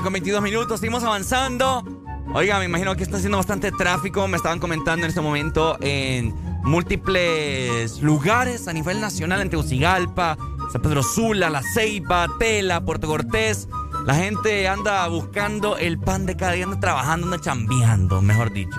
[0.00, 1.84] 10 con 22 minutos, seguimos avanzando.
[2.32, 4.26] Oiga, me imagino que está haciendo bastante tráfico.
[4.28, 10.38] Me estaban comentando en este momento en múltiples lugares a nivel nacional, en Tegucigalpa,
[10.72, 13.68] San Pedro Sula, La Ceiba, Tela, Puerto Cortés.
[14.06, 18.78] La gente anda buscando el pan de cada día, anda trabajando, anda chambeando, mejor dicho.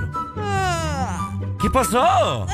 [1.61, 2.47] ¿Qué pasó?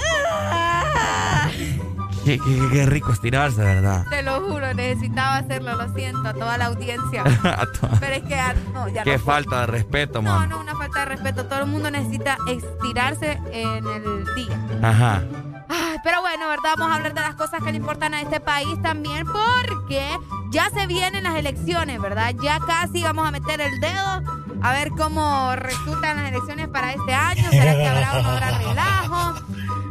[2.28, 4.06] Qué, qué- qué rico estirarse, ¿verdad?
[4.10, 7.24] Te lo juro, necesitaba hacerlo, lo siento, a toda la audiencia.
[8.02, 9.36] Pero es que ah, no, ya Qué no puedo.
[9.36, 10.50] falta de respeto, No, man.
[10.50, 11.46] no, una falta de respeto.
[11.46, 14.60] Todo el mundo necesita estirarse en el día.
[14.84, 15.24] Ajá.
[15.70, 16.72] Ay, pero bueno, ¿verdad?
[16.78, 20.10] Vamos a hablar de las cosas que le importan a este país también, porque
[20.52, 22.34] ya se vienen las elecciones, ¿verdad?
[22.44, 24.22] Ya casi vamos a meter el dedo
[24.64, 27.50] a ver cómo resultan las elecciones para este año.
[27.52, 29.34] ¿Será que habrá no habrá relajo?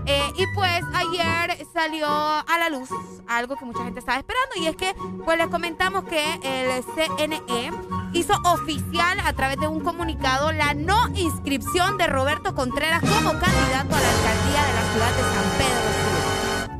[0.09, 2.89] Eh, y pues ayer salió a la luz
[3.29, 4.95] algo que mucha gente estaba esperando y es que
[5.25, 7.73] pues les comentamos que el CNE
[8.13, 13.97] hizo oficial a través de un comunicado la no inscripción de Roberto Contreras como candidato
[13.97, 16.77] a la alcaldía de la ciudad de San Pedro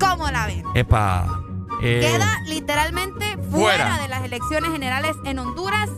[0.00, 0.08] Sula.
[0.08, 0.64] ¿Cómo la ven?
[0.74, 1.26] Epa.
[1.82, 3.84] eh, Queda literalmente fuera.
[3.88, 5.90] fuera de las elecciones generales en Honduras.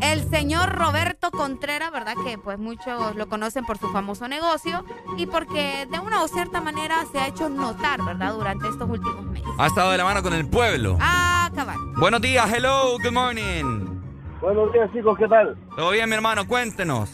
[0.00, 2.14] El señor Roberto Contreras, ¿verdad?
[2.24, 4.84] Que pues muchos lo conocen por su famoso negocio
[5.16, 8.34] y porque de una o cierta manera se ha hecho notar, ¿verdad?
[8.34, 9.48] Durante estos últimos meses.
[9.58, 10.98] ha estado de la mano con el pueblo.
[11.00, 11.76] Ah, cabal.
[11.96, 13.86] Buenos días, hello, good morning.
[14.40, 15.56] Buenos días, chicos, ¿qué tal?
[15.76, 16.46] ¿Todo bien, mi hermano?
[16.46, 17.10] Cuéntenos.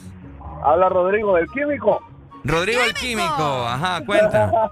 [0.64, 2.02] Habla Rodrigo del Químico.
[2.44, 4.50] Rodrigo el Químico, ajá, cuenta.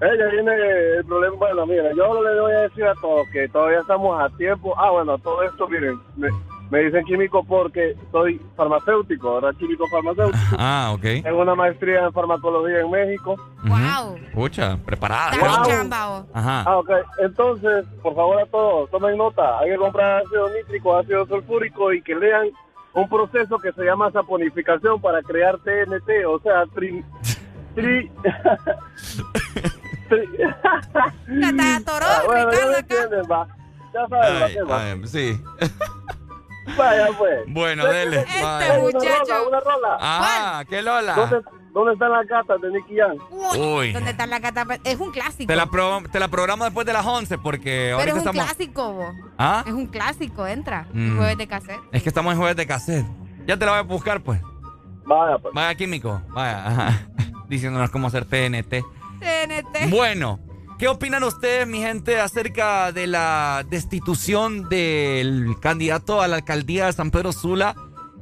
[0.00, 0.52] Ella viene
[0.96, 1.36] el problema.
[1.36, 4.74] Bueno, mira, yo le voy a decir a todos que todavía estamos a tiempo.
[4.78, 6.00] Ah, bueno, todo esto, miren,
[6.70, 9.54] me, dicen químico porque soy farmacéutico, ¿verdad?
[9.58, 10.38] Químico farmacéutico.
[10.58, 11.02] Ah, ok.
[11.22, 13.36] Tengo una maestría en farmacología en México.
[13.64, 14.18] Wow.
[14.34, 15.32] Pucha, preparada.
[15.38, 15.66] Wow.
[15.66, 16.62] chamba, Ajá.
[16.66, 16.90] Ah, ok.
[17.18, 19.58] Entonces, por favor a todos, tomen nota.
[19.58, 22.48] Hay que comprar ácido nítrico, ácido sulfúrico y que lean
[22.92, 27.04] un proceso que se llama saponificación para crear TNT, o sea, tri...
[27.74, 28.10] tri...
[30.08, 30.54] tri-
[32.02, 33.46] Ah, bueno, ya me entienden, va.
[33.94, 34.82] Ya saben, va, Ay, ¿qué va?
[34.84, 35.40] ay, sí.
[36.76, 37.38] Vaya, pues.
[37.48, 38.20] Bueno, dele.
[38.20, 38.78] Este vaya.
[38.78, 39.48] muchacho.
[39.48, 41.14] Una rola, Ah, ¿qué Lola?
[41.14, 41.40] ¿Dónde,
[41.72, 43.16] ¿Dónde están las gatas de Nicky Jam?
[43.58, 43.92] Uy.
[43.92, 44.66] ¿Dónde está la cata?
[44.84, 45.46] Es un clásico.
[45.46, 48.18] Te la, pro- te la programo después de las 11 porque Pero ahorita es un
[48.28, 48.44] estamos...
[48.44, 49.12] clásico, bo.
[49.38, 49.64] ¿Ah?
[49.66, 50.86] Es un clásico, entra.
[50.92, 51.16] Mm.
[51.16, 51.80] Jueves de cassette.
[51.92, 53.06] Es que estamos en jueves de cassette.
[53.46, 54.40] Ya te la voy a buscar, pues.
[55.04, 55.54] Vaya, pues.
[55.54, 56.20] Vaya, químico.
[56.28, 56.98] Vaya, ajá.
[57.48, 58.82] Diciéndonos cómo hacer TNT.
[59.20, 59.90] TNT.
[59.90, 60.38] Bueno,
[60.80, 66.94] ¿qué opinan ustedes, mi gente, acerca de la destitución del candidato a la alcaldía de
[66.94, 67.74] San Pedro Sula,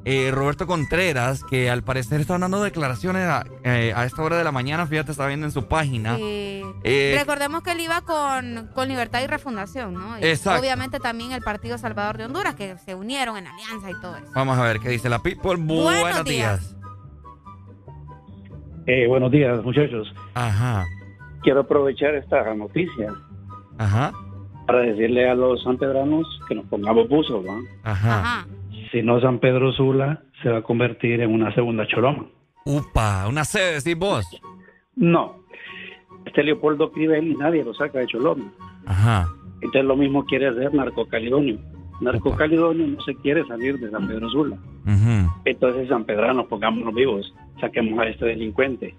[0.05, 4.43] eh, Roberto Contreras, que al parecer está dando declaraciones a, eh, a esta hora de
[4.43, 4.89] la mañana?
[4.89, 6.17] Fíjate, está viendo en su página.
[6.17, 6.65] Sí.
[6.83, 10.19] Eh, Recordemos que él iba con, con Libertad y Refundación, ¿no?
[10.19, 10.61] Y Exacto.
[10.61, 14.33] Obviamente también el Partido Salvador de Honduras, que se unieron en alianza y todo eso.
[14.35, 15.55] Vamos a ver qué dice la people.
[15.55, 16.75] Buenos, días.
[16.75, 16.77] días.
[18.89, 20.13] Eh, buenos días, muchachos.
[20.35, 20.85] Ajá.
[21.49, 23.11] Quiero aprovechar esta noticia
[23.79, 24.13] Ajá.
[24.67, 27.59] para decirle a los sanpedranos que nos pongamos buzos, ¿va?
[27.85, 28.47] Ajá.
[28.93, 32.27] Si no, San Pedro Sula se va a convertir en una segunda Choloma.
[32.67, 34.27] Upa, una sede, decís vos.
[34.95, 35.37] No.
[36.27, 38.53] Este Leopoldo Crivel y nadie lo saca de Choloma.
[38.85, 39.27] Ajá.
[39.63, 41.59] Entonces lo mismo quiere hacer Narcocalidonio.
[42.03, 44.57] Narcocalidonio no se quiere salir de San Pedro Sula.
[44.85, 45.33] Ujú.
[45.47, 47.35] Entonces, San Pedranos, pongámonos vivos.
[47.59, 48.95] Saquemos a este delincuente.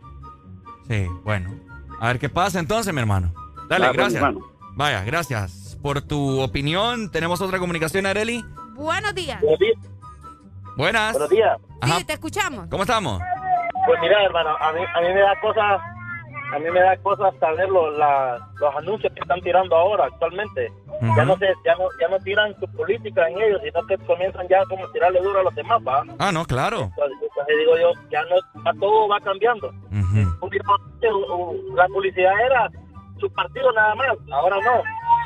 [0.88, 1.69] Sí, bueno.
[2.00, 3.34] A ver qué pasa entonces, mi hermano.
[3.68, 4.16] Dale, Ah, gracias.
[4.24, 4.40] hermano.
[4.76, 7.12] Vaya, gracias por tu opinión.
[7.12, 8.44] Tenemos otra comunicación, Areli.
[8.76, 9.42] Buenos días.
[10.78, 11.12] Buenas.
[11.14, 11.58] Buenos días.
[11.82, 11.98] Ajá.
[11.98, 12.68] Sí, te escuchamos.
[12.70, 13.22] ¿Cómo estamos?
[13.86, 15.82] Pues mira, hermano, a mí, a mí me da cosas,
[16.54, 20.72] a mí me da cosas saber lo- la- los anuncios que están tirando ahora actualmente.
[21.16, 24.48] Ya no se, ya no, ya no tiran su política en ellos, sino que comienzan
[24.50, 26.04] ya como a tirarle duro a los demás, ¿va?
[26.20, 26.82] Ah, no, claro.
[26.82, 29.72] Entonces, entonces digo yo, ya no, ya todo va cambiando.
[30.42, 32.70] Últimamente, uh, La publicidad era
[33.20, 34.82] su partido nada más, ahora no.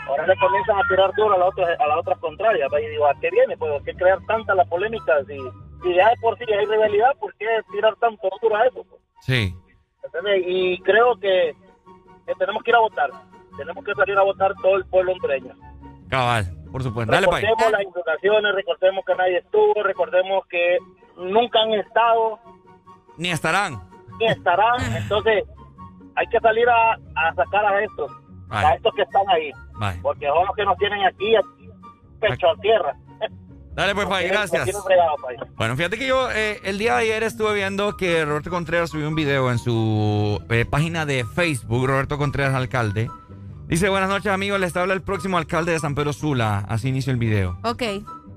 [0.09, 2.69] Ahora le comienzan a tirar duro a las otras, a las otras contrarias.
[2.73, 2.81] ¿va?
[2.81, 3.55] Y digo, ¿a qué viene?
[3.57, 5.13] Pues, ¿a qué crear tanta la polémica?
[5.27, 5.37] Si,
[5.81, 8.85] si ya de por sí hay rivalidad, ¿por qué tirar tanto duro a eso?
[9.21, 9.55] Sí.
[10.45, 11.55] Y creo que,
[12.25, 13.09] que tenemos que ir a votar.
[13.57, 15.53] Tenemos que salir a votar todo el pueblo hondureño.
[16.09, 17.11] Cabal, por supuesto.
[17.11, 20.77] Dale, recordemos las inundaciones, recordemos que nadie estuvo, recordemos que
[21.17, 22.39] nunca han estado,
[23.17, 23.79] Ni estarán.
[24.19, 24.95] ni estarán.
[24.95, 25.43] Entonces,
[26.15, 28.11] hay que salir a, a sacar a estos,
[28.47, 28.67] Vale.
[28.67, 29.51] a estos que están ahí.
[29.79, 29.99] Vale.
[30.01, 31.69] Porque son los que nos tienen aquí, aquí
[32.19, 32.95] pecho a tierra.
[33.75, 34.69] Dale, pues, Nos gracias.
[35.55, 39.07] Bueno, fíjate que yo eh, el día de ayer estuve viendo que Roberto Contreras subió
[39.07, 43.09] un video en su eh, página de Facebook, Roberto Contreras Alcalde,
[43.67, 46.65] Dice, buenas noches amigos, les habla el próximo alcalde de San Pedro Sula.
[46.67, 47.57] Así inició el video.
[47.63, 47.81] Ok.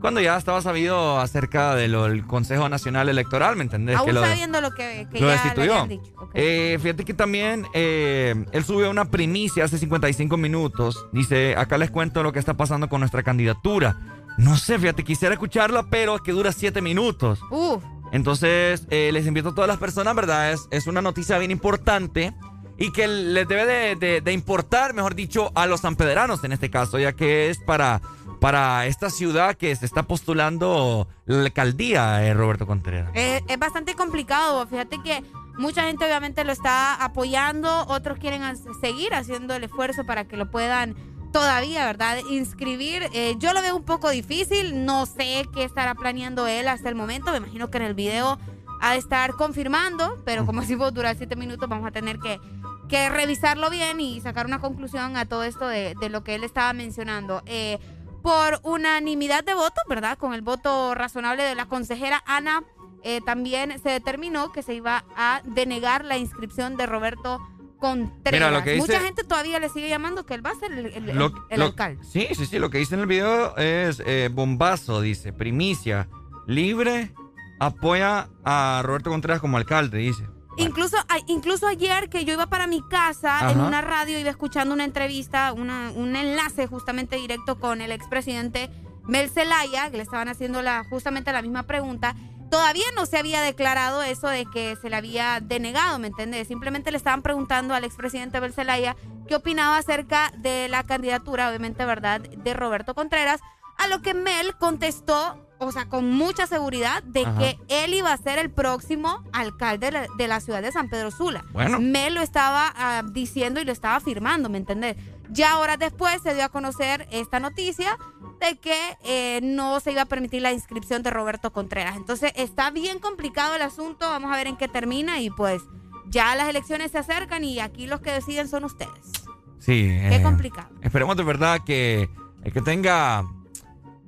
[0.00, 3.96] Cuando ya estaba sabido acerca del Consejo Nacional Electoral, ¿me entendés?
[3.96, 5.66] Aún que lo, sabiendo lo que, que lo ya destituyó.
[5.66, 6.12] le habían dicho.
[6.16, 6.30] Ok.
[6.34, 11.06] Eh, fíjate que también eh, él subió una primicia hace 55 minutos.
[11.12, 13.98] Dice, acá les cuento lo que está pasando con nuestra candidatura.
[14.38, 17.40] No sé, fíjate, quisiera escucharlo, pero es que dura 7 minutos.
[17.50, 17.82] Uf.
[18.12, 20.52] Entonces, eh, les invito a todas las personas, ¿verdad?
[20.52, 22.34] Es, es una noticia bien importante
[22.78, 26.70] y que les debe de, de- de importar, mejor dicho, a los sanpedranos en este
[26.70, 28.00] caso, ya que es para,
[28.40, 33.10] para esta ciudad que se está postulando la alcaldía, eh, Roberto Contreras.
[33.14, 34.66] Eh, es bastante complicado.
[34.66, 35.24] Fíjate que
[35.56, 38.42] mucha gente obviamente lo está apoyando, otros quieren
[38.80, 40.94] seguir haciendo el esfuerzo para que lo puedan
[41.36, 42.16] todavía, ¿verdad?
[42.30, 43.10] Inscribir.
[43.12, 44.86] Eh, yo lo veo un poco difícil.
[44.86, 47.30] No sé qué estará planeando él hasta el momento.
[47.30, 48.38] Me imagino que en el video
[48.80, 52.40] ha de estar confirmando, pero como decimos, durar siete minutos, vamos a tener que,
[52.88, 56.42] que revisarlo bien y sacar una conclusión a todo esto de, de lo que él
[56.42, 57.42] estaba mencionando.
[57.44, 57.78] Eh,
[58.22, 60.16] por unanimidad de votos, ¿verdad?
[60.16, 62.64] Con el voto razonable de la consejera Ana,
[63.02, 67.46] eh, también se determinó que se iba a denegar la inscripción de Roberto
[67.78, 68.32] Contreras.
[68.32, 70.72] Mira, lo que dice- Mucha gente todavía le sigue llamando que él va a ser
[70.72, 72.02] el, el- el- Lo- el lo- alcalde.
[72.04, 72.58] Sí, sí, sí.
[72.58, 75.32] Lo que dice en el video es eh, bombazo, dice.
[75.32, 76.08] Primicia.
[76.46, 77.12] Libre
[77.58, 80.24] apoya a Roberto Contreras como alcalde, dice.
[80.58, 80.96] Incluso,
[81.26, 85.52] incluso ayer que yo iba para mi casa en una radio, iba escuchando una entrevista,
[85.52, 88.70] una- un enlace justamente directo con el expresidente
[89.06, 92.14] Mel Zelaya, que le estaban haciendo la, justamente la misma pregunta.
[92.50, 96.48] Todavía no se había declarado eso de que se le había denegado, ¿me entiendes?
[96.48, 101.84] Simplemente le estaban preguntando al expresidente Mel Zelaya qué opinaba acerca de la candidatura, obviamente,
[101.84, 103.40] ¿verdad?, de Roberto Contreras,
[103.78, 107.38] a lo que Mel contestó, o sea, con mucha seguridad, de Ajá.
[107.38, 111.44] que él iba a ser el próximo alcalde de la, ciudad de San Pedro Sula.
[111.52, 111.80] Bueno.
[111.80, 114.96] Mel lo estaba ah, diciendo y lo estaba afirmando, ¿me entendés?
[115.30, 117.96] Ya horas después se dio a conocer esta noticia
[118.40, 121.96] de que eh, no se iba a permitir la inscripción de Roberto Contreras.
[121.96, 125.62] Entonces está bien complicado el asunto, vamos a ver en qué termina y pues
[126.08, 129.12] ya las elecciones se acercan y aquí los que deciden son ustedes.
[129.58, 129.88] Sí.
[130.08, 130.68] Qué eh, complicado.
[130.82, 132.08] Esperemos de verdad que
[132.44, 133.24] el que tenga.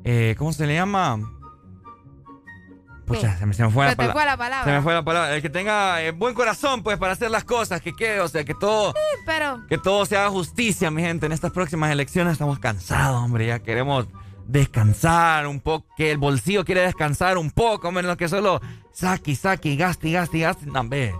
[0.05, 1.19] eh, ¿Cómo se le llama?
[3.17, 4.65] Se me, se me fue, la te pala- fue la palabra.
[4.65, 5.35] Se me fue la palabra.
[5.35, 8.45] El que tenga eh, buen corazón, pues, para hacer las cosas, que quede, o sea,
[8.45, 11.27] que todo, Sí, pero que todo se haga justicia, mi gente.
[11.27, 13.47] En estas próximas elecciones estamos cansados, hombre.
[13.47, 14.07] Ya queremos
[14.47, 18.61] descansar un poco, que el bolsillo quiere descansar un poco, menos que solo
[18.93, 20.67] saque, y saque, y gaste, y gaste, gaste.
[20.67, 21.15] No, hombre,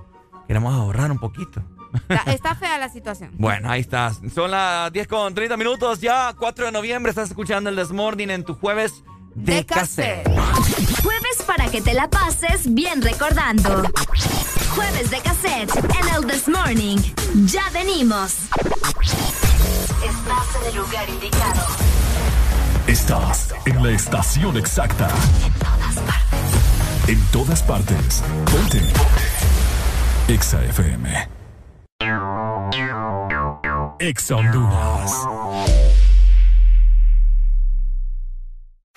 [0.47, 1.63] queremos ahorrar un poquito.
[2.09, 3.31] está, está fea la situación.
[3.35, 4.21] Bueno, ahí estás.
[4.35, 7.11] Son las 10 con 30 minutos, ya 4 de noviembre.
[7.11, 9.05] Estás escuchando el Desmorning en tu jueves
[9.45, 10.27] de, cassette.
[11.03, 13.83] Jueves para que te la pases bien recordando.
[14.75, 16.99] Jueves de cassette en el This Morning.
[17.47, 18.35] Ya venimos.
[20.03, 21.67] Estás en el lugar indicado.
[22.87, 25.09] Estás en la estación exacta.
[27.07, 28.23] En todas partes.
[28.51, 28.83] Ponte.
[30.29, 31.29] Exa FM.
[33.99, 35.98] Exa Honduras.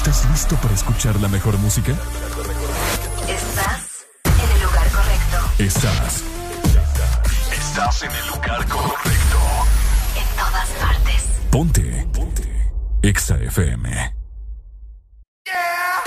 [0.00, 1.92] ¿Estás listo para escuchar la mejor música?
[3.28, 5.36] Estás en el lugar correcto.
[5.58, 6.24] Estás.
[7.52, 9.38] Estás en el lugar correcto.
[10.16, 11.22] En todas partes.
[11.50, 12.08] Ponte.
[12.14, 12.72] Ponte.
[13.02, 14.14] Exa FM.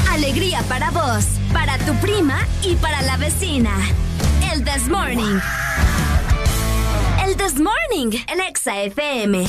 [0.10, 3.78] Alegría para vos, para tu prima y para la vecina.
[4.52, 5.40] El This Morning.
[7.24, 9.46] El This Morning en Exa FM.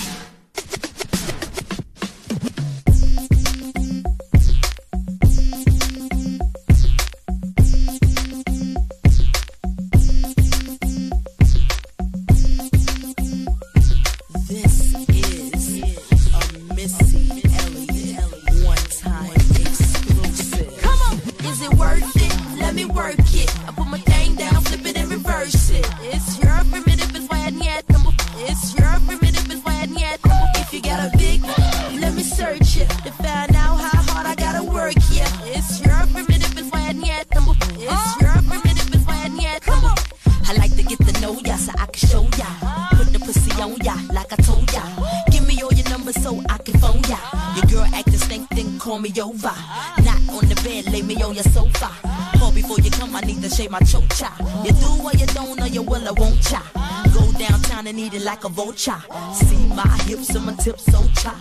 [58.15, 59.01] It like a vulture.
[59.33, 61.35] See my hips and my tips so cha.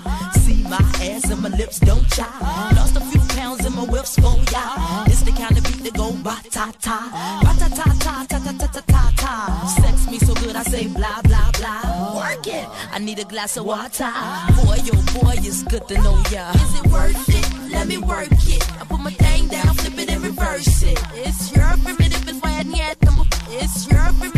[0.44, 2.28] See my ass and my lips don't cha.
[2.76, 5.06] Lost a few pounds in my whips for ya.
[5.06, 6.98] It's the kind of beat that go ba ta ta.
[7.44, 9.34] Ba ta ta ta ta ta ta ta ta ta.
[9.78, 12.18] Sex me so good I say blah blah blah.
[12.18, 12.68] Work it.
[12.92, 14.12] I need a glass of water.
[14.58, 16.52] Boy, oh boy, it's good to know ya.
[16.52, 17.72] Is it worth it?
[17.72, 18.64] Let me work it.
[18.82, 21.00] I put my thing down, flip it and reverse it.
[21.14, 22.98] It's your primitive is when yet.
[23.56, 24.33] It's your primitive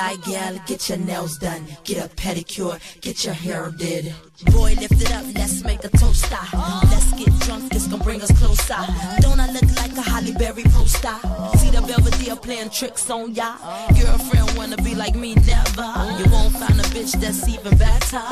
[0.00, 4.14] fly gal, get your nails done, get a pedicure, get your hair did.
[4.46, 6.26] Boy, lift it up, let's make a toast.
[6.32, 6.80] ah.
[6.90, 8.80] Let's get drunk, this gon' bring us closer.
[9.20, 11.16] Don't I look like a Holly Berry poster?
[11.58, 13.56] See the Belvedere playing tricks on ya.
[13.98, 15.88] Girlfriend wanna be like me, never.
[16.18, 18.22] You won't find a bitch that's even better.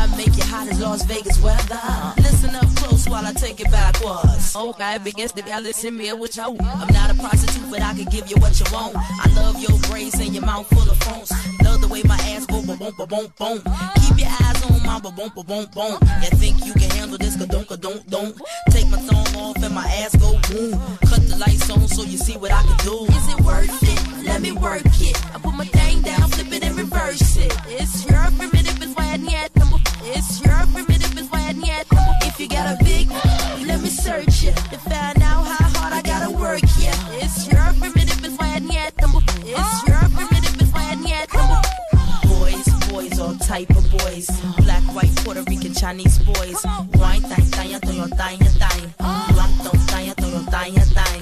[0.00, 2.21] I make you hot as Las Vegas weather.
[3.12, 4.56] While I take it backwards.
[4.56, 8.30] Okay, begins to listen me what you I'm not a prostitute, but I can give
[8.30, 8.96] you what you want.
[8.96, 11.30] I love your braids and your mouth full of phones.
[11.62, 13.58] Love the way my ass go boom boom boom boom.
[14.00, 15.98] Keep your eyes on my boom boom boom boom.
[16.22, 17.36] You think you can handle this?
[17.36, 18.34] Ka don't don't don't.
[18.70, 20.72] Take my thumb off and my ass go boom.
[21.04, 23.04] Cut the lights on so you see what I can do.
[23.12, 24.24] Is it worth it?
[24.24, 25.16] Let me work it.
[25.34, 27.52] I put my thing down, flip it and reverse it.
[27.68, 29.50] It's your primitive is when yet.
[30.04, 31.86] It's your primitive is when yet.
[32.24, 32.91] If you got a
[43.52, 44.26] type of boys.
[44.64, 46.64] Black, white, Puerto Rican, Chinese boys.
[46.94, 48.94] Wine, thang, thang, thang, thang, thang.
[49.34, 51.20] Black, don't thang, thang, thang, thang.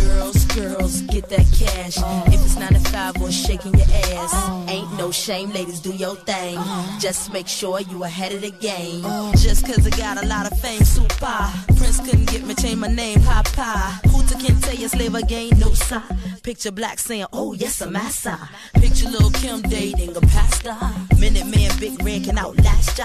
[0.00, 1.98] Girls, girls, get that cash.
[2.34, 4.34] If it's not a 95 or shaking your ass.
[4.68, 6.58] Ain't no shame, ladies, do your thing.
[6.98, 9.02] Just make sure you ahead of the game.
[9.36, 11.38] Just cause I got a lot of fame, super.
[11.76, 14.00] Prince couldn't get me, change my name, Papa.
[14.08, 16.02] Hooter can't tell you slave again, no sir.
[16.48, 18.48] Picture black saying, oh yes, I'm a massa.
[18.72, 20.74] Picture little Kim dating a pastor.
[21.20, 23.04] Minute man, big red can outlast ya.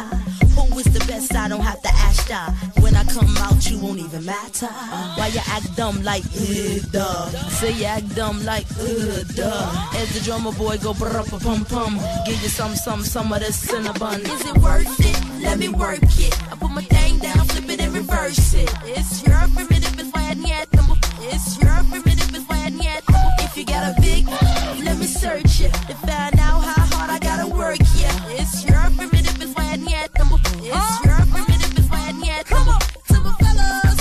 [0.55, 1.35] Who is the best?
[1.35, 2.51] I don't have to ask ya.
[2.79, 4.67] When I come out, you won't even matter.
[4.67, 7.27] Why you act dumb like, uh, duh.
[7.59, 9.91] Say you act dumb like, uh, duh.
[9.97, 11.99] As the drummer boy go brr pum pum.
[12.25, 14.21] Give you some, some, some of this cinnamon.
[14.21, 15.43] Is it worth it?
[15.43, 16.33] Let me work it.
[16.49, 18.71] I put my thing down, flip it and reverse it.
[18.85, 20.69] It's your primitive is when yet.
[21.25, 23.12] It's your primitive is when yet.
[23.55, 24.27] If you got a big,
[24.83, 27.77] let me search it to find out how hard I gotta work.
[27.95, 30.09] Yeah, it's your primitive is when yet.
[30.15, 32.47] It's your primitive is when yet.
[32.47, 33.99] Come on, super fellas.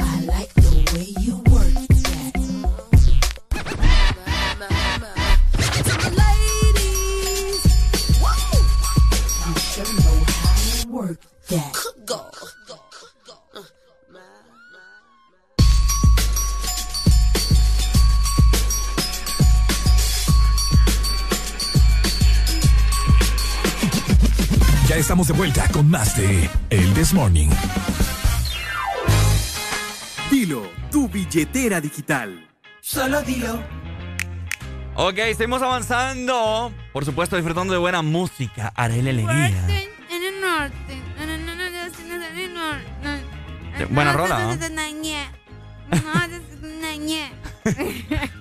[0.00, 1.74] I like the way you work
[2.08, 2.32] that.
[5.84, 7.64] To the ladies,
[8.24, 8.64] whoa,
[9.46, 11.72] you sure know how to work that.
[24.98, 27.48] Estamos de vuelta con más de El This Morning.
[30.28, 32.50] Dilo, tu billetera digital.
[32.80, 33.62] Solo dilo.
[34.96, 36.72] Ok, seguimos avanzando.
[36.92, 38.72] Por supuesto, disfrutando de buena música.
[38.74, 39.86] Arele Alegría.
[40.10, 41.00] En el norte.
[41.22, 41.58] En el norte.
[43.90, 44.58] Buena rola, ¿no?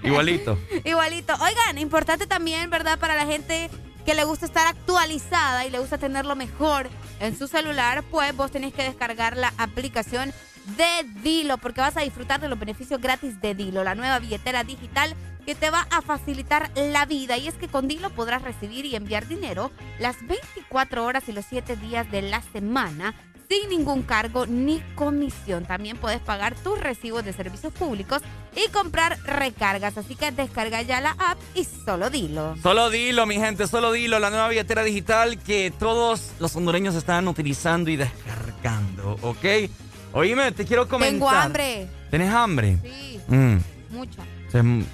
[0.03, 0.57] Igualito.
[0.83, 1.35] Igualito.
[1.35, 2.97] Oigan, importante también, ¿verdad?
[2.97, 3.69] Para la gente
[4.07, 6.88] que le gusta estar actualizada y le gusta tenerlo mejor
[7.19, 10.31] en su celular, pues vos tenés que descargar la aplicación
[10.77, 14.63] de Dilo, porque vas a disfrutar de los beneficios gratis de Dilo, la nueva billetera
[14.63, 15.13] digital
[15.45, 17.35] que te va a facilitar la vida.
[17.35, 21.43] Y es que con Dilo podrás recibir y enviar dinero las 24 horas y los
[21.43, 23.13] 7 días de la semana
[23.49, 25.65] sin ningún cargo ni comisión.
[25.65, 28.22] También puedes pagar tus recibos de servicios públicos
[28.56, 29.97] y comprar recargas.
[29.97, 32.56] Así que descarga ya la app y solo dilo.
[32.62, 37.28] Solo dilo, mi gente, solo dilo, la nueva billetera digital que todos los hondureños están
[37.28, 39.46] utilizando y descargando, ¿ok?
[40.13, 41.13] Oíme, te quiero comentar.
[41.13, 41.88] Tengo hambre.
[42.10, 42.78] ¿Tenés hambre?
[42.83, 43.58] Sí, Mm,
[43.90, 44.24] mucha,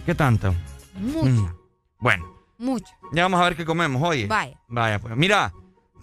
[0.05, 0.53] ¿Qué tanto?
[0.95, 1.53] mucha, Mm,
[1.99, 2.25] Bueno,
[2.57, 2.91] mucha.
[3.11, 4.25] ya vamos a ver qué comemos, oye.
[4.25, 4.59] Vaya.
[4.67, 5.15] Vaya, pues.
[5.15, 5.53] Mira,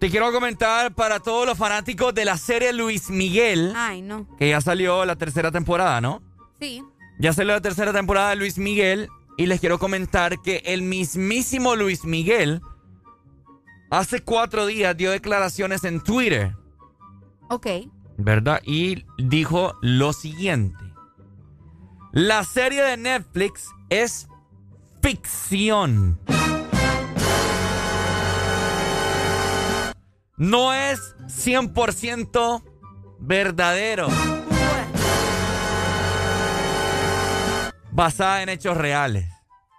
[0.00, 4.26] Te quiero comentar para todos los fanáticos de la serie Luis Miguel, Ay, no.
[4.38, 6.22] que ya salió la tercera temporada, ¿no?
[6.58, 6.82] Sí.
[7.18, 11.76] Ya salió la tercera temporada de Luis Miguel y les quiero comentar que el mismísimo
[11.76, 12.62] Luis Miguel
[13.90, 16.56] hace cuatro días dio declaraciones en Twitter,
[17.50, 17.66] Ok.
[18.16, 18.62] ¿verdad?
[18.64, 20.82] Y dijo lo siguiente.
[22.12, 24.28] La serie de Netflix es
[25.02, 26.18] ficción.
[30.40, 32.62] No es 100%
[33.18, 34.08] verdadero.
[37.92, 39.26] Basada en hechos reales.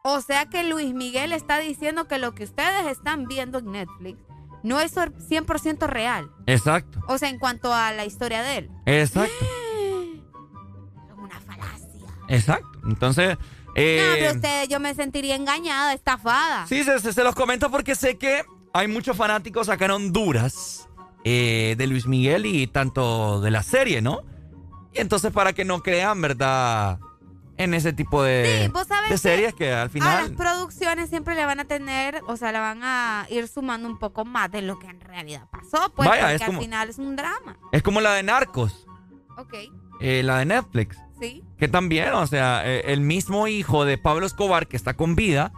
[0.03, 4.19] O sea que Luis Miguel está diciendo que lo que ustedes están viendo en Netflix
[4.61, 6.29] no es sor- 100% real.
[6.45, 8.69] Exacto, O sea, en cuanto a la historia de él.
[8.85, 9.33] exacto,
[11.17, 12.07] Una falacia.
[12.27, 12.69] exacto.
[12.85, 13.35] Entonces,
[13.75, 16.67] eh, no, pero ustedes, yo me sentiría engañada, estafada.
[16.67, 20.87] Sí, se, se- se los comento porque sé que hay muchos fanáticos acá en Honduras
[21.23, 24.21] eh, de Luis Miguel y tanto de la serie, ¿no?
[24.93, 26.99] Y entonces para que no crean, ¿verdad?
[27.57, 30.31] En ese tipo de, Sí, vos de series que al A las final...
[30.35, 34.25] producciones siempre le van a tener, o sea, le van a ir sumando un poco
[34.25, 36.97] más de lo que en realidad pasó, pues, Vaya, porque es como- al final es
[36.97, 37.57] un drama.
[37.71, 38.87] Es como la de Narcos,
[39.37, 39.53] Ok,
[39.99, 40.97] eh, la de Netflix.
[41.19, 41.43] sí.
[41.59, 45.53] Que también, o sea, eh, el mismo hijo de Pablo Escobar que está con vida,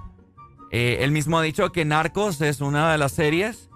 [0.76, 3.70] eh, él mismo ha dicho que Narcos es una de las series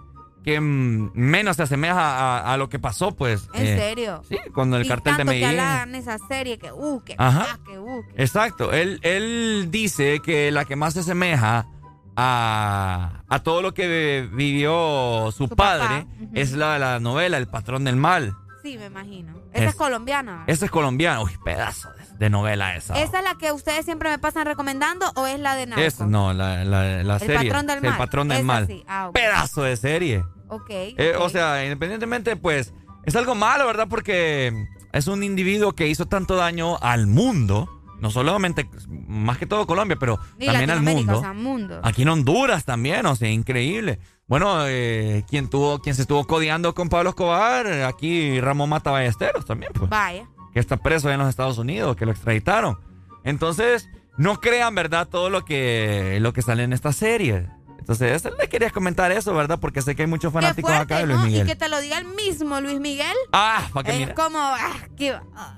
[0.44, 3.48] que mm, menos se asemeja a, a lo que pasó, pues.
[3.54, 4.24] En eh, serio.
[4.28, 5.60] Sí, cuando el y cartel de que Medellín.
[5.60, 7.46] hablan esa serie que, uh, que, Ajá.
[7.52, 8.74] ah, que, uh, que- Exacto.
[8.74, 11.68] Él, él dice que la que más se asemeja
[12.16, 17.84] a, a todo lo que vivió su, padre es la de la novela El patrón
[17.84, 18.36] del mal.
[18.68, 19.34] Sí, me imagino.
[19.54, 20.44] Esa es, Es- colombiana.
[20.48, 21.22] Esa es colombiana.
[21.22, 23.02] Uy, pedazo de, de novela esa.
[23.02, 25.86] ¿Esa es la que ustedes siempre me pasan recomendando o es la de Narcos?
[25.86, 27.50] Esa, no, la, la, la El serie.
[27.52, 27.98] patrón del Sí, El mal.
[27.98, 28.68] patrón del Esa mal.
[28.68, 28.84] sí.
[28.88, 29.10] Ah.
[29.14, 30.24] Pedazo de serie.
[30.50, 30.70] Ok.
[30.70, 31.32] Eh, o ok.
[31.32, 32.74] sea, independientemente, pues,
[33.06, 33.88] es algo malo, ¿verdad?
[33.90, 34.52] Porque
[34.92, 37.70] es un individuo que hizo tanto daño al mundo.
[38.02, 38.70] No solamente,
[39.08, 41.18] más que todo Colombia, pero también al mundo.
[41.18, 41.80] o sea, mundo.
[41.84, 44.00] Aquí en Honduras también, o sea, increíble.
[44.28, 49.46] Bueno, eh, quien tuvo, quien se estuvo codeando con Pablo Escobar, aquí Ramón Mata Ballesteros
[49.46, 49.90] también, pues.
[49.90, 50.28] Vaya.
[50.54, 52.78] Que está preso allá en los Estados Unidos, que lo extraditaron.
[53.24, 55.08] Entonces, no crean, ¿verdad?
[55.08, 57.48] Todo lo que, lo que sale en esta serie.
[57.80, 59.60] Entonces, le quería comentar eso, ¿verdad?
[59.62, 61.26] Porque sé que hay muchos fanáticos fuerte, acá de Luis ¿no?
[61.28, 61.48] Y Miguel.
[61.48, 63.16] que te lo diga el mismo Luis Miguel.
[63.32, 64.14] Ah, para que es mira.
[64.14, 65.56] como, ah, qué- ah,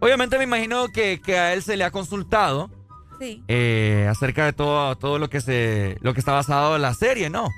[0.00, 2.70] Obviamente me imagino que, que a él se le ha consultado
[3.18, 3.42] sí.
[3.48, 7.30] eh, acerca de todo, todo lo que se lo que está basado en la serie,
[7.30, 7.48] ¿no?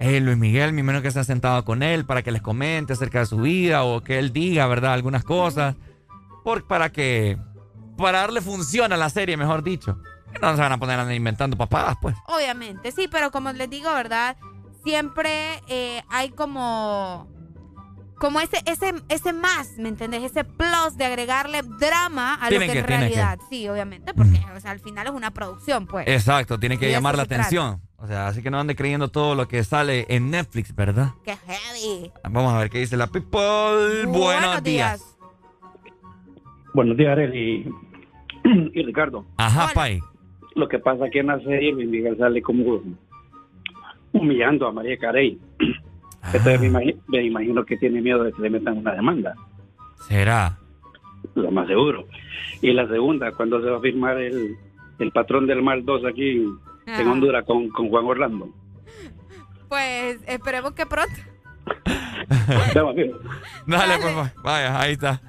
[0.00, 2.92] Eh, Luis Miguel, mi menos que se ha sentado con él para que les comente
[2.92, 4.92] acerca de su vida o que él diga, ¿verdad?
[4.92, 5.74] Algunas cosas.
[6.44, 7.36] Por, para que.
[7.96, 9.98] Para darle función a la serie, mejor dicho.
[10.32, 12.14] Que No se van a poner inventando papadas, pues.
[12.26, 14.36] Obviamente, sí, pero como les digo, ¿verdad?
[14.84, 17.26] Siempre eh, hay como.
[18.18, 20.24] Como ese, ese, ese más, ¿me entendés?
[20.24, 23.38] Ese plus de agregarle drama a lo que, que, en realidad.
[23.48, 26.06] Sí, obviamente, porque o sea, al final es una producción, pues.
[26.08, 27.80] Exacto, tiene que llamar la trata.
[28.00, 31.10] O sea, así que no ande creyendo todo lo que sale en Netflix, ¿verdad?
[31.24, 32.12] Qué heavy.
[32.30, 34.06] Vamos a ver qué dice la people.
[34.06, 35.16] Buenos, días.
[36.74, 37.68] Buenos días, Arely
[38.74, 39.26] y Ricardo.
[39.36, 40.00] Ajá, Pai.
[40.54, 42.80] Lo que pasa que en la serie Luis Miguel sale como
[44.12, 45.38] humillando a María Carey.
[46.32, 49.34] Entonces me, imagi- me imagino que tiene miedo de que le metan una demanda,
[50.06, 50.56] ¿Será?
[51.34, 52.06] lo más seguro.
[52.62, 54.56] Y la segunda, cuando se va a firmar el,
[54.98, 57.10] el patrón del mal 2 aquí en Ajá.
[57.10, 58.48] Honduras con, con Juan Orlando.
[59.68, 61.14] Pues esperemos que pronto.
[62.94, 63.12] Bien.
[63.66, 65.20] Dale, pues, va- vaya, ahí está.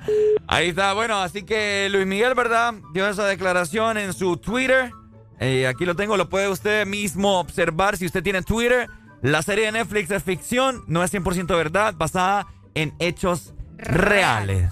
[0.47, 0.93] Ahí está.
[0.93, 2.73] Bueno, así que Luis Miguel, ¿verdad?
[2.93, 4.91] Dio esa declaración en su Twitter.
[5.39, 8.87] Eh, aquí lo tengo, lo puede usted mismo observar si usted tiene Twitter.
[9.21, 14.71] La serie de Netflix es ficción, no es 100% verdad, basada en hechos reales.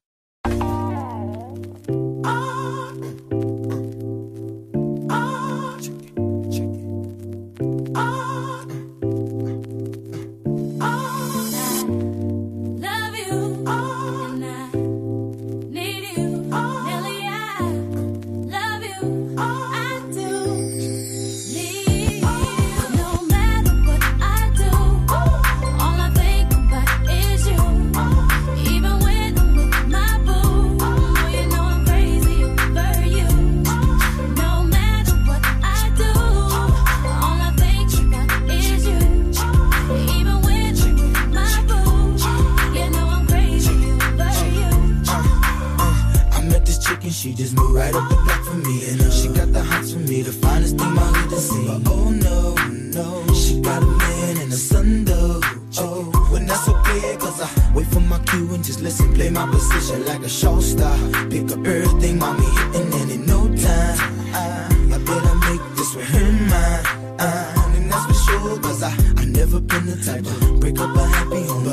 [47.21, 48.89] She just moved right up the block for me.
[48.89, 51.67] And uh, she got the hots for me, the finest thing my hood has seen.
[51.67, 52.55] But oh no,
[52.97, 55.39] no, she got a man and a son though.
[55.77, 59.45] Oh, when that's okay, cause I wait for my cue and just listen, play my
[59.51, 60.97] position like a show star.
[61.29, 63.97] Pick up everything, mommy and in no time,
[64.33, 66.85] I, I better make this with her mine.
[67.19, 70.95] Uh, and that's for sure, cause I, I never been the type to break up
[70.95, 71.70] a happy home.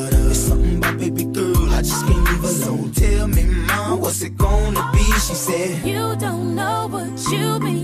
[5.18, 7.77] She said, You don't know what you mean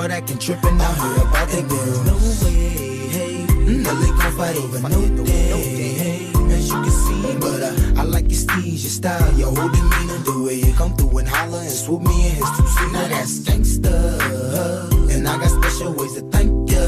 [0.00, 2.04] how thought I can trip and I heard about that girl.
[2.04, 6.32] No way, hey, Nelly gon' fight over no day, hey.
[6.50, 10.18] As you can see, but uh, I like your steez, your style, your whole demeanor,
[10.24, 12.92] the way you come through and holler and swoop me in his two seat.
[12.92, 16.84] Now that's gangsta, and I got special ways to thank ya.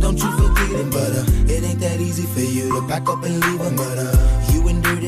[0.00, 3.22] Don't you forget it, but uh, it ain't that easy for you to back up
[3.22, 4.47] and leave him, but uh,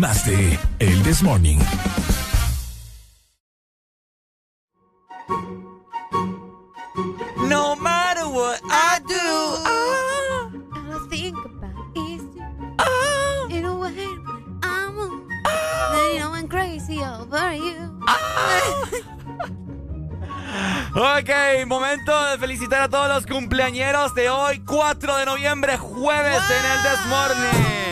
[0.00, 1.58] Más de El This Morning.
[7.46, 9.14] No matter what I do.
[9.66, 13.56] All I think about is you.
[13.56, 15.28] In a way, when I'm on,
[15.92, 18.00] then you know I'm crazy over you.
[20.92, 21.30] Ok,
[21.66, 26.82] momento de felicitar a todos los cumpleañeros de hoy, 4 de noviembre, jueves en el
[26.82, 27.89] This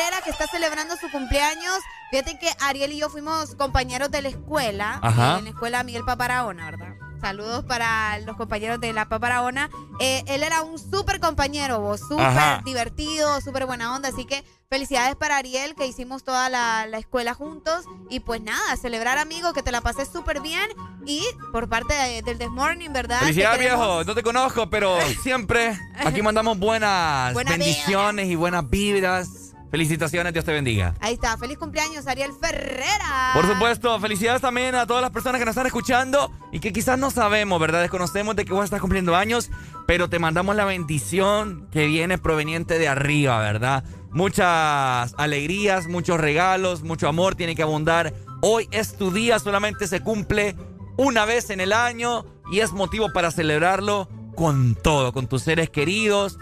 [0.00, 1.78] Ariel Ferrera que está celebrando su cumpleaños.
[2.10, 5.38] Fíjate que Ariel y yo fuimos compañeros de la escuela, Ajá.
[5.38, 6.94] en la escuela Miguel Paparaona, ¿verdad?
[7.20, 9.68] Saludos para los compañeros de la Paparaona.
[10.00, 14.08] Eh, él era un súper compañero, vos, súper divertido, súper buena onda.
[14.08, 17.84] Así que felicidades para Ariel, que hicimos toda la, la escuela juntos.
[18.08, 20.66] Y pues nada, celebrar amigos, que te la pases súper bien.
[21.04, 23.20] Y por parte de- del This Morning, ¿verdad?
[23.20, 24.04] Felicidades, queremos- viejo.
[24.04, 29.49] No te conozco, pero siempre aquí mandamos buenas Buena bendiciones y buenas vibras.
[29.70, 30.94] Felicitaciones, Dios te bendiga.
[31.00, 33.30] Ahí está, feliz cumpleaños, Ariel Ferrera.
[33.34, 36.98] Por supuesto, felicidades también a todas las personas que nos están escuchando y que quizás
[36.98, 37.80] no sabemos, ¿verdad?
[37.80, 39.50] Desconocemos de que vos estás cumpliendo años,
[39.86, 43.84] pero te mandamos la bendición que viene proveniente de arriba, ¿verdad?
[44.10, 48.12] Muchas alegrías, muchos regalos, mucho amor tiene que abundar.
[48.42, 50.56] Hoy es tu día, solamente se cumple
[50.96, 55.70] una vez en el año y es motivo para celebrarlo con todo, con tus seres
[55.70, 56.38] queridos.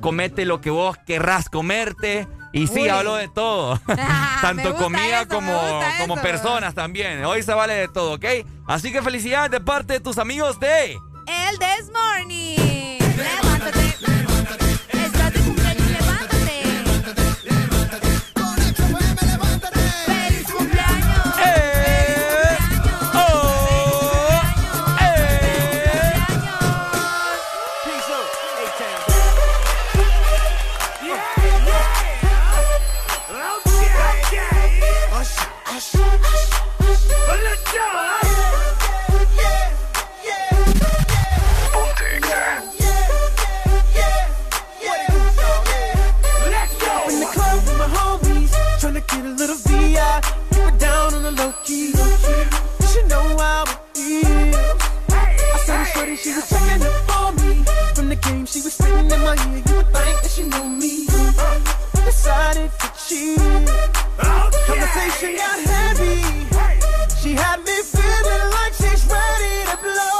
[0.00, 2.28] Comete lo que vos querrás comerte.
[2.52, 2.88] Y sí, Uy.
[2.88, 3.80] hablo de todo.
[4.40, 6.22] Tanto comida eso, como, como eso.
[6.22, 7.24] personas también.
[7.24, 8.24] Hoy se vale de todo, ¿ok?
[8.66, 10.92] Así que felicidades de parte de tus amigos de...
[10.92, 12.67] El This Morning.
[49.38, 50.20] Little VI.
[50.50, 51.92] Keep it down on the low key.
[52.90, 54.82] She know how it feels.
[55.10, 57.64] I saw this shorty, she was checking up for me.
[57.94, 59.62] From the game, she was spitting in my ear.
[59.68, 61.06] You would think that she knew me.
[62.04, 63.38] Decided to cheat.
[64.66, 66.18] Conversation got heavy.
[67.22, 70.17] She had me feeling like she's ready to blow.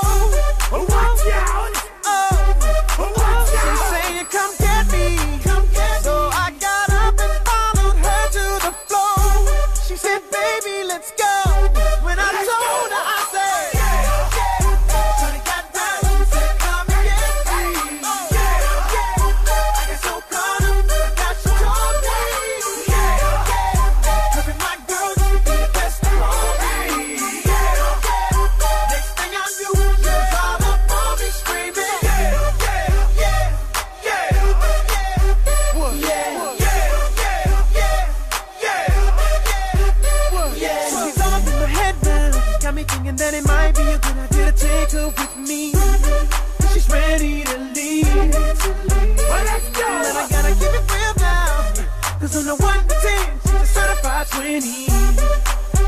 [47.18, 48.06] Ready to leave.
[48.06, 49.86] Well, let's go.
[49.86, 51.72] But I gotta keep it real now.
[52.20, 54.86] Cause on the 1 to 10, she's a certified 20.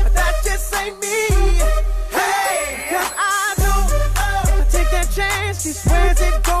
[0.03, 1.27] But that just ain't me.
[2.11, 2.87] Hey!
[2.89, 6.60] Cause I know if I take that chance, she swears it's gonna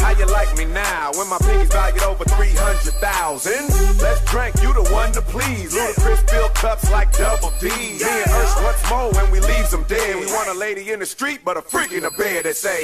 [0.00, 3.52] How you like me now when my pinkies valued over 300,000?
[4.00, 5.74] Let's drink, you the one to please.
[5.74, 7.68] Ludacris fill cups like double D.
[7.68, 10.16] Me and Ursh once more when we leaves them dead.
[10.16, 12.80] We want a lady in the street, but a freak in the bed that say,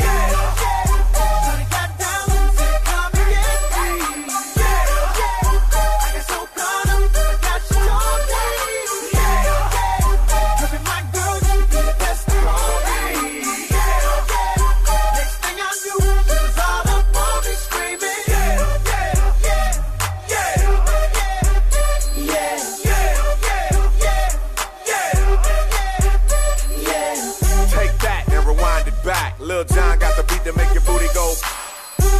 [29.55, 31.31] Lil John got the beat to make your booty go.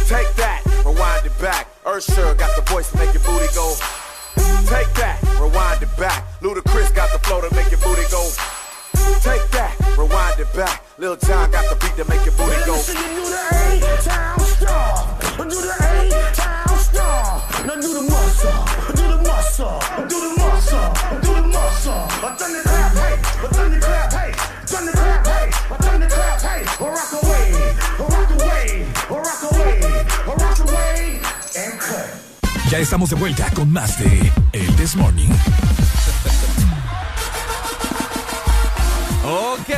[0.07, 1.67] Take that, rewind it back.
[1.83, 3.75] Ursher got the voice to make your booty go.
[4.71, 6.23] Take that, rewind it back.
[6.39, 8.23] Ludacris got the flow to make your booty go.
[9.19, 10.79] Take that, rewind it back.
[10.97, 12.79] Lil John got the beat to make your booty go.
[13.99, 15.19] town star.
[15.35, 17.43] Do the A-town star.
[17.67, 18.63] Now do the muscle.
[18.95, 19.75] Do the muscle.
[20.07, 20.87] Do the muscle.
[21.19, 21.99] Do the muscle.
[22.23, 23.19] A thunderclap, hey.
[23.43, 24.31] A thunderclap, hey.
[24.71, 25.51] Thunderclap, hey.
[25.51, 25.94] A thunderclap,
[26.45, 26.63] hey.
[26.79, 27.47] Or rock away.
[27.99, 28.85] Or rock away.
[29.09, 29.79] Or rock away.
[30.27, 31.19] Or rock away.
[31.55, 32.69] And cut.
[32.69, 35.29] Ya estamos de vuelta con más de El This Morning.
[39.27, 39.71] Ok,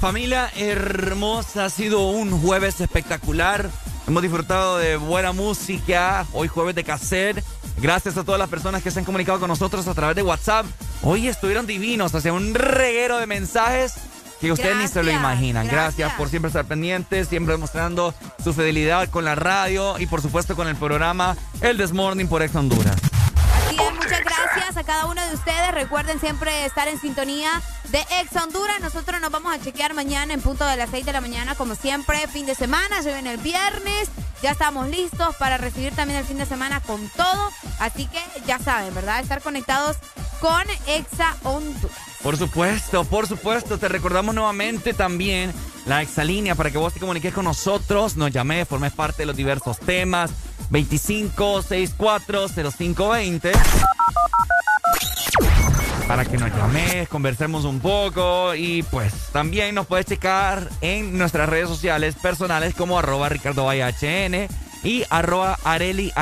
[0.00, 3.68] familia hermosa, ha sido un jueves espectacular.
[4.06, 7.44] Hemos disfrutado de buena música, hoy jueves de cassette.
[7.78, 10.64] Gracias a todas las personas que se han comunicado con nosotros a través de WhatsApp.
[11.02, 13.94] Hoy estuvieron divinos, hacia un reguero de mensajes.
[14.40, 15.66] Que ustedes ni se lo imaginan.
[15.66, 15.96] Gracias.
[15.96, 16.12] gracias.
[16.18, 20.68] por siempre estar pendientes, siempre demostrando su fidelidad con la radio y por supuesto con
[20.68, 22.96] el programa El Desmorning por Ex Honduras.
[23.66, 25.72] Así es, muchas gracias a cada uno de ustedes.
[25.72, 27.50] Recuerden siempre estar en sintonía
[27.88, 28.80] de Ex Honduras.
[28.80, 31.74] Nosotros nos vamos a chequear mañana en punto de las 6 de la mañana, como
[31.74, 33.02] siempre, fin de semana.
[33.02, 34.08] Se viene el viernes.
[34.42, 37.50] Ya estamos listos para recibir también el fin de semana con todo.
[37.78, 39.20] Así que ya saben, ¿verdad?
[39.20, 39.96] Estar conectados
[40.40, 42.15] con Exa Honduras.
[42.22, 43.78] Por supuesto, por supuesto.
[43.78, 45.52] Te recordamos nuevamente también
[45.86, 48.16] la exalínea para que vos te comuniques con nosotros.
[48.16, 50.30] Nos llames, formes parte de los diversos temas.
[50.70, 53.52] 25640520.
[56.08, 61.48] Para que nos llames, conversemos un poco y pues también nos puedes checar en nuestras
[61.48, 63.68] redes sociales personales como arroba Ricardo
[64.84, 66.12] y arroba Areli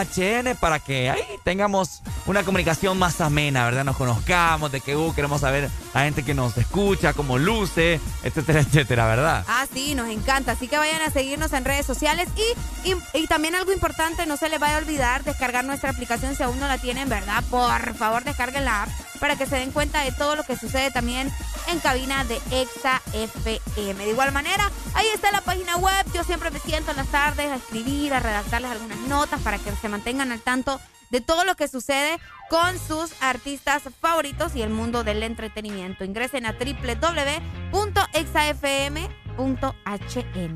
[0.00, 3.84] HN para que ahí tengamos una comunicación más amena, ¿verdad?
[3.84, 8.60] Nos conozcamos, de que uh, queremos saber a gente que nos escucha, cómo luce, etcétera,
[8.60, 9.44] etcétera, ¿verdad?
[9.48, 10.52] Ah, sí, nos encanta.
[10.52, 14.48] Así que vayan a seguirnos en redes sociales y, y, también algo importante, no se
[14.48, 17.42] les vaya a olvidar descargar nuestra aplicación si aún no la tienen, ¿verdad?
[17.50, 18.88] Por favor, descarguen la app
[19.22, 21.30] para que se den cuenta de todo lo que sucede también
[21.68, 24.04] en cabina de Exa FM.
[24.04, 26.04] De igual manera, ahí está la página web.
[26.12, 29.70] Yo siempre me siento en las tardes a escribir, a redactarles algunas notas para que
[29.82, 34.70] se mantengan al tanto de todo lo que sucede con sus artistas favoritos y el
[34.70, 36.04] mundo del entretenimiento.
[36.04, 37.38] Ingresen a www.exafm.hn.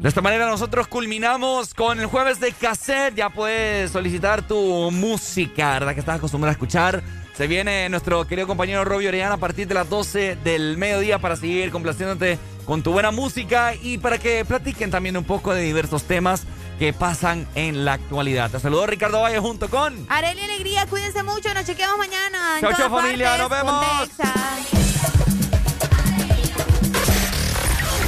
[0.03, 3.15] De esta manera nosotros culminamos con el jueves de cassette.
[3.15, 5.93] Ya puedes solicitar tu música, ¿verdad?
[5.95, 7.03] Que estás acostumbrado a escuchar.
[7.37, 11.37] Se viene nuestro querido compañero Robbie Orellana a partir de las 12 del mediodía para
[11.37, 16.05] seguir complaciéndote con tu buena música y para que platiquen también un poco de diversos
[16.05, 16.45] temas
[16.79, 18.51] que pasan en la actualidad.
[18.51, 22.57] Te saludo Ricardo Valle junto con Areli Alegría, cuídense mucho, nos chequeamos mañana.
[22.61, 23.85] Chao, chao, familia, nos vemos.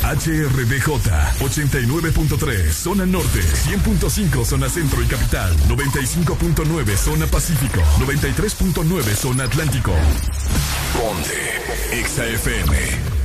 [0.09, 0.89] HRDJ
[1.39, 9.93] 89.3 zona norte, 100.5 zona centro y capital, 95.9 zona pacífico, 93.9 zona atlántico.
[10.97, 13.19] Ponte XAFM.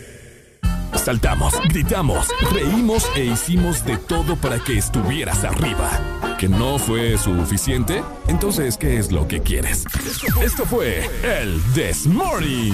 [0.95, 5.89] Saltamos, gritamos, reímos e hicimos de todo para que estuvieras arriba.
[6.37, 8.03] ¿Que no fue suficiente?
[8.27, 9.85] Entonces, ¿qué es lo que quieres?
[10.41, 12.73] Esto fue el This Morning.